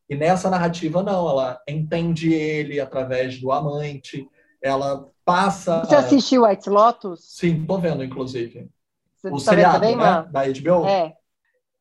E 0.10 0.16
nessa 0.16 0.50
narrativa, 0.50 1.04
não, 1.04 1.30
ela 1.30 1.62
entende 1.68 2.34
ele 2.34 2.80
através 2.80 3.40
do 3.40 3.52
amante, 3.52 4.28
ela 4.62 5.08
passa... 5.24 5.86
Você 5.86 5.96
assistiu 5.96 6.44
White 6.44 6.70
Lotus? 6.70 7.22
Sim, 7.38 7.66
tô 7.66 7.78
vendo, 7.78 8.04
inclusive. 8.04 8.68
Você 9.22 9.28
o 9.28 9.32
tá 9.34 9.40
seriado, 9.40 9.80
também, 9.80 9.96
né? 9.96 10.26
Da 10.32 10.44
HBO? 10.48 10.88
É. 10.88 11.14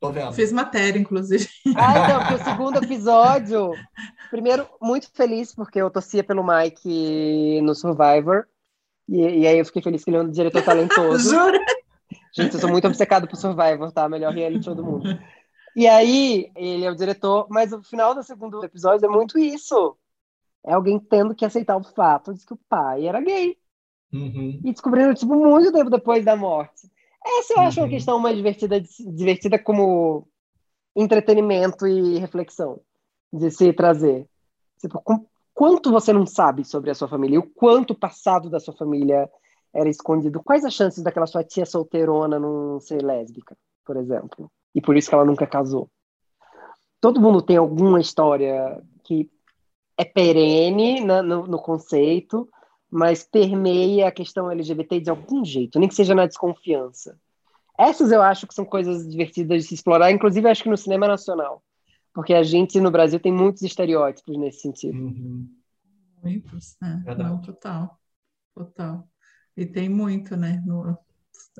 Tô 0.01 0.13
vendo. 0.13 0.33
Fiz 0.33 0.53
matéria, 0.53 0.99
inclusive. 0.99 1.49
Ah, 1.77 1.99
então, 1.99 2.21
porque 2.21 2.35
o 2.35 2.45
segundo 2.45 2.85
episódio. 2.85 3.73
Primeiro, 4.31 4.69
muito 4.81 5.11
feliz, 5.13 5.55
porque 5.55 5.81
eu 5.81 5.91
torcia 5.91 6.23
pelo 6.23 6.45
Mike 6.47 7.61
no 7.63 7.75
Survivor. 7.75 8.47
E, 9.09 9.41
e 9.41 9.47
aí 9.47 9.59
eu 9.59 9.65
fiquei 9.65 9.83
feliz 9.83 10.05
que 10.05 10.11
ele 10.11 10.19
é 10.19 10.23
um 10.23 10.31
diretor 10.31 10.63
talentoso. 10.63 11.31
Jura? 11.31 11.59
Gente, 12.33 12.55
eu 12.55 12.61
sou 12.61 12.71
muito 12.71 12.87
obcecado 12.87 13.27
por 13.27 13.37
Survivor, 13.37 13.91
tá? 13.91 14.09
Melhor 14.09 14.33
reality 14.33 14.65
show 14.65 14.75
do 14.75 14.85
mundo. 14.85 15.19
E 15.75 15.87
aí, 15.87 16.51
ele 16.57 16.85
é 16.85 16.91
o 16.91 16.95
diretor, 16.95 17.47
mas 17.51 17.73
o 17.73 17.83
final 17.83 18.15
do 18.15 18.23
segundo 18.23 18.63
episódio 18.65 19.07
é 19.07 19.09
muito 19.09 19.39
isso. 19.39 19.97
É 20.65 20.75
alguém 20.75 20.99
tendo 20.99 21.35
que 21.35 21.45
aceitar 21.45 21.77
o 21.77 21.83
fato 21.83 22.35
de 22.35 22.45
que 22.45 22.53
o 22.53 22.61
pai 22.69 23.07
era 23.07 23.21
gay. 23.21 23.57
Uhum. 24.13 24.61
E 24.65 24.73
descobrindo, 24.73 25.15
tipo, 25.15 25.35
muito 25.35 25.73
tempo 25.73 25.91
depois 25.91 26.25
da 26.25 26.37
morte. 26.37 26.89
Essa 27.29 27.55
eu 27.55 27.61
acho 27.61 27.81
uhum. 27.81 27.87
uma 27.87 27.91
questão 27.91 28.19
mais 28.19 28.37
divertida, 28.37 28.81
divertida 28.81 29.59
como 29.59 30.27
entretenimento 30.97 31.87
e 31.87 32.19
reflexão 32.19 32.81
de 33.33 33.51
se 33.51 33.73
trazer. 33.73 34.27
Tipo, 34.81 35.03
quanto 35.53 35.91
você 35.91 36.13
não 36.13 36.27
sabe 36.27 36.65
sobre 36.65 36.91
a 36.91 36.95
sua 36.95 37.09
família 37.09 37.39
o 37.39 37.51
quanto 37.51 37.93
o 37.93 37.99
passado 37.99 38.49
da 38.49 38.59
sua 38.59 38.75
família 38.75 39.29
era 39.75 39.89
escondido. 39.89 40.43
Quais 40.43 40.65
as 40.65 40.73
chances 40.73 41.03
daquela 41.03 41.27
sua 41.27 41.45
tia 41.45 41.67
solteirona 41.67 42.39
não 42.39 42.81
ser 42.81 43.03
lésbica, 43.03 43.57
por 43.85 43.97
exemplo? 43.97 44.51
E 44.75 44.81
por 44.81 44.97
isso 44.97 45.09
que 45.09 45.15
ela 45.15 45.25
nunca 45.25 45.47
casou. 45.47 45.91
Todo 47.01 47.21
mundo 47.21 47.43
tem 47.43 47.57
alguma 47.57 48.01
história 48.01 48.83
que 49.05 49.31
é 49.97 50.05
perene 50.05 51.01
no, 51.01 51.23
no, 51.23 51.47
no 51.47 51.59
conceito, 51.59 52.49
mas 52.91 53.23
permeia 53.23 54.09
a 54.09 54.13
questão 54.13 54.51
LGBT 54.51 55.01
de 55.01 55.11
algum 55.11 55.45
jeito, 55.45 55.79
nem 55.79 55.89
que 55.89 55.95
seja 55.95 56.15
na 56.15 56.27
desconfiança. 56.27 57.19
Essas 57.79 58.11
eu 58.11 58.23
acho 58.23 58.47
que 58.47 58.55
são 58.55 58.65
coisas 58.65 59.09
divertidas 59.09 59.63
de 59.63 59.69
se 59.69 59.75
explorar, 59.75 60.11
inclusive 60.11 60.49
acho 60.49 60.63
que 60.63 60.71
no 60.71 60.77
cinema 60.77 61.07
nacional, 61.07 61.63
porque 62.13 62.35
a 62.35 62.43
gente 62.43 62.81
no 62.81 62.91
Brasil 62.91 63.21
tem 63.21 63.33
muitos 63.33 63.63
estereótipos 63.63 64.37
nesse 64.37 64.61
sentido. 64.63 64.99
Uhum. 64.99 65.49
Muitos, 66.23 66.77
né? 66.81 67.05
Não, 67.17 67.41
total, 67.41 67.99
total. 68.55 69.09
E 69.57 69.65
tem 69.65 69.89
muito, 69.89 70.37
né? 70.37 70.63
No... 70.67 70.99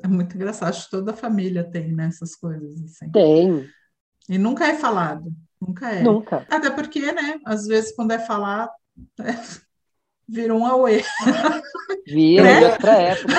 É 0.03 0.07
muito 0.07 0.35
engraçado, 0.35 0.69
acho 0.69 0.85
que 0.85 0.91
toda 0.91 1.13
família 1.13 1.63
tem 1.63 1.93
né, 1.93 2.07
essas 2.07 2.35
coisas. 2.35 2.83
Assim. 2.83 3.11
Tem. 3.11 3.69
E 4.27 4.37
nunca 4.37 4.67
é 4.67 4.75
falado, 4.75 5.31
nunca 5.61 5.89
é. 5.89 6.03
Nunca. 6.03 6.45
Até 6.49 6.69
porque, 6.69 7.11
né, 7.13 7.39
às 7.45 7.65
vezes 7.65 7.95
quando 7.95 8.11
é 8.11 8.19
falado, 8.19 8.71
é 9.21 9.33
virou 10.29 10.59
um 10.59 10.65
auê. 10.65 11.03
Vira, 12.05 12.43
né? 12.43 12.71
outra 12.71 12.91
época. 12.93 13.33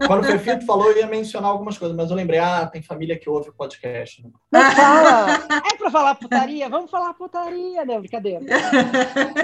Quando 0.06 0.20
o 0.22 0.24
Fefito 0.24 0.66
falou, 0.66 0.90
eu 0.90 0.98
ia 0.98 1.06
mencionar 1.06 1.50
algumas 1.50 1.78
coisas, 1.78 1.96
mas 1.96 2.10
eu 2.10 2.16
lembrei, 2.16 2.38
ah, 2.38 2.66
tem 2.66 2.82
família 2.82 3.18
que 3.18 3.28
ouve 3.28 3.50
o 3.50 3.54
podcast. 3.54 4.22
Né? 4.22 4.30
Não 4.52 4.62
fala! 4.72 5.34
É 5.72 5.76
pra 5.76 5.90
falar 5.90 6.14
putaria? 6.14 6.68
Vamos 6.68 6.90
falar 6.90 7.14
putaria, 7.14 7.84
né? 7.84 7.98
Brincadeira. 7.98 8.44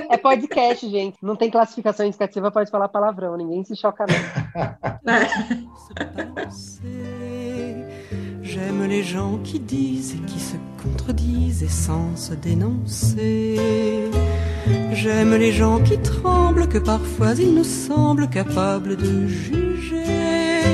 É 0.09 0.17
podcast, 0.17 0.89
gente. 0.89 1.17
Não 1.23 1.37
tem 1.37 1.51
classificação 1.51 2.07
indicativa, 2.07 2.51
pode 2.51 2.71
falar 2.71 2.89
palavrão, 2.89 3.37
ninguém 3.37 3.65
se 3.65 3.77
choca, 3.77 4.07
não. 4.07 5.11
J'aime 8.53 8.85
les 8.89 9.05
gens 9.05 9.39
qui 9.45 9.61
disent 9.61 10.17
et 10.17 10.27
qui 10.27 10.41
se 10.41 10.57
contredisent 10.83 11.63
et 11.63 11.69
sans 11.69 12.17
se 12.17 12.35
dénoncer. 12.35 14.11
J'aime 14.93 15.37
les 15.37 15.53
gens 15.53 15.79
qui 15.79 15.97
tremblent, 15.99 16.67
que 16.67 16.79
parfois 16.79 17.35
ils 17.39 17.55
nous 17.55 17.63
semblent 17.63 18.29
capables 18.29 18.97
de 18.97 19.29
juger. 19.29 20.65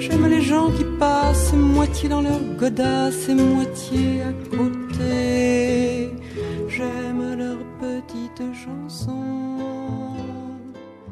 J'aime 0.00 0.26
les 0.26 0.42
gens 0.42 0.70
qui 0.70 0.84
passent 0.98 1.54
moitié 1.54 2.10
dans 2.10 2.20
leur 2.20 2.40
godasse 2.58 3.26
et 3.30 3.34
moitié 3.36 4.20
à 4.20 4.54
côté. 4.54 5.71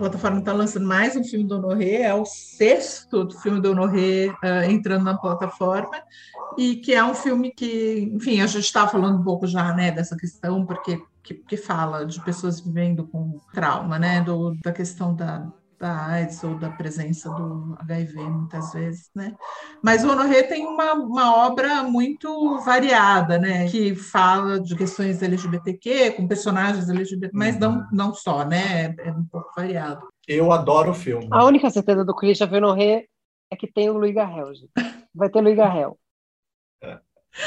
Plataforma 0.00 0.38
está 0.38 0.54
lançando 0.54 0.86
mais 0.86 1.14
um 1.14 1.22
filme 1.22 1.46
do 1.46 1.56
Honoré, 1.56 2.02
é 2.02 2.14
o 2.14 2.24
sexto 2.24 3.28
filme 3.42 3.60
do 3.60 3.72
Honoré 3.72 4.28
uh, 4.42 4.70
entrando 4.70 5.04
na 5.04 5.18
plataforma, 5.18 6.02
e 6.56 6.76
que 6.76 6.94
é 6.94 7.04
um 7.04 7.14
filme 7.14 7.50
que, 7.50 8.10
enfim, 8.14 8.40
a 8.40 8.46
gente 8.46 8.64
está 8.64 8.88
falando 8.88 9.20
um 9.20 9.22
pouco 9.22 9.46
já 9.46 9.74
né, 9.74 9.92
dessa 9.92 10.16
questão, 10.16 10.64
porque 10.64 11.02
que, 11.22 11.34
que 11.34 11.56
fala 11.58 12.06
de 12.06 12.18
pessoas 12.24 12.60
vivendo 12.60 13.06
com 13.08 13.38
trauma, 13.52 13.98
né, 13.98 14.22
do, 14.22 14.56
da 14.64 14.72
questão 14.72 15.14
da, 15.14 15.46
da 15.80 16.06
AIDS 16.08 16.44
ou 16.44 16.58
da 16.58 16.68
presença 16.68 17.30
do 17.30 17.74
HIV 17.80 18.20
muitas 18.20 18.72
vezes, 18.74 19.10
né? 19.14 19.34
Mas 19.82 20.04
o 20.04 20.10
Honoré 20.10 20.42
tem 20.42 20.66
uma, 20.66 20.92
uma 20.92 21.34
obra 21.46 21.82
muito 21.82 22.58
variada, 22.60 23.38
né? 23.38 23.66
Que 23.66 23.94
fala 23.94 24.60
de 24.60 24.76
questões 24.76 25.22
LGBTQ, 25.22 26.12
com 26.12 26.28
personagens 26.28 26.88
LGBT, 26.88 27.30
mas 27.32 27.58
não, 27.58 27.78
uhum. 27.78 27.86
não 27.90 28.14
só, 28.14 28.44
né? 28.44 28.94
É 28.98 29.10
um 29.10 29.24
pouco 29.24 29.50
variado. 29.56 30.06
Eu 30.28 30.52
adoro 30.52 30.90
o 30.90 30.94
filme. 30.94 31.26
A 31.30 31.44
única 31.46 31.70
certeza 31.70 32.04
do 32.04 32.14
Christopher 32.14 32.62
Honoré 32.62 33.06
é 33.50 33.56
que 33.56 33.66
tem 33.66 33.88
o 33.88 33.94
Louis 33.94 34.14
Garrel, 34.14 34.54
gente. 34.54 34.70
Vai 35.14 35.30
ter 35.30 35.40
Louis 35.40 35.56
Garrel. 35.56 35.98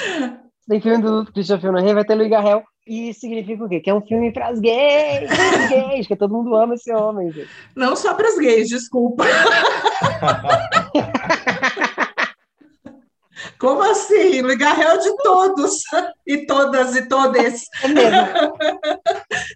É. 0.10 0.40
Tem 0.66 0.80
filme 0.80 1.04
do 1.04 1.26
Christopher 1.26 1.70
Honoré, 1.70 1.94
vai 1.94 2.06
ter 2.06 2.16
Louis 2.16 2.30
Garrel. 2.30 2.64
E 2.86 3.14
significa 3.14 3.64
o 3.64 3.70
quê? 3.70 3.80
Que 3.80 3.90
é 3.90 3.94
um 3.94 4.02
filme 4.02 4.34
para 4.34 4.50
as 4.50 4.60
gays, 4.60 5.30
pras 5.30 5.70
gays, 5.70 6.06
que 6.06 6.18
todo 6.18 6.34
mundo 6.34 6.54
ama 6.54 6.76
esse 6.76 6.92
homem. 6.92 7.32
Gente. 7.32 7.50
Não 7.76 7.96
só 7.96 8.14
para 8.14 8.28
as 8.28 8.38
gays, 8.38 8.68
desculpa. 8.68 9.24
Como 13.58 13.82
assim? 13.82 14.42
Ligarrel 14.42 15.00
de 15.00 15.16
todos 15.18 15.82
e 16.28 16.46
todas 16.46 16.96
e 16.98 17.08
todes. 17.08 17.64
É 17.82 17.88
mesmo. 17.88 18.58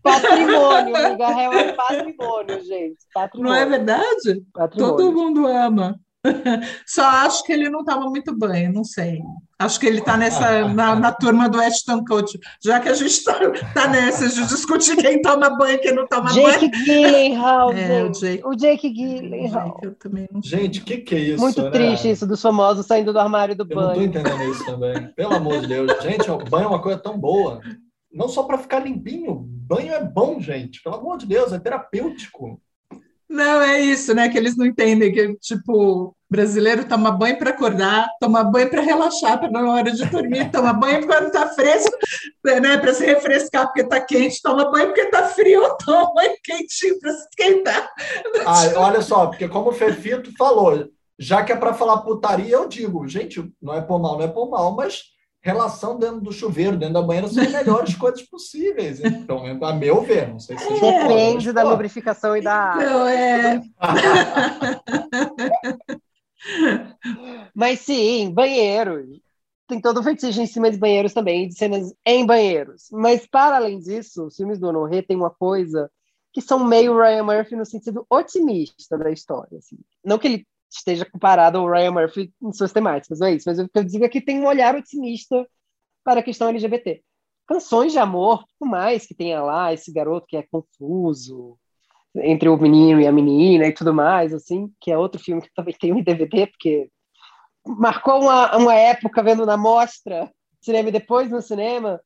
Patrimônio, 0.01 1.09
Ligarrel 1.09 1.51
é 1.53 1.73
patrimônio, 1.73 2.63
gente. 2.63 2.97
Patrimônio. 3.13 3.53
Não 3.53 3.59
é 3.61 3.65
verdade? 3.65 4.41
Patrimônio. 4.53 4.95
Todo 4.95 5.11
mundo 5.11 5.45
ama. 5.45 5.99
Só 6.86 7.03
acho 7.03 7.43
que 7.43 7.51
ele 7.51 7.69
não 7.69 7.82
estava 7.82 8.09
muito 8.09 8.38
bem, 8.38 8.71
não 8.71 8.84
sei. 8.84 9.21
Acho 9.59 9.80
que 9.80 9.88
ele 9.88 9.99
está 9.99 10.15
nessa 10.15 10.67
na, 10.67 10.95
na, 10.95 11.11
turma 11.11 11.49
do 11.49 11.59
Ashton 11.59 12.05
Kutcher, 12.05 12.39
já 12.63 12.80
que 12.80 12.89
a 12.89 12.93
gente 12.93 13.09
está 13.09 13.34
tá 13.73 13.88
nessa 13.88 14.30
de 14.30 14.47
discutir 14.47 14.95
quem 14.97 15.19
toma 15.19 15.49
banho 15.57 15.75
e 15.75 15.80
quem 15.80 15.95
não 15.95 16.07
toma 16.07 16.32
Jake 16.32 16.69
banho. 16.69 16.86
Gyllenhaal, 16.86 17.71
é, 17.73 18.03
o 18.03 18.11
Jake, 18.11 18.43
o 18.45 18.55
Jake 18.55 18.89
Gyllenhaal. 18.89 19.80
Eu 19.82 19.95
também 19.95 20.28
não 20.32 20.43
gente, 20.43 20.80
o 20.80 20.84
que, 20.84 20.97
que 20.97 21.15
é 21.15 21.19
isso? 21.19 21.41
Muito 21.41 21.61
né? 21.63 21.71
triste 21.71 22.11
isso 22.11 22.28
dos 22.28 22.41
famosos 22.41 22.86
saindo 22.86 23.11
do 23.11 23.19
armário 23.19 23.55
do 23.55 23.65
eu 23.67 23.75
banho. 23.75 23.89
Eu 23.89 23.95
não 23.95 24.05
estou 24.05 24.21
entendendo 24.21 24.51
isso 24.51 24.65
também. 24.65 25.07
Pelo 25.15 25.34
amor 25.34 25.61
de 25.61 25.67
Deus, 25.67 26.03
gente, 26.03 26.30
o 26.30 26.38
banho 26.38 26.65
é 26.65 26.67
uma 26.67 26.82
coisa 26.82 26.99
tão 26.99 27.17
boa. 27.17 27.59
Não 28.11 28.30
só 28.30 28.43
para 28.43 28.59
ficar 28.59 28.80
limpinho, 28.80 29.43
banho 29.47 29.91
é 29.91 30.03
bom, 30.03 30.39
gente. 30.39 30.84
Pelo 30.84 30.95
amor 30.95 31.17
de 31.17 31.25
Deus, 31.25 31.51
é 31.51 31.59
terapêutico. 31.59 32.61
Não, 33.30 33.61
é 33.61 33.82
isso, 33.82 34.13
né? 34.13 34.30
Que 34.30 34.38
eles 34.38 34.55
não 34.55 34.65
entendem 34.65 35.11
que, 35.11 35.36
tipo, 35.36 36.15
brasileiro 36.30 36.86
toma 36.86 37.11
banho 37.11 37.38
para 37.38 37.49
acordar, 37.49 38.07
toma 38.19 38.43
banho 38.43 38.69
para 38.69 38.82
relaxar, 38.82 39.39
para 39.39 39.51
na 39.51 39.69
hora 39.69 39.91
de 39.91 40.05
dormir, 40.05 40.49
toma 40.51 40.73
banho 40.73 41.05
quando 41.05 41.28
está 41.28 41.47
fresco, 41.49 41.95
né? 42.43 42.78
Para 42.78 42.93
se 42.93 43.05
refrescar 43.05 43.67
porque 43.67 43.82
está 43.82 43.99
quente, 43.99 44.41
toma 44.41 44.71
banho 44.71 44.88
porque 44.88 45.01
está 45.01 45.28
frio, 45.28 45.61
toma 45.86 46.13
banho 46.13 46.36
quentinho 46.43 46.99
para 46.99 47.11
se 47.11 47.28
esquentar. 47.28 47.89
Ah, 48.45 48.80
olha 48.80 49.01
só, 49.01 49.28
porque 49.28 49.47
como 49.47 49.69
o 49.69 49.73
Fefito 49.73 50.32
falou, 50.38 50.88
já 51.19 51.43
que 51.43 51.51
é 51.51 51.55
para 51.55 51.73
falar 51.73 51.97
putaria, 51.97 52.55
eu 52.55 52.67
digo, 52.67 53.07
gente, 53.07 53.43
não 53.61 53.73
é 53.73 53.82
por 53.82 53.99
mal, 53.99 54.17
não 54.17 54.25
é 54.25 54.28
por 54.28 54.49
mal, 54.49 54.75
mas 54.75 55.16
relação 55.42 55.98
dentro 55.98 56.22
do 56.22 56.32
chuveiro, 56.32 56.78
dentro 56.78 56.96
da 56.96 57.02
banheira, 57.02 57.28
são 57.28 57.44
as 57.44 57.52
melhores 57.52 57.96
coisas 57.96 58.22
possíveis. 58.24 59.04
Então, 59.04 59.46
a 59.64 59.74
meu 59.74 60.02
ver, 60.02 60.30
não 60.30 60.40
sei 60.40 60.58
se 60.58 60.66
vocês 60.66 60.80
Depende 60.80 61.52
da 61.52 61.64
lubrificação 61.64 62.36
e 62.36 62.42
da 62.42 62.76
Não, 62.76 63.08
é. 63.08 63.62
Mas 67.54 67.80
sim, 67.80 68.32
banheiros. 68.32 69.08
Tem 69.68 69.82
todo 69.82 70.00
o 70.00 70.04
fetiche 70.04 70.42
em 70.42 70.48
cima 70.48 70.72
de 70.72 70.78
banheiros 70.78 71.14
também, 71.14 71.48
de 71.48 71.58
cenas 71.58 71.94
em 72.06 72.26
banheiros. 72.26 72.88
Mas, 72.92 73.28
para 73.28 73.58
além 73.58 73.80
disso, 73.80 74.26
os 74.26 74.36
filmes 74.36 74.60
do 74.60 74.68
Honoré 74.68 75.02
têm 75.02 75.18
uma 75.18 75.30
coisa 75.30 75.92
que 76.32 76.42
são 76.42 76.64
meio 76.64 76.98
Ryan 76.98 77.24
Murphy 77.24 77.56
no 77.56 77.66
sentido 77.66 78.06
otimista 78.10 78.98
da 78.98 79.12
história. 79.12 79.58
Assim. 79.58 79.78
Não 80.06 80.18
que 80.18 80.28
ele 80.28 80.48
esteja 80.70 81.05
comparado 81.05 81.57
ao 81.57 81.70
Ryan 81.70 81.91
Murphy 81.91 82.34
em 82.41 82.53
suas 82.53 82.72
temáticas, 82.72 83.20
não 83.20 83.28
é 83.28 83.34
isso. 83.34 83.45
Mas 83.47 83.59
o 83.59 83.68
que 83.68 83.80
eu 83.80 83.84
digo 83.84 84.05
é 84.05 84.09
que 84.09 84.22
tem 84.22 84.39
um 84.39 84.47
olhar 84.47 84.76
otimista 84.76 85.47
para 86.03 86.20
a 86.20 86.24
questão 86.24 86.49
LGBT. 86.49 87.01
Canções 87.47 87.91
de 87.91 87.99
amor, 87.99 88.45
por 88.59 88.68
mais 88.68 89.05
que 89.05 89.15
tenha 89.15 89.41
lá 89.41 89.74
esse 89.74 89.91
garoto 89.91 90.28
que 90.28 90.38
é 90.38 90.43
confuso 90.43 91.57
entre 92.15 92.49
o 92.49 92.57
menino 92.57 92.99
e 92.99 93.07
a 93.07 93.11
menina 93.11 93.68
e 93.68 93.74
tudo 93.74 93.93
mais, 93.93 94.34
assim, 94.34 94.72
que 94.82 94.91
é 94.91 94.97
outro 94.97 95.22
filme 95.22 95.41
que 95.41 95.53
também 95.53 95.76
tem 95.80 95.93
um 95.93 96.03
DVD, 96.03 96.47
porque 96.47 96.89
marcou 97.65 98.22
uma, 98.22 98.57
uma 98.57 98.74
época 98.74 99.24
vendo 99.24 99.45
na 99.45 99.57
mostra 99.57 100.32
cinema 100.61 100.89
e 100.89 100.91
depois 100.91 101.30
no 101.32 101.41
cinema, 101.41 102.01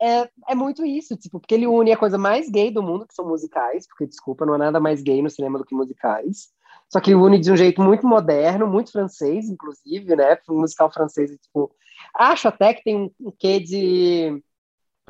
é, 0.00 0.28
é 0.48 0.54
muito 0.54 0.84
isso, 0.84 1.16
tipo, 1.16 1.40
porque 1.40 1.54
ele 1.54 1.66
une 1.66 1.92
a 1.92 1.96
coisa 1.96 2.18
mais 2.18 2.50
gay 2.50 2.70
do 2.70 2.82
mundo, 2.82 3.06
que 3.06 3.14
são 3.14 3.26
musicais, 3.26 3.86
porque, 3.88 4.06
desculpa, 4.06 4.44
não 4.44 4.54
há 4.54 4.58
nada 4.58 4.80
mais 4.80 5.02
gay 5.02 5.22
no 5.22 5.30
cinema 5.30 5.58
do 5.58 5.64
que 5.64 5.74
musicais, 5.74 6.48
só 6.88 7.00
que 7.00 7.14
une 7.14 7.38
de 7.38 7.50
um 7.50 7.56
jeito 7.56 7.82
muito 7.82 8.06
moderno, 8.06 8.66
muito 8.66 8.92
francês, 8.92 9.48
inclusive, 9.48 10.14
né? 10.14 10.38
Um 10.48 10.60
musical 10.60 10.90
francês, 10.92 11.30
tipo. 11.42 11.74
Acho 12.14 12.48
até 12.48 12.74
que 12.74 12.84
tem 12.84 13.12
um, 13.20 13.32
quê 13.38 13.58
de. 13.60 14.42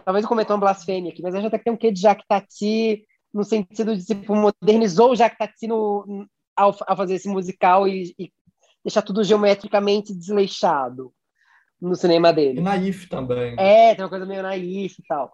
Talvez 0.04 0.24
eu 0.24 0.28
cometa 0.28 0.54
uma 0.54 0.60
blasfêmia 0.60 1.12
aqui, 1.12 1.22
mas 1.22 1.34
acho 1.34 1.46
até 1.46 1.58
que 1.58 1.64
tem 1.64 1.72
um 1.72 1.76
quê 1.76 1.90
de 1.90 2.00
Jacques 2.00 2.26
Tati, 2.26 3.04
no 3.32 3.44
sentido 3.44 3.96
de, 3.96 4.04
tipo, 4.04 4.34
modernizou 4.34 5.10
o 5.10 5.16
Jacques 5.16 5.38
Tati 5.38 5.66
no, 5.66 6.26
ao, 6.56 6.74
ao 6.86 6.96
fazer 6.96 7.14
esse 7.14 7.28
musical 7.28 7.86
e, 7.86 8.14
e 8.18 8.32
deixar 8.84 9.02
tudo 9.02 9.24
geometricamente 9.24 10.14
desleixado 10.14 11.12
no 11.80 11.94
cinema 11.94 12.32
dele. 12.32 12.60
E 12.60 12.62
naif 12.62 13.08
também. 13.08 13.54
É, 13.58 13.94
tem 13.94 14.04
uma 14.04 14.10
coisa 14.10 14.24
meio 14.24 14.42
naif 14.42 14.98
e 14.98 15.06
tal. 15.06 15.32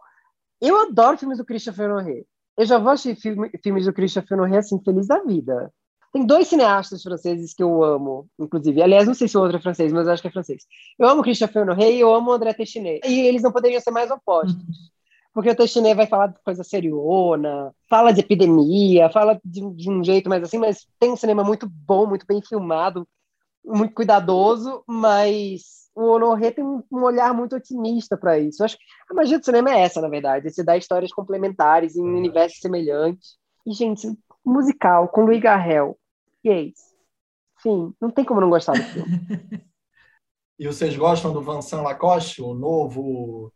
Eu 0.61 0.81
adoro 0.81 1.19
filmes 1.19 1.39
do 1.39 1.45
Christopher 1.45 1.89
Noé. 1.89 2.25
Eu 2.57 2.65
já 2.65 2.79
vou 2.79 2.93
assistir 2.93 3.21
filme, 3.21 3.51
filmes 3.63 3.85
do 3.85 3.93
Christopher 3.93 4.37
Noé 4.37 4.59
assim, 4.59 4.83
feliz 4.83 5.07
da 5.07 5.23
vida. 5.23 5.73
Tem 6.13 6.27
dois 6.27 6.47
cineastas 6.47 7.03
franceses 7.03 7.55
que 7.55 7.63
eu 7.63 7.83
amo, 7.83 8.29
inclusive. 8.39 8.83
Aliás, 8.83 9.07
não 9.07 9.15
sei 9.15 9.27
se 9.27 9.39
o 9.39 9.41
outro 9.41 9.57
é 9.57 9.61
francês, 9.61 9.91
mas 9.93 10.07
acho 10.07 10.21
que 10.21 10.29
é 10.29 10.33
francês. 10.33 10.65
Eu 10.99 11.09
amo 11.09 11.23
Christopher 11.23 11.65
Noé 11.65 11.91
e 11.91 12.01
eu 12.01 12.15
amo 12.15 12.33
André 12.33 12.53
Téchiné. 12.53 13.01
E 13.07 13.21
eles 13.21 13.43
não 13.43 13.51
poderiam 13.51 13.81
ser 13.81 13.91
mais 13.91 14.11
opostos. 14.11 14.55
Uhum. 14.63 14.93
Porque 15.33 15.49
o 15.49 15.57
Téchiné 15.57 15.95
vai 15.95 16.07
falar 16.07 16.27
de 16.27 16.39
coisa 16.45 16.63
seriona, 16.63 17.73
fala 17.89 18.13
de 18.13 18.21
epidemia, 18.21 19.09
fala 19.09 19.41
de, 19.43 19.63
de, 19.75 19.91
um 19.91 20.05
jeito 20.05 20.29
mais 20.29 20.43
assim, 20.43 20.59
mas 20.59 20.87
tem 21.01 21.11
um 21.11 21.17
cinema 21.17 21.43
muito 21.43 21.67
bom, 21.67 22.07
muito 22.07 22.27
bem 22.27 22.43
filmado, 22.43 23.09
muito 23.65 23.95
cuidadoso, 23.95 24.85
mas 24.87 25.89
o 25.95 26.05
Honoré 26.05 26.51
tem 26.51 26.63
um, 26.63 26.83
um 26.93 27.03
olhar 27.03 27.33
muito 27.33 27.57
otimista 27.57 28.19
para 28.19 28.39
isso. 28.39 28.63
Eu 28.63 28.67
acho 28.67 28.77
que 28.77 28.85
a 29.11 29.15
magia 29.15 29.39
do 29.39 29.45
cinema 29.45 29.71
é 29.71 29.81
essa, 29.81 30.03
na 30.03 30.09
verdade, 30.09 30.51
se 30.51 30.63
dar 30.63 30.77
histórias 30.77 31.13
complementares 31.13 31.97
em 31.97 32.03
universos 32.03 32.61
semelhantes. 32.61 33.37
E, 33.67 33.73
gente, 33.73 34.07
musical 34.45 35.09
com 35.09 35.25
Louis 35.25 35.41
Garrel, 35.41 35.97
gays. 36.45 36.93
Sim, 37.63 37.95
não 38.01 38.11
tem 38.11 38.25
como 38.25 38.41
não 38.41 38.51
gostar 38.51 38.73
do 38.73 38.83
filme. 38.83 39.09
e 40.59 40.67
vocês 40.67 40.97
gostam 40.97 41.33
do 41.33 41.41
Vincent 41.41 41.81
Lacoste, 41.83 42.43
o 42.43 42.55
novo 42.55 43.53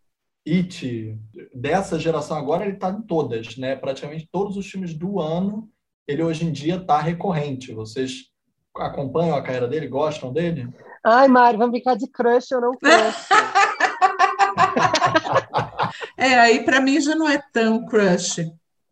It 0.46 1.18
dessa 1.52 1.98
geração 1.98 2.36
agora? 2.36 2.64
Ele 2.64 2.74
está 2.74 2.90
em 2.90 3.02
todas, 3.02 3.56
né? 3.56 3.74
Praticamente 3.74 4.28
todos 4.30 4.56
os 4.56 4.70
filmes 4.70 4.94
do 4.94 5.18
ano. 5.20 5.68
Ele 6.06 6.22
hoje 6.22 6.46
em 6.46 6.52
dia 6.52 6.76
está 6.76 7.00
recorrente. 7.00 7.74
Vocês 7.74 8.30
acompanham 8.76 9.36
a 9.36 9.42
carreira 9.42 9.66
dele? 9.66 9.88
Gostam 9.88 10.32
dele? 10.32 10.72
Ai, 11.04 11.26
Mário, 11.26 11.58
vamos 11.58 11.72
brincar 11.72 11.96
de 11.96 12.08
crush 12.08 12.52
ou 12.52 12.60
não 12.60 12.78
crush? 12.78 13.28
é, 16.16 16.34
aí 16.34 16.64
para 16.64 16.80
mim 16.80 17.00
já 17.00 17.16
não 17.16 17.28
é 17.28 17.42
tão 17.52 17.84
crush 17.86 18.48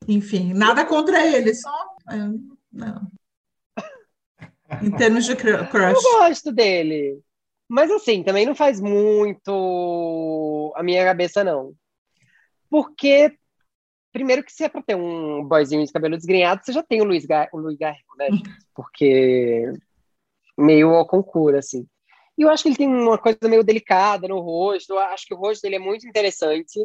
Enfim, 0.09 0.53
nada 0.53 0.85
contra 0.85 1.25
ele, 1.25 1.55
só. 1.55 1.71
É, 2.11 2.17
não. 2.73 3.09
Em 4.83 4.91
termos 4.91 5.25
de 5.25 5.37
crush. 5.37 5.75
Eu 5.75 6.19
gosto 6.19 6.53
dele. 6.53 7.21
Mas 7.69 7.91
assim, 7.91 8.23
também 8.23 8.47
não 8.47 8.55
faz 8.55 8.81
muito 8.81 10.73
a 10.77 10.83
minha 10.83 11.05
cabeça, 11.05 11.43
não. 11.43 11.73
Porque, 12.71 13.37
primeiro 14.13 14.43
que 14.43 14.53
se 14.53 14.65
é 14.65 14.69
pra 14.69 14.83
ter 14.83 14.97
um 14.97 15.45
boyzinho 15.45 15.85
de 15.85 15.93
cabelo 15.93 16.17
desgrenhado, 16.17 16.63
você 16.65 16.73
já 16.73 16.83
tem 16.83 17.01
o 17.01 17.05
Luiz, 17.05 17.25
Gar 17.25 17.49
o 17.53 17.59
Luiz 17.59 17.79
né? 17.79 18.29
Porque 18.75 19.73
meio 20.57 20.91
ao 20.91 21.07
concurso, 21.07 21.59
assim. 21.59 21.87
E 22.37 22.43
eu 22.43 22.51
acho 22.51 22.63
que 22.63 22.69
ele 22.71 22.77
tem 22.77 22.89
uma 22.89 23.19
coisa 23.19 23.39
meio 23.45 23.63
delicada 23.63 24.27
no 24.27 24.41
rosto. 24.41 24.95
Eu 24.95 24.99
acho 24.99 25.27
que 25.27 25.35
o 25.35 25.37
rosto 25.37 25.63
dele 25.63 25.77
é 25.77 25.79
muito 25.79 26.07
interessante 26.07 26.85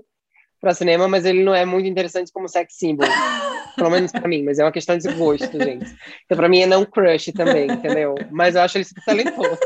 para 0.61 0.73
cinema, 0.73 1.07
mas 1.07 1.25
ele 1.25 1.43
não 1.43 1.55
é 1.55 1.65
muito 1.65 1.87
interessante 1.87 2.31
como 2.31 2.47
sex 2.47 2.75
symbol. 2.75 3.07
Pelo 3.75 3.89
menos 3.89 4.11
para 4.11 4.27
mim, 4.27 4.43
mas 4.43 4.59
é 4.59 4.63
uma 4.63 4.71
questão 4.71 4.97
de 4.97 5.11
gosto, 5.13 5.57
gente. 5.63 5.95
Então, 6.25 6.37
para 6.37 6.49
mim, 6.49 6.61
é 6.61 6.65
não 6.65 6.85
crush 6.85 7.31
também, 7.31 7.69
entendeu? 7.71 8.15
Mas 8.31 8.55
eu 8.55 8.61
acho 8.61 8.77
ele 8.77 8.85
super 8.85 9.03
talentoso. 9.03 9.59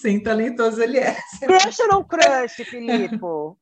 Sim, 0.00 0.20
talentoso 0.20 0.82
ele 0.82 0.98
é. 0.98 1.16
Crush 1.40 1.80
ou 1.80 1.88
não 1.88 2.04
crush, 2.04 2.64
Filipe? 2.64 3.18
Eu 3.20 3.56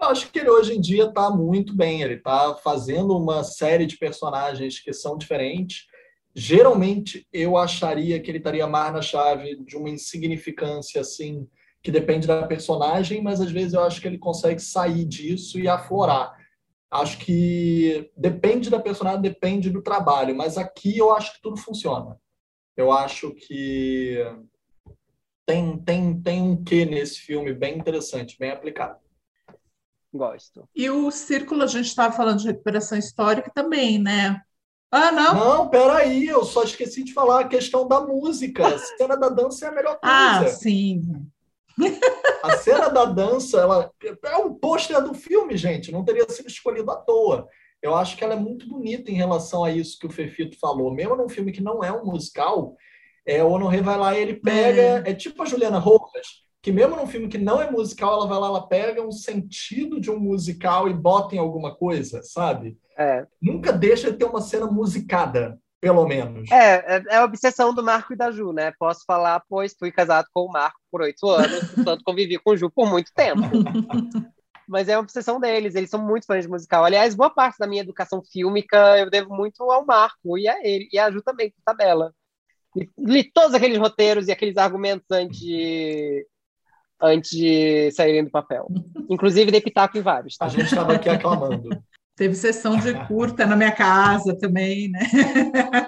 acho 0.00 0.30
que 0.30 0.38
ele 0.38 0.50
hoje 0.50 0.74
em 0.74 0.80
dia 0.80 1.04
está 1.04 1.30
muito 1.30 1.74
bem. 1.76 2.02
Ele 2.02 2.14
está 2.14 2.54
fazendo 2.56 3.16
uma 3.16 3.42
série 3.42 3.86
de 3.86 3.96
personagens 3.96 4.78
que 4.78 4.92
são 4.92 5.16
diferentes 5.16 5.86
geralmente 6.34 7.26
eu 7.32 7.56
acharia 7.56 8.20
que 8.20 8.30
ele 8.30 8.38
estaria 8.38 8.66
mais 8.66 8.92
na 8.92 9.02
chave 9.02 9.56
de 9.56 9.76
uma 9.76 9.90
insignificância 9.90 11.00
assim, 11.00 11.46
que 11.82 11.90
depende 11.90 12.26
da 12.26 12.46
personagem, 12.46 13.22
mas 13.22 13.40
às 13.40 13.50
vezes 13.50 13.74
eu 13.74 13.82
acho 13.82 14.00
que 14.00 14.06
ele 14.06 14.18
consegue 14.18 14.60
sair 14.60 15.04
disso 15.04 15.58
e 15.58 15.68
aflorar. 15.68 16.32
Acho 16.92 17.16
que 17.20 18.12
depende 18.14 18.68
da 18.68 18.78
personagem, 18.78 19.22
depende 19.22 19.70
do 19.70 19.80
trabalho, 19.80 20.36
mas 20.36 20.58
aqui 20.58 20.98
eu 20.98 21.10
acho 21.10 21.32
que 21.32 21.40
tudo 21.40 21.56
funciona. 21.56 22.20
Eu 22.76 22.92
acho 22.92 23.32
que 23.32 24.18
tem, 25.46 25.78
tem, 25.78 26.20
tem 26.20 26.42
um 26.42 26.62
quê 26.62 26.84
nesse 26.84 27.20
filme 27.20 27.54
bem 27.54 27.78
interessante, 27.78 28.38
bem 28.38 28.50
aplicado. 28.50 28.98
Gosto. 30.12 30.68
E 30.76 30.90
o 30.90 31.10
Círculo, 31.10 31.62
a 31.62 31.66
gente 31.66 31.86
estava 31.86 32.14
falando 32.14 32.40
de 32.40 32.48
recuperação 32.48 32.98
histórica 32.98 33.50
também, 33.54 33.98
né? 33.98 34.42
Ah, 34.90 35.10
não? 35.10 35.34
Não, 35.34 35.68
peraí, 35.70 36.26
eu 36.26 36.44
só 36.44 36.62
esqueci 36.62 37.02
de 37.02 37.14
falar 37.14 37.40
a 37.40 37.48
questão 37.48 37.88
da 37.88 38.02
música. 38.02 38.66
A 38.66 38.78
cena 38.78 39.16
da 39.16 39.30
dança 39.30 39.64
é 39.64 39.68
a 39.70 39.72
melhor 39.72 39.98
ah, 40.02 40.40
coisa. 40.40 40.54
Ah, 40.54 40.58
sim. 40.58 41.31
A 42.42 42.56
cena 42.56 42.88
da 42.88 43.04
dança, 43.04 43.60
ela 43.60 43.90
é 44.24 44.36
um 44.36 44.54
pôster 44.54 45.02
do 45.02 45.14
filme, 45.14 45.56
gente, 45.56 45.92
não 45.92 46.04
teria 46.04 46.28
sido 46.28 46.48
escolhido 46.48 46.90
à 46.90 46.96
toa. 46.96 47.48
Eu 47.80 47.94
acho 47.94 48.16
que 48.16 48.22
ela 48.22 48.34
é 48.34 48.38
muito 48.38 48.68
bonita 48.68 49.10
em 49.10 49.14
relação 49.14 49.64
a 49.64 49.70
isso 49.70 49.98
que 49.98 50.06
o 50.06 50.10
Fefito 50.10 50.56
falou. 50.58 50.92
Mesmo 50.94 51.16
num 51.16 51.28
filme 51.28 51.52
que 51.52 51.62
não 51.62 51.82
é 51.82 51.92
um 51.92 52.04
musical, 52.04 52.76
é, 53.26 53.42
o 53.42 53.50
Honoré 53.50 53.80
vai 53.80 53.98
lá 53.98 54.16
e 54.16 54.22
ele 54.22 54.34
pega. 54.34 55.02
É. 55.06 55.10
é 55.10 55.14
tipo 55.14 55.42
a 55.42 55.46
Juliana 55.46 55.78
Rojas, 55.78 56.42
que 56.62 56.70
mesmo 56.70 56.94
num 56.94 57.06
filme 57.06 57.28
que 57.28 57.38
não 57.38 57.60
é 57.60 57.70
musical, 57.70 58.14
ela 58.14 58.26
vai 58.26 58.38
lá, 58.38 58.46
ela 58.46 58.68
pega 58.68 59.02
um 59.02 59.10
sentido 59.10 60.00
de 60.00 60.10
um 60.10 60.18
musical 60.18 60.88
e 60.88 60.94
bota 60.94 61.34
em 61.34 61.38
alguma 61.38 61.74
coisa, 61.74 62.22
sabe? 62.22 62.78
É. 62.96 63.26
Nunca 63.40 63.72
deixa 63.72 64.12
de 64.12 64.18
ter 64.18 64.24
uma 64.24 64.40
cena 64.40 64.66
musicada, 64.66 65.58
pelo 65.82 66.06
menos. 66.06 66.48
É, 66.52 66.96
é, 66.96 67.02
é, 67.08 67.16
a 67.16 67.24
obsessão 67.24 67.74
do 67.74 67.82
Marco 67.82 68.12
e 68.12 68.16
da 68.16 68.30
Ju, 68.30 68.52
né? 68.52 68.72
Posso 68.78 69.02
falar, 69.04 69.42
pois 69.48 69.74
fui 69.76 69.90
casado 69.90 70.28
com 70.32 70.44
o 70.44 70.52
Marco 70.52 70.78
por 70.88 71.00
oito 71.00 71.28
anos, 71.28 71.58
portanto 71.74 72.04
convivi 72.04 72.38
com 72.38 72.52
o 72.52 72.56
Ju 72.56 72.70
por 72.70 72.88
muito 72.88 73.10
tempo. 73.12 73.40
Mas 74.68 74.88
é 74.88 74.94
a 74.94 75.00
obsessão 75.00 75.40
deles, 75.40 75.74
eles 75.74 75.90
são 75.90 76.00
muito 76.00 76.24
fãs 76.24 76.44
de 76.44 76.48
musical. 76.48 76.84
Aliás, 76.84 77.16
boa 77.16 77.30
parte 77.30 77.58
da 77.58 77.66
minha 77.66 77.82
educação 77.82 78.22
fílmica 78.22 78.96
eu 78.96 79.10
devo 79.10 79.34
muito 79.34 79.60
ao 79.72 79.84
Marco 79.84 80.38
e 80.38 80.46
a 80.46 80.56
ele, 80.64 80.88
e 80.92 81.00
a 81.00 81.10
Ju 81.10 81.20
também, 81.20 81.50
por 81.50 81.60
tabela. 81.64 82.14
Li, 82.76 82.88
li 82.96 83.24
todos 83.24 83.52
aqueles 83.52 83.76
roteiros 83.76 84.28
e 84.28 84.32
aqueles 84.32 84.56
argumentos 84.56 85.10
anti 85.10 86.24
antes 87.00 87.32
de 87.32 87.90
saírem 87.90 88.22
do 88.22 88.30
papel. 88.30 88.68
Inclusive, 89.10 89.50
dei 89.50 89.60
pitaco 89.60 89.98
em 89.98 90.00
vários. 90.00 90.36
Tá? 90.36 90.46
A 90.46 90.48
gente 90.48 90.66
estava 90.66 90.92
aqui 90.92 91.08
aclamando. 91.08 91.70
Teve 92.14 92.34
sessão 92.34 92.76
de 92.76 92.92
curta 93.06 93.46
na 93.46 93.56
minha 93.56 93.72
casa 93.72 94.36
também, 94.38 94.90
né? 94.90 95.00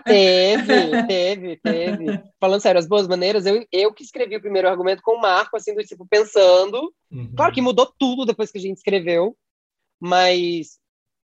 Teve, 0.05 1.06
teve, 1.06 1.56
teve. 1.56 2.22
Falando 2.40 2.60
sério, 2.62 2.78
as 2.78 2.86
boas 2.86 3.06
maneiras, 3.06 3.44
eu, 3.44 3.64
eu 3.70 3.92
que 3.92 4.02
escrevi 4.02 4.36
o 4.36 4.40
primeiro 4.40 4.68
argumento 4.68 5.02
com 5.02 5.16
o 5.16 5.20
Marco, 5.20 5.56
assim, 5.56 5.74
do 5.74 5.82
tipo, 5.82 6.06
pensando. 6.09 6.92
Uhum. 7.10 7.30
Claro 7.36 7.52
que 7.52 7.60
mudou 7.60 7.92
tudo 7.98 8.24
depois 8.24 8.51
que 8.51 8.59
a 8.59 8.60
gente 8.60 8.78
escreveu, 8.78 9.36
mas 10.01 10.78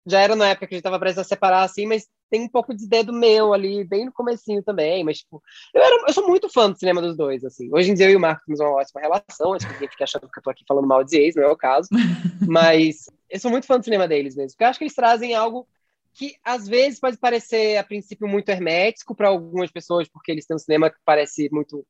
já 0.05 0.19
era 0.19 0.35
na 0.35 0.49
época 0.49 0.67
que 0.67 0.73
a 0.73 0.77
gente 0.77 0.81
estava 0.81 0.99
prestes 0.99 1.19
a 1.19 1.23
separar, 1.23 1.63
assim, 1.63 1.85
mas 1.85 2.07
tem 2.29 2.41
um 2.41 2.49
pouco 2.49 2.73
de 2.73 2.87
dedo 2.87 3.13
meu 3.13 3.53
ali, 3.53 3.83
bem 3.83 4.05
no 4.05 4.11
comecinho 4.11 4.63
também, 4.63 5.03
mas, 5.03 5.19
tipo, 5.19 5.41
eu, 5.73 5.81
era, 5.81 6.03
eu 6.07 6.13
sou 6.13 6.27
muito 6.27 6.49
fã 6.49 6.69
do 6.69 6.77
cinema 6.77 7.01
dos 7.01 7.15
dois, 7.15 7.43
assim. 7.43 7.69
Hoje 7.71 7.91
em 7.91 7.93
dia 7.93 8.07
eu 8.07 8.11
e 8.11 8.15
o 8.15 8.19
Marco 8.19 8.43
temos 8.45 8.59
uma 8.59 8.71
ótima 8.71 9.01
relação, 9.01 9.53
acho 9.53 9.67
que 9.67 9.73
ninguém 9.73 9.89
fica 9.89 10.03
achando 10.03 10.29
que 10.29 10.39
eu 10.39 10.43
tô 10.43 10.49
aqui 10.49 10.63
falando 10.67 10.87
mal 10.87 11.03
de 11.03 11.17
ex, 11.17 11.35
não 11.35 11.43
é 11.43 11.47
o 11.47 11.55
caso, 11.55 11.89
mas 12.47 13.09
eu 13.29 13.39
sou 13.39 13.51
muito 13.51 13.67
fã 13.67 13.77
do 13.77 13.83
cinema 13.83 14.07
deles 14.07 14.35
mesmo, 14.35 14.51
porque 14.51 14.63
eu 14.63 14.67
acho 14.67 14.79
que 14.79 14.85
eles 14.85 14.95
trazem 14.95 15.35
algo 15.35 15.67
que 16.13 16.35
às 16.43 16.67
vezes 16.67 16.99
pode 16.99 17.17
parecer 17.17 17.77
a 17.77 17.83
princípio 17.83 18.27
muito 18.27 18.49
hermético 18.49 19.15
para 19.15 19.29
algumas 19.29 19.71
pessoas, 19.71 20.07
porque 20.07 20.31
eles 20.31 20.45
têm 20.45 20.55
um 20.55 20.59
cinema 20.59 20.89
que 20.89 20.97
parece 21.03 21.49
muito 21.51 21.85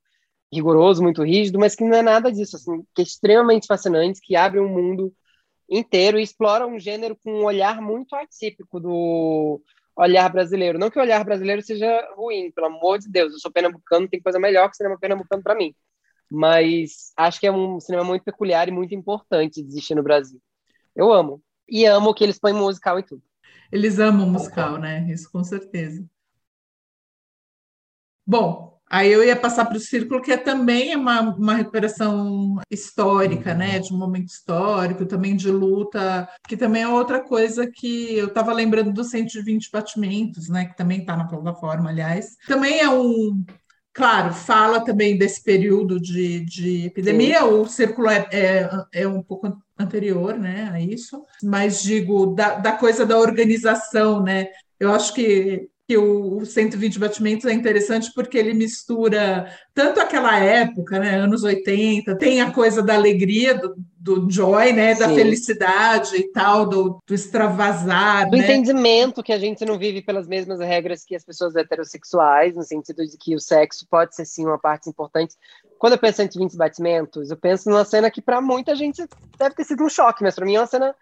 rigoroso, 0.52 1.02
muito 1.02 1.22
rígido, 1.22 1.58
mas 1.58 1.74
que 1.74 1.84
não 1.84 1.96
é 1.96 2.02
nada 2.02 2.30
disso, 2.30 2.56
assim, 2.56 2.84
que 2.94 3.02
é 3.02 3.04
extremamente 3.04 3.66
fascinante, 3.66 4.20
que 4.22 4.36
abre 4.36 4.60
um 4.60 4.68
mundo 4.68 5.12
inteiro 5.68 6.18
e 6.18 6.22
explora 6.22 6.66
um 6.66 6.78
gênero 6.78 7.16
com 7.16 7.32
um 7.32 7.44
olhar 7.44 7.80
muito 7.80 8.14
atípico 8.14 8.78
do 8.80 9.60
olhar 9.96 10.28
brasileiro. 10.30 10.78
Não 10.78 10.90
que 10.90 10.98
o 10.98 11.02
olhar 11.02 11.24
brasileiro 11.24 11.62
seja 11.62 11.88
ruim, 12.16 12.50
pelo 12.50 12.66
amor 12.66 12.98
de 12.98 13.08
Deus, 13.08 13.32
eu 13.32 13.38
sou 13.38 13.50
pernambucano, 13.50 14.08
tem 14.08 14.20
coisa 14.20 14.38
melhor 14.38 14.68
que 14.68 14.76
cinema 14.76 14.98
pernambucano 14.98 15.42
para 15.42 15.54
mim. 15.54 15.74
Mas 16.30 17.12
acho 17.16 17.38
que 17.38 17.46
é 17.46 17.52
um 17.52 17.78
cinema 17.78 18.04
muito 18.04 18.24
peculiar 18.24 18.68
e 18.68 18.72
muito 18.72 18.94
importante 18.94 19.62
de 19.62 19.68
existir 19.68 19.94
no 19.94 20.02
Brasil. 20.02 20.40
Eu 20.94 21.12
amo. 21.12 21.42
E 21.68 21.84
amo 21.86 22.14
que 22.14 22.24
eles 22.24 22.38
põem 22.38 22.52
musical 22.52 22.98
e 22.98 23.02
tudo. 23.02 23.22
Eles 23.72 23.98
amam 23.98 24.28
musical, 24.28 24.78
né? 24.78 25.06
Isso 25.10 25.30
com 25.30 25.42
certeza. 25.42 26.04
Bom, 28.26 28.73
Aí 28.94 29.10
eu 29.10 29.24
ia 29.24 29.34
passar 29.34 29.64
para 29.64 29.76
o 29.76 29.80
círculo, 29.80 30.22
que 30.22 30.30
é 30.30 30.36
também 30.36 30.94
uma, 30.94 31.20
uma 31.20 31.54
recuperação 31.56 32.60
histórica, 32.70 33.52
né? 33.52 33.80
De 33.80 33.92
um 33.92 33.98
momento 33.98 34.28
histórico, 34.28 35.04
também 35.04 35.34
de 35.34 35.50
luta, 35.50 36.28
que 36.46 36.56
também 36.56 36.82
é 36.82 36.88
outra 36.88 37.20
coisa 37.20 37.66
que 37.66 38.16
eu 38.16 38.28
estava 38.28 38.52
lembrando 38.52 38.92
dos 38.92 39.10
120 39.10 39.68
batimentos, 39.72 40.48
né? 40.48 40.66
Que 40.66 40.76
também 40.76 41.00
está 41.00 41.16
na 41.16 41.26
plataforma, 41.26 41.90
aliás. 41.90 42.36
Também 42.46 42.78
é 42.78 42.88
um. 42.88 43.44
Claro, 43.92 44.32
fala 44.32 44.84
também 44.84 45.18
desse 45.18 45.42
período 45.42 45.98
de, 45.98 46.44
de 46.44 46.86
epidemia, 46.86 47.40
Sim. 47.40 47.46
o 47.46 47.66
círculo 47.66 48.08
é, 48.08 48.28
é, 48.30 48.70
é 48.92 49.08
um 49.08 49.24
pouco 49.24 49.60
anterior 49.76 50.38
né, 50.38 50.70
a 50.72 50.80
isso, 50.80 51.20
mas 51.42 51.82
digo, 51.82 52.26
da, 52.26 52.54
da 52.56 52.72
coisa 52.72 53.04
da 53.04 53.18
organização, 53.18 54.22
né? 54.22 54.46
Eu 54.78 54.92
acho 54.92 55.12
que 55.14 55.68
que 55.86 55.98
o 55.98 56.44
120 56.44 56.98
batimentos 56.98 57.44
é 57.44 57.52
interessante 57.52 58.10
porque 58.14 58.38
ele 58.38 58.54
mistura 58.54 59.50
tanto 59.74 60.00
aquela 60.00 60.38
época, 60.38 60.98
né, 60.98 61.16
anos 61.16 61.42
80, 61.42 62.16
tem 62.16 62.40
a 62.40 62.50
coisa 62.50 62.82
da 62.82 62.94
alegria 62.94 63.54
do, 63.54 63.74
do 63.98 64.30
joy, 64.30 64.72
né, 64.72 64.94
da 64.94 65.08
felicidade 65.08 66.16
e 66.16 66.32
tal, 66.32 66.66
do, 66.66 67.02
do 67.06 67.14
extravasar, 67.14 68.30
do 68.30 68.36
né? 68.36 68.44
entendimento 68.44 69.22
que 69.22 69.32
a 69.32 69.38
gente 69.38 69.64
não 69.64 69.78
vive 69.78 70.00
pelas 70.00 70.26
mesmas 70.26 70.58
regras 70.58 71.04
que 71.04 71.14
as 71.14 71.24
pessoas 71.24 71.54
heterossexuais, 71.54 72.54
no 72.54 72.62
sentido 72.62 73.04
de 73.06 73.18
que 73.18 73.34
o 73.34 73.40
sexo 73.40 73.86
pode 73.90 74.14
ser 74.14 74.24
sim 74.24 74.46
uma 74.46 74.58
parte 74.58 74.88
importante. 74.88 75.34
Quando 75.78 75.94
eu 75.94 75.98
penso 75.98 76.22
em 76.22 76.30
120 76.30 76.56
batimentos, 76.56 77.30
eu 77.30 77.36
penso 77.36 77.68
numa 77.68 77.84
cena 77.84 78.10
que 78.10 78.22
para 78.22 78.40
muita 78.40 78.74
gente 78.74 79.06
deve 79.38 79.54
ter 79.54 79.64
sido 79.64 79.84
um 79.84 79.88
choque, 79.90 80.22
mas 80.22 80.34
para 80.34 80.46
mim 80.46 80.54
é 80.54 80.60
uma 80.60 80.66
cena 80.66 80.94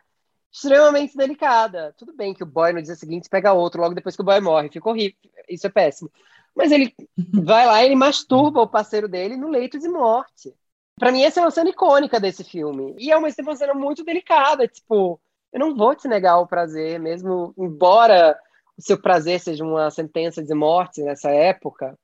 extremamente 0.52 1.16
delicada. 1.16 1.94
Tudo 1.96 2.14
bem 2.14 2.34
que 2.34 2.42
o 2.42 2.46
boy 2.46 2.72
no 2.72 2.82
dia 2.82 2.94
seguinte 2.94 3.28
pega 3.28 3.54
outro 3.54 3.80
logo 3.80 3.94
depois 3.94 4.14
que 4.14 4.22
o 4.22 4.24
boy 4.24 4.40
morre, 4.40 4.68
fica 4.68 4.88
horrível, 4.88 5.16
isso 5.48 5.66
é 5.66 5.70
péssimo. 5.70 6.10
Mas 6.54 6.70
ele 6.70 6.94
vai 7.44 7.66
lá 7.66 7.82
e 7.82 7.86
ele 7.86 7.96
masturba 7.96 8.60
o 8.60 8.68
parceiro 8.68 9.08
dele 9.08 9.36
no 9.36 9.48
leito 9.48 9.78
de 9.78 9.88
morte. 9.88 10.54
Para 10.96 11.10
mim, 11.10 11.22
essa 11.22 11.40
é 11.40 11.42
uma 11.42 11.50
cena 11.50 11.70
icônica 11.70 12.20
desse 12.20 12.44
filme. 12.44 12.94
E 12.98 13.10
é 13.10 13.16
uma, 13.16 13.28
uma 13.40 13.56
cena 13.56 13.72
muito 13.72 14.04
delicada, 14.04 14.68
tipo, 14.68 15.18
eu 15.52 15.58
não 15.58 15.74
vou 15.74 15.94
te 15.94 16.06
negar 16.06 16.38
o 16.38 16.46
prazer, 16.46 17.00
mesmo 17.00 17.54
embora 17.58 18.38
o 18.76 18.82
seu 18.82 19.00
prazer 19.00 19.40
seja 19.40 19.64
uma 19.64 19.90
sentença 19.90 20.42
de 20.42 20.54
morte 20.54 21.02
nessa 21.02 21.30
época, 21.30 21.98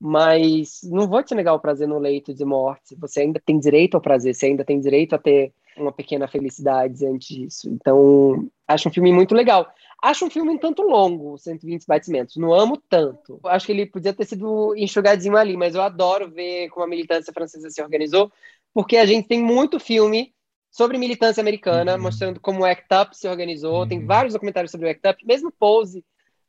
mas 0.00 0.80
não 0.84 1.08
vou 1.08 1.22
te 1.22 1.34
negar 1.34 1.54
o 1.54 1.60
prazer 1.60 1.86
no 1.86 1.98
leito 1.98 2.32
de 2.34 2.44
morte. 2.44 2.96
Você 2.96 3.20
ainda 3.20 3.40
tem 3.44 3.58
direito 3.58 3.96
ao 3.96 4.00
prazer, 4.00 4.34
você 4.34 4.46
ainda 4.46 4.64
tem 4.64 4.80
direito 4.80 5.14
a 5.14 5.18
ter 5.18 5.52
uma 5.76 5.92
pequena 5.92 6.28
felicidade 6.28 7.06
antes 7.06 7.28
disso. 7.28 7.68
Então, 7.68 8.48
acho 8.66 8.88
um 8.88 8.92
filme 8.92 9.12
muito 9.12 9.34
legal. 9.34 9.72
Acho 10.02 10.26
um 10.26 10.30
filme 10.30 10.50
um 10.50 10.58
tanto 10.58 10.82
longo, 10.82 11.38
120 11.38 11.86
batimentos. 11.86 12.36
Não 12.36 12.52
amo 12.52 12.76
tanto. 12.76 13.38
Acho 13.44 13.66
que 13.66 13.72
ele 13.72 13.86
podia 13.86 14.12
ter 14.12 14.24
sido 14.24 14.74
enxugadinho 14.76 15.36
ali, 15.36 15.56
mas 15.56 15.74
eu 15.74 15.82
adoro 15.82 16.30
ver 16.30 16.68
como 16.70 16.84
a 16.84 16.88
militância 16.88 17.32
francesa 17.32 17.70
se 17.70 17.82
organizou, 17.82 18.30
porque 18.74 18.96
a 18.96 19.06
gente 19.06 19.28
tem 19.28 19.42
muito 19.42 19.78
filme 19.78 20.34
sobre 20.70 20.98
militância 20.98 21.40
americana, 21.40 21.94
uhum. 21.94 22.02
mostrando 22.02 22.40
como 22.40 22.60
o 22.60 22.64
ACT 22.64 22.94
UP 22.94 23.16
se 23.16 23.28
organizou. 23.28 23.80
Uhum. 23.80 23.88
Tem 23.88 24.04
vários 24.04 24.32
documentários 24.32 24.72
sobre 24.72 24.86
o 24.86 24.90
ACT 24.90 25.08
UP, 25.08 25.26
mesmo 25.26 25.52
Pose 25.52 26.04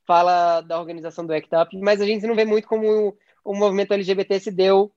fala 0.05 0.61
da 0.61 0.79
organização 0.79 1.25
do 1.25 1.33
ACT 1.33 1.55
UP, 1.55 1.77
mas 1.79 2.01
a 2.01 2.05
gente 2.05 2.25
não 2.25 2.35
vê 2.35 2.45
muito 2.45 2.67
como 2.67 3.15
o 3.43 3.53
movimento 3.53 3.93
LGBT 3.93 4.39
se 4.39 4.51
deu 4.51 4.91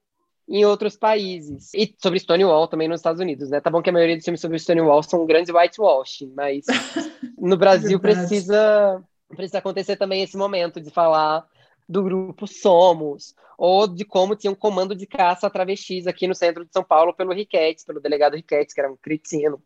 em 0.48 0.64
outros 0.64 0.96
países. 0.96 1.72
E 1.74 1.94
sobre 1.98 2.18
Stonewall 2.18 2.68
também 2.68 2.88
nos 2.88 3.00
Estados 3.00 3.20
Unidos, 3.20 3.50
né? 3.50 3.60
Tá 3.60 3.70
bom 3.70 3.82
que 3.82 3.90
a 3.90 3.92
maioria 3.92 4.16
dos 4.16 4.24
filmes 4.24 4.40
sobre 4.40 4.58
Stonewall 4.58 5.02
são 5.02 5.26
grandes 5.26 5.52
whitewashing, 5.52 6.32
mas 6.34 6.64
no 7.36 7.56
Brasil 7.56 7.98
precisa, 7.98 9.02
precisa 9.28 9.58
acontecer 9.58 9.96
também 9.96 10.22
esse 10.22 10.36
momento 10.36 10.80
de 10.80 10.90
falar 10.90 11.44
do 11.88 12.02
grupo 12.02 12.46
Somos, 12.46 13.34
ou 13.58 13.86
de 13.86 14.04
como 14.04 14.36
tinha 14.36 14.50
um 14.50 14.56
comando 14.56 14.94
de 14.94 15.06
caça 15.06 15.46
a 15.46 15.50
travestis 15.50 16.06
aqui 16.06 16.26
no 16.26 16.34
centro 16.34 16.64
de 16.64 16.72
São 16.72 16.84
Paulo 16.84 17.14
pelo 17.14 17.32
Riquetes, 17.32 17.84
pelo 17.84 18.00
delegado 18.00 18.36
Riquetes, 18.36 18.74
que 18.74 18.80
era 18.80 18.90
um 18.90 18.96
cretino. 18.96 19.62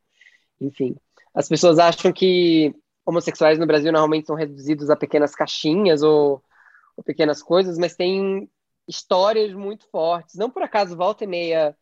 Enfim, 0.61 0.95
as 1.35 1.49
pessoas 1.49 1.79
acham 1.79 2.13
que 2.13 2.75
homossexuais 3.05 3.59
no 3.59 3.67
Brasil 3.67 3.91
normalmente 3.91 4.27
são 4.27 4.37
reduzidos 4.37 4.91
a 4.91 4.97
pequenas 4.97 5.35
caixinhas 5.35 6.03
ou, 6.03 6.43
ou 6.97 7.03
pequenas 7.03 7.43
coisas, 7.43 7.79
mas 7.79 7.97
tem 7.97 8.49
histórias 8.91 9.55
muito 9.55 9.87
fortes. 9.89 10.35
Não 10.35 10.51
por 10.51 10.63
acaso, 10.63 10.97
volta 10.97 11.25
e 11.25 11.27
meia, 11.27 11.77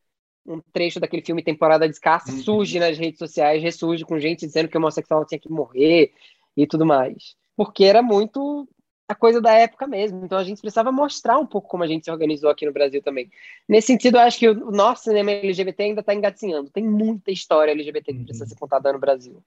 um 0.46 0.60
trecho 0.72 1.00
daquele 1.00 1.24
filme 1.24 1.42
Temporada 1.42 1.88
de 1.88 1.98
Caça 1.98 2.30
uhum. 2.30 2.38
surge 2.38 2.78
nas 2.78 2.96
redes 2.98 3.18
sociais, 3.18 3.62
ressurge 3.62 4.04
com 4.04 4.20
gente 4.20 4.46
dizendo 4.46 4.68
que 4.68 4.76
o 4.76 4.80
homossexual 4.80 5.24
tinha 5.24 5.38
que 5.38 5.50
morrer 5.50 6.12
e 6.56 6.66
tudo 6.66 6.86
mais. 6.86 7.34
Porque 7.56 7.84
era 7.84 8.02
muito 8.02 8.68
a 9.08 9.14
coisa 9.14 9.40
da 9.40 9.52
época 9.52 9.86
mesmo. 9.86 10.24
Então 10.24 10.38
a 10.38 10.44
gente 10.44 10.60
precisava 10.60 10.92
mostrar 10.92 11.38
um 11.38 11.46
pouco 11.46 11.68
como 11.68 11.82
a 11.82 11.86
gente 11.86 12.04
se 12.04 12.10
organizou 12.10 12.50
aqui 12.50 12.66
no 12.66 12.72
Brasil 12.72 13.02
também. 13.02 13.30
Nesse 13.66 13.88
sentido, 13.88 14.18
eu 14.18 14.20
acho 14.20 14.38
que 14.38 14.48
o 14.48 14.70
nosso 14.70 15.04
cinema 15.04 15.30
LGBT 15.30 15.82
ainda 15.82 16.00
está 16.00 16.14
engatinhando. 16.14 16.70
Tem 16.70 16.84
muita 16.84 17.30
história 17.30 17.72
LGBT 17.72 18.12
que 18.12 18.24
precisa 18.24 18.44
uhum. 18.44 18.50
ser 18.50 18.56
contada 18.56 18.92
no 18.92 18.98
Brasil. 18.98 19.42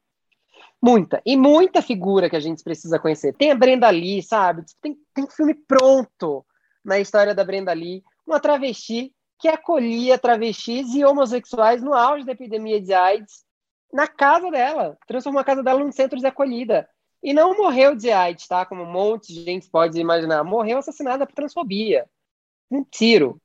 Muita. 0.82 1.22
E 1.24 1.38
muita 1.38 1.82
figura 1.82 2.28
que 2.28 2.36
a 2.36 2.40
gente 2.40 2.64
precisa 2.64 2.98
conhecer. 2.98 3.36
Tem 3.36 3.52
a 3.52 3.56
Brenda 3.56 3.88
Lee, 3.92 4.24
sabe? 4.24 4.64
Tem, 4.82 4.98
tem 5.14 5.30
filme 5.30 5.54
pronto 5.54 6.44
na 6.84 7.00
história 7.00 7.34
da 7.34 7.44
Brenda 7.44 7.74
Lee. 7.74 8.04
Uma 8.26 8.40
travesti 8.40 9.14
que 9.40 9.48
acolhia 9.48 10.18
travestis 10.18 10.94
e 10.94 11.04
homossexuais 11.04 11.82
no 11.82 11.94
auge 11.94 12.26
da 12.26 12.32
epidemia 12.32 12.80
de 12.80 12.94
AIDS 12.94 13.44
na 13.92 14.08
casa 14.08 14.50
dela. 14.52 14.98
Transformou 15.08 15.42
a 15.42 15.44
casa 15.44 15.64
dela 15.64 15.80
num 15.80 15.92
centro 15.92 16.20
de 16.20 16.28
acolhida. 16.28 16.88
E 17.24 17.34
não 17.34 17.56
morreu 17.56 17.96
de 17.96 18.12
AIDS, 18.12 18.48
tá? 18.48 18.66
Como 18.66 18.84
um 18.84 18.92
monte 18.92 19.34
de 19.34 19.44
gente 19.44 19.70
pode 19.70 20.00
imaginar. 20.00 20.44
Morreu 20.44 20.78
assassinada 20.78 21.26
por 21.26 21.36
transfobia. 21.36 22.08
Um 22.70 22.84
tiro. 22.84 23.40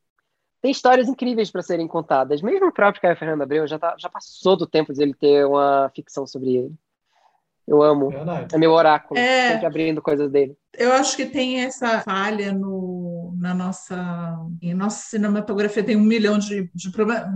Tem 0.62 0.70
histórias 0.70 1.08
incríveis 1.08 1.50
para 1.50 1.62
serem 1.62 1.86
contadas. 1.86 2.40
Mesmo 2.40 2.66
o 2.66 2.72
próprio 2.72 3.02
Caio 3.02 3.16
Fernando 3.16 3.42
Abreu 3.42 3.66
já, 3.66 3.78
tá, 3.78 3.94
já 3.98 4.08
passou 4.08 4.56
do 4.56 4.66
tempo 4.66 4.92
de 4.92 5.02
ele 5.02 5.14
ter 5.14 5.46
uma 5.46 5.90
ficção 5.94 6.26
sobre 6.26 6.56
ele. 6.56 6.74
Eu 7.66 7.82
amo. 7.82 8.10
Verdade. 8.10 8.54
É 8.54 8.58
meu 8.58 8.72
oráculo, 8.72 9.18
é, 9.18 9.52
sempre 9.52 9.66
abrindo 9.66 10.00
coisas 10.00 10.30
dele. 10.30 10.56
Eu 10.78 10.92
acho 10.92 11.16
que 11.16 11.26
tem 11.26 11.60
essa 11.60 12.00
falha 12.02 12.52
no, 12.52 13.34
na 13.38 13.54
nossa. 13.54 14.36
Em 14.60 14.74
nossa 14.74 15.08
cinematografia 15.08 15.82
tem 15.82 15.96
um 15.96 16.02
milhão 16.02 16.38
de, 16.38 16.70
de 16.74 16.90
problemas. 16.90 17.26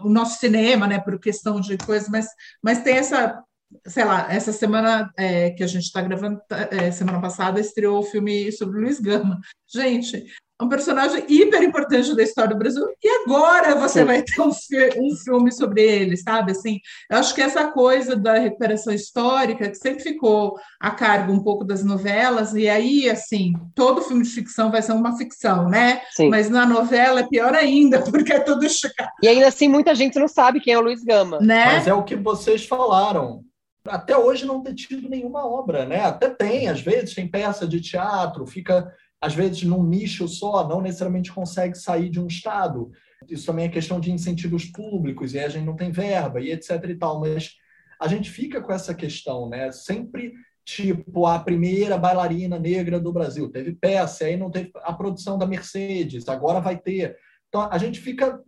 O 0.00 0.08
nosso 0.08 0.38
cinema, 0.38 0.86
né, 0.86 0.98
por 0.98 1.18
questão 1.18 1.60
de 1.60 1.76
coisas, 1.78 2.08
mas, 2.08 2.26
mas 2.62 2.82
tem 2.82 2.96
essa 2.96 3.42
sei 3.86 4.04
lá, 4.04 4.32
essa 4.32 4.52
semana 4.52 5.10
é, 5.16 5.50
que 5.50 5.62
a 5.62 5.66
gente 5.66 5.84
está 5.84 6.00
gravando, 6.00 6.40
é, 6.70 6.90
semana 6.90 7.20
passada, 7.20 7.60
estreou 7.60 7.98
o 7.98 8.04
filme 8.04 8.50
sobre 8.52 8.80
Luiz 8.80 9.00
Gama. 9.00 9.40
Gente, 9.68 10.24
um 10.60 10.68
personagem 10.68 11.24
hiper 11.28 11.62
importante 11.62 12.14
da 12.16 12.22
história 12.22 12.50
do 12.50 12.58
Brasil, 12.58 12.86
e 13.02 13.08
agora 13.22 13.74
você 13.74 14.00
Sim. 14.00 14.06
vai 14.06 14.22
ter 14.22 14.40
um, 14.40 14.48
um, 14.48 15.16
filme 15.16 15.52
sobre 15.52 15.82
ele, 15.82 16.16
sabe? 16.16 16.52
Assim, 16.52 16.80
eu 17.10 17.18
acho 17.18 17.34
que 17.34 17.42
essa 17.42 17.70
coisa 17.70 18.16
da 18.16 18.38
recuperação 18.38 18.92
histórica, 18.92 19.68
que 19.68 19.74
sempre 19.76 20.02
ficou 20.02 20.58
a 20.80 20.90
cargo 20.90 21.32
um 21.32 21.42
pouco 21.42 21.62
das 21.62 21.84
novelas, 21.84 22.54
e 22.54 22.68
aí, 22.68 23.08
assim, 23.10 23.52
todo 23.74 24.00
filme 24.00 24.22
de 24.22 24.30
ficção 24.30 24.70
vai 24.70 24.80
ser 24.80 24.92
uma 24.92 25.16
ficção, 25.18 25.68
né? 25.68 26.00
Sim. 26.12 26.30
Mas 26.30 26.48
na 26.48 26.64
novela 26.64 27.20
é 27.20 27.28
pior 27.28 27.54
ainda, 27.54 28.00
porque 28.10 28.32
é 28.32 28.40
tudo 28.40 28.66
chocado. 28.68 29.10
E 29.22 29.28
ainda 29.28 29.48
assim, 29.48 29.68
muita 29.68 29.94
gente 29.94 30.18
não 30.18 30.28
sabe 30.28 30.60
quem 30.60 30.72
é 30.72 30.78
o 30.78 30.82
Luiz 30.82 31.04
Gama. 31.04 31.38
Né? 31.40 31.66
Mas 31.66 31.86
é 31.86 31.92
o 31.92 32.02
que 32.02 32.16
vocês 32.16 32.64
falaram 32.64 33.44
até 33.88 34.16
hoje 34.16 34.46
não 34.46 34.62
ter 34.62 34.74
tido 34.74 35.08
nenhuma 35.08 35.46
obra, 35.46 35.84
né? 35.84 36.04
Até 36.04 36.28
tem, 36.28 36.68
às 36.68 36.80
vezes, 36.80 37.14
tem 37.14 37.28
peça 37.28 37.66
de 37.66 37.80
teatro, 37.80 38.46
fica, 38.46 38.92
às 39.20 39.34
vezes, 39.34 39.62
num 39.62 39.82
nicho 39.82 40.28
só, 40.28 40.66
não 40.68 40.80
necessariamente 40.80 41.32
consegue 41.32 41.76
sair 41.76 42.08
de 42.08 42.20
um 42.20 42.26
estado. 42.26 42.90
Isso 43.28 43.46
também 43.46 43.66
é 43.66 43.70
questão 43.70 43.98
de 43.98 44.12
incentivos 44.12 44.66
públicos, 44.66 45.34
e 45.34 45.38
a 45.38 45.48
gente 45.48 45.64
não 45.64 45.76
tem 45.76 45.90
verba, 45.90 46.40
e 46.40 46.52
etc 46.52 46.82
e 46.88 46.94
tal, 46.94 47.20
mas 47.20 47.54
a 48.00 48.08
gente 48.08 48.30
fica 48.30 48.60
com 48.60 48.72
essa 48.72 48.94
questão, 48.94 49.48
né? 49.48 49.72
Sempre, 49.72 50.32
tipo, 50.64 51.26
a 51.26 51.38
primeira 51.38 51.96
bailarina 51.96 52.58
negra 52.58 53.00
do 53.00 53.12
Brasil. 53.12 53.50
Teve 53.50 53.72
peça, 53.72 54.26
aí 54.26 54.36
não 54.36 54.50
teve 54.50 54.70
a 54.76 54.92
produção 54.92 55.38
da 55.38 55.46
Mercedes, 55.46 56.28
agora 56.28 56.60
vai 56.60 56.76
ter. 56.76 57.16
Então, 57.48 57.68
a 57.70 57.78
gente 57.78 57.98
fica 58.00 58.40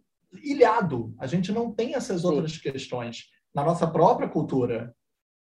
ilhado, 0.43 1.15
a 1.19 1.27
gente 1.27 1.51
não 1.51 1.73
tem 1.73 1.95
essas 1.95 2.25
outras 2.25 2.53
Sim. 2.53 2.61
questões 2.61 3.25
na 3.55 3.65
nossa 3.65 3.87
própria 3.87 4.29
cultura. 4.29 4.95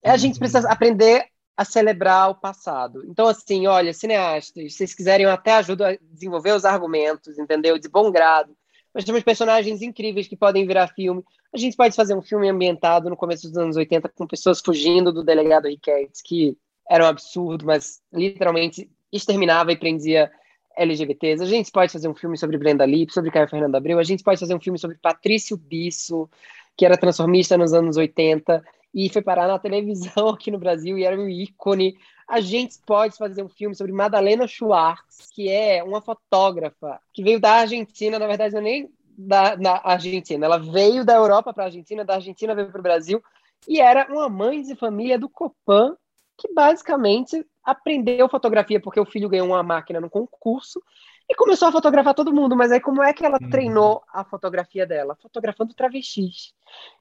É, 0.03 0.11
a 0.11 0.17
gente 0.17 0.37
precisa 0.37 0.69
aprender 0.69 1.25
a 1.59 1.65
celebrar 1.65 2.29
o 2.29 2.35
passado. 2.35 3.03
Então, 3.05 3.27
assim, 3.27 3.67
olha, 3.67 3.93
cineastas, 3.93 4.71
se 4.71 4.77
vocês 4.77 4.93
quiserem, 4.93 5.25
eu 5.25 5.29
até 5.29 5.51
ajudo 5.55 5.83
a 5.83 5.97
desenvolver 6.09 6.53
os 6.53 6.63
argumentos, 6.63 7.37
entendeu? 7.37 7.77
De 7.77 7.89
bom 7.89 8.09
grado. 8.09 8.55
Nós 8.95 9.03
temos 9.03 9.21
personagens 9.23 9.81
incríveis 9.81 10.25
que 10.25 10.37
podem 10.37 10.65
virar 10.65 10.87
filme. 10.87 11.21
A 11.53 11.57
gente 11.57 11.75
pode 11.75 11.97
fazer 11.97 12.15
um 12.15 12.21
filme 12.21 12.47
ambientado 12.47 13.09
no 13.09 13.17
começo 13.17 13.49
dos 13.49 13.57
anos 13.57 13.75
80 13.75 14.07
com 14.07 14.25
pessoas 14.25 14.61
fugindo 14.61 15.11
do 15.11 15.21
delegado 15.21 15.67
Riquetes, 15.67 16.21
que 16.21 16.57
era 16.89 17.03
um 17.03 17.07
absurdo, 17.07 17.65
mas 17.65 17.99
literalmente 18.13 18.89
exterminava 19.11 19.73
e 19.73 19.77
prendia 19.77 20.31
LGBTs. 20.77 21.43
A 21.43 21.45
gente 21.45 21.73
pode 21.73 21.91
fazer 21.91 22.07
um 22.07 22.15
filme 22.15 22.37
sobre 22.37 22.57
Brenda 22.57 22.85
Lee, 22.85 23.05
sobre 23.11 23.31
Caio 23.31 23.49
Fernando 23.49 23.75
Abreu. 23.75 23.99
A 23.99 24.03
gente 24.03 24.23
pode 24.23 24.39
fazer 24.39 24.55
um 24.55 24.61
filme 24.61 24.79
sobre 24.79 24.95
Patrício 24.95 25.57
Bisso, 25.57 26.29
que 26.77 26.85
era 26.85 26.95
transformista 26.95 27.57
nos 27.57 27.73
anos 27.73 27.97
80 27.97 28.63
e 28.93 29.09
foi 29.09 29.21
parar 29.21 29.47
na 29.47 29.59
televisão 29.59 30.29
aqui 30.29 30.51
no 30.51 30.59
Brasil 30.59 30.97
e 30.97 31.03
era 31.03 31.19
um 31.19 31.27
ícone. 31.27 31.97
A 32.27 32.41
gente 32.41 32.77
pode 32.85 33.17
fazer 33.17 33.43
um 33.43 33.49
filme 33.49 33.75
sobre 33.75 33.91
Madalena 33.91 34.47
Schwartz, 34.47 35.29
que 35.33 35.49
é 35.49 35.83
uma 35.83 36.01
fotógrafa 36.01 36.99
que 37.13 37.23
veio 37.23 37.39
da 37.39 37.53
Argentina, 37.53 38.19
na 38.19 38.27
verdade, 38.27 38.53
não 38.53 38.61
é 38.61 38.63
nem 38.63 38.89
da, 39.17 39.55
da 39.55 39.81
Argentina, 39.83 40.45
ela 40.45 40.57
veio 40.57 41.03
da 41.03 41.15
Europa 41.15 41.53
para 41.53 41.63
a 41.63 41.67
Argentina, 41.67 42.05
da 42.05 42.15
Argentina 42.15 42.55
veio 42.55 42.71
para 42.71 42.79
o 42.79 42.83
Brasil 42.83 43.21
e 43.67 43.81
era 43.81 44.07
uma 44.09 44.29
mãe 44.29 44.61
de 44.61 44.75
família 44.75 45.19
do 45.19 45.27
Copan 45.27 45.97
que 46.37 46.53
basicamente 46.53 47.45
aprendeu 47.61 48.29
fotografia 48.29 48.79
porque 48.79 48.99
o 48.99 49.05
filho 49.05 49.27
ganhou 49.27 49.47
uma 49.47 49.61
máquina 49.61 49.99
no 49.99 50.09
concurso 50.09 50.81
e 51.29 51.35
começou 51.35 51.67
a 51.67 51.71
fotografar 51.71 52.15
todo 52.15 52.33
mundo. 52.33 52.55
Mas 52.55 52.71
aí, 52.71 52.79
como 52.79 53.03
é 53.03 53.13
que 53.13 53.23
ela 53.23 53.37
uhum. 53.39 53.49
treinou 53.49 54.03
a 54.11 54.23
fotografia 54.23 54.85
dela? 54.85 55.15
Fotografando 55.21 55.75
travestis. 55.75 56.53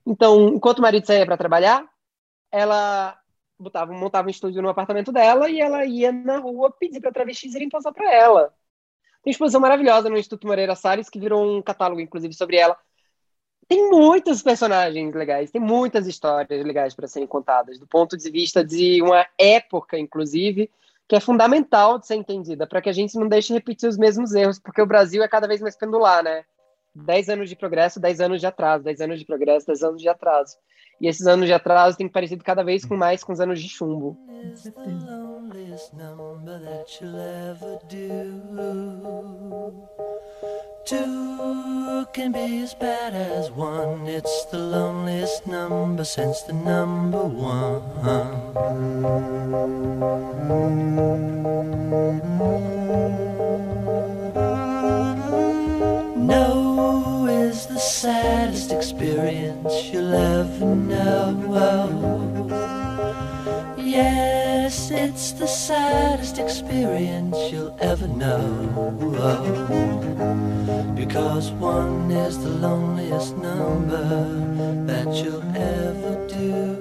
Então, 0.07 0.49
enquanto 0.49 0.81
o 0.81 0.83
marido 0.83 1.07
saía 1.07 1.25
para 1.25 1.39
trabalhar, 1.39 1.89
ela 2.53 3.19
botava, 3.59 3.93
montava 3.93 4.29
um 4.29 4.31
estúdio 4.31 4.61
no 4.61 4.69
apartamento 4.69 5.11
dela 5.11 5.49
e 5.49 5.61
ela 5.61 5.85
ia 5.85 6.13
na 6.13 6.39
rua 6.39 6.71
pedir 6.71 7.01
para 7.01 7.13
travestis 7.13 7.55
irem 7.55 7.71
passar 7.71 7.93
para 7.93 8.13
ela. 8.13 8.55
Tem 9.23 9.31
exposição 9.31 9.61
maravilhosa 9.61 10.11
no 10.11 10.19
Instituto 10.19 10.47
Moreira 10.47 10.77
Salles, 10.77 11.09
que 11.09 11.19
virou 11.19 11.45
um 11.45 11.63
catálogo, 11.63 12.01
inclusive, 12.01 12.35
sobre 12.35 12.57
ela. 12.57 12.77
Tem 13.67 13.91
muitos 13.91 14.43
personagens 14.43 15.15
legais, 15.15 15.51
tem 15.51 15.61
muitas 15.61 16.07
histórias 16.07 16.65
legais 16.65 16.95
para 16.95 17.07
serem 17.07 17.29
contadas, 17.29 17.79
do 17.79 17.87
ponto 17.87 18.17
de 18.17 18.31
vista 18.31 18.65
de 18.65 19.03
uma 19.03 19.27
época, 19.37 19.99
inclusive, 19.99 20.71
que 21.09 21.17
é 21.17 21.21
fundamental 21.21 21.99
de 21.99 22.07
ser 22.07 22.17
entendida, 22.17 22.67
para 22.67 22.83
que 22.83 22.89
a 22.89 22.93
gente 22.93 23.19
não 23.19 23.27
deixe 23.27 23.53
repetir 23.53 23.89
os 23.89 23.97
mesmos 23.97 24.35
erros, 24.35 24.59
porque 24.59 24.83
o 24.83 24.87
Brasil 24.87 25.23
é 25.23 25.29
cada 25.29 25.49
vez 25.49 25.61
mais 25.61 25.75
pendular, 25.75 26.23
né? 26.23 26.45
10 26.95 27.31
anos 27.31 27.49
de 27.49 27.57
progresso, 27.57 27.99
10 27.99 28.21
anos 28.21 28.41
de 28.41 28.47
atraso, 28.47 28.85
10 28.85 29.01
anos 29.01 29.19
de 29.19 29.25
progresso, 29.25 29.67
10 29.67 29.83
anos 29.83 30.03
de 30.03 30.09
atraso. 30.09 30.57
E 31.01 31.07
esses 31.07 31.27
anos 31.27 31.47
de 31.47 31.53
atraso 31.53 31.97
têm 31.97 32.09
parecido 32.09 32.43
cada 32.43 32.65
vez 32.65 32.85
com 32.85 32.97
mais 32.97 33.23
com 33.23 33.33
os 33.33 33.41
anos 33.41 33.61
de 33.61 33.69
chumbo. 33.69 34.17
Two 40.85 42.07
can 42.15 42.33
be 42.33 42.63
as 42.63 42.73
bad 42.75 43.15
as 43.15 43.51
one. 43.51 44.09
It's 44.09 44.47
the 44.47 44.57
loneliest 44.57 45.47
number 45.47 46.05
since 46.05 46.41
the 46.43 46.55
number 46.55 47.25
one. 47.25 47.83
Saddest 57.99 58.71
experience 58.71 59.91
you'll 59.93 60.15
ever 60.15 60.77
know. 60.77 61.35
Yes, 63.77 64.93
it's 64.93 65.33
the 65.33 65.49
saddest 65.49 66.39
experience 66.39 67.37
you'll 67.51 67.77
ever 67.81 68.07
know. 68.07 68.45
Because 70.95 71.51
one 71.51 72.13
is 72.13 72.39
the 72.39 72.51
loneliest 72.51 73.37
number 73.37 74.07
that 74.87 75.13
you'll 75.21 75.43
ever 75.57 76.25
do. 76.29 76.75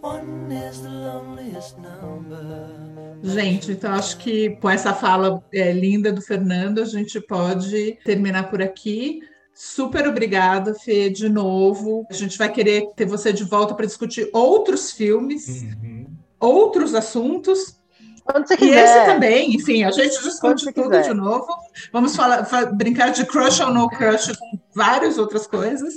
One 0.00 0.50
is 0.50 0.82
the 0.82 0.90
loneliest 0.90 1.78
number. 1.78 2.87
Gente, 3.22 3.72
então 3.72 3.92
acho 3.92 4.18
que 4.18 4.56
com 4.60 4.70
essa 4.70 4.94
fala 4.94 5.42
é, 5.52 5.72
linda 5.72 6.12
do 6.12 6.22
Fernando, 6.22 6.80
a 6.80 6.84
gente 6.84 7.20
pode 7.20 7.98
terminar 8.04 8.48
por 8.48 8.62
aqui. 8.62 9.20
Super 9.52 10.06
obrigada, 10.06 10.72
Fê, 10.74 11.10
de 11.10 11.28
novo. 11.28 12.06
A 12.08 12.14
gente 12.14 12.38
vai 12.38 12.50
querer 12.50 12.92
ter 12.94 13.06
você 13.06 13.32
de 13.32 13.42
volta 13.42 13.74
para 13.74 13.86
discutir 13.86 14.30
outros 14.32 14.92
filmes, 14.92 15.62
uhum. 15.62 16.06
outros 16.38 16.94
assuntos. 16.94 17.76
Quando 18.24 18.46
você 18.46 18.56
quiser. 18.56 18.74
E 18.74 18.78
esse 18.78 19.04
também, 19.06 19.54
enfim, 19.54 19.82
a 19.82 19.90
gente 19.90 20.22
discute 20.22 20.72
tudo 20.72 20.90
quiser. 20.90 21.08
de 21.08 21.14
novo. 21.14 21.46
Vamos 21.92 22.14
falar, 22.14 22.46
brincar 22.72 23.10
de 23.10 23.26
crush 23.26 23.60
ou 23.60 23.72
no 23.72 23.88
crush 23.88 24.36
com 24.36 24.58
várias 24.76 25.18
outras 25.18 25.46
coisas. 25.46 25.94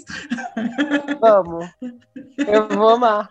Vamos. 1.19 1.69
Eu 2.37 2.67
vou 2.67 2.89
amar. 2.89 3.29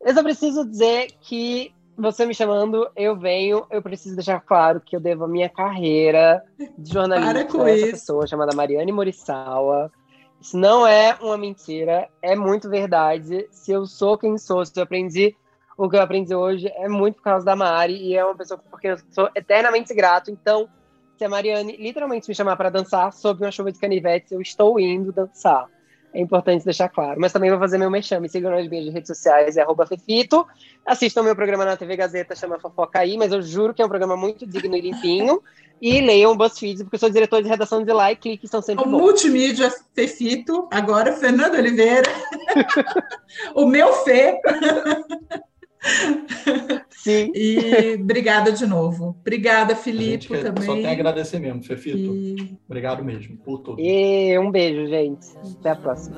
Eu 0.00 0.14
só 0.14 0.22
preciso 0.22 0.64
dizer 0.64 1.08
que 1.20 1.72
você 1.96 2.24
me 2.24 2.34
chamando, 2.34 2.88
eu 2.96 3.16
venho. 3.16 3.66
Eu 3.70 3.82
preciso 3.82 4.16
deixar 4.16 4.40
claro 4.40 4.80
que 4.80 4.96
eu 4.96 5.00
devo 5.00 5.24
a 5.24 5.28
minha 5.28 5.48
carreira 5.48 6.42
de 6.78 6.92
jornalista 6.92 7.62
a 7.62 7.70
essa 7.70 7.86
pessoa 7.86 8.26
chamada 8.26 8.56
Mariane 8.56 8.92
Morisawa. 8.92 9.90
Isso 10.40 10.56
não 10.56 10.84
é 10.86 11.16
uma 11.20 11.38
mentira, 11.38 12.08
é 12.20 12.34
muito 12.34 12.68
verdade. 12.68 13.46
Se 13.50 13.70
eu 13.70 13.86
sou 13.86 14.18
quem 14.18 14.36
sou, 14.36 14.66
se 14.66 14.72
eu 14.76 14.82
aprendi 14.82 15.36
o 15.76 15.88
que 15.88 15.96
eu 15.96 16.02
aprendi 16.02 16.34
hoje, 16.34 16.68
é 16.74 16.88
muito 16.88 17.16
por 17.16 17.22
causa 17.22 17.46
da 17.46 17.54
Mari 17.54 17.94
e 17.94 18.16
é 18.16 18.24
uma 18.24 18.34
pessoa 18.34 18.60
porque 18.70 18.88
eu 18.88 18.96
sou 19.10 19.30
eternamente 19.34 19.94
grato. 19.94 20.30
Então, 20.30 20.68
se 21.16 21.24
a 21.24 21.28
Mariane 21.28 21.76
literalmente 21.76 22.28
me 22.28 22.34
chamar 22.34 22.56
para 22.56 22.70
dançar 22.70 23.12
sob 23.12 23.44
uma 23.44 23.52
chuva 23.52 23.70
de 23.70 23.78
canivetes, 23.78 24.32
eu 24.32 24.40
estou 24.40 24.80
indo 24.80 25.12
dançar. 25.12 25.68
É 26.14 26.20
importante 26.20 26.64
deixar 26.64 26.88
claro. 26.88 27.18
Mas 27.18 27.32
também 27.32 27.50
vou 27.50 27.58
fazer 27.58 27.78
meu 27.78 27.90
mexame. 27.90 28.22
Me 28.22 28.28
sigam 28.28 28.50
nas 28.50 28.68
minhas 28.68 28.92
redes 28.92 29.08
sociais, 29.08 29.56
é 29.56 29.64
Fefito. 29.86 30.46
Assistam 30.84 31.22
meu 31.22 31.34
programa 31.34 31.64
na 31.64 31.76
TV 31.76 31.96
Gazeta, 31.96 32.36
chama 32.36 32.58
Fofoca 32.58 32.98
aí, 32.98 33.16
mas 33.16 33.32
eu 33.32 33.40
juro 33.40 33.72
que 33.72 33.80
é 33.80 33.84
um 33.84 33.88
programa 33.88 34.16
muito 34.16 34.46
digno 34.46 34.76
e 34.76 34.80
limpinho. 34.80 35.42
E 35.80 36.00
leiam 36.00 36.32
o 36.32 36.36
BuzzFeed, 36.36 36.84
porque 36.84 36.94
eu 36.94 37.00
sou 37.00 37.10
diretor 37.10 37.42
de 37.42 37.48
redação 37.48 37.82
de 37.82 37.92
lá 37.92 38.12
e 38.12 38.16
cliques 38.16 38.48
são 38.48 38.62
sempre 38.62 38.84
o 38.84 38.88
bons. 38.88 39.00
Multimídia 39.00 39.72
Fefito, 39.94 40.68
agora 40.70 41.12
Fernando 41.12 41.54
Oliveira. 41.54 42.08
o 43.54 43.66
meu 43.66 43.92
Fê. 44.04 44.40
Sim. 46.90 47.32
E 47.34 47.96
obrigada 48.00 48.52
de 48.52 48.64
novo. 48.66 49.16
Obrigada, 49.20 49.74
Felipe, 49.74 50.28
também. 50.38 50.64
Só 50.64 50.74
tem 50.74 50.86
a 50.86 50.92
agradecer 50.92 51.40
mesmo, 51.40 51.62
Fefito. 51.62 51.98
E... 51.98 52.56
Obrigado 52.66 53.04
mesmo 53.04 53.36
por 53.38 53.58
tudo. 53.58 53.80
E 53.80 54.38
um 54.38 54.50
beijo, 54.50 54.86
gente. 54.88 55.26
Até 55.58 55.70
a 55.70 55.76
próxima. 55.76 56.16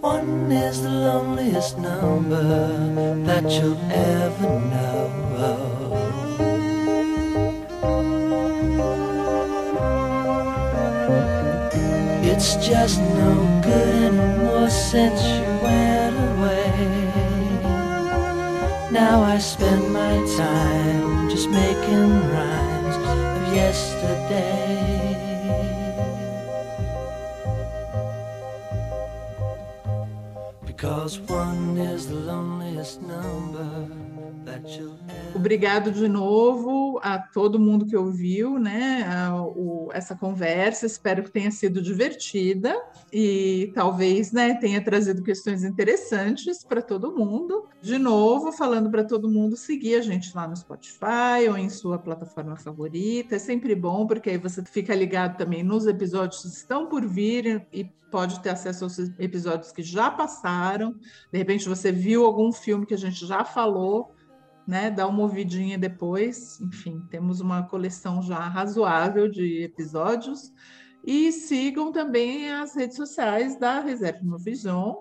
One 0.00 0.52
is 0.52 0.80
the 0.80 0.88
loneliest 0.88 1.76
number 1.78 2.42
that 3.26 3.44
you'll 3.50 3.76
ever 3.90 4.60
know. 4.70 5.78
It's 12.50 12.66
just 12.66 12.98
no 12.98 13.60
good 13.62 14.14
anymore 14.14 14.70
since 14.70 15.20
you 15.22 15.44
went 15.62 16.16
away. 16.30 16.72
Now 18.90 19.20
I 19.20 19.36
spend 19.36 19.92
my 19.92 20.14
time 20.38 21.28
just 21.28 21.50
making 21.50 22.08
rhymes 22.32 22.96
of 22.96 23.54
yesterday. 23.54 25.12
Because 30.64 31.18
one 31.18 31.76
is 31.76 32.08
the 32.08 32.14
loneliest 32.14 33.02
number 33.02 33.68
that 34.46 34.66
you'll 34.70 34.96
Obrigado 35.34 35.90
de 35.90 36.08
novo 36.08 36.77
a 37.02 37.18
todo 37.18 37.58
mundo 37.58 37.86
que 37.86 37.96
ouviu 37.96 38.58
né, 38.58 39.04
a, 39.04 39.34
o, 39.42 39.88
essa 39.92 40.14
conversa. 40.14 40.86
Espero 40.86 41.22
que 41.22 41.30
tenha 41.30 41.50
sido 41.50 41.80
divertida 41.80 42.74
e 43.12 43.70
talvez 43.74 44.32
né, 44.32 44.54
tenha 44.54 44.82
trazido 44.82 45.22
questões 45.22 45.64
interessantes 45.64 46.64
para 46.64 46.82
todo 46.82 47.14
mundo. 47.14 47.66
De 47.80 47.98
novo, 47.98 48.52
falando 48.52 48.90
para 48.90 49.04
todo 49.04 49.28
mundo 49.28 49.56
seguir 49.56 49.96
a 49.96 50.00
gente 50.00 50.34
lá 50.34 50.46
no 50.46 50.56
Spotify 50.56 51.48
ou 51.48 51.56
em 51.56 51.68
sua 51.68 51.98
plataforma 51.98 52.56
favorita. 52.56 53.36
É 53.36 53.38
sempre 53.38 53.74
bom, 53.74 54.06
porque 54.06 54.30
aí 54.30 54.38
você 54.38 54.62
fica 54.64 54.94
ligado 54.94 55.36
também 55.36 55.62
nos 55.62 55.86
episódios 55.86 56.42
que 56.42 56.48
estão 56.48 56.86
por 56.86 57.06
vir 57.06 57.66
e 57.72 57.84
pode 58.10 58.40
ter 58.40 58.50
acesso 58.50 58.84
aos 58.84 58.98
episódios 59.18 59.72
que 59.72 59.82
já 59.82 60.10
passaram. 60.10 60.94
De 61.32 61.38
repente, 61.38 61.68
você 61.68 61.92
viu 61.92 62.24
algum 62.24 62.52
filme 62.52 62.86
que 62.86 62.94
a 62.94 62.98
gente 62.98 63.26
já 63.26 63.44
falou 63.44 64.14
né, 64.68 64.90
dar 64.90 65.06
uma 65.06 65.22
ouvidinha 65.22 65.78
depois. 65.78 66.60
Enfim, 66.60 67.00
temos 67.10 67.40
uma 67.40 67.62
coleção 67.62 68.20
já 68.20 68.38
razoável 68.38 69.26
de 69.26 69.62
episódios. 69.62 70.52
E 71.02 71.32
sigam 71.32 71.90
também 71.90 72.52
as 72.52 72.76
redes 72.76 72.96
sociais 72.96 73.58
da 73.58 73.80
Reserva 73.80 74.36
Vision 74.36 74.94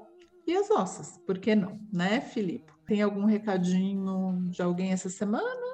e 0.47 0.55
as 0.55 0.69
nossas, 0.69 1.17
por 1.27 1.37
que 1.37 1.53
não, 1.53 1.77
né, 1.91 2.21
Filipe? 2.21 2.71
Tem 2.85 3.01
algum 3.01 3.25
recadinho 3.25 4.47
de 4.49 4.61
alguém 4.61 4.93
essa 4.93 5.09
semana? 5.09 5.67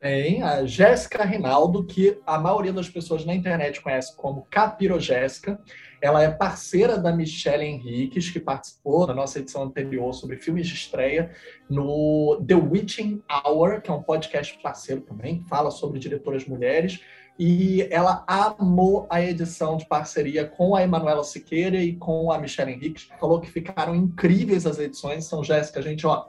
Tem 0.00 0.42
a 0.42 0.64
Jéssica 0.64 1.24
Rinaldo, 1.24 1.84
que 1.84 2.18
a 2.26 2.38
maioria 2.38 2.72
das 2.72 2.88
pessoas 2.88 3.26
na 3.26 3.34
internet 3.34 3.82
conhece 3.82 4.16
como 4.16 4.46
Capiro 4.50 4.98
Jéssica. 4.98 5.60
Ela 6.04 6.22
é 6.22 6.30
parceira 6.30 6.98
da 6.98 7.10
Michelle 7.10 7.64
Henriques, 7.64 8.28
que 8.28 8.38
participou 8.38 9.06
da 9.06 9.14
nossa 9.14 9.38
edição 9.38 9.62
anterior 9.62 10.12
sobre 10.12 10.36
filmes 10.36 10.66
de 10.66 10.74
estreia 10.74 11.30
no 11.66 12.44
The 12.46 12.56
Witching 12.56 13.22
Hour, 13.26 13.80
que 13.80 13.90
é 13.90 13.94
um 13.94 14.02
podcast 14.02 14.60
parceiro 14.62 15.00
também, 15.00 15.42
fala 15.48 15.70
sobre 15.70 15.98
diretoras 15.98 16.44
mulheres. 16.44 17.00
E 17.38 17.88
ela 17.90 18.22
amou 18.26 19.06
a 19.08 19.22
edição 19.22 19.78
de 19.78 19.88
parceria 19.88 20.46
com 20.46 20.76
a 20.76 20.82
Emanuela 20.82 21.24
Siqueira 21.24 21.78
e 21.78 21.96
com 21.96 22.30
a 22.30 22.38
Michelle 22.38 22.72
Henriques. 22.72 23.08
Falou 23.18 23.40
que 23.40 23.50
ficaram 23.50 23.94
incríveis 23.94 24.66
as 24.66 24.78
edições. 24.78 25.26
Então, 25.26 25.42
Jéssica, 25.42 25.80
a 25.80 25.82
gente, 25.82 26.06
ó, 26.06 26.26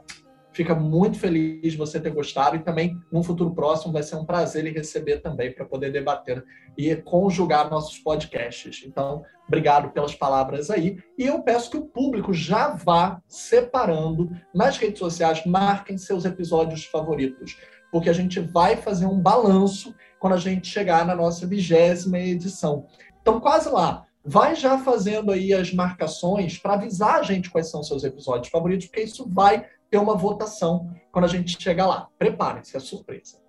fica 0.56 0.74
muito 0.74 1.18
feliz 1.18 1.72
de 1.72 1.78
você 1.78 2.00
ter 2.00 2.10
gostado 2.10 2.56
e 2.56 2.60
também, 2.60 2.98
num 3.12 3.22
futuro 3.22 3.54
próximo, 3.54 3.92
vai 3.92 4.02
ser 4.02 4.16
um 4.16 4.24
prazer 4.24 4.64
lhe 4.64 4.70
receber 4.70 5.18
também 5.18 5.52
para 5.52 5.66
poder 5.66 5.92
debater 5.92 6.42
e 6.76 6.96
conjugar 6.96 7.70
nossos 7.70 7.98
podcasts. 7.98 8.82
Então, 8.86 9.22
Obrigado 9.46 9.90
pelas 9.90 10.14
palavras 10.14 10.70
aí. 10.70 10.98
E 11.16 11.24
eu 11.24 11.40
peço 11.40 11.70
que 11.70 11.76
o 11.76 11.86
público 11.86 12.32
já 12.32 12.68
vá 12.70 13.22
separando 13.28 14.28
nas 14.52 14.76
redes 14.76 14.98
sociais, 14.98 15.44
marquem 15.46 15.96
seus 15.96 16.24
episódios 16.24 16.84
favoritos, 16.86 17.56
porque 17.92 18.10
a 18.10 18.12
gente 18.12 18.40
vai 18.40 18.76
fazer 18.76 19.06
um 19.06 19.20
balanço 19.20 19.94
quando 20.18 20.32
a 20.32 20.38
gente 20.38 20.66
chegar 20.66 21.06
na 21.06 21.14
nossa 21.14 21.46
vigésima 21.46 22.18
edição. 22.18 22.86
Então, 23.20 23.40
quase 23.40 23.68
lá. 23.68 24.04
Vai 24.28 24.56
já 24.56 24.76
fazendo 24.78 25.30
aí 25.30 25.54
as 25.54 25.72
marcações 25.72 26.58
para 26.58 26.74
avisar 26.74 27.20
a 27.20 27.22
gente 27.22 27.48
quais 27.48 27.70
são 27.70 27.84
seus 27.84 28.02
episódios 28.02 28.48
favoritos, 28.48 28.86
porque 28.86 29.02
isso 29.02 29.24
vai 29.30 29.64
ter 29.90 29.98
uma 29.98 30.16
votação 30.16 30.92
quando 31.12 31.24
a 31.24 31.28
gente 31.28 31.60
chegar 31.60 31.86
lá. 31.86 32.08
Preparem-se, 32.18 32.76
é 32.76 32.80
surpresa. 32.80 33.40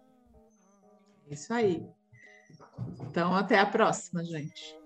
Isso 1.30 1.54
aí. 1.54 1.86
Então, 3.02 3.36
até 3.36 3.60
a 3.60 3.66
próxima, 3.66 4.24
gente. 4.24 4.78